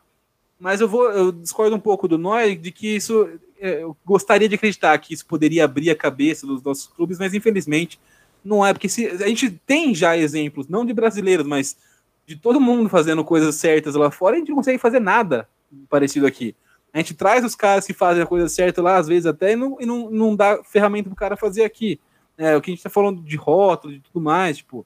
Mas 0.59 0.81
eu 0.81 0.87
vou, 0.87 1.09
eu 1.11 1.31
discordo 1.31 1.75
um 1.75 1.79
pouco 1.79 2.07
do 2.07 2.17
Noy 2.17 2.55
de 2.55 2.71
que 2.71 2.95
isso, 2.95 3.29
é, 3.59 3.83
eu 3.83 3.95
gostaria 4.05 4.49
de 4.49 4.55
acreditar 4.55 4.97
que 4.97 5.13
isso 5.13 5.25
poderia 5.25 5.63
abrir 5.63 5.89
a 5.89 5.95
cabeça 5.95 6.45
dos 6.45 6.61
nossos 6.61 6.87
clubes, 6.87 7.17
mas 7.17 7.33
infelizmente 7.33 7.99
não 8.43 8.65
é, 8.65 8.73
porque 8.73 8.89
se, 8.89 9.07
a 9.07 9.27
gente 9.27 9.49
tem 9.65 9.93
já 9.93 10.17
exemplos, 10.17 10.67
não 10.67 10.85
de 10.85 10.93
brasileiros, 10.93 11.45
mas 11.45 11.77
de 12.25 12.35
todo 12.35 12.61
mundo 12.61 12.89
fazendo 12.89 13.23
coisas 13.23 13.55
certas 13.55 13.95
lá 13.95 14.11
fora, 14.11 14.35
a 14.35 14.39
gente 14.39 14.49
não 14.49 14.57
consegue 14.57 14.77
fazer 14.77 14.99
nada 14.99 15.47
parecido 15.89 16.25
aqui. 16.25 16.55
A 16.93 16.97
gente 16.97 17.13
traz 17.13 17.43
os 17.45 17.55
caras 17.55 17.85
que 17.85 17.93
fazem 17.93 18.23
a 18.23 18.25
coisa 18.25 18.49
certa 18.49 18.81
lá, 18.81 18.97
às 18.97 19.07
vezes 19.07 19.25
até, 19.25 19.53
e 19.53 19.55
não, 19.55 19.77
e 19.79 19.85
não, 19.85 20.09
não 20.09 20.35
dá 20.35 20.63
ferramenta 20.63 21.09
pro 21.09 21.15
cara 21.15 21.37
fazer 21.37 21.63
aqui. 21.63 21.99
É, 22.37 22.55
o 22.55 22.61
que 22.61 22.71
a 22.71 22.73
gente 22.73 22.83
tá 22.83 22.89
falando 22.89 23.21
de 23.21 23.35
rótulo, 23.35 23.93
de 23.93 23.99
tudo 23.99 24.21
mais, 24.21 24.57
tipo, 24.57 24.85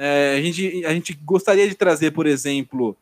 é, 0.00 0.36
a, 0.38 0.40
gente, 0.40 0.86
a 0.86 0.94
gente 0.94 1.12
gostaria 1.24 1.68
de 1.68 1.74
trazer, 1.74 2.12
por 2.12 2.24
exemplo, 2.24 2.96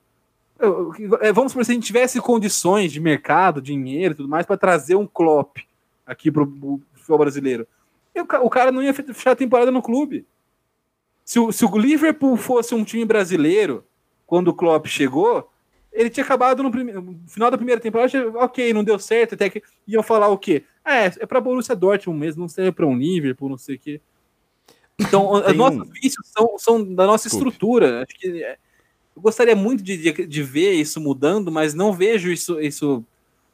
é, 1.20 1.31
vamos 1.31 1.52
por 1.52 1.62
se 1.62 1.70
a 1.70 1.74
gente 1.74 1.86
tivesse 1.86 2.18
condições 2.23 2.90
de 2.90 2.98
mercado, 2.98 3.60
dinheiro 3.60 4.14
e 4.14 4.16
tudo 4.16 4.28
mais, 4.31 4.47
para 4.47 4.56
trazer 4.56 4.94
um 4.94 5.06
Klopp 5.06 5.59
aqui 6.06 6.31
para 6.31 6.43
o 6.43 6.81
futebol 6.94 7.18
brasileiro. 7.18 7.68
o 8.43 8.48
cara 8.48 8.73
não 8.73 8.82
ia 8.82 8.94
fechar 8.94 9.32
a 9.32 9.36
temporada 9.36 9.70
no 9.70 9.82
clube. 9.82 10.24
Se 11.23 11.39
o, 11.39 11.52
se 11.52 11.66
o 11.66 11.77
Liverpool 11.77 12.35
fosse 12.39 12.74
um 12.74 12.82
time 12.82 13.05
brasileiro, 13.05 13.85
quando 14.27 14.48
o 14.48 14.55
Klopp 14.55 14.86
chegou, 14.86 15.51
ele 15.93 16.09
tinha 16.09 16.24
acabado 16.24 16.62
no, 16.62 16.70
no, 16.70 17.20
final 17.27 17.51
da 17.51 17.59
primeira 17.59 17.81
temporada, 17.81 18.31
ok, 18.36 18.73
não 18.73 18.82
deu 18.82 18.98
certo, 18.98 19.35
até 19.35 19.51
que 19.51 19.62
iam 19.86 20.02
falar 20.02 20.28
o 20.28 20.39
quê? 20.39 20.64
É, 20.82 21.06
é 21.06 21.27
para 21.27 21.43
Borussia 21.43 21.77
Dortmund 21.77 22.18
mesmo, 22.18 22.40
não 22.40 22.48
serve 22.48 22.73
para 22.73 22.86
um 22.86 22.97
Liverpool, 22.97 23.51
não 23.51 23.59
sei 23.59 23.77
o 23.77 23.78
quê. 23.78 24.01
Então, 24.98 25.32
os 25.32 25.55
nossos 25.55 25.89
vícios 25.90 26.27
são, 26.27 26.59
são 26.59 26.94
da 26.94 27.06
nossa 27.06 27.28
estrutura. 27.28 28.02
Acho 28.02 28.18
que 28.18 28.43
é, 28.43 28.56
eu 29.14 29.23
gostaria 29.23 29.55
muito 29.55 29.82
de, 29.82 29.97
de, 29.97 30.27
de, 30.27 30.43
ver 30.43 30.73
isso 30.73 31.01
mudando, 31.01 31.52
mas 31.52 31.74
não 31.74 31.93
vejo 31.93 32.31
isso, 32.31 32.60
isso 32.60 33.05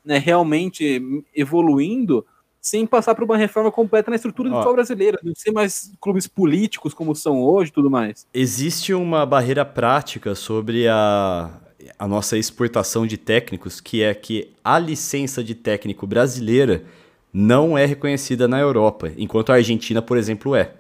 né, 0.05 0.19
realmente 0.19 1.03
evoluindo 1.35 2.25
sem 2.61 2.87
passar 2.87 3.17
por 3.17 3.25
uma 3.25 3.37
reforma 3.37 3.73
completa 3.73 4.09
na 4.09 4.15
estrutura 4.15 4.49
do 4.49 4.55
futebol 4.55 4.75
brasileiro, 4.75 5.19
não 5.25 5.35
ser 5.35 5.51
mais 5.51 5.93
clubes 6.01 6.29
políticos 6.29 6.95
como 6.95 7.13
são 7.13 7.43
hoje 7.43 7.71
e 7.71 7.75
tudo 7.75 7.91
mais. 7.91 8.25
Existe 8.33 8.95
uma 8.95 9.27
barreira 9.27 9.65
prática 9.65 10.37
sobre 10.37 10.87
a, 10.87 11.51
a 11.99 12.07
nossa 12.07 12.39
exportação 12.39 13.05
de 13.05 13.17
técnicos, 13.17 13.81
que 13.81 14.01
é 14.01 14.15
que 14.15 14.53
a 14.63 14.79
licença 14.79 15.43
de 15.43 15.57
técnico 15.57 16.07
brasileira 16.07 16.85
não 17.33 17.77
é 17.77 17.85
reconhecida 17.85 18.47
na 18.47 18.61
Europa, 18.61 19.11
enquanto 19.17 19.51
a 19.51 19.57
Argentina, 19.57 20.01
por 20.01 20.17
exemplo, 20.17 20.55
é. 20.55 20.73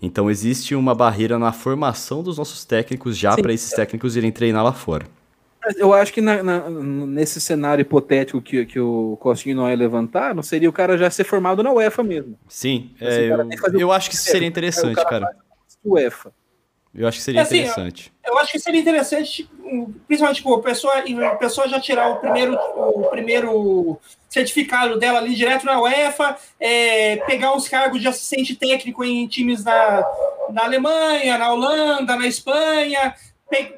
Então 0.00 0.30
existe 0.30 0.74
uma 0.74 0.94
barreira 0.94 1.38
na 1.38 1.52
formação 1.52 2.22
dos 2.22 2.38
nossos 2.38 2.64
técnicos 2.64 3.16
já 3.16 3.34
para 3.36 3.52
esses 3.52 3.70
técnicos 3.70 4.16
irem 4.16 4.30
treinar 4.30 4.62
lá 4.62 4.72
fora. 4.72 5.06
Eu 5.76 5.92
acho 5.92 6.12
que 6.12 6.20
na, 6.20 6.42
na, 6.42 6.70
nesse 6.70 7.40
cenário 7.40 7.82
hipotético 7.82 8.40
que, 8.40 8.64
que 8.66 8.78
o 8.78 9.16
Costinho 9.20 9.56
não 9.56 9.68
ia 9.68 9.74
levantar, 9.74 10.32
não 10.32 10.42
seria 10.42 10.68
o 10.68 10.72
cara 10.72 10.96
já 10.96 11.10
ser 11.10 11.24
formado 11.24 11.62
na 11.62 11.72
UEFA 11.72 12.04
mesmo. 12.04 12.38
Sim, 12.46 12.94
é, 13.00 13.32
eu, 13.32 13.80
eu 13.80 13.92
acho 13.92 14.08
que 14.08 14.14
isso 14.14 14.30
seria 14.30 14.46
interessante, 14.46 15.04
cara. 15.04 15.28
UEFA. 15.84 16.32
Eu 16.96 17.06
acho 17.06 17.18
que 17.18 17.24
seria 17.24 17.42
assim, 17.42 17.58
interessante. 17.58 18.12
Eu, 18.24 18.32
eu, 18.32 18.38
acho 18.38 18.52
que 18.52 18.58
seria 18.58 18.80
interessante, 18.80 19.48
principalmente 20.06 20.38
tipo, 20.38 20.54
a 20.54 20.62
pessoa, 20.62 20.94
a 20.98 21.36
pessoa 21.36 21.68
já 21.68 21.78
tirar 21.78 22.08
o 22.08 22.16
primeiro, 22.16 22.54
o 22.54 23.08
primeiro 23.10 24.00
certificado 24.30 24.98
dela 24.98 25.18
ali 25.18 25.34
direto 25.34 25.66
na 25.66 25.80
UEFA, 25.80 26.36
é, 26.58 27.16
pegar 27.26 27.54
uns 27.54 27.68
cargos 27.68 28.00
de 28.00 28.08
assistente 28.08 28.56
técnico 28.56 29.04
em 29.04 29.26
times 29.26 29.62
na, 29.62 30.04
na 30.50 30.64
Alemanha, 30.64 31.36
na 31.36 31.52
Holanda, 31.52 32.16
na 32.16 32.26
Espanha, 32.26 33.14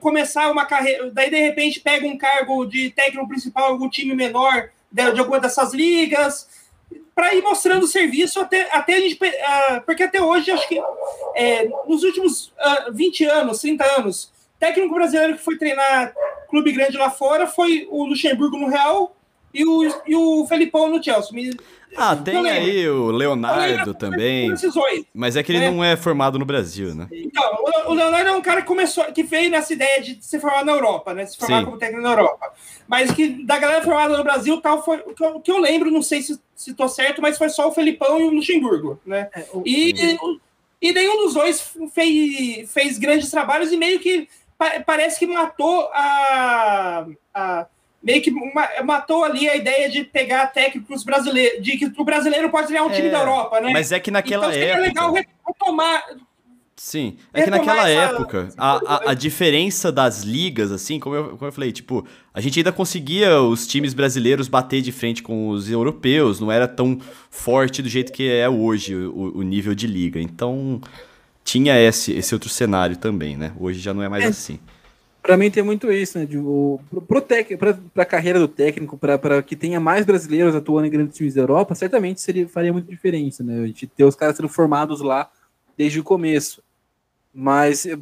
começar 0.00 0.50
uma 0.50 0.64
carreira, 0.64 1.10
daí 1.10 1.28
de 1.28 1.40
repente 1.40 1.80
pega 1.80 2.06
um 2.06 2.16
cargo 2.16 2.64
de 2.64 2.90
técnico 2.90 3.28
principal 3.28 3.68
em 3.68 3.72
algum 3.72 3.88
time 3.88 4.14
menor 4.14 4.70
de, 4.90 5.12
de 5.12 5.20
alguma 5.20 5.40
dessas 5.40 5.74
ligas 5.74 6.48
para 7.18 7.34
ir 7.34 7.42
mostrando 7.42 7.82
o 7.82 7.88
serviço 7.88 8.38
até, 8.38 8.68
até 8.70 8.94
a 8.94 9.00
gente. 9.00 9.16
Uh, 9.16 9.80
porque 9.84 10.04
até 10.04 10.22
hoje, 10.22 10.52
acho 10.52 10.68
que 10.68 10.80
é, 11.34 11.68
nos 11.84 12.04
últimos 12.04 12.46
uh, 12.46 12.92
20 12.92 13.24
anos, 13.24 13.60
30 13.60 13.84
anos, 13.84 14.32
técnico 14.56 14.94
brasileiro 14.94 15.36
que 15.36 15.42
foi 15.42 15.58
treinar 15.58 16.14
clube 16.48 16.70
grande 16.70 16.96
lá 16.96 17.10
fora 17.10 17.48
foi 17.48 17.88
o 17.90 18.04
Luxemburgo 18.04 18.56
no 18.56 18.68
Real 18.68 19.16
e 19.52 19.64
o, 19.64 19.82
e 20.06 20.14
o 20.14 20.46
Felipão 20.46 20.88
no 20.88 21.02
Chelsea. 21.02 21.50
Ah, 21.96 22.16
tem 22.16 22.48
aí 22.48 22.88
o 22.88 23.10
Leonardo 23.10 23.94
também. 23.94 24.52
Mas 25.14 25.36
é 25.36 25.42
que 25.42 25.52
ele 25.52 25.64
é. 25.64 25.70
não 25.70 25.82
é 25.82 25.96
formado 25.96 26.38
no 26.38 26.44
Brasil, 26.44 26.94
né? 26.94 27.08
Então, 27.10 27.44
o 27.86 27.94
Leonardo 27.94 28.28
é 28.28 28.32
um 28.32 28.40
cara 28.40 28.62
que 28.62 28.68
começou, 28.68 29.04
que 29.06 29.22
veio 29.22 29.50
nessa 29.50 29.72
ideia 29.72 30.00
de 30.02 30.18
ser 30.24 30.40
formado 30.40 30.66
na 30.66 30.72
Europa, 30.72 31.14
né? 31.14 31.26
Se 31.26 31.36
formar 31.36 31.60
Sim. 31.60 31.64
como 31.64 31.78
técnico 31.78 32.02
na 32.02 32.10
Europa. 32.10 32.52
Mas 32.86 33.10
que 33.10 33.44
da 33.44 33.58
galera 33.58 33.82
formada 33.82 34.16
no 34.16 34.24
Brasil, 34.24 34.60
tal, 34.60 34.84
foi 34.84 34.98
o 34.98 35.14
que 35.14 35.24
eu, 35.24 35.40
que 35.40 35.50
eu 35.50 35.58
lembro, 35.58 35.90
não 35.90 36.02
sei 36.02 36.22
se, 36.22 36.40
se 36.54 36.74
tô 36.74 36.88
certo, 36.88 37.20
mas 37.22 37.38
foi 37.38 37.48
só 37.48 37.68
o 37.68 37.72
Felipão 37.72 38.18
e 38.20 38.24
o 38.24 38.30
Luxemburgo, 38.30 39.00
né? 39.04 39.28
É, 39.34 39.46
o... 39.52 39.62
E, 39.66 40.18
e 40.80 40.92
nenhum 40.92 41.24
dos 41.24 41.34
dois 41.34 41.74
fez, 41.92 42.70
fez 42.70 42.98
grandes 42.98 43.30
trabalhos 43.30 43.72
e 43.72 43.76
meio 43.76 44.00
que 44.00 44.28
parece 44.84 45.18
que 45.18 45.26
matou 45.26 45.88
a, 45.92 47.06
a 47.32 47.66
meio 48.02 48.22
que 48.22 48.32
matou 48.84 49.24
ali 49.24 49.48
a 49.48 49.56
ideia 49.56 49.90
de 49.90 50.04
pegar 50.04 50.46
técnicos 50.48 51.02
brasileiros, 51.04 51.62
de 51.62 51.76
que 51.76 51.86
o 51.86 52.04
brasileiro 52.04 52.48
pode 52.50 52.68
ganhar 52.68 52.84
um 52.84 52.90
time 52.90 53.08
é, 53.08 53.10
da 53.10 53.20
Europa, 53.20 53.60
né? 53.60 53.72
Mas 53.72 53.92
é 53.92 53.98
que 53.98 54.10
naquela 54.10 54.46
então, 54.46 54.52
seria 54.52 54.74
época... 54.74 54.86
legal 54.86 55.14
retomar... 55.46 56.04
Sim, 56.76 57.16
é 57.34 57.42
que 57.42 57.50
naquela 57.50 57.90
essa... 57.90 58.14
época, 58.14 58.48
a, 58.56 58.76
a, 58.76 59.10
a, 59.10 59.14
diferença 59.14 59.90
das 59.90 60.22
ligas, 60.22 60.70
assim, 60.70 61.00
como 61.00 61.16
eu, 61.16 61.24
como 61.30 61.46
eu 61.46 61.52
falei, 61.52 61.72
tipo, 61.72 62.06
a 62.32 62.40
gente 62.40 62.60
ainda 62.60 62.70
conseguia 62.70 63.42
os 63.42 63.66
times 63.66 63.92
brasileiros 63.92 64.46
bater 64.46 64.80
de 64.80 64.92
frente 64.92 65.20
com 65.20 65.48
os 65.48 65.68
europeus, 65.68 66.38
não 66.38 66.52
era 66.52 66.68
tão 66.68 67.00
forte 67.30 67.82
do 67.82 67.88
jeito 67.88 68.12
que 68.12 68.30
é 68.30 68.48
hoje 68.48 68.94
o, 68.94 69.38
o 69.38 69.42
nível 69.42 69.74
de 69.74 69.88
liga. 69.88 70.20
Então, 70.20 70.80
tinha 71.42 71.76
esse, 71.80 72.12
esse 72.12 72.32
outro 72.32 72.48
cenário 72.48 72.96
também, 72.96 73.36
né? 73.36 73.52
Hoje 73.58 73.80
já 73.80 73.92
não 73.92 74.04
é 74.04 74.08
mais 74.08 74.22
é. 74.22 74.28
assim. 74.28 74.60
Para 75.22 75.36
mim 75.36 75.50
tem 75.50 75.62
muito 75.62 75.92
isso, 75.92 76.18
né? 76.18 76.24
De, 76.24 76.38
o, 76.38 76.80
pro 76.88 77.22
para 77.22 78.02
a 78.02 78.06
carreira 78.06 78.38
do 78.38 78.48
técnico, 78.48 78.96
para 78.96 79.42
que 79.42 79.56
tenha 79.56 79.78
mais 79.78 80.06
brasileiros 80.06 80.54
atuando 80.54 80.86
em 80.86 80.90
grandes 80.90 81.16
times 81.16 81.34
da 81.34 81.42
Europa, 81.42 81.74
certamente 81.74 82.20
seria, 82.20 82.48
faria 82.48 82.72
muita 82.72 82.90
diferença, 82.90 83.42
né? 83.42 83.62
A 83.62 83.66
gente 83.66 83.86
ter 83.86 84.04
os 84.04 84.14
caras 84.14 84.36
sendo 84.36 84.48
formados 84.48 85.00
lá 85.00 85.30
desde 85.76 86.00
o 86.00 86.04
começo. 86.04 86.62
Mas 87.34 87.84
é, 87.84 87.98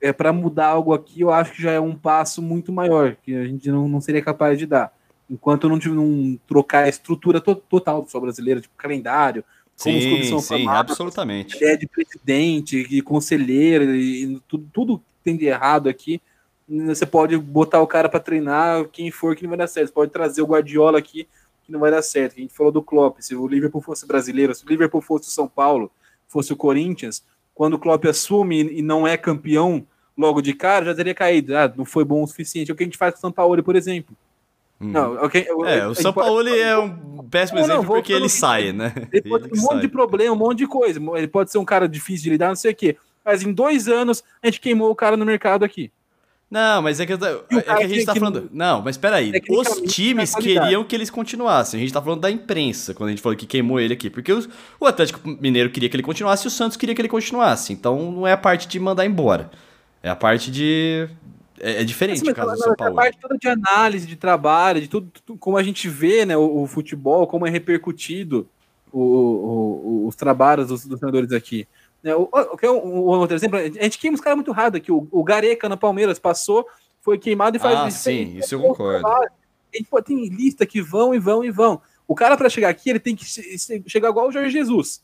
é 0.00 0.12
para 0.12 0.32
mudar 0.32 0.68
algo 0.68 0.92
aqui, 0.92 1.22
eu 1.22 1.30
acho 1.30 1.52
que 1.52 1.62
já 1.62 1.72
é 1.72 1.80
um 1.80 1.94
passo 1.94 2.42
muito 2.42 2.72
maior, 2.72 3.16
que 3.22 3.34
a 3.34 3.46
gente 3.46 3.70
não, 3.70 3.88
não 3.88 4.00
seria 4.00 4.22
capaz 4.22 4.58
de 4.58 4.66
dar. 4.66 4.92
Enquanto 5.30 5.68
não, 5.68 5.76
não 5.76 6.38
trocar 6.46 6.84
a 6.84 6.88
estrutura 6.88 7.40
to, 7.40 7.54
total 7.54 8.00
do 8.00 8.04
futebol 8.04 8.22
brasileiro, 8.22 8.60
tipo 8.60 8.74
calendário, 8.76 9.44
como 9.82 9.94
sim, 9.94 9.98
os 9.98 10.06
clubes 10.06 10.28
são 10.28 10.40
sim, 10.40 10.48
formados, 10.48 10.92
absolutamente. 10.92 11.56
Ideia 11.56 11.78
de 11.78 11.86
presidente, 11.86 12.86
de 12.86 13.00
conselheiro, 13.00 13.94
e 13.94 14.40
tudo, 14.48 14.68
tudo 14.72 15.02
tem 15.22 15.36
de 15.36 15.46
errado 15.46 15.88
aqui. 15.88 16.20
Você 16.68 17.06
pode 17.06 17.36
botar 17.38 17.80
o 17.80 17.86
cara 17.86 18.08
para 18.08 18.20
treinar 18.20 18.86
quem 18.88 19.10
for 19.10 19.34
que 19.34 19.42
não 19.42 19.50
vai 19.50 19.58
dar 19.58 19.66
certo. 19.66 19.88
Você 19.88 19.94
pode 19.94 20.12
trazer 20.12 20.42
o 20.42 20.46
Guardiola 20.46 20.98
aqui 20.98 21.26
que 21.64 21.72
não 21.72 21.80
vai 21.80 21.90
dar 21.90 22.02
certo. 22.02 22.34
A 22.36 22.40
gente 22.40 22.54
falou 22.54 22.72
do 22.72 22.82
Klopp. 22.82 23.18
Se 23.20 23.34
o 23.34 23.46
Liverpool 23.46 23.80
fosse 23.80 24.06
brasileiro, 24.06 24.54
se 24.54 24.64
o 24.64 24.68
Liverpool 24.68 25.00
fosse 25.00 25.28
o 25.28 25.30
São 25.30 25.48
Paulo, 25.48 25.90
fosse 26.26 26.52
o 26.52 26.56
Corinthians, 26.56 27.22
quando 27.54 27.74
o 27.74 27.78
Klopp 27.78 28.04
assume 28.06 28.62
e 28.72 28.82
não 28.82 29.06
é 29.06 29.16
campeão 29.16 29.86
logo 30.16 30.42
de 30.42 30.52
cara, 30.52 30.86
já 30.86 30.94
teria 30.94 31.14
caído. 31.14 31.56
Ah, 31.56 31.72
não 31.74 31.84
foi 31.84 32.04
bom 32.04 32.22
o 32.22 32.26
suficiente. 32.26 32.70
É 32.70 32.74
o 32.74 32.76
que 32.76 32.82
a 32.82 32.86
gente 32.86 32.98
faz 32.98 33.14
com 33.14 33.18
o 33.18 33.20
São 33.20 33.32
Paulo, 33.32 33.62
por 33.62 33.76
exemplo. 33.76 34.16
Hum. 34.80 34.92
Não, 34.92 35.24
okay, 35.24 35.46
é, 35.66 35.86
o 35.86 35.94
São 35.94 36.12
Paulo 36.12 36.44
pode... 36.44 36.58
é 36.58 36.78
um 36.78 37.28
péssimo 37.28 37.58
não, 37.58 37.64
exemplo 37.66 37.82
não, 37.82 37.88
porque 37.88 38.12
ele 38.12 38.28
sai, 38.28 38.72
né? 38.72 38.92
Ele 39.12 39.28
pode 39.28 39.48
ter 39.48 39.58
um 39.58 39.62
monte 39.62 39.72
sai. 39.72 39.80
de 39.80 39.88
problema, 39.88 40.34
um 40.34 40.38
monte 40.38 40.58
de 40.58 40.66
coisa. 40.66 41.00
Ele 41.16 41.28
pode 41.28 41.50
ser 41.50 41.58
um 41.58 41.64
cara 41.64 41.88
difícil 41.88 42.24
de 42.24 42.30
lidar, 42.30 42.48
não 42.48 42.56
sei 42.56 42.72
o 42.72 42.76
quê. 42.76 42.96
Mas 43.24 43.42
em 43.42 43.52
dois 43.52 43.88
anos 43.88 44.22
a 44.42 44.46
gente 44.46 44.60
queimou 44.60 44.90
o 44.90 44.94
cara 44.94 45.16
no 45.16 45.26
mercado 45.26 45.64
aqui. 45.64 45.90
Não, 46.50 46.80
mas 46.80 46.98
é 46.98 47.04
que, 47.04 47.12
é 47.12 47.16
que 47.16 47.70
a 47.70 47.88
gente 47.88 48.06
tá 48.06 48.14
falando. 48.14 48.48
Não, 48.52 48.80
mas 48.80 48.96
peraí. 48.96 49.32
Os 49.50 49.92
times 49.92 50.34
queriam 50.34 50.82
que 50.82 50.96
eles 50.96 51.10
continuassem. 51.10 51.78
A 51.78 51.82
gente 51.82 51.92
tá 51.92 52.00
falando 52.00 52.20
da 52.20 52.30
imprensa, 52.30 52.94
quando 52.94 53.08
a 53.08 53.10
gente 53.10 53.20
falou 53.20 53.36
que 53.36 53.46
queimou 53.46 53.78
ele 53.78 53.92
aqui. 53.92 54.08
Porque 54.08 54.32
os, 54.32 54.48
o 54.80 54.86
Atlético 54.86 55.20
Mineiro 55.28 55.68
queria 55.70 55.90
que 55.90 55.96
ele 55.96 56.02
continuasse 56.02 56.46
e 56.46 56.48
o 56.48 56.50
Santos 56.50 56.76
queria 56.78 56.94
que 56.94 57.02
ele 57.02 57.08
continuasse. 57.08 57.72
Então 57.72 58.10
não 58.10 58.26
é 58.26 58.32
a 58.32 58.36
parte 58.36 58.66
de 58.66 58.80
mandar 58.80 59.04
embora. 59.04 59.50
É 60.02 60.08
a 60.08 60.16
parte 60.16 60.50
de. 60.50 61.06
É, 61.60 61.82
é 61.82 61.84
diferente 61.84 62.22
o 62.22 62.34
caso 62.34 62.52
do 62.52 62.58
São 62.58 62.74
Paulo. 62.74 62.92
É 62.92 62.94
a 62.94 63.02
parte 63.02 63.18
toda 63.20 63.36
de 63.36 63.48
análise, 63.48 64.06
de 64.06 64.16
trabalho, 64.16 64.80
de 64.80 64.88
tudo, 64.88 65.10
tudo 65.26 65.38
como 65.38 65.58
a 65.58 65.62
gente 65.62 65.86
vê 65.86 66.24
né, 66.24 66.34
o, 66.34 66.62
o 66.62 66.66
futebol, 66.66 67.26
como 67.26 67.46
é 67.46 67.50
repercutido 67.50 68.48
o, 68.90 69.02
o, 69.02 70.06
os 70.06 70.16
trabalhos 70.16 70.68
dos, 70.68 70.86
dos 70.86 70.98
treinadores 70.98 71.30
aqui. 71.32 71.68
Né, 72.02 72.14
o, 72.14 72.28
o, 72.30 72.76
o, 72.76 73.04
outro 73.18 73.36
exemplo, 73.36 73.58
a 73.58 73.68
gente 73.68 73.98
queima 73.98 74.14
os 74.14 74.20
caras 74.20 74.36
muito 74.36 74.52
rápido 74.52 74.76
aqui. 74.76 74.92
O, 74.92 75.06
o 75.10 75.24
Gareca 75.24 75.68
no 75.68 75.76
Palmeiras 75.76 76.18
passou, 76.18 76.66
foi 77.00 77.18
queimado 77.18 77.56
e 77.56 77.60
faz 77.60 77.78
ah, 77.78 77.88
isso. 77.88 77.98
Sim, 77.98 78.36
isso 78.36 78.54
eu 78.54 78.60
concordo. 78.60 79.06
Gente 79.74 79.88
pô, 79.88 80.00
tem 80.02 80.28
lista 80.28 80.64
que 80.64 80.80
vão 80.80 81.14
e 81.14 81.18
vão 81.18 81.44
e 81.44 81.50
vão. 81.50 81.80
O 82.06 82.14
cara, 82.14 82.36
para 82.36 82.48
chegar 82.48 82.68
aqui, 82.70 82.88
ele 82.88 83.00
tem 83.00 83.14
que 83.14 83.24
chegar 83.86 84.08
igual 84.08 84.28
o 84.28 84.32
Jorge 84.32 84.50
Jesus. 84.50 85.02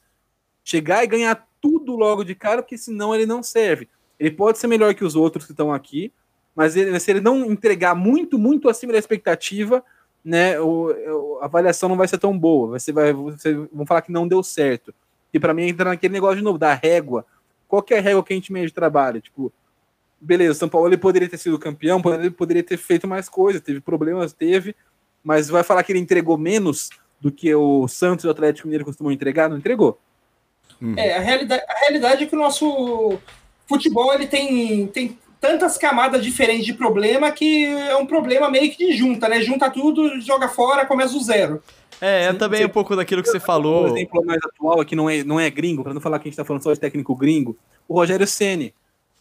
Chegar 0.64 1.04
e 1.04 1.06
ganhar 1.06 1.46
tudo 1.60 1.96
logo 1.96 2.24
de 2.24 2.34
cara, 2.34 2.62
porque 2.62 2.78
senão 2.78 3.14
ele 3.14 3.26
não 3.26 3.42
serve. 3.42 3.88
Ele 4.18 4.30
pode 4.30 4.58
ser 4.58 4.66
melhor 4.66 4.94
que 4.94 5.04
os 5.04 5.14
outros 5.14 5.44
que 5.44 5.52
estão 5.52 5.72
aqui, 5.72 6.12
mas 6.54 6.76
ele, 6.76 6.98
se 6.98 7.10
ele 7.10 7.20
não 7.20 7.44
entregar 7.44 7.94
muito, 7.94 8.38
muito 8.38 8.68
acima 8.68 8.92
da 8.92 8.98
expectativa, 8.98 9.84
né, 10.24 10.58
o, 10.60 11.38
a 11.42 11.44
avaliação 11.44 11.88
não 11.88 11.96
vai 11.96 12.08
ser 12.08 12.18
tão 12.18 12.38
boa. 12.38 12.78
Você 12.78 12.92
vai, 12.92 13.12
você, 13.12 13.52
vão 13.72 13.84
falar 13.84 14.00
que 14.02 14.12
não 14.12 14.26
deu 14.26 14.42
certo. 14.42 14.94
E 15.35 15.40
para 15.40 15.52
mim 15.52 15.65
entra 15.65 15.90
naquele 15.90 16.15
negócio 16.15 16.36
de 16.36 16.43
novo, 16.43 16.56
da 16.56 16.73
régua. 16.73 17.27
Qual 17.66 17.82
que 17.82 17.93
é 17.93 17.98
a 17.98 18.01
régua 18.01 18.23
que 18.23 18.32
a 18.32 18.36
gente 18.36 18.52
meio 18.52 18.66
de 18.66 18.73
trabalho? 18.73 19.20
Tipo, 19.20 19.52
beleza, 20.20 20.52
o 20.52 20.55
São 20.55 20.69
Paulo 20.69 20.86
ele 20.86 20.97
poderia 20.97 21.28
ter 21.28 21.39
sido 21.39 21.59
campeão, 21.59 22.01
ele 22.20 22.31
poderia 22.31 22.62
ter 22.62 22.77
feito 22.77 23.09
mais 23.09 23.28
coisas, 23.28 23.61
teve 23.61 23.81
problemas, 23.81 24.32
teve, 24.32 24.77
mas 25.24 25.48
vai 25.48 25.65
falar 25.65 25.82
que 25.82 25.90
ele 25.90 25.98
entregou 25.98 26.39
menos 26.39 26.90
do 27.20 27.32
que 27.32 27.52
o 27.55 27.89
Santos 27.89 28.24
e 28.24 28.28
o 28.28 28.31
Atlético 28.31 28.69
Mineiro 28.69 28.85
costumam 28.85 29.12
entregar? 29.12 29.51
Não 29.51 29.59
entregou. 29.59 29.98
Uhum. 30.81 30.94
É, 30.97 31.16
a 31.16 31.20
realidade, 31.20 31.62
a 31.69 31.78
realidade 31.81 32.24
é 32.24 32.27
que 32.27 32.36
o 32.36 32.39
nosso 32.39 33.19
futebol 33.66 34.15
ele 34.15 34.27
tem, 34.27 34.86
tem 34.86 35.19
tantas 35.40 35.77
camadas 35.77 36.23
diferentes 36.23 36.65
de 36.65 36.74
problema 36.74 37.31
que 37.31 37.65
é 37.65 37.97
um 37.97 38.06
problema 38.06 38.48
meio 38.51 38.70
que 38.70 38.86
de 38.86 38.93
junta, 38.97 39.28
né? 39.28 39.40
Junta 39.40 39.70
tudo, 39.70 40.20
joga 40.20 40.48
fora, 40.48 40.86
começa 40.86 41.12
do 41.12 41.20
zero. 41.23 41.62
É, 42.05 42.24
é 42.24 42.32
também 42.35 42.66
um 42.66 42.68
pouco 42.68 42.94
daquilo 42.94 43.22
que 43.22 43.31
você 43.31 43.40
falou. 43.40 43.85
Um 43.85 43.97
exemplo 43.97 44.22
mais 44.26 44.39
atual 44.44 44.78
aqui 44.78 44.94
não 44.94 45.09
é, 45.09 45.24
não 45.24 45.40
é 45.40 45.48
gringo, 45.48 45.82
para 45.82 45.94
não 45.94 46.02
falar 46.02 46.18
que 46.18 46.24
a 46.24 46.28
gente 46.28 46.35
está 46.35 46.44
falando 46.44 46.62
só 46.62 46.70
de 46.70 46.78
técnico 46.78 47.14
gringo, 47.14 47.56
o 47.89 47.94
Rogério 47.94 48.26
Ceni. 48.26 48.74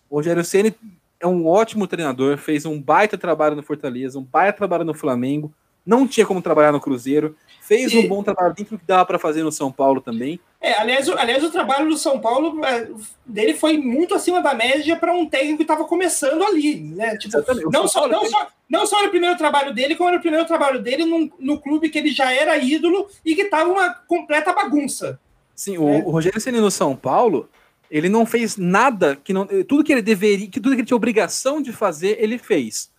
O 0.10 0.18
Rogério 0.18 0.44
Ceni 0.44 0.76
é 1.18 1.26
um 1.26 1.48
ótimo 1.48 1.88
treinador, 1.88 2.38
fez 2.38 2.66
um 2.66 2.82
baita 2.82 3.18
trabalho 3.18 3.56
no 3.56 3.64
Fortaleza, 3.64 4.20
um 4.20 4.24
baita 4.24 4.58
trabalho 4.58 4.84
no 4.84 4.94
Flamengo, 4.94 5.50
não 5.86 6.06
tinha 6.06 6.26
como 6.26 6.42
trabalhar 6.42 6.74
no 6.74 6.82
Cruzeiro, 6.82 7.38
fez 7.64 7.94
e... 7.94 7.98
um 7.98 8.08
bom 8.08 8.22
trabalho 8.22 8.54
dentro 8.54 8.76
do 8.76 8.80
que 8.80 8.86
dava 8.86 9.06
para 9.06 9.18
fazer 9.18 9.42
no 9.42 9.52
São 9.52 9.72
Paulo 9.72 10.02
também. 10.02 10.40
É, 10.60 10.80
aliás, 10.80 11.08
aliás, 11.10 11.44
o 11.44 11.50
trabalho 11.50 11.90
do 11.90 11.98
São 11.98 12.20
Paulo 12.20 12.64
é, 12.64 12.90
dele 13.26 13.54
foi 13.54 13.78
muito 13.78 14.14
acima 14.14 14.42
da 14.42 14.54
média 14.54 14.96
para 14.98 15.14
um 15.14 15.26
técnico 15.26 15.58
que 15.58 15.64
estava 15.64 15.86
começando 15.86 16.44
ali, 16.44 16.76
né? 16.80 17.18
Tipo, 17.18 17.38
não 17.72 17.88
só, 17.88 18.08
não, 18.08 18.26
só, 18.26 18.48
não 18.70 18.86
só 18.86 19.02
no 19.02 19.10
primeiro 19.10 19.38
trabalho 19.38 19.74
dele, 19.74 19.96
como 19.96 20.12
no 20.12 20.20
primeiro 20.20 20.46
trabalho 20.46 20.82
dele 20.82 21.06
no, 21.06 21.32
no 21.40 21.60
clube 21.60 21.90
que 21.90 21.98
ele 21.98 22.12
já 22.12 22.34
era 22.34 22.58
ídolo 22.58 23.08
e 23.26 23.34
que 23.34 23.44
estava 23.44 23.70
uma 23.70 23.94
completa 23.94 24.54
bagunça. 24.54 25.20
Sim, 25.56 25.78
o, 25.78 25.90
é. 25.90 25.98
o 26.00 26.12
Rogério 26.12 26.42
Ceni 26.42 26.60
no 26.60 26.72
São 26.72 26.96
Paulo, 26.96 27.50
ele 27.90 28.10
não 28.10 28.26
fez 28.26 28.58
nada 28.58 29.16
que 29.16 29.32
não, 29.32 29.48
tudo 29.68 29.84
que 29.84 29.92
ele 29.92 30.02
deveria, 30.02 30.48
que 30.48 30.60
tudo 30.60 30.76
que 30.76 30.82
ele 30.82 30.88
tinha 30.88 30.98
obrigação 30.98 31.62
de 31.62 31.72
fazer, 31.72 32.18
ele 32.20 32.38
fez. 32.38 32.92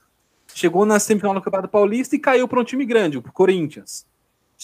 Chegou 0.55 0.87
na 0.87 0.99
semifinal 0.99 1.35
do 1.35 1.43
Campeonato 1.43 1.69
Paulista 1.69 2.15
e 2.15 2.19
caiu 2.19 2.47
para 2.47 2.61
um 2.61 2.65
time 2.65 2.87
grande, 2.87 3.19
o 3.19 3.23
Corinthians. 3.23 4.07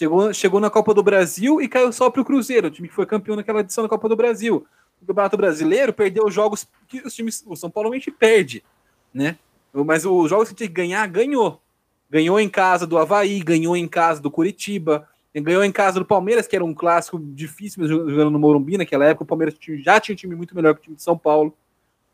Chegou, 0.00 0.32
chegou 0.32 0.60
na 0.60 0.70
Copa 0.70 0.94
do 0.94 1.02
Brasil 1.02 1.60
e 1.60 1.68
caiu 1.68 1.92
só 1.92 2.08
para 2.08 2.22
o 2.22 2.24
Cruzeiro, 2.24 2.68
o 2.68 2.70
time 2.70 2.88
que 2.88 2.94
foi 2.94 3.04
campeão 3.04 3.36
naquela 3.36 3.60
edição 3.60 3.84
da 3.84 3.88
Copa 3.88 4.08
do 4.08 4.16
Brasil. 4.16 4.66
O 5.02 5.04
Campeonato 5.04 5.36
Brasileiro 5.36 5.92
perdeu 5.92 6.30
jogos 6.30 6.66
que 6.88 7.02
os 7.02 7.14
times, 7.14 7.44
o 7.46 7.54
São 7.54 7.70
Paulo 7.70 7.90
mente 7.90 8.10
perde, 8.10 8.64
né? 9.12 9.36
Mas 9.74 10.06
os 10.06 10.30
jogos 10.30 10.48
que 10.48 10.54
tinha 10.54 10.68
que 10.68 10.74
ganhar, 10.74 11.06
ganhou. 11.06 11.60
Ganhou 12.08 12.40
em 12.40 12.48
casa 12.48 12.86
do 12.86 12.96
Havaí, 12.96 13.40
ganhou 13.40 13.76
em 13.76 13.86
casa 13.86 14.22
do 14.22 14.30
Curitiba, 14.30 15.06
ganhou 15.34 15.62
em 15.62 15.70
casa 15.70 15.98
do 15.98 16.06
Palmeiras, 16.06 16.46
que 16.46 16.56
era 16.56 16.64
um 16.64 16.72
clássico 16.72 17.18
difícil 17.18 17.86
jogando 17.86 18.30
no 18.30 18.38
Morumbi 18.38 18.78
naquela 18.78 19.04
época. 19.04 19.24
O 19.24 19.26
Palmeiras 19.26 19.54
já 19.84 20.00
tinha 20.00 20.14
um 20.14 20.16
time 20.16 20.34
muito 20.34 20.54
melhor 20.54 20.72
que 20.72 20.80
o 20.80 20.82
time 20.84 20.96
de 20.96 21.02
São 21.02 21.18
Paulo. 21.18 21.54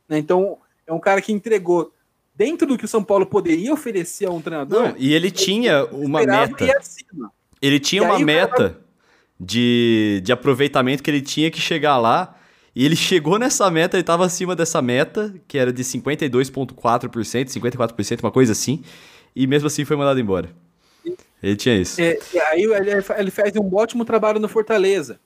Né? 0.09 0.19
Então, 0.19 0.59
é 0.85 0.93
um 0.93 0.99
cara 0.99 1.23
que 1.23 1.33
entregou 1.33 1.93
dentro 2.35 2.67
do 2.67 2.77
que 2.77 2.85
o 2.85 2.89
São 2.89 3.05
Paulo 3.05 3.27
poderia 3.27 3.73
oferecer 3.73 4.27
a 4.27 4.31
um 4.33 4.43
treinador. 4.43 4.89
Não, 4.89 4.95
e 4.99 5.15
ele 5.15 5.31
tinha 5.31 5.85
uma 5.87 6.25
meta. 6.27 6.67
Ele 7.61 7.81
tinha 7.81 8.03
uma 8.03 8.19
meta 8.19 8.79
de, 9.39 10.21
de 10.25 10.33
aproveitamento 10.33 11.03
que 11.03 11.11
ele 11.11 11.23
tinha 11.23 11.51
que 11.51 11.61
chegar 11.61 11.99
lá. 11.99 12.35
E 12.75 12.85
ele 12.85 12.97
chegou 12.97 13.39
nessa 13.39 13.71
meta, 13.71 13.97
ele 13.97 14.03
estava 14.03 14.27
acima 14.27 14.55
dessa 14.55 14.83
meta, 14.83 15.35
que 15.49 15.57
era 15.57 15.73
de 15.73 15.83
52,4%, 15.83 17.49
54%, 17.49 18.23
uma 18.23 18.31
coisa 18.31 18.53
assim. 18.53 18.83
E 19.35 19.47
mesmo 19.47 19.67
assim 19.67 19.85
foi 19.85 19.97
mandado 19.97 20.21
embora. 20.21 20.51
Ele 21.43 21.57
tinha 21.57 21.75
isso. 21.77 22.01
É, 22.01 22.19
e 22.35 22.39
aí 22.39 22.63
ele, 22.63 22.91
ele 23.19 23.31
faz 23.31 23.55
um 23.57 23.75
ótimo 23.75 24.05
trabalho 24.05 24.41
no 24.41 24.49
Fortaleza. 24.49 25.21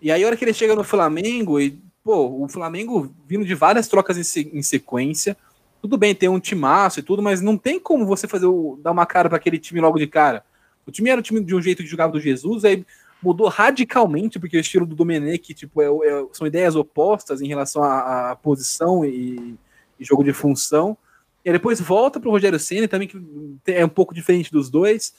E 0.00 0.10
aí, 0.10 0.24
a 0.24 0.26
hora 0.26 0.36
que 0.36 0.44
ele 0.44 0.52
chega 0.52 0.74
no 0.74 0.82
Flamengo, 0.82 1.60
e, 1.60 1.78
pô, 2.02 2.42
o 2.42 2.48
Flamengo 2.48 3.14
vindo 3.26 3.44
de 3.44 3.54
várias 3.54 3.86
trocas 3.86 4.36
em, 4.36 4.58
em 4.58 4.62
sequência. 4.62 5.36
Tudo 5.80 5.96
bem, 5.96 6.14
tem 6.14 6.28
um 6.28 6.40
timaço 6.40 7.00
e 7.00 7.02
tudo, 7.02 7.22
mas 7.22 7.40
não 7.40 7.56
tem 7.56 7.78
como 7.78 8.06
você 8.06 8.26
fazer 8.26 8.46
o, 8.46 8.78
dar 8.82 8.90
uma 8.90 9.06
cara 9.06 9.28
para 9.28 9.38
aquele 9.38 9.58
time 9.58 9.80
logo 9.80 9.98
de 9.98 10.06
cara. 10.06 10.44
O 10.86 10.90
time 10.90 11.10
era 11.10 11.20
o 11.20 11.22
time 11.22 11.42
de 11.42 11.54
um 11.54 11.62
jeito 11.62 11.82
que 11.82 11.88
jogava 11.88 12.12
do 12.12 12.20
Jesus, 12.20 12.64
aí 12.64 12.84
mudou 13.22 13.48
radicalmente, 13.48 14.38
porque 14.38 14.56
o 14.56 14.60
estilo 14.60 14.84
do 14.84 14.96
Domenech 14.96 15.54
tipo, 15.54 15.80
é, 15.80 15.86
é, 15.86 16.26
são 16.32 16.46
ideias 16.46 16.74
opostas 16.74 17.40
em 17.40 17.46
relação 17.46 17.82
à, 17.82 18.36
posição 18.42 19.04
e, 19.04 19.56
e, 19.98 20.04
jogo 20.04 20.24
de 20.24 20.32
função. 20.32 20.96
E 21.44 21.48
aí 21.48 21.52
depois 21.52 21.80
volta 21.80 22.18
para 22.18 22.28
o 22.28 22.32
Rogério 22.32 22.58
Senna, 22.58 22.88
também 22.88 23.06
que 23.06 23.20
é 23.66 23.84
um 23.84 23.88
pouco 23.88 24.12
diferente 24.12 24.50
dos 24.50 24.68
dois, 24.68 25.14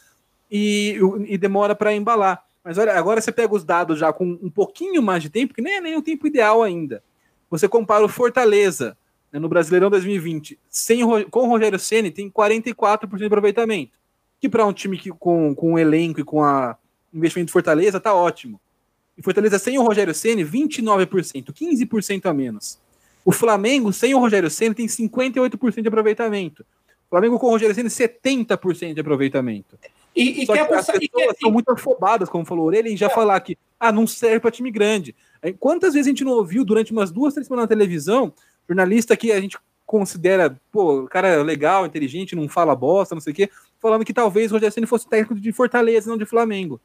e, 0.52 1.00
e 1.28 1.38
demora 1.38 1.74
para 1.74 1.94
embalar. 1.94 2.44
Mas 2.64 2.78
olha, 2.78 2.94
agora 2.94 3.22
você 3.22 3.32
pega 3.32 3.56
os 3.56 3.64
dados 3.64 4.00
já 4.00 4.12
com 4.12 4.38
um 4.42 4.50
pouquinho 4.50 5.02
mais 5.02 5.24
de 5.24 5.30
tempo, 5.30 5.54
que 5.54 5.62
nem 5.62 5.76
é 5.76 5.82
nem 5.82 5.98
o 5.98 6.02
tempo 6.02 6.28
ideal 6.28 6.62
ainda. 6.62 7.04
Você 7.50 7.68
compara 7.68 8.06
o 8.06 8.10
Fortaleza 8.10 8.98
né, 9.32 9.40
no 9.40 9.50
Brasileirão 9.50 9.90
2020 9.90 10.60
sem, 10.70 11.02
com 11.30 11.40
o 11.40 11.48
Rogério 11.48 11.80
Senna, 11.80 12.12
tem 12.12 12.30
44% 12.30 13.18
de 13.18 13.26
aproveitamento 13.26 14.03
que 14.44 14.50
para 14.50 14.66
um 14.66 14.74
time 14.74 14.98
que, 14.98 15.10
com, 15.10 15.56
com 15.56 15.76
o 15.76 15.80
elenco 15.80 16.20
e 16.20 16.24
com 16.24 16.44
a 16.44 16.76
investimento 17.14 17.46
de 17.46 17.54
Fortaleza 17.54 17.98
tá 17.98 18.14
ótimo. 18.14 18.60
E 19.18 19.24
Fortaleza 19.24 19.58
sem 19.58 19.80
o 19.80 19.84
Rogério 19.84 20.14
Ceni 20.14 20.44
29%, 20.44 21.54
15% 21.54 22.26
a 22.26 22.34
menos. 22.34 22.78
O 23.24 23.32
Flamengo 23.32 23.94
sem 23.94 24.14
o 24.14 24.20
Rogério 24.20 24.50
Ceni 24.50 24.76
tem 24.76 24.86
58% 24.86 25.82
de 25.82 25.88
aproveitamento. 25.88 26.66
O 27.08 27.10
Flamengo 27.12 27.40
com 27.40 27.48
o 27.48 27.52
Rogério 27.52 27.74
Ceni 27.74 27.88
70% 27.88 28.94
de 28.94 29.00
aproveitamento. 29.00 29.80
E, 30.14 30.44
e 30.44 30.46
Só 30.46 30.52
que, 30.52 30.60
as 30.60 30.88
pessoas 30.88 31.38
são 31.40 31.50
muito 31.50 31.72
afobadas, 31.72 32.28
como 32.28 32.44
falou 32.44 32.66
Orelha, 32.66 32.90
em 32.90 32.98
já 32.98 33.08
é. 33.08 33.10
falar 33.10 33.40
que 33.40 33.58
ah, 33.80 33.94
não 33.94 34.06
serve 34.06 34.42
para 34.42 34.52
time 34.52 34.72
grande. 34.72 35.16
Quantas 35.58 35.94
vezes 35.94 36.08
a 36.08 36.10
gente 36.10 36.26
não 36.26 36.34
ouviu 36.34 36.66
durante 36.66 36.92
umas 36.92 37.14
duas, 37.14 37.34
três 37.34 37.48
semanas 37.48 37.64
na 37.64 37.70
televisão, 37.70 38.34
jornalista 38.68 39.16
que 39.16 39.32
a 39.32 39.40
gente 39.40 39.58
considera, 39.86 40.60
pô, 40.70 41.08
cara 41.08 41.42
legal, 41.42 41.86
inteligente, 41.86 42.36
não 42.36 42.50
fala 42.50 42.76
bosta, 42.76 43.16
não 43.16 43.22
sei 43.22 43.32
o 43.32 43.36
quê, 43.36 43.50
falando 43.84 44.06
que 44.06 44.14
talvez 44.14 44.50
o 44.50 44.56
Rogério 44.56 44.74
Ceni 44.74 44.88
fosse 44.88 45.08
técnico 45.08 45.36
de 45.36 45.52
Fortaleza, 45.52 46.10
não 46.10 46.18
de 46.18 46.26
Flamengo. 46.26 46.80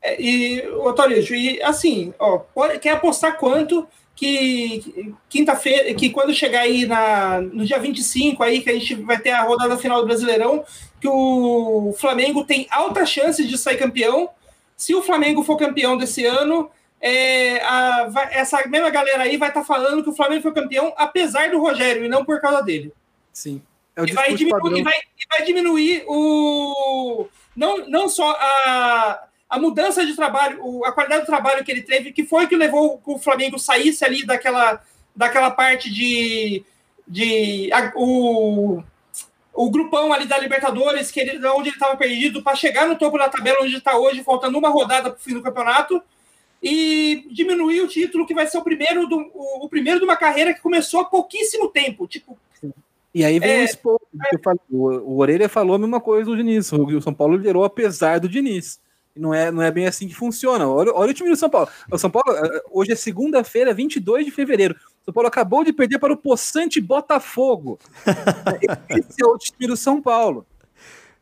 É, 0.00 0.20
e, 0.20 0.66
Otório, 0.68 1.18
e 1.34 1.62
assim, 1.62 2.14
ó, 2.18 2.38
pode, 2.38 2.78
quer 2.78 2.92
apostar 2.92 3.36
quanto 3.36 3.86
que 4.16 5.14
quinta-feira, 5.28 5.94
que 5.94 6.10
quando 6.10 6.34
chegar 6.34 6.62
aí 6.62 6.86
na, 6.86 7.40
no 7.40 7.64
dia 7.64 7.78
25, 7.78 8.42
aí, 8.42 8.62
que 8.62 8.70
a 8.70 8.72
gente 8.72 8.94
vai 8.94 9.20
ter 9.20 9.30
a 9.30 9.42
rodada 9.42 9.76
final 9.76 10.00
do 10.00 10.06
Brasileirão, 10.06 10.64
que 11.00 11.06
o 11.06 11.94
Flamengo 11.98 12.44
tem 12.44 12.66
altas 12.70 13.10
chances 13.10 13.46
de 13.46 13.58
sair 13.58 13.76
campeão. 13.76 14.30
Se 14.76 14.94
o 14.94 15.02
Flamengo 15.02 15.44
for 15.44 15.56
campeão 15.56 15.96
desse 15.96 16.24
ano, 16.24 16.70
é, 17.00 17.62
a, 17.62 18.08
vai, 18.08 18.34
essa 18.34 18.66
mesma 18.66 18.90
galera 18.90 19.22
aí 19.22 19.36
vai 19.36 19.50
estar 19.50 19.60
tá 19.60 19.66
falando 19.66 20.02
que 20.02 20.10
o 20.10 20.16
Flamengo 20.16 20.42
foi 20.42 20.52
campeão 20.52 20.92
apesar 20.96 21.50
do 21.50 21.60
Rogério 21.60 22.04
e 22.04 22.08
não 22.08 22.24
por 22.24 22.40
causa 22.40 22.62
dele. 22.62 22.92
Sim. 23.32 23.62
É 23.98 24.04
e, 24.04 24.12
vai 24.12 24.32
diminuir, 24.32 24.78
e, 24.78 24.82
vai, 24.82 24.94
e 24.94 25.26
vai 25.28 25.42
diminuir 25.44 26.04
o. 26.06 27.26
Não, 27.56 27.88
não 27.88 28.08
só 28.08 28.30
a, 28.30 29.24
a 29.50 29.58
mudança 29.58 30.06
de 30.06 30.14
trabalho, 30.14 30.84
a 30.84 30.92
qualidade 30.92 31.22
do 31.22 31.26
trabalho 31.26 31.64
que 31.64 31.72
ele 31.72 31.82
teve, 31.82 32.12
que 32.12 32.22
foi 32.24 32.46
que 32.46 32.54
levou 32.54 33.02
o 33.04 33.18
Flamengo 33.18 33.58
saísse 33.58 34.04
ali 34.04 34.24
daquela, 34.24 34.80
daquela 35.16 35.50
parte 35.50 35.92
de. 35.92 36.64
de 37.08 37.72
a, 37.72 37.92
o, 37.96 38.84
o 39.52 39.70
grupão 39.70 40.12
ali 40.12 40.26
da 40.26 40.38
Libertadores, 40.38 41.10
que 41.10 41.18
ele, 41.18 41.44
onde 41.48 41.70
ele 41.70 41.76
estava 41.76 41.96
perdido, 41.96 42.40
para 42.40 42.54
chegar 42.54 42.86
no 42.86 42.94
topo 42.94 43.18
da 43.18 43.28
tabela 43.28 43.62
onde 43.62 43.76
está 43.76 43.98
hoje, 43.98 44.22
faltando 44.22 44.56
uma 44.56 44.68
rodada 44.68 45.10
para 45.10 45.18
o 45.18 45.22
fim 45.22 45.34
do 45.34 45.42
campeonato 45.42 46.00
e 46.62 47.26
diminuir 47.30 47.80
o 47.80 47.88
título, 47.88 48.26
que 48.26 48.34
vai 48.34 48.46
ser 48.46 48.58
o 48.58 48.62
primeiro, 48.62 49.08
do, 49.08 49.16
o, 49.34 49.64
o, 49.64 49.68
primeiro 49.68 49.98
de 49.98 50.04
uma 50.04 50.16
carreira 50.16 50.54
que 50.54 50.60
começou 50.60 51.00
há 51.00 51.04
pouquíssimo 51.04 51.68
tempo. 51.68 52.06
Tipo, 52.06 52.38
e 53.14 53.24
aí 53.24 53.38
vem 53.38 53.50
é, 53.50 53.60
o 53.62 53.64
expor, 53.64 54.00
é, 54.32 54.36
o, 54.70 54.86
o 54.86 55.18
Orelha 55.18 55.48
falou 55.48 55.76
a 55.76 55.78
mesma 55.78 56.00
coisa 56.00 56.26
do 56.26 56.36
Diniz. 56.36 56.70
O 56.72 57.00
São 57.00 57.14
Paulo 57.14 57.36
liderou 57.36 57.64
apesar 57.64 58.20
do 58.20 58.28
Diniz. 58.28 58.80
Não 59.16 59.34
é, 59.34 59.50
não 59.50 59.62
é 59.62 59.70
bem 59.70 59.86
assim 59.86 60.06
que 60.06 60.14
funciona. 60.14 60.68
Olha, 60.68 60.92
olha 60.94 61.10
o 61.10 61.14
time 61.14 61.28
do 61.28 61.36
São 61.36 61.50
Paulo. 61.50 61.68
O 61.90 61.98
São 61.98 62.10
Paulo, 62.10 62.30
eh, 62.36 62.62
hoje 62.70 62.92
é 62.92 62.94
segunda-feira, 62.94 63.74
22 63.74 64.24
de 64.24 64.30
fevereiro. 64.30 64.76
O 65.02 65.06
São 65.06 65.14
Paulo 65.14 65.26
acabou 65.26 65.64
de 65.64 65.72
perder 65.72 65.98
para 65.98 66.12
o 66.12 66.16
Poçante 66.16 66.80
Botafogo. 66.80 67.78
Esse 68.88 69.22
é 69.22 69.26
o 69.26 69.36
time 69.36 69.66
do 69.66 69.76
São 69.76 70.00
Paulo. 70.00 70.46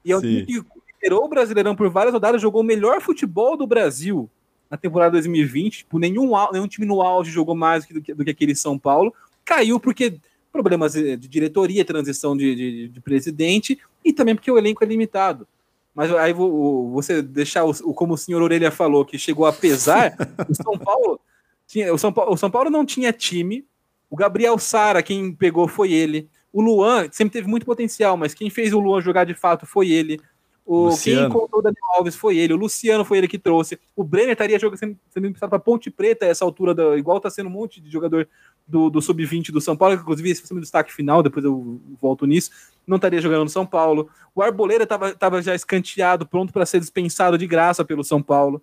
E 0.05 0.13
é 0.13 0.17
o 0.17 0.21
time 0.21 0.45
que 0.45 0.63
liderou 0.95 1.25
o 1.25 1.29
Brasileirão 1.29 1.75
por 1.75 1.89
várias 1.89 2.13
rodadas, 2.13 2.43
jogou 2.43 2.61
o 2.61 2.65
melhor 2.65 3.01
futebol 3.01 3.57
do 3.57 3.67
Brasil 3.67 4.29
na 4.71 4.77
temporada 4.77 5.13
2020. 5.13 5.79
Tipo, 5.79 5.99
nenhum, 5.99 6.33
nenhum 6.53 6.69
time 6.69 6.87
no 6.87 7.01
auge 7.01 7.31
jogou 7.31 7.55
mais 7.55 7.87
do 7.87 8.03
que, 8.03 8.13
do 8.13 8.25
que 8.25 8.31
aquele 8.31 8.55
São 8.55 8.79
Paulo. 8.79 9.15
Caiu 9.45 9.81
porque 9.81 10.21
problemas 10.57 10.93
de 10.95 11.17
diretoria, 11.17 11.85
transição 11.85 12.37
de, 12.37 12.55
de, 12.55 12.89
de 12.89 13.01
presidente 13.01 13.79
e 14.05 14.13
também 14.13 14.35
porque 14.35 14.51
o 14.51 14.59
elenco 14.59 14.83
é 14.83 14.87
limitado. 14.87 15.47
Mas 15.95 16.13
aí 16.15 16.33
você 16.33 17.23
deixar 17.23 17.65
o, 17.65 17.73
como 17.95 18.15
o 18.15 18.19
senhor 18.19 18.43
Orelha 18.43 18.71
falou, 18.71 19.05
que 19.05 19.19
chegou 19.19 19.47
a 19.47 19.53
pesar, 19.53 20.15
o 20.49 20.55
São 20.55 20.79
Paulo 20.79 21.19
tinha, 21.67 21.93
o 21.93 21.99
São 21.99 22.13
Paulo, 22.13 22.33
o 22.33 22.37
São 22.37 22.51
Paulo 22.51 22.71
não 22.71 22.85
tinha 22.85 23.13
time. 23.13 23.65
O 24.11 24.17
Gabriel 24.17 24.59
Sara, 24.59 25.03
quem 25.03 25.33
pegou 25.33 25.67
foi 25.67 25.93
ele. 25.93 26.29
O 26.53 26.61
Luan 26.61 27.09
sempre 27.11 27.33
teve 27.33 27.49
muito 27.49 27.67
potencial, 27.67 28.17
mas 28.17 28.35
quem 28.35 28.51
fez 28.51 28.73
o 28.73 28.81
Luan 28.81 29.01
jogar 29.01 29.25
de 29.25 29.35
fato 29.35 29.67
foi 29.67 29.91
ele. 29.91 30.21
O, 30.67 30.91
quem 30.97 31.15
encontrou 31.15 31.61
o 31.61 31.63
Daniel 31.63 31.85
Alves 31.97 32.17
foi 32.17 32.37
ele, 32.39 32.53
o 32.53 32.57
Luciano 32.57 33.05
foi 33.05 33.19
ele 33.19 33.29
que 33.29 33.39
trouxe. 33.39 33.79
O 33.95 34.03
Brenner 34.03 34.33
estaria 34.33 34.59
jogando, 34.59 34.79
sendo, 34.79 34.99
sendo 35.11 35.27
emprestado 35.29 35.51
para 35.51 35.61
Ponte 35.61 35.91
Preta 35.91 36.27
a 36.27 36.29
essa 36.29 36.45
altura, 36.45 36.75
da, 36.75 36.97
igual 36.99 37.19
está 37.19 37.31
sendo 37.31 37.49
um 37.49 37.53
monte 37.53 37.81
de 37.81 37.89
jogador 37.89 38.29
do, 38.67 38.91
do 38.91 39.01
Sub-20 39.01 39.53
do 39.53 39.61
São 39.61 39.77
Paulo, 39.77 39.95
inclusive 39.95 40.31
esse 40.31 40.43
foi 40.43 40.57
o 40.57 40.61
destaque 40.61 40.93
final, 40.93 41.23
depois 41.23 41.45
eu 41.45 41.81
volto 42.01 42.27
nisso, 42.27 42.51
não 42.87 42.97
estaria 42.97 43.21
jogando 43.21 43.45
no 43.45 43.49
São 43.49 43.65
Paulo. 43.65 44.11
O 44.35 44.43
Arboleda 44.43 44.85
estava 44.85 45.43
já 45.43 45.55
escanteado, 45.55 46.27
pronto 46.27 46.53
para 46.53 46.67
ser 46.67 46.81
dispensado 46.81 47.39
de 47.39 47.47
graça 47.47 47.85
pelo 47.85 48.05
São 48.05 48.23
Paulo. 48.23 48.63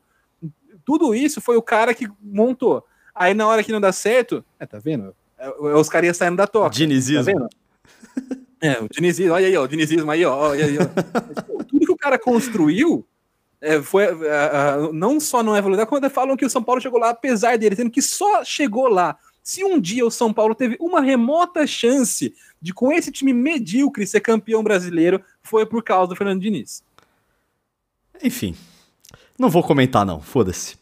Tudo 0.85 1.15
isso 1.15 1.39
foi 1.39 1.55
o 1.55 1.61
cara 1.61 1.93
que 1.93 2.09
montou. 2.21 2.85
Aí 3.15 3.33
na 3.33 3.47
hora 3.47 3.63
que 3.63 3.71
não 3.71 3.79
dá 3.79 3.91
certo, 3.91 4.43
é, 4.59 4.65
tá 4.65 4.79
vendo? 4.79 5.15
É, 5.37 5.45
é 5.45 5.75
os 5.75 5.89
caras 5.89 6.17
saindo 6.17 6.37
da 6.37 6.47
toca. 6.47 6.69
Dinizismo. 6.69 7.23
Tá 7.25 7.31
vendo? 7.31 7.49
É, 8.61 8.79
o 8.81 8.87
dinizismo, 8.89 9.33
olha 9.33 9.47
aí, 9.47 9.57
ó, 9.57 9.63
o 9.63 9.67
dinizismo 9.67 10.09
aí, 10.09 10.25
ó, 10.25 10.35
olha 10.35 10.65
aí, 10.65 10.77
ó. 10.77 10.83
Tudo 11.67 11.85
que 11.85 11.91
o 11.91 11.97
cara 11.97 12.17
construiu 12.17 13.05
é, 13.59 13.81
foi, 13.81 14.03
é, 14.03 14.07
é, 14.07 14.91
não 14.91 15.19
só 15.19 15.43
não 15.43 15.55
é 15.55 15.61
valorizado, 15.61 15.89
quando 15.89 16.09
falam 16.09 16.35
que 16.35 16.45
o 16.45 16.49
São 16.49 16.63
Paulo 16.63 16.81
chegou 16.81 16.99
lá 16.99 17.09
apesar 17.09 17.57
dele, 17.57 17.75
sendo 17.75 17.91
que 17.91 18.01
só 18.01 18.43
chegou 18.43 18.87
lá. 18.87 19.17
Se 19.43 19.61
um 19.63 19.77
dia 19.77 20.05
o 20.05 20.11
São 20.11 20.31
Paulo 20.31 20.55
teve 20.55 20.77
uma 20.79 21.01
remota 21.01 21.67
chance 21.67 22.33
de, 22.61 22.73
com 22.73 22.93
esse 22.93 23.11
time 23.11 23.33
medíocre, 23.33 24.07
ser 24.07 24.21
campeão 24.21 24.63
brasileiro, 24.63 25.21
foi 25.41 25.65
por 25.65 25.83
causa 25.83 26.07
do 26.07 26.15
Fernando 26.15 26.41
Diniz. 26.41 26.81
Enfim, 28.23 28.55
não 29.37 29.49
vou 29.49 29.61
comentar 29.61 30.05
não, 30.05 30.21
foda-se. 30.21 30.77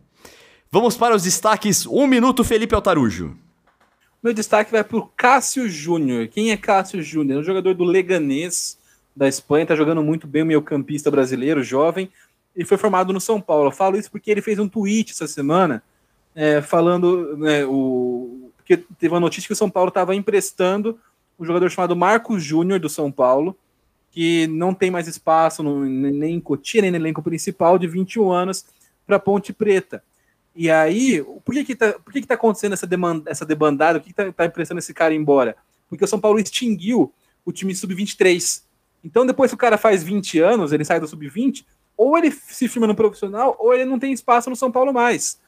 Vamos 0.70 0.96
para 0.96 1.14
os 1.14 1.22
destaques. 1.22 1.86
Um 1.86 2.08
minuto, 2.08 2.42
Felipe 2.42 2.74
Altarujo. 2.74 3.36
Meu 4.24 4.32
destaque 4.32 4.72
vai 4.72 4.82
para 4.82 4.96
o 4.96 5.06
Cássio 5.14 5.68
Júnior. 5.68 6.28
Quem 6.28 6.50
é 6.50 6.56
Cássio 6.56 7.02
Júnior? 7.02 7.36
É 7.36 7.40
um 7.42 7.44
jogador 7.44 7.74
do 7.74 7.84
Leganês, 7.84 8.78
da 9.14 9.28
Espanha, 9.28 9.64
está 9.64 9.76
jogando 9.76 10.02
muito 10.02 10.26
bem, 10.26 10.42
o 10.42 10.46
meio 10.46 10.62
campista 10.62 11.10
brasileiro, 11.10 11.62
jovem, 11.62 12.10
e 12.56 12.64
foi 12.64 12.78
formado 12.78 13.12
no 13.12 13.20
São 13.20 13.38
Paulo. 13.38 13.66
Eu 13.66 13.70
falo 13.70 13.98
isso 13.98 14.10
porque 14.10 14.30
ele 14.30 14.40
fez 14.40 14.58
um 14.58 14.66
tweet 14.66 15.12
essa 15.12 15.26
semana 15.26 15.82
é, 16.34 16.62
falando 16.62 17.36
né, 17.36 17.66
o 17.66 18.50
porque 18.56 18.78
teve 18.98 19.12
uma 19.12 19.20
notícia 19.20 19.46
que 19.46 19.52
o 19.52 19.56
São 19.56 19.68
Paulo 19.68 19.88
estava 19.88 20.14
emprestando 20.14 20.98
um 21.38 21.44
jogador 21.44 21.68
chamado 21.68 21.94
Marcos 21.94 22.42
Júnior 22.42 22.80
do 22.80 22.88
São 22.88 23.12
Paulo, 23.12 23.54
que 24.10 24.46
não 24.46 24.72
tem 24.72 24.90
mais 24.90 25.06
espaço 25.06 25.62
no, 25.62 25.84
nem 25.84 26.36
em 26.36 26.40
Cotia, 26.40 26.80
nem 26.80 26.90
no 26.90 26.96
elenco 26.96 27.22
principal, 27.22 27.78
de 27.78 27.86
21 27.86 28.32
anos, 28.32 28.64
para 29.06 29.18
Ponte 29.18 29.52
Preta. 29.52 30.02
E 30.54 30.70
aí, 30.70 31.22
por 31.44 31.54
que 31.54 31.64
que 31.64 31.74
tá, 31.74 31.92
por 31.94 32.12
que 32.12 32.20
que 32.20 32.26
tá 32.26 32.34
acontecendo 32.34 32.74
essa, 32.74 32.86
demanda, 32.86 33.30
essa 33.30 33.44
debandada? 33.44 33.98
Por 33.98 34.06
que, 34.06 34.12
que 34.12 34.32
tá, 34.32 34.48
tá 34.48 34.78
esse 34.78 34.94
cara 34.94 35.12
embora? 35.12 35.56
Porque 35.88 36.04
o 36.04 36.08
São 36.08 36.20
Paulo 36.20 36.38
extinguiu 36.38 37.12
o 37.44 37.52
time 37.52 37.74
sub-23. 37.74 38.62
Então, 39.02 39.26
depois 39.26 39.50
que 39.50 39.54
o 39.54 39.58
cara 39.58 39.76
faz 39.76 40.02
20 40.02 40.38
anos, 40.40 40.72
ele 40.72 40.84
sai 40.84 41.00
do 41.00 41.08
sub-20, 41.08 41.64
ou 41.96 42.16
ele 42.16 42.30
se 42.30 42.68
firma 42.68 42.86
no 42.86 42.94
profissional, 42.94 43.56
ou 43.58 43.74
ele 43.74 43.84
não 43.84 43.98
tem 43.98 44.12
espaço 44.12 44.48
no 44.48 44.56
São 44.56 44.70
Paulo 44.70 44.92
mais. 44.92 45.38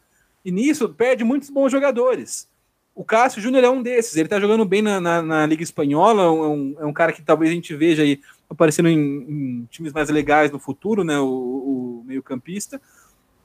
E 0.44 0.50
nisso 0.50 0.88
perde 0.88 1.24
muitos 1.24 1.50
bons 1.50 1.72
jogadores. 1.72 2.48
O 2.94 3.04
Cássio 3.04 3.42
Júnior 3.42 3.64
é 3.64 3.68
um 3.68 3.82
desses. 3.82 4.16
Ele 4.16 4.28
tá 4.28 4.40
jogando 4.40 4.64
bem 4.64 4.80
na, 4.80 5.00
na, 5.00 5.20
na 5.20 5.46
Liga 5.46 5.62
Espanhola. 5.62 6.22
É 6.22 6.28
um, 6.28 6.76
é 6.80 6.86
um, 6.86 6.92
cara 6.92 7.12
que 7.12 7.20
talvez 7.20 7.50
a 7.50 7.54
gente 7.54 7.74
veja 7.74 8.02
aí 8.02 8.20
aparecendo 8.48 8.88
em, 8.88 8.98
em 8.98 9.68
times 9.70 9.92
mais 9.92 10.08
legais 10.08 10.50
no 10.50 10.58
futuro, 10.58 11.04
né? 11.04 11.18
O, 11.18 11.26
o 11.26 12.04
meio-campista. 12.06 12.80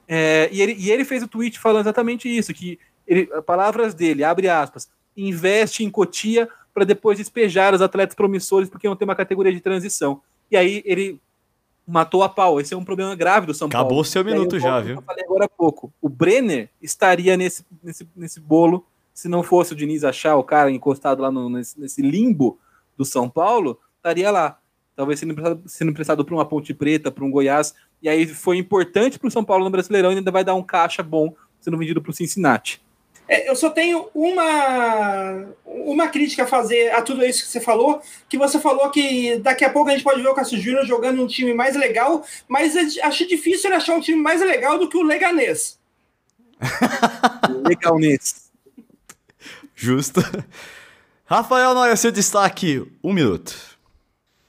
É, 0.07 0.49
e, 0.51 0.61
ele, 0.61 0.75
e 0.77 0.91
ele 0.91 1.05
fez 1.05 1.23
o 1.23 1.27
tweet 1.27 1.59
falando 1.59 1.81
exatamente 1.81 2.27
isso: 2.27 2.53
que 2.53 2.79
ele, 3.07 3.25
palavras 3.43 3.93
dele, 3.93 4.23
abre 4.23 4.49
aspas, 4.49 4.89
investe 5.15 5.83
em 5.83 5.89
Cotia 5.89 6.49
para 6.73 6.85
depois 6.85 7.17
despejar 7.17 7.73
os 7.73 7.81
atletas 7.81 8.15
promissores 8.15 8.69
porque 8.69 8.87
não 8.87 8.95
tem 8.95 9.07
uma 9.07 9.15
categoria 9.15 9.51
de 9.51 9.59
transição. 9.59 10.21
E 10.49 10.57
aí 10.57 10.81
ele 10.85 11.19
matou 11.85 12.23
a 12.23 12.29
pau. 12.29 12.59
Esse 12.59 12.73
é 12.73 12.77
um 12.77 12.85
problema 12.85 13.15
grave 13.15 13.45
do 13.45 13.53
São 13.53 13.67
Acabou 13.67 13.89
Paulo. 13.89 14.01
Acabou 14.01 14.03
seu 14.05 14.23
minuto 14.23 14.59
já, 14.59 14.79
viu? 14.79 14.95
Eu 14.95 15.01
falei 15.01 15.23
agora 15.25 15.45
há 15.45 15.49
pouco. 15.49 15.93
O 16.01 16.07
Brenner 16.07 16.69
estaria 16.81 17.35
nesse, 17.35 17.65
nesse, 17.83 18.07
nesse 18.15 18.39
bolo 18.39 18.85
se 19.13 19.27
não 19.27 19.43
fosse 19.43 19.73
o 19.73 19.75
Diniz 19.75 20.03
achar 20.03 20.35
o 20.35 20.43
cara 20.43 20.71
encostado 20.71 21.21
lá 21.21 21.29
no, 21.29 21.49
nesse, 21.49 21.79
nesse 21.79 22.01
limbo 22.01 22.57
do 22.97 23.05
São 23.05 23.29
Paulo, 23.29 23.79
estaria 23.97 24.31
lá. 24.31 24.57
Talvez 24.95 25.19
sendo 25.19 25.31
emprestado, 25.33 25.63
sendo 25.67 25.91
emprestado 25.91 26.25
para 26.25 26.35
uma 26.35 26.45
Ponte 26.45 26.73
Preta, 26.73 27.11
para 27.11 27.23
um 27.23 27.31
Goiás. 27.31 27.73
E 28.01 28.09
aí 28.09 28.25
foi 28.27 28.57
importante 28.57 29.19
para 29.19 29.27
o 29.27 29.31
São 29.31 29.43
Paulo 29.43 29.63
no 29.63 29.69
Brasileirão 29.69 30.11
e 30.11 30.17
ainda 30.17 30.31
vai 30.31 30.43
dar 30.43 30.55
um 30.55 30.63
caixa 30.63 31.03
bom 31.03 31.33
sendo 31.59 31.77
vendido 31.77 32.01
para 32.01 32.09
o 32.09 32.13
Cincinnati. 32.13 32.81
É, 33.27 33.49
eu 33.49 33.55
só 33.55 33.69
tenho 33.69 34.09
uma, 34.13 35.47
uma 35.63 36.09
crítica 36.09 36.43
a 36.43 36.47
fazer 36.47 36.91
a 36.91 37.01
tudo 37.01 37.23
isso 37.23 37.43
que 37.43 37.49
você 37.49 37.61
falou, 37.61 38.01
que 38.27 38.37
você 38.37 38.59
falou 38.59 38.89
que 38.89 39.37
daqui 39.37 39.63
a 39.63 39.69
pouco 39.69 39.89
a 39.89 39.93
gente 39.93 40.03
pode 40.03 40.21
ver 40.21 40.27
o 40.27 40.33
Cássio 40.33 40.59
Júnior 40.59 40.85
jogando 40.85 41.23
um 41.23 41.27
time 41.27 41.53
mais 41.53 41.75
legal, 41.77 42.25
mas 42.45 42.75
acho 43.01 43.27
difícil 43.27 43.69
ele 43.69 43.77
achar 43.77 43.95
um 43.95 44.01
time 44.01 44.21
mais 44.21 44.41
legal 44.41 44.77
do 44.77 44.89
que 44.89 44.97
o 44.97 45.03
Leganês. 45.03 45.79
Legalnês. 47.65 48.51
Justo. 49.73 50.21
Rafael 51.25 51.73
Noia, 51.73 51.95
seu 51.95 52.11
destaque, 52.11 52.85
um 53.01 53.13
minuto. 53.13 53.70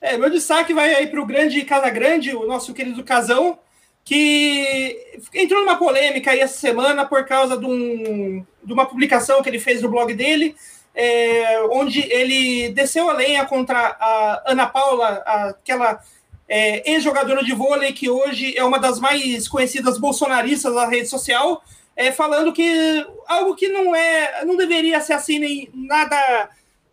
É, 0.02 0.18
meu 0.18 0.28
destaque 0.28 0.74
vai 0.74 0.92
aí 0.92 1.06
para 1.06 1.20
o 1.20 1.26
grande 1.26 1.64
Casa 1.64 1.88
Grande, 1.88 2.34
o 2.34 2.44
nosso 2.44 2.74
querido 2.74 3.04
Casão, 3.04 3.56
que 4.04 5.20
entrou 5.32 5.60
numa 5.60 5.76
polêmica 5.76 6.32
aí 6.32 6.40
essa 6.40 6.58
semana 6.58 7.06
por 7.06 7.24
causa 7.24 7.56
de, 7.56 7.64
um, 7.64 8.44
de 8.64 8.72
uma 8.72 8.84
publicação 8.84 9.40
que 9.40 9.48
ele 9.48 9.60
fez 9.60 9.80
no 9.80 9.88
blog 9.88 10.12
dele, 10.12 10.56
é, 10.92 11.62
onde 11.70 12.00
ele 12.12 12.70
desceu 12.70 13.08
a 13.08 13.12
lenha 13.12 13.44
contra 13.44 13.78
a 13.78 14.42
Ana 14.44 14.66
Paula, 14.66 15.22
aquela 15.24 16.02
é, 16.48 16.90
ex-jogadora 16.90 17.44
de 17.44 17.54
vôlei 17.54 17.92
que 17.92 18.10
hoje 18.10 18.58
é 18.58 18.64
uma 18.64 18.80
das 18.80 18.98
mais 18.98 19.46
conhecidas 19.46 19.98
bolsonaristas 19.98 20.74
da 20.74 20.84
rede 20.84 21.06
social, 21.06 21.62
é, 21.94 22.10
falando 22.10 22.52
que 22.52 23.06
algo 23.28 23.54
que 23.54 23.68
não 23.68 23.94
é, 23.94 24.44
não 24.44 24.56
deveria 24.56 25.00
ser 25.00 25.12
assim 25.12 25.38
nem 25.38 25.70
nada, 25.72 26.50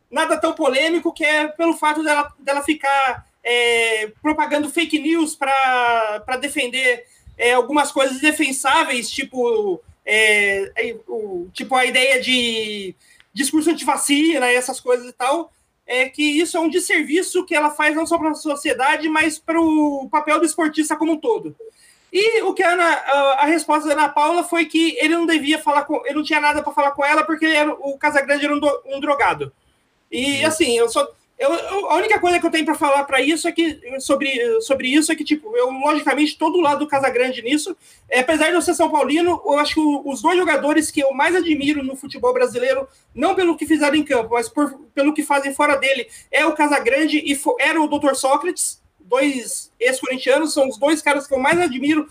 nada 0.09 0.37
tão 0.37 0.53
polêmico, 0.53 1.13
que 1.13 1.23
é 1.23 1.47
pelo 1.47 1.73
fato 1.73 2.03
dela, 2.03 2.33
dela 2.39 2.63
ficar 2.63 3.25
é, 3.43 4.11
propagando 4.21 4.69
fake 4.69 4.99
news 4.99 5.35
para 5.35 6.37
defender 6.39 7.05
é, 7.37 7.53
algumas 7.53 7.91
coisas 7.91 8.19
defensáveis, 8.19 9.09
tipo, 9.09 9.81
é, 10.05 10.71
é, 10.75 10.95
o, 11.07 11.47
tipo 11.53 11.75
a 11.75 11.85
ideia 11.85 12.21
de 12.21 12.95
discurso 13.33 13.69
antivacina 13.69 14.51
e 14.51 14.55
essas 14.55 14.79
coisas 14.79 15.07
e 15.07 15.13
tal, 15.13 15.51
é 15.85 16.07
que 16.07 16.21
isso 16.21 16.57
é 16.57 16.59
um 16.59 16.69
desserviço 16.69 17.45
que 17.45 17.55
ela 17.55 17.71
faz 17.71 17.95
não 17.95 18.05
só 18.05 18.17
para 18.17 18.29
a 18.29 18.35
sociedade, 18.35 19.09
mas 19.09 19.39
para 19.39 19.59
o 19.59 20.07
papel 20.11 20.39
do 20.39 20.45
esportista 20.45 20.95
como 20.95 21.13
um 21.13 21.17
todo. 21.17 21.55
E 22.11 22.41
o 22.41 22.53
que 22.53 22.63
a, 22.63 22.73
Ana, 22.73 22.85
a, 23.39 23.45
resposta 23.45 23.87
da 23.87 23.93
Ana 23.93 24.09
Paula 24.09 24.43
foi 24.43 24.65
que 24.65 24.97
ele 24.99 25.15
não 25.15 25.25
devia 25.25 25.59
falar 25.59 25.83
com, 25.83 26.01
ele 26.05 26.15
não 26.15 26.23
tinha 26.23 26.39
nada 26.39 26.61
para 26.61 26.73
falar 26.73 26.91
com 26.91 27.05
ela 27.05 27.23
porque 27.23 27.45
era, 27.45 27.71
o 27.71 27.97
Casagrande 27.97 28.45
era 28.45 28.53
um, 28.55 28.59
do, 28.59 28.81
um 28.85 28.99
drogado. 28.99 29.53
E 30.11 30.43
assim, 30.43 30.77
eu 30.77 30.89
só 30.89 31.07
eu, 31.39 31.53
eu, 31.53 31.89
a 31.89 31.95
única 31.95 32.19
coisa 32.19 32.37
que 32.37 32.45
eu 32.45 32.51
tenho 32.51 32.65
para 32.65 32.75
falar 32.75 33.05
para 33.05 33.21
isso 33.21 33.47
é 33.47 33.51
que 33.53 33.79
sobre, 34.01 34.59
sobre 34.59 34.89
isso 34.89 35.09
é 35.09 35.15
que 35.15 35.23
tipo 35.23 35.55
eu 35.55 35.71
logicamente 35.71 36.37
todo 36.37 36.59
lado 36.59 36.79
do 36.79 36.87
Casagrande 36.87 37.41
nisso, 37.41 37.77
é, 38.09 38.19
apesar 38.19 38.49
de 38.49 38.55
eu 38.55 38.61
ser 38.61 38.73
São 38.73 38.91
Paulino, 38.91 39.41
eu 39.45 39.57
acho 39.57 39.75
que 39.75 39.79
os 39.79 40.21
dois 40.21 40.37
jogadores 40.37 40.91
que 40.91 40.99
eu 40.99 41.13
mais 41.13 41.33
admiro 41.33 41.81
no 41.81 41.95
futebol 41.95 42.33
brasileiro, 42.33 42.85
não 43.15 43.35
pelo 43.35 43.55
que 43.55 43.65
fizeram 43.65 43.95
em 43.95 44.03
campo, 44.03 44.33
mas 44.33 44.49
por, 44.49 44.77
pelo 44.93 45.13
que 45.13 45.23
fazem 45.23 45.53
fora 45.53 45.77
dele, 45.77 46.09
é 46.29 46.45
o 46.45 46.51
Casagrande 46.51 47.23
e 47.23 47.33
for, 47.35 47.55
era 47.57 47.81
o 47.81 47.87
Dr. 47.87 48.15
Sócrates, 48.15 48.81
dois 48.99 49.71
ex-corintianos, 49.79 50.53
são 50.53 50.67
os 50.67 50.77
dois 50.77 51.01
caras 51.01 51.25
que 51.25 51.33
eu 51.33 51.39
mais 51.39 51.57
admiro 51.57 52.05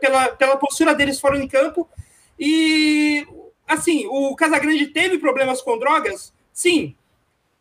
pela, 0.00 0.28
pela 0.28 0.56
postura 0.56 0.94
deles 0.94 1.20
fora 1.20 1.38
de 1.38 1.46
campo. 1.46 1.86
E 2.38 3.26
assim, 3.68 4.06
o 4.06 4.34
Casagrande 4.34 4.86
teve 4.86 5.18
problemas 5.18 5.60
com 5.60 5.78
drogas, 5.78 6.32
sim, 6.50 6.96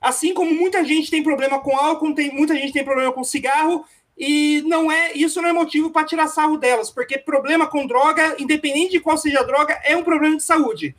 Assim 0.02 0.34
como 0.34 0.54
muita 0.54 0.84
gente 0.86 1.12
tem 1.12 1.22
problema 1.22 1.60
com 1.60 1.76
álcool, 1.76 2.14
tem, 2.14 2.34
muita 2.34 2.56
gente 2.56 2.72
tem 2.72 2.84
problema 2.84 3.12
com 3.12 3.24
cigarro, 3.24 3.86
e 4.18 4.62
não 4.66 4.92
é 4.92 5.14
isso 5.14 5.42
não 5.42 5.50
é 5.50 5.54
motivo 5.54 5.90
para 5.92 6.06
tirar 6.06 6.28
sarro 6.28 6.58
delas, 6.58 6.90
porque 6.90 7.18
problema 7.18 7.68
com 7.68 7.88
droga, 7.88 8.36
independente 8.38 8.92
de 8.92 9.00
qual 9.00 9.18
seja 9.18 9.40
a 9.40 9.44
droga, 9.44 9.80
é 9.84 9.96
um 9.96 10.04
problema 10.04 10.36
de 10.36 10.44
saúde. 10.44 10.96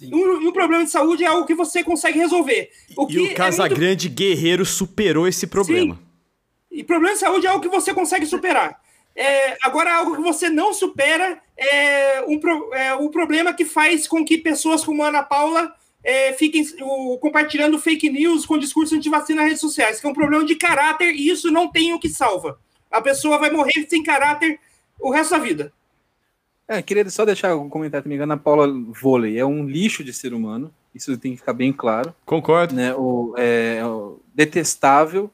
E 0.00 0.14
um, 0.14 0.48
um, 0.48 0.52
problema 0.52 0.84
de 0.84 0.90
saúde 0.90 1.24
é 1.24 1.26
algo 1.26 1.46
que 1.46 1.54
você 1.54 1.82
consegue 1.82 2.18
resolver. 2.18 2.70
O 2.96 3.10
e 3.10 3.18
o 3.18 3.34
Casagrande 3.34 4.06
é 4.06 4.08
muito... 4.08 4.18
Guerreiro 4.18 4.64
superou 4.64 5.26
esse 5.26 5.48
problema. 5.48 5.96
Sim. 5.96 6.00
E 6.70 6.84
problema 6.84 7.14
de 7.14 7.20
saúde 7.20 7.46
é 7.46 7.50
algo 7.50 7.60
que 7.60 7.68
você 7.68 7.92
consegue 7.92 8.24
superar. 8.24 8.80
É, 9.16 9.58
agora, 9.62 9.92
algo 9.96 10.14
que 10.14 10.22
você 10.22 10.48
não 10.48 10.72
supera 10.72 11.40
é 11.56 12.24
um, 12.28 12.40
é 12.72 12.94
um 12.94 13.08
problema 13.08 13.52
que 13.52 13.64
faz 13.64 14.06
com 14.06 14.24
que 14.24 14.38
pessoas 14.38 14.84
como 14.84 15.02
Ana 15.02 15.24
Paula 15.24 15.74
é, 16.02 16.32
fiquem 16.32 16.64
o, 16.80 17.18
compartilhando 17.18 17.78
fake 17.78 18.10
news 18.10 18.46
com 18.46 18.58
discurso 18.58 18.94
anti-vacina 18.94 19.42
nas 19.42 19.48
redes 19.48 19.60
sociais, 19.60 20.00
que 20.00 20.06
é 20.06 20.10
um 20.10 20.14
problema 20.14 20.44
de 20.44 20.54
caráter 20.54 21.14
e 21.14 21.28
isso 21.28 21.50
não 21.50 21.70
tem 21.70 21.92
o 21.92 22.00
que 22.00 22.08
salva. 22.08 22.58
A 22.90 23.00
pessoa 23.00 23.38
vai 23.38 23.50
morrer 23.50 23.86
sem 23.88 24.02
caráter 24.02 24.58
o 24.98 25.10
resto 25.10 25.32
da 25.32 25.38
vida. 25.38 25.72
É, 26.66 26.80
queria 26.80 27.08
só 27.10 27.24
deixar 27.24 27.56
um 27.56 27.68
comentário 27.68 28.04
também. 28.04 28.18
Ana 28.18 28.36
Paula 28.36 28.68
Vôlei 29.00 29.38
é 29.38 29.44
um 29.44 29.66
lixo 29.66 30.04
de 30.04 30.12
ser 30.12 30.32
humano, 30.32 30.72
isso 30.94 31.16
tem 31.18 31.32
que 31.32 31.38
ficar 31.38 31.52
bem 31.52 31.72
claro. 31.72 32.14
Concordo. 32.24 32.74
Né, 32.74 32.94
o, 32.94 33.34
é, 33.36 33.84
o 33.84 34.20
detestável, 34.34 35.30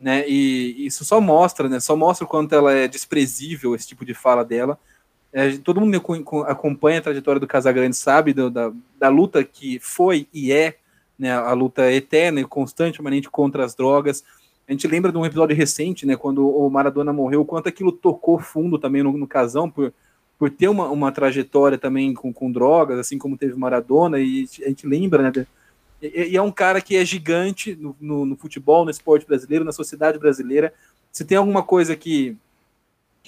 né, 0.00 0.24
e 0.28 0.86
isso 0.86 1.04
só 1.04 1.20
mostra, 1.20 1.68
né, 1.68 1.78
só 1.78 1.94
mostra 1.94 2.24
o 2.24 2.28
quanto 2.28 2.54
ela 2.54 2.72
é 2.72 2.88
desprezível, 2.88 3.74
esse 3.74 3.86
tipo 3.86 4.04
de 4.04 4.14
fala 4.14 4.44
dela. 4.44 4.78
É, 5.32 5.56
todo 5.58 5.80
mundo 5.80 5.94
acompanha 6.46 6.98
a 6.98 7.02
trajetória 7.02 7.38
do 7.38 7.46
Casagrande 7.46 7.96
sabe 7.96 8.32
do, 8.32 8.48
da, 8.48 8.72
da 8.98 9.08
luta 9.08 9.44
que 9.44 9.78
foi 9.78 10.26
e 10.32 10.50
é 10.50 10.76
né, 11.18 11.32
a 11.32 11.52
luta 11.52 11.92
eterna 11.92 12.40
e 12.40 12.44
constante, 12.44 12.96
permanente 12.96 13.28
contra 13.28 13.64
as 13.64 13.74
drogas. 13.74 14.24
A 14.66 14.72
gente 14.72 14.86
lembra 14.86 15.10
de 15.10 15.18
um 15.18 15.26
episódio 15.26 15.56
recente, 15.56 16.06
né, 16.06 16.16
quando 16.16 16.48
o 16.48 16.68
Maradona 16.70 17.12
morreu, 17.12 17.44
quanto 17.44 17.68
aquilo 17.68 17.90
tocou 17.90 18.38
fundo 18.38 18.78
também 18.78 19.02
no, 19.02 19.12
no 19.16 19.26
casão, 19.26 19.68
por, 19.68 19.92
por 20.38 20.50
ter 20.50 20.68
uma, 20.68 20.88
uma 20.88 21.10
trajetória 21.10 21.76
também 21.76 22.14
com, 22.14 22.32
com 22.32 22.52
drogas, 22.52 22.98
assim 22.98 23.18
como 23.18 23.36
teve 23.36 23.54
Maradona, 23.54 24.18
e 24.20 24.46
a 24.64 24.68
gente 24.68 24.86
lembra, 24.86 25.22
né, 25.22 25.46
e, 26.00 26.30
e 26.30 26.36
é 26.36 26.42
um 26.42 26.52
cara 26.52 26.80
que 26.80 26.96
é 26.96 27.04
gigante 27.04 27.74
no, 27.74 27.96
no, 28.00 28.24
no 28.24 28.36
futebol, 28.36 28.84
no 28.84 28.90
esporte 28.90 29.26
brasileiro, 29.26 29.64
na 29.64 29.72
sociedade 29.72 30.18
brasileira. 30.18 30.72
Se 31.10 31.24
tem 31.24 31.36
alguma 31.36 31.62
coisa 31.62 31.96
que 31.96 32.36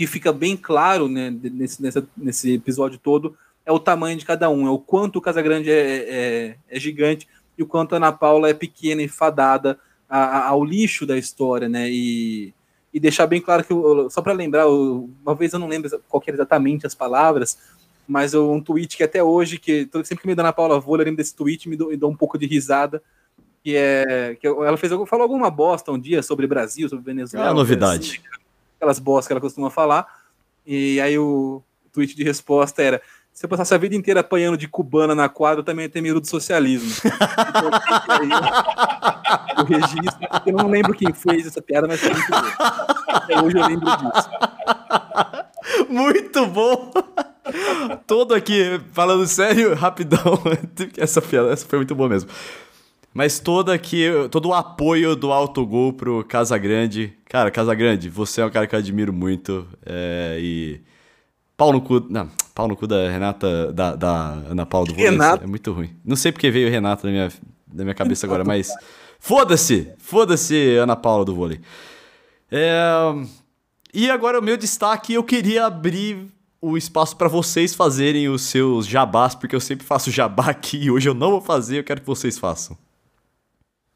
que 0.00 0.06
fica 0.06 0.32
bem 0.32 0.56
claro 0.56 1.08
né, 1.08 1.30
nesse, 1.30 1.82
nessa, 1.82 2.02
nesse 2.16 2.54
episódio 2.54 2.98
todo 2.98 3.36
é 3.66 3.70
o 3.70 3.78
tamanho 3.78 4.16
de 4.16 4.24
cada 4.24 4.48
um, 4.48 4.66
é 4.66 4.70
o 4.70 4.78
quanto 4.78 5.16
o 5.16 5.20
Casagrande 5.20 5.70
é, 5.70 5.74
é, 5.76 6.56
é 6.70 6.80
gigante 6.80 7.28
e 7.58 7.62
o 7.62 7.66
quanto 7.66 7.92
a 7.92 7.96
Ana 7.98 8.10
Paula 8.10 8.48
é 8.48 8.54
pequena 8.54 9.02
e 9.02 9.08
fadada 9.08 9.78
a, 10.08 10.18
a, 10.18 10.46
ao 10.48 10.64
lixo 10.64 11.04
da 11.04 11.18
história, 11.18 11.68
né? 11.68 11.90
E, 11.90 12.54
e 12.94 12.98
deixar 12.98 13.26
bem 13.26 13.42
claro 13.42 13.62
que, 13.62 13.74
só 14.08 14.22
para 14.22 14.32
lembrar, 14.32 14.66
uma 14.70 15.34
vez 15.34 15.52
eu 15.52 15.58
não 15.58 15.68
lembro 15.68 15.90
qual 16.08 16.18
que 16.18 16.30
exatamente 16.30 16.86
as 16.86 16.94
palavras, 16.94 17.58
mas 18.08 18.32
um 18.32 18.58
tweet 18.58 18.96
que 18.96 19.04
até 19.04 19.22
hoje, 19.22 19.58
que 19.58 19.86
sempre 20.02 20.22
que 20.22 20.26
me 20.26 20.34
dá 20.34 20.44
Ana 20.44 20.52
Paula 20.54 20.80
Vôlei, 20.80 21.02
eu 21.02 21.08
lembro 21.08 21.18
desse 21.18 21.36
tweet 21.36 21.68
me 21.68 21.76
dou, 21.76 21.90
me 21.90 21.96
dou 21.98 22.10
um 22.10 22.16
pouco 22.16 22.38
de 22.38 22.46
risada, 22.46 23.02
que 23.62 23.76
é 23.76 24.34
que 24.40 24.46
ela 24.46 24.78
fez 24.78 24.90
falou 25.06 25.24
alguma 25.24 25.50
bosta 25.50 25.92
um 25.92 26.00
dia 26.00 26.22
sobre 26.22 26.46
Brasil, 26.46 26.88
sobre 26.88 27.04
Venezuela. 27.04 27.48
É 27.48 27.50
uma 27.50 27.54
novidade. 27.54 28.22
Assim, 28.24 28.39
aquelas 28.80 28.98
bostas 28.98 29.26
que 29.26 29.32
ela 29.34 29.40
costuma 29.40 29.70
falar. 29.70 30.06
E 30.66 30.98
aí 31.00 31.18
o 31.18 31.62
tweet 31.92 32.16
de 32.16 32.24
resposta 32.24 32.82
era: 32.82 33.02
se 33.32 33.44
eu 33.44 33.48
passasse 33.48 33.74
a 33.74 33.78
vida 33.78 33.94
inteira 33.94 34.20
apanhando 34.20 34.56
de 34.56 34.66
cubana 34.66 35.14
na 35.14 35.28
quadra, 35.28 35.60
eu 35.60 35.64
também 35.64 35.84
ia 35.84 35.90
ter 35.90 36.00
medo 36.00 36.20
do 36.20 36.26
socialismo. 36.26 36.90
então, 37.48 37.70
o 39.62 39.66
registro, 39.66 40.28
eu 40.46 40.52
não 40.54 40.68
lembro 40.68 40.94
quem 40.94 41.12
fez 41.12 41.46
essa 41.46 41.60
piada, 41.60 41.86
mas 41.86 42.00
foi 42.00 42.10
muito 42.10 42.30
bom. 42.30 42.36
Até 43.08 43.42
hoje 43.42 43.58
eu 43.58 43.66
lembro 43.66 43.86
disso. 43.96 44.30
Muito 45.88 46.46
bom! 46.46 46.90
Todo 48.06 48.34
aqui, 48.34 48.80
falando 48.92 49.26
sério, 49.26 49.74
rapidão. 49.74 50.40
Essa 50.96 51.20
piada, 51.20 51.50
essa 51.50 51.66
foi 51.66 51.78
muito 51.78 51.94
boa 51.94 52.08
mesmo. 52.08 52.30
Mas 53.12 53.40
todo 53.40 53.70
aqui, 53.70 54.06
todo 54.30 54.48
o 54.50 54.54
apoio 54.54 55.16
do 55.16 55.32
autogol 55.32 55.92
pro 55.92 56.24
Casagrande. 56.24 57.12
Cara, 57.28 57.50
Casagrande, 57.50 58.08
você 58.08 58.40
é 58.40 58.46
um 58.46 58.50
cara 58.50 58.66
que 58.66 58.74
eu 58.74 58.78
admiro 58.78 59.12
muito. 59.12 59.66
É, 59.84 60.38
e. 60.40 60.80
Pau 61.56 61.72
no 61.72 61.80
cu. 61.80 62.06
Não, 62.08 62.30
pau 62.54 62.68
no 62.68 62.76
cu 62.76 62.86
da 62.86 63.10
Renata. 63.10 63.72
Da, 63.72 63.96
da 63.96 64.32
Ana 64.48 64.64
Paula 64.64 64.86
do 64.86 64.94
Renata. 64.94 65.44
É 65.44 65.46
muito 65.46 65.72
ruim. 65.72 65.90
Não 66.04 66.14
sei 66.14 66.30
porque 66.30 66.50
veio 66.50 66.70
Renata 66.70 67.06
na 67.06 67.12
minha, 67.12 67.32
na 67.72 67.84
minha 67.84 67.94
cabeça 67.94 68.26
agora, 68.26 68.44
mas. 68.44 68.70
Foda-se! 69.18 69.92
Foda-se, 69.98 70.76
Ana 70.76 70.96
Paula 70.96 71.24
do 71.24 71.34
vôlei. 71.34 71.60
É, 72.50 72.80
e 73.92 74.10
agora 74.10 74.38
o 74.38 74.42
meu 74.42 74.56
destaque, 74.56 75.12
eu 75.12 75.22
queria 75.22 75.66
abrir 75.66 76.26
o 76.60 76.76
espaço 76.76 77.16
para 77.16 77.28
vocês 77.28 77.74
fazerem 77.74 78.28
os 78.28 78.42
seus 78.42 78.86
jabás, 78.86 79.34
porque 79.34 79.54
eu 79.54 79.60
sempre 79.60 79.86
faço 79.86 80.10
jabá 80.10 80.46
aqui 80.50 80.84
e 80.84 80.90
hoje 80.90 81.08
eu 81.08 81.14
não 81.14 81.30
vou 81.30 81.40
fazer, 81.40 81.78
eu 81.78 81.84
quero 81.84 82.00
que 82.00 82.06
vocês 82.06 82.38
façam. 82.38 82.76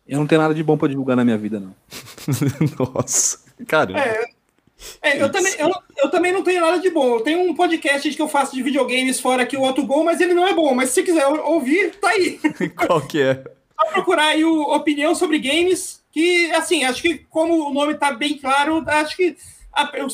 Eu 0.06 0.18
não 0.18 0.26
tenho 0.26 0.40
nada 0.40 0.54
de 0.54 0.62
bom 0.62 0.76
para 0.76 0.88
divulgar 0.88 1.16
na 1.16 1.24
minha 1.24 1.38
vida, 1.38 1.58
não. 1.58 1.74
Nossa. 2.94 3.38
Cara. 3.66 3.98
É, 3.98 4.24
é, 5.00 5.22
eu 5.22 5.30
também 5.30 5.52
eu, 5.58 5.70
eu 5.96 6.10
também 6.10 6.32
não 6.32 6.42
tenho 6.42 6.60
nada 6.60 6.78
de 6.78 6.90
bom. 6.90 7.16
Eu 7.16 7.20
tenho 7.20 7.40
um 7.40 7.54
podcast 7.54 8.12
que 8.12 8.20
eu 8.20 8.28
faço 8.28 8.54
de 8.54 8.62
videogames 8.62 9.20
fora 9.20 9.42
aqui, 9.42 9.56
o 9.56 9.64
Autogol, 9.64 10.04
mas 10.04 10.20
ele 10.20 10.34
não 10.34 10.46
é 10.46 10.52
bom. 10.52 10.74
Mas 10.74 10.90
se 10.90 11.02
quiser 11.02 11.26
ouvir, 11.26 11.94
tá 11.96 12.08
aí. 12.08 12.38
Qual 12.76 13.00
que 13.00 13.20
é? 13.20 13.44
Só 13.80 13.92
procurar 13.92 14.26
aí 14.26 14.44
o 14.44 14.62
Opinião 14.74 15.14
sobre 15.14 15.38
Games, 15.38 16.02
que, 16.12 16.50
assim, 16.52 16.84
acho 16.84 17.02
que 17.02 17.18
como 17.30 17.68
o 17.68 17.72
nome 17.72 17.94
tá 17.94 18.12
bem 18.12 18.36
claro, 18.38 18.84
acho 18.86 19.16
que 19.16 19.36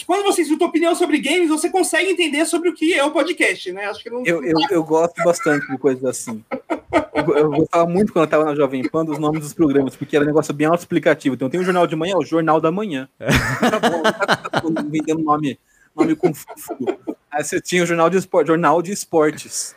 quando 0.06 0.24
você 0.24 0.42
escuta 0.42 0.64
opinião 0.64 0.94
sobre 0.94 1.18
games, 1.18 1.48
você 1.48 1.68
consegue 1.68 2.10
entender 2.10 2.46
sobre 2.46 2.70
o 2.70 2.74
que 2.74 2.94
é 2.94 3.04
o 3.04 3.10
podcast, 3.10 3.70
né? 3.72 3.86
Acho 3.86 4.02
que 4.02 4.10
não. 4.10 4.24
Eu, 4.24 4.42
eu, 4.42 4.56
eu 4.70 4.84
gosto 4.84 5.22
bastante 5.22 5.70
de 5.70 5.76
coisas 5.78 6.04
assim. 6.04 6.42
Eu, 7.14 7.36
eu 7.36 7.50
gostava 7.50 7.86
muito 7.86 8.12
quando 8.12 8.22
eu 8.22 8.24
estava 8.24 8.44
na 8.44 8.54
Jovem 8.54 8.88
Pan 8.88 9.04
dos 9.04 9.18
nomes 9.18 9.40
dos 9.40 9.52
programas, 9.52 9.94
porque 9.94 10.16
era 10.16 10.24
um 10.24 10.28
negócio 10.28 10.54
bem 10.54 10.66
autoexplicativo. 10.66 11.34
Então 11.34 11.50
tem 11.50 11.60
o 11.60 11.64
Jornal 11.64 11.86
de 11.86 11.94
Manhã, 11.94 12.16
o 12.16 12.24
Jornal 12.24 12.60
da 12.60 12.70
Manhã. 12.70 13.08
Tá 13.60 13.78
bom, 13.78 14.02
tá, 14.02 14.36
tá 14.36 14.62
vendendo 14.88 15.22
nome, 15.22 15.58
nome 15.94 16.16
com 16.16 16.32
Aí 17.30 17.44
você 17.44 17.60
tinha 17.60 17.82
o 17.82 17.86
Jornal 17.86 18.10
de, 18.10 18.16
Esport, 18.16 18.46
Jornal 18.46 18.82
de 18.82 18.90
Esportes. 18.90 19.76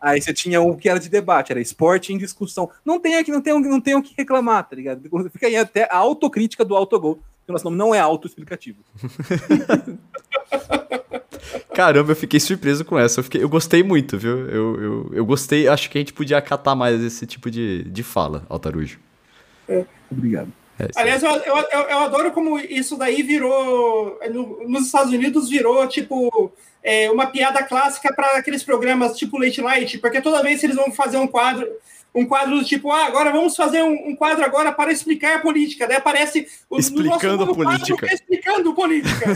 Aí 0.00 0.20
você 0.20 0.34
tinha 0.34 0.60
o 0.60 0.76
que 0.76 0.88
era 0.88 0.98
de 0.98 1.08
debate, 1.08 1.52
era 1.52 1.60
esporte 1.60 2.12
em 2.12 2.18
discussão. 2.18 2.68
Não 2.84 2.98
tem 2.98 3.16
aqui, 3.16 3.30
não 3.30 3.40
tem, 3.40 3.58
não 3.60 3.80
tem 3.80 3.94
o 3.94 4.02
que 4.02 4.14
reclamar, 4.16 4.68
tá 4.68 4.74
ligado? 4.74 5.08
Fica 5.30 5.46
aí 5.46 5.56
até 5.56 5.88
a 5.90 5.96
autocrítica 5.96 6.64
do 6.64 6.76
autogol 6.76 7.20
o 7.50 7.52
nosso 7.52 7.64
nome 7.64 7.76
não 7.76 7.94
é 7.94 8.00
autoexplicativo. 8.00 8.78
Caramba, 11.74 12.12
eu 12.12 12.16
fiquei 12.16 12.40
surpreso 12.40 12.84
com 12.84 12.98
essa. 12.98 13.20
Eu, 13.20 13.24
fiquei, 13.24 13.42
eu 13.42 13.48
gostei 13.48 13.82
muito, 13.82 14.18
viu? 14.18 14.48
Eu, 14.48 14.80
eu, 14.82 15.10
eu 15.14 15.24
gostei, 15.24 15.68
acho 15.68 15.88
que 15.88 15.98
a 15.98 16.00
gente 16.00 16.12
podia 16.12 16.38
acatar 16.38 16.76
mais 16.76 17.02
esse 17.02 17.26
tipo 17.26 17.50
de, 17.50 17.84
de 17.84 18.02
fala, 18.02 18.44
Altarujo. 18.48 18.98
É. 19.68 19.84
Obrigado. 20.10 20.52
É, 20.78 20.88
Aliás, 20.96 21.22
eu, 21.22 21.30
eu, 21.30 21.56
eu, 21.56 21.98
adoro 21.98 22.32
como 22.32 22.58
isso 22.58 22.96
daí 22.96 23.22
virou. 23.22 24.18
No, 24.32 24.68
nos 24.68 24.86
Estados 24.86 25.12
Unidos 25.12 25.48
virou, 25.48 25.86
tipo, 25.86 26.52
é, 26.82 27.10
uma 27.10 27.26
piada 27.26 27.62
clássica 27.62 28.12
para 28.14 28.38
aqueles 28.38 28.62
programas 28.62 29.16
tipo 29.16 29.38
Late 29.38 29.60
Night, 29.60 29.98
porque 29.98 30.22
toda 30.22 30.42
vez 30.42 30.60
que 30.60 30.66
eles 30.66 30.76
vão 30.76 30.90
fazer 30.90 31.18
um 31.18 31.26
quadro 31.26 31.68
um 32.14 32.26
quadro 32.26 32.58
do 32.58 32.64
tipo, 32.64 32.90
ah, 32.90 33.06
agora 33.06 33.30
vamos 33.30 33.54
fazer 33.54 33.82
um, 33.82 34.10
um 34.10 34.16
quadro 34.16 34.44
agora 34.44 34.72
para 34.72 34.92
explicar 34.92 35.36
a 35.36 35.40
política. 35.40 35.86
Daí 35.86 35.96
aparece 35.96 36.46
o 36.68 36.78
explicando 36.78 37.44
a 37.44 37.54
política. 37.54 38.06
explicando 38.12 38.74
política. 38.74 39.26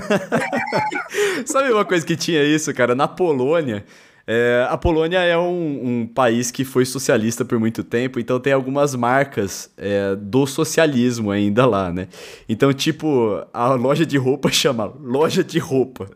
Sabe 1.47 1.73
uma 1.73 1.85
coisa 1.85 2.05
que 2.05 2.17
tinha 2.17 2.43
isso, 2.43 2.73
cara? 2.75 2.95
Na 2.95 3.07
Polônia, 3.07 3.85
é, 4.27 4.67
a 4.71 4.79
Polônia 4.79 5.19
é 5.19 5.37
um, 5.37 6.01
um, 6.01 6.07
país 6.07 6.51
que 6.51 6.65
foi 6.65 6.87
socialista 6.87 7.45
por 7.45 7.59
muito 7.59 7.85
tempo, 7.85 8.19
então 8.19 8.41
tem 8.41 8.55
algumas 8.55 8.95
marcas 8.95 9.71
é, 9.77 10.17
do 10.17 10.47
socialismo 10.47 11.31
ainda 11.31 11.67
lá, 11.67 11.93
né? 11.93 12.09
Então, 12.49 12.73
tipo, 12.73 13.45
a 13.53 13.75
loja 13.75 14.07
de 14.07 14.17
roupa 14.17 14.49
chama 14.53 14.93
loja 14.99 15.45
de 15.45 15.59
roupa, 15.59 16.09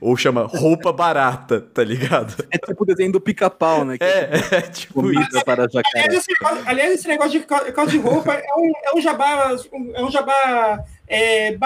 ou 0.00 0.16
chama 0.16 0.42
roupa 0.44 0.92
barata, 0.92 1.60
tá 1.60 1.82
ligado? 1.82 2.46
É 2.52 2.58
tipo 2.58 2.84
o 2.84 2.86
desenho 2.86 3.10
do 3.10 3.20
pica-pau, 3.20 3.84
né? 3.84 3.96
É, 3.98 4.06
é, 4.06 4.30
é, 4.52 4.60
tipo 4.62 4.94
comida 4.94 5.26
isso. 5.28 5.44
para 5.44 5.64
jacaré. 5.64 6.04
Aliás 6.04 6.14
esse, 6.14 6.32
aliás, 6.66 6.94
esse 6.94 7.08
negócio 7.08 7.40
de 7.40 7.46
calça 7.46 7.90
de 7.90 7.98
roupa 7.98 8.32
é 8.32 8.54
um, 8.56 8.72
é 8.84 8.96
um 8.96 9.00
jabá, 9.00 9.56
é 9.94 10.04
um 10.04 10.10
jabá 10.10 10.84
é, 11.08 11.48
é, 11.48 11.58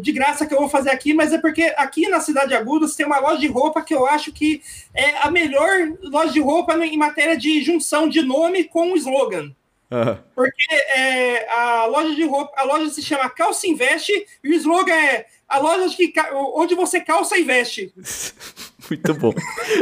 de 0.00 0.12
graça 0.12 0.46
que 0.46 0.54
eu 0.54 0.58
vou 0.58 0.68
fazer 0.68 0.90
aqui, 0.90 1.14
mas 1.14 1.32
é 1.32 1.38
porque 1.38 1.72
aqui 1.76 2.08
na 2.08 2.20
Cidade 2.20 2.48
de 2.48 2.54
Agudos 2.54 2.94
tem 2.94 3.06
uma 3.06 3.18
loja 3.18 3.40
de 3.40 3.48
roupa 3.48 3.82
que 3.82 3.94
eu 3.94 4.06
acho 4.06 4.32
que 4.32 4.62
é 4.94 5.18
a 5.18 5.30
melhor 5.30 5.70
loja 6.02 6.32
de 6.32 6.40
roupa 6.40 6.74
em 6.84 6.96
matéria 6.96 7.36
de 7.36 7.62
junção 7.62 8.08
de 8.08 8.22
nome 8.22 8.64
com 8.64 8.92
o 8.92 8.96
slogan. 8.96 9.52
Uhum. 9.90 10.18
Porque 10.34 10.74
é, 10.96 11.48
a 11.50 11.86
loja 11.86 12.14
de 12.14 12.24
roupa, 12.24 12.52
a 12.56 12.64
loja 12.64 12.90
se 12.90 13.02
chama 13.02 13.30
Calça 13.30 13.66
Investe 13.66 14.26
e 14.42 14.50
o 14.50 14.54
slogan 14.54 14.92
é 14.92 15.26
a 15.48 15.58
loja 15.58 15.94
que, 15.94 16.12
onde 16.54 16.74
você 16.74 17.00
calça 17.00 17.38
e 17.38 17.44
veste. 17.44 17.92
Muito 18.90 19.14
bom. 19.14 19.32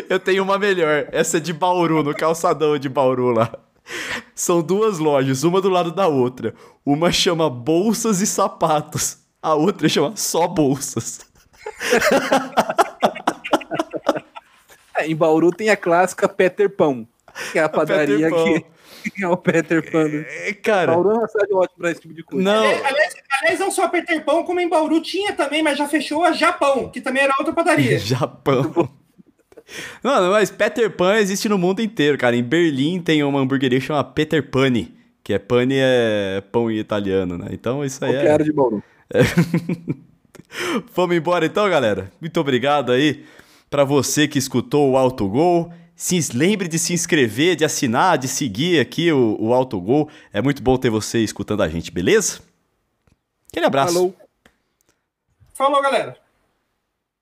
Eu 0.09 0.21
tenho 0.21 0.43
uma 0.43 0.59
melhor. 0.59 1.09
Essa 1.11 1.39
é 1.39 1.41
de 1.41 1.53
Bauru, 1.53 2.03
no 2.03 2.15
calçadão 2.15 2.79
de 2.79 2.89
Bauru 2.89 3.31
lá. 3.31 3.53
São 4.35 4.63
duas 4.63 4.99
lojas, 4.99 5.45
uma 5.45 5.61
do 5.61 5.69
lado 5.69 5.93
da 5.93 6.09
outra. 6.09 6.55
Uma 6.85 7.13
chama 7.13 7.49
Bolsas 7.49 8.21
e 8.21 8.27
Sapatos, 8.27 9.19
a 9.41 9.55
outra 9.55 9.89
chama 9.89 10.17
só 10.17 10.49
Bolsas. 10.49 11.21
é, 14.97 15.07
em 15.07 15.17
Bauru 15.17 15.51
tem 15.51 15.71
a 15.71 15.77
clássica 15.77 16.29
Peter 16.29 16.69
Pão, 16.69 17.07
que 17.53 17.59
é 17.59 17.63
a 17.63 17.69
padaria 17.69 18.31
que 18.31 18.67
é 19.23 19.29
o 19.29 19.37
Peter 19.37 19.91
Pan. 19.91 20.09
É, 20.27 20.53
cara. 20.53 20.93
Bauru 20.93 21.11
é 21.11 21.15
uma 21.15 21.29
cidade 21.29 21.53
ótima 21.53 21.79
pra 21.79 21.91
esse 21.91 22.01
tipo 22.01 22.15
de 22.15 22.23
coisa. 22.23 22.45
Não. 22.45 22.65
Aliás, 22.65 23.15
aliás, 23.41 23.61
não 23.61 23.71
só 23.71 23.89
Peter 23.89 24.25
Pão, 24.25 24.45
como 24.45 24.61
em 24.61 24.69
Bauru 24.69 25.01
tinha 25.01 25.33
também, 25.33 25.63
mas 25.63 25.79
já 25.79 25.89
fechou 25.89 26.25
a 26.25 26.33
Japão, 26.33 26.89
que 26.89 27.01
também 27.01 27.23
era 27.23 27.35
outra 27.39 27.53
padaria. 27.53 27.99
Japão. 28.03 28.89
Não, 30.03 30.31
mas 30.31 30.51
Peter 30.51 30.91
Pan 30.91 31.17
existe 31.17 31.49
no 31.49 31.59
mundo 31.59 31.81
inteiro, 31.81 32.19
cara. 32.19 32.37
Em 32.37 32.43
Berlim 32.43 33.01
tem 33.01 33.23
uma 33.23 33.41
hamburgueria 33.41 33.81
que 33.81 33.87
chama 33.87 34.05
Peter 34.05 34.43
Pani, 34.51 34.95
que 35.23 35.33
é 35.33 35.39
pane 35.39 35.77
é 35.79 36.43
pão 36.53 36.71
em 36.71 36.79
italiano, 36.79 37.39
né? 37.39 37.49
Então 37.51 37.85
isso 37.85 38.05
aí 38.05 38.13
Qualquer 38.13 38.41
é... 38.41 38.45
de 38.45 38.53
Bauru. 38.53 38.83
É... 39.15 39.21
Vamos 40.95 41.17
embora 41.17 41.45
então, 41.45 41.69
galera. 41.69 42.11
Muito 42.21 42.41
obrigado 42.41 42.93
aí 42.93 43.25
para 43.69 43.85
você 43.85 44.27
que 44.27 44.39
escutou 44.39 44.91
o 44.91 44.97
Autogol. 44.97 45.73
Se 45.95 46.19
lembre 46.35 46.67
de 46.67 46.79
se 46.79 46.95
inscrever, 46.95 47.57
de 47.57 47.65
assinar, 47.65 48.17
de 48.17 48.27
seguir 48.27 48.81
aqui 48.81 49.13
o, 49.13 49.37
o 49.39 49.53
Autogol. 49.53 50.09
É 50.33 50.41
muito 50.41 50.63
bom 50.63 50.77
ter 50.79 50.91
você 50.91 51.19
escutando 51.19 51.63
a 51.63 51.69
gente, 51.69 51.91
beleza? 51.91 52.41
Aquele 53.51 53.67
abraço. 53.67 53.93
Falou. 53.95 54.17
Falou, 55.53 55.83
galera. 55.83 56.17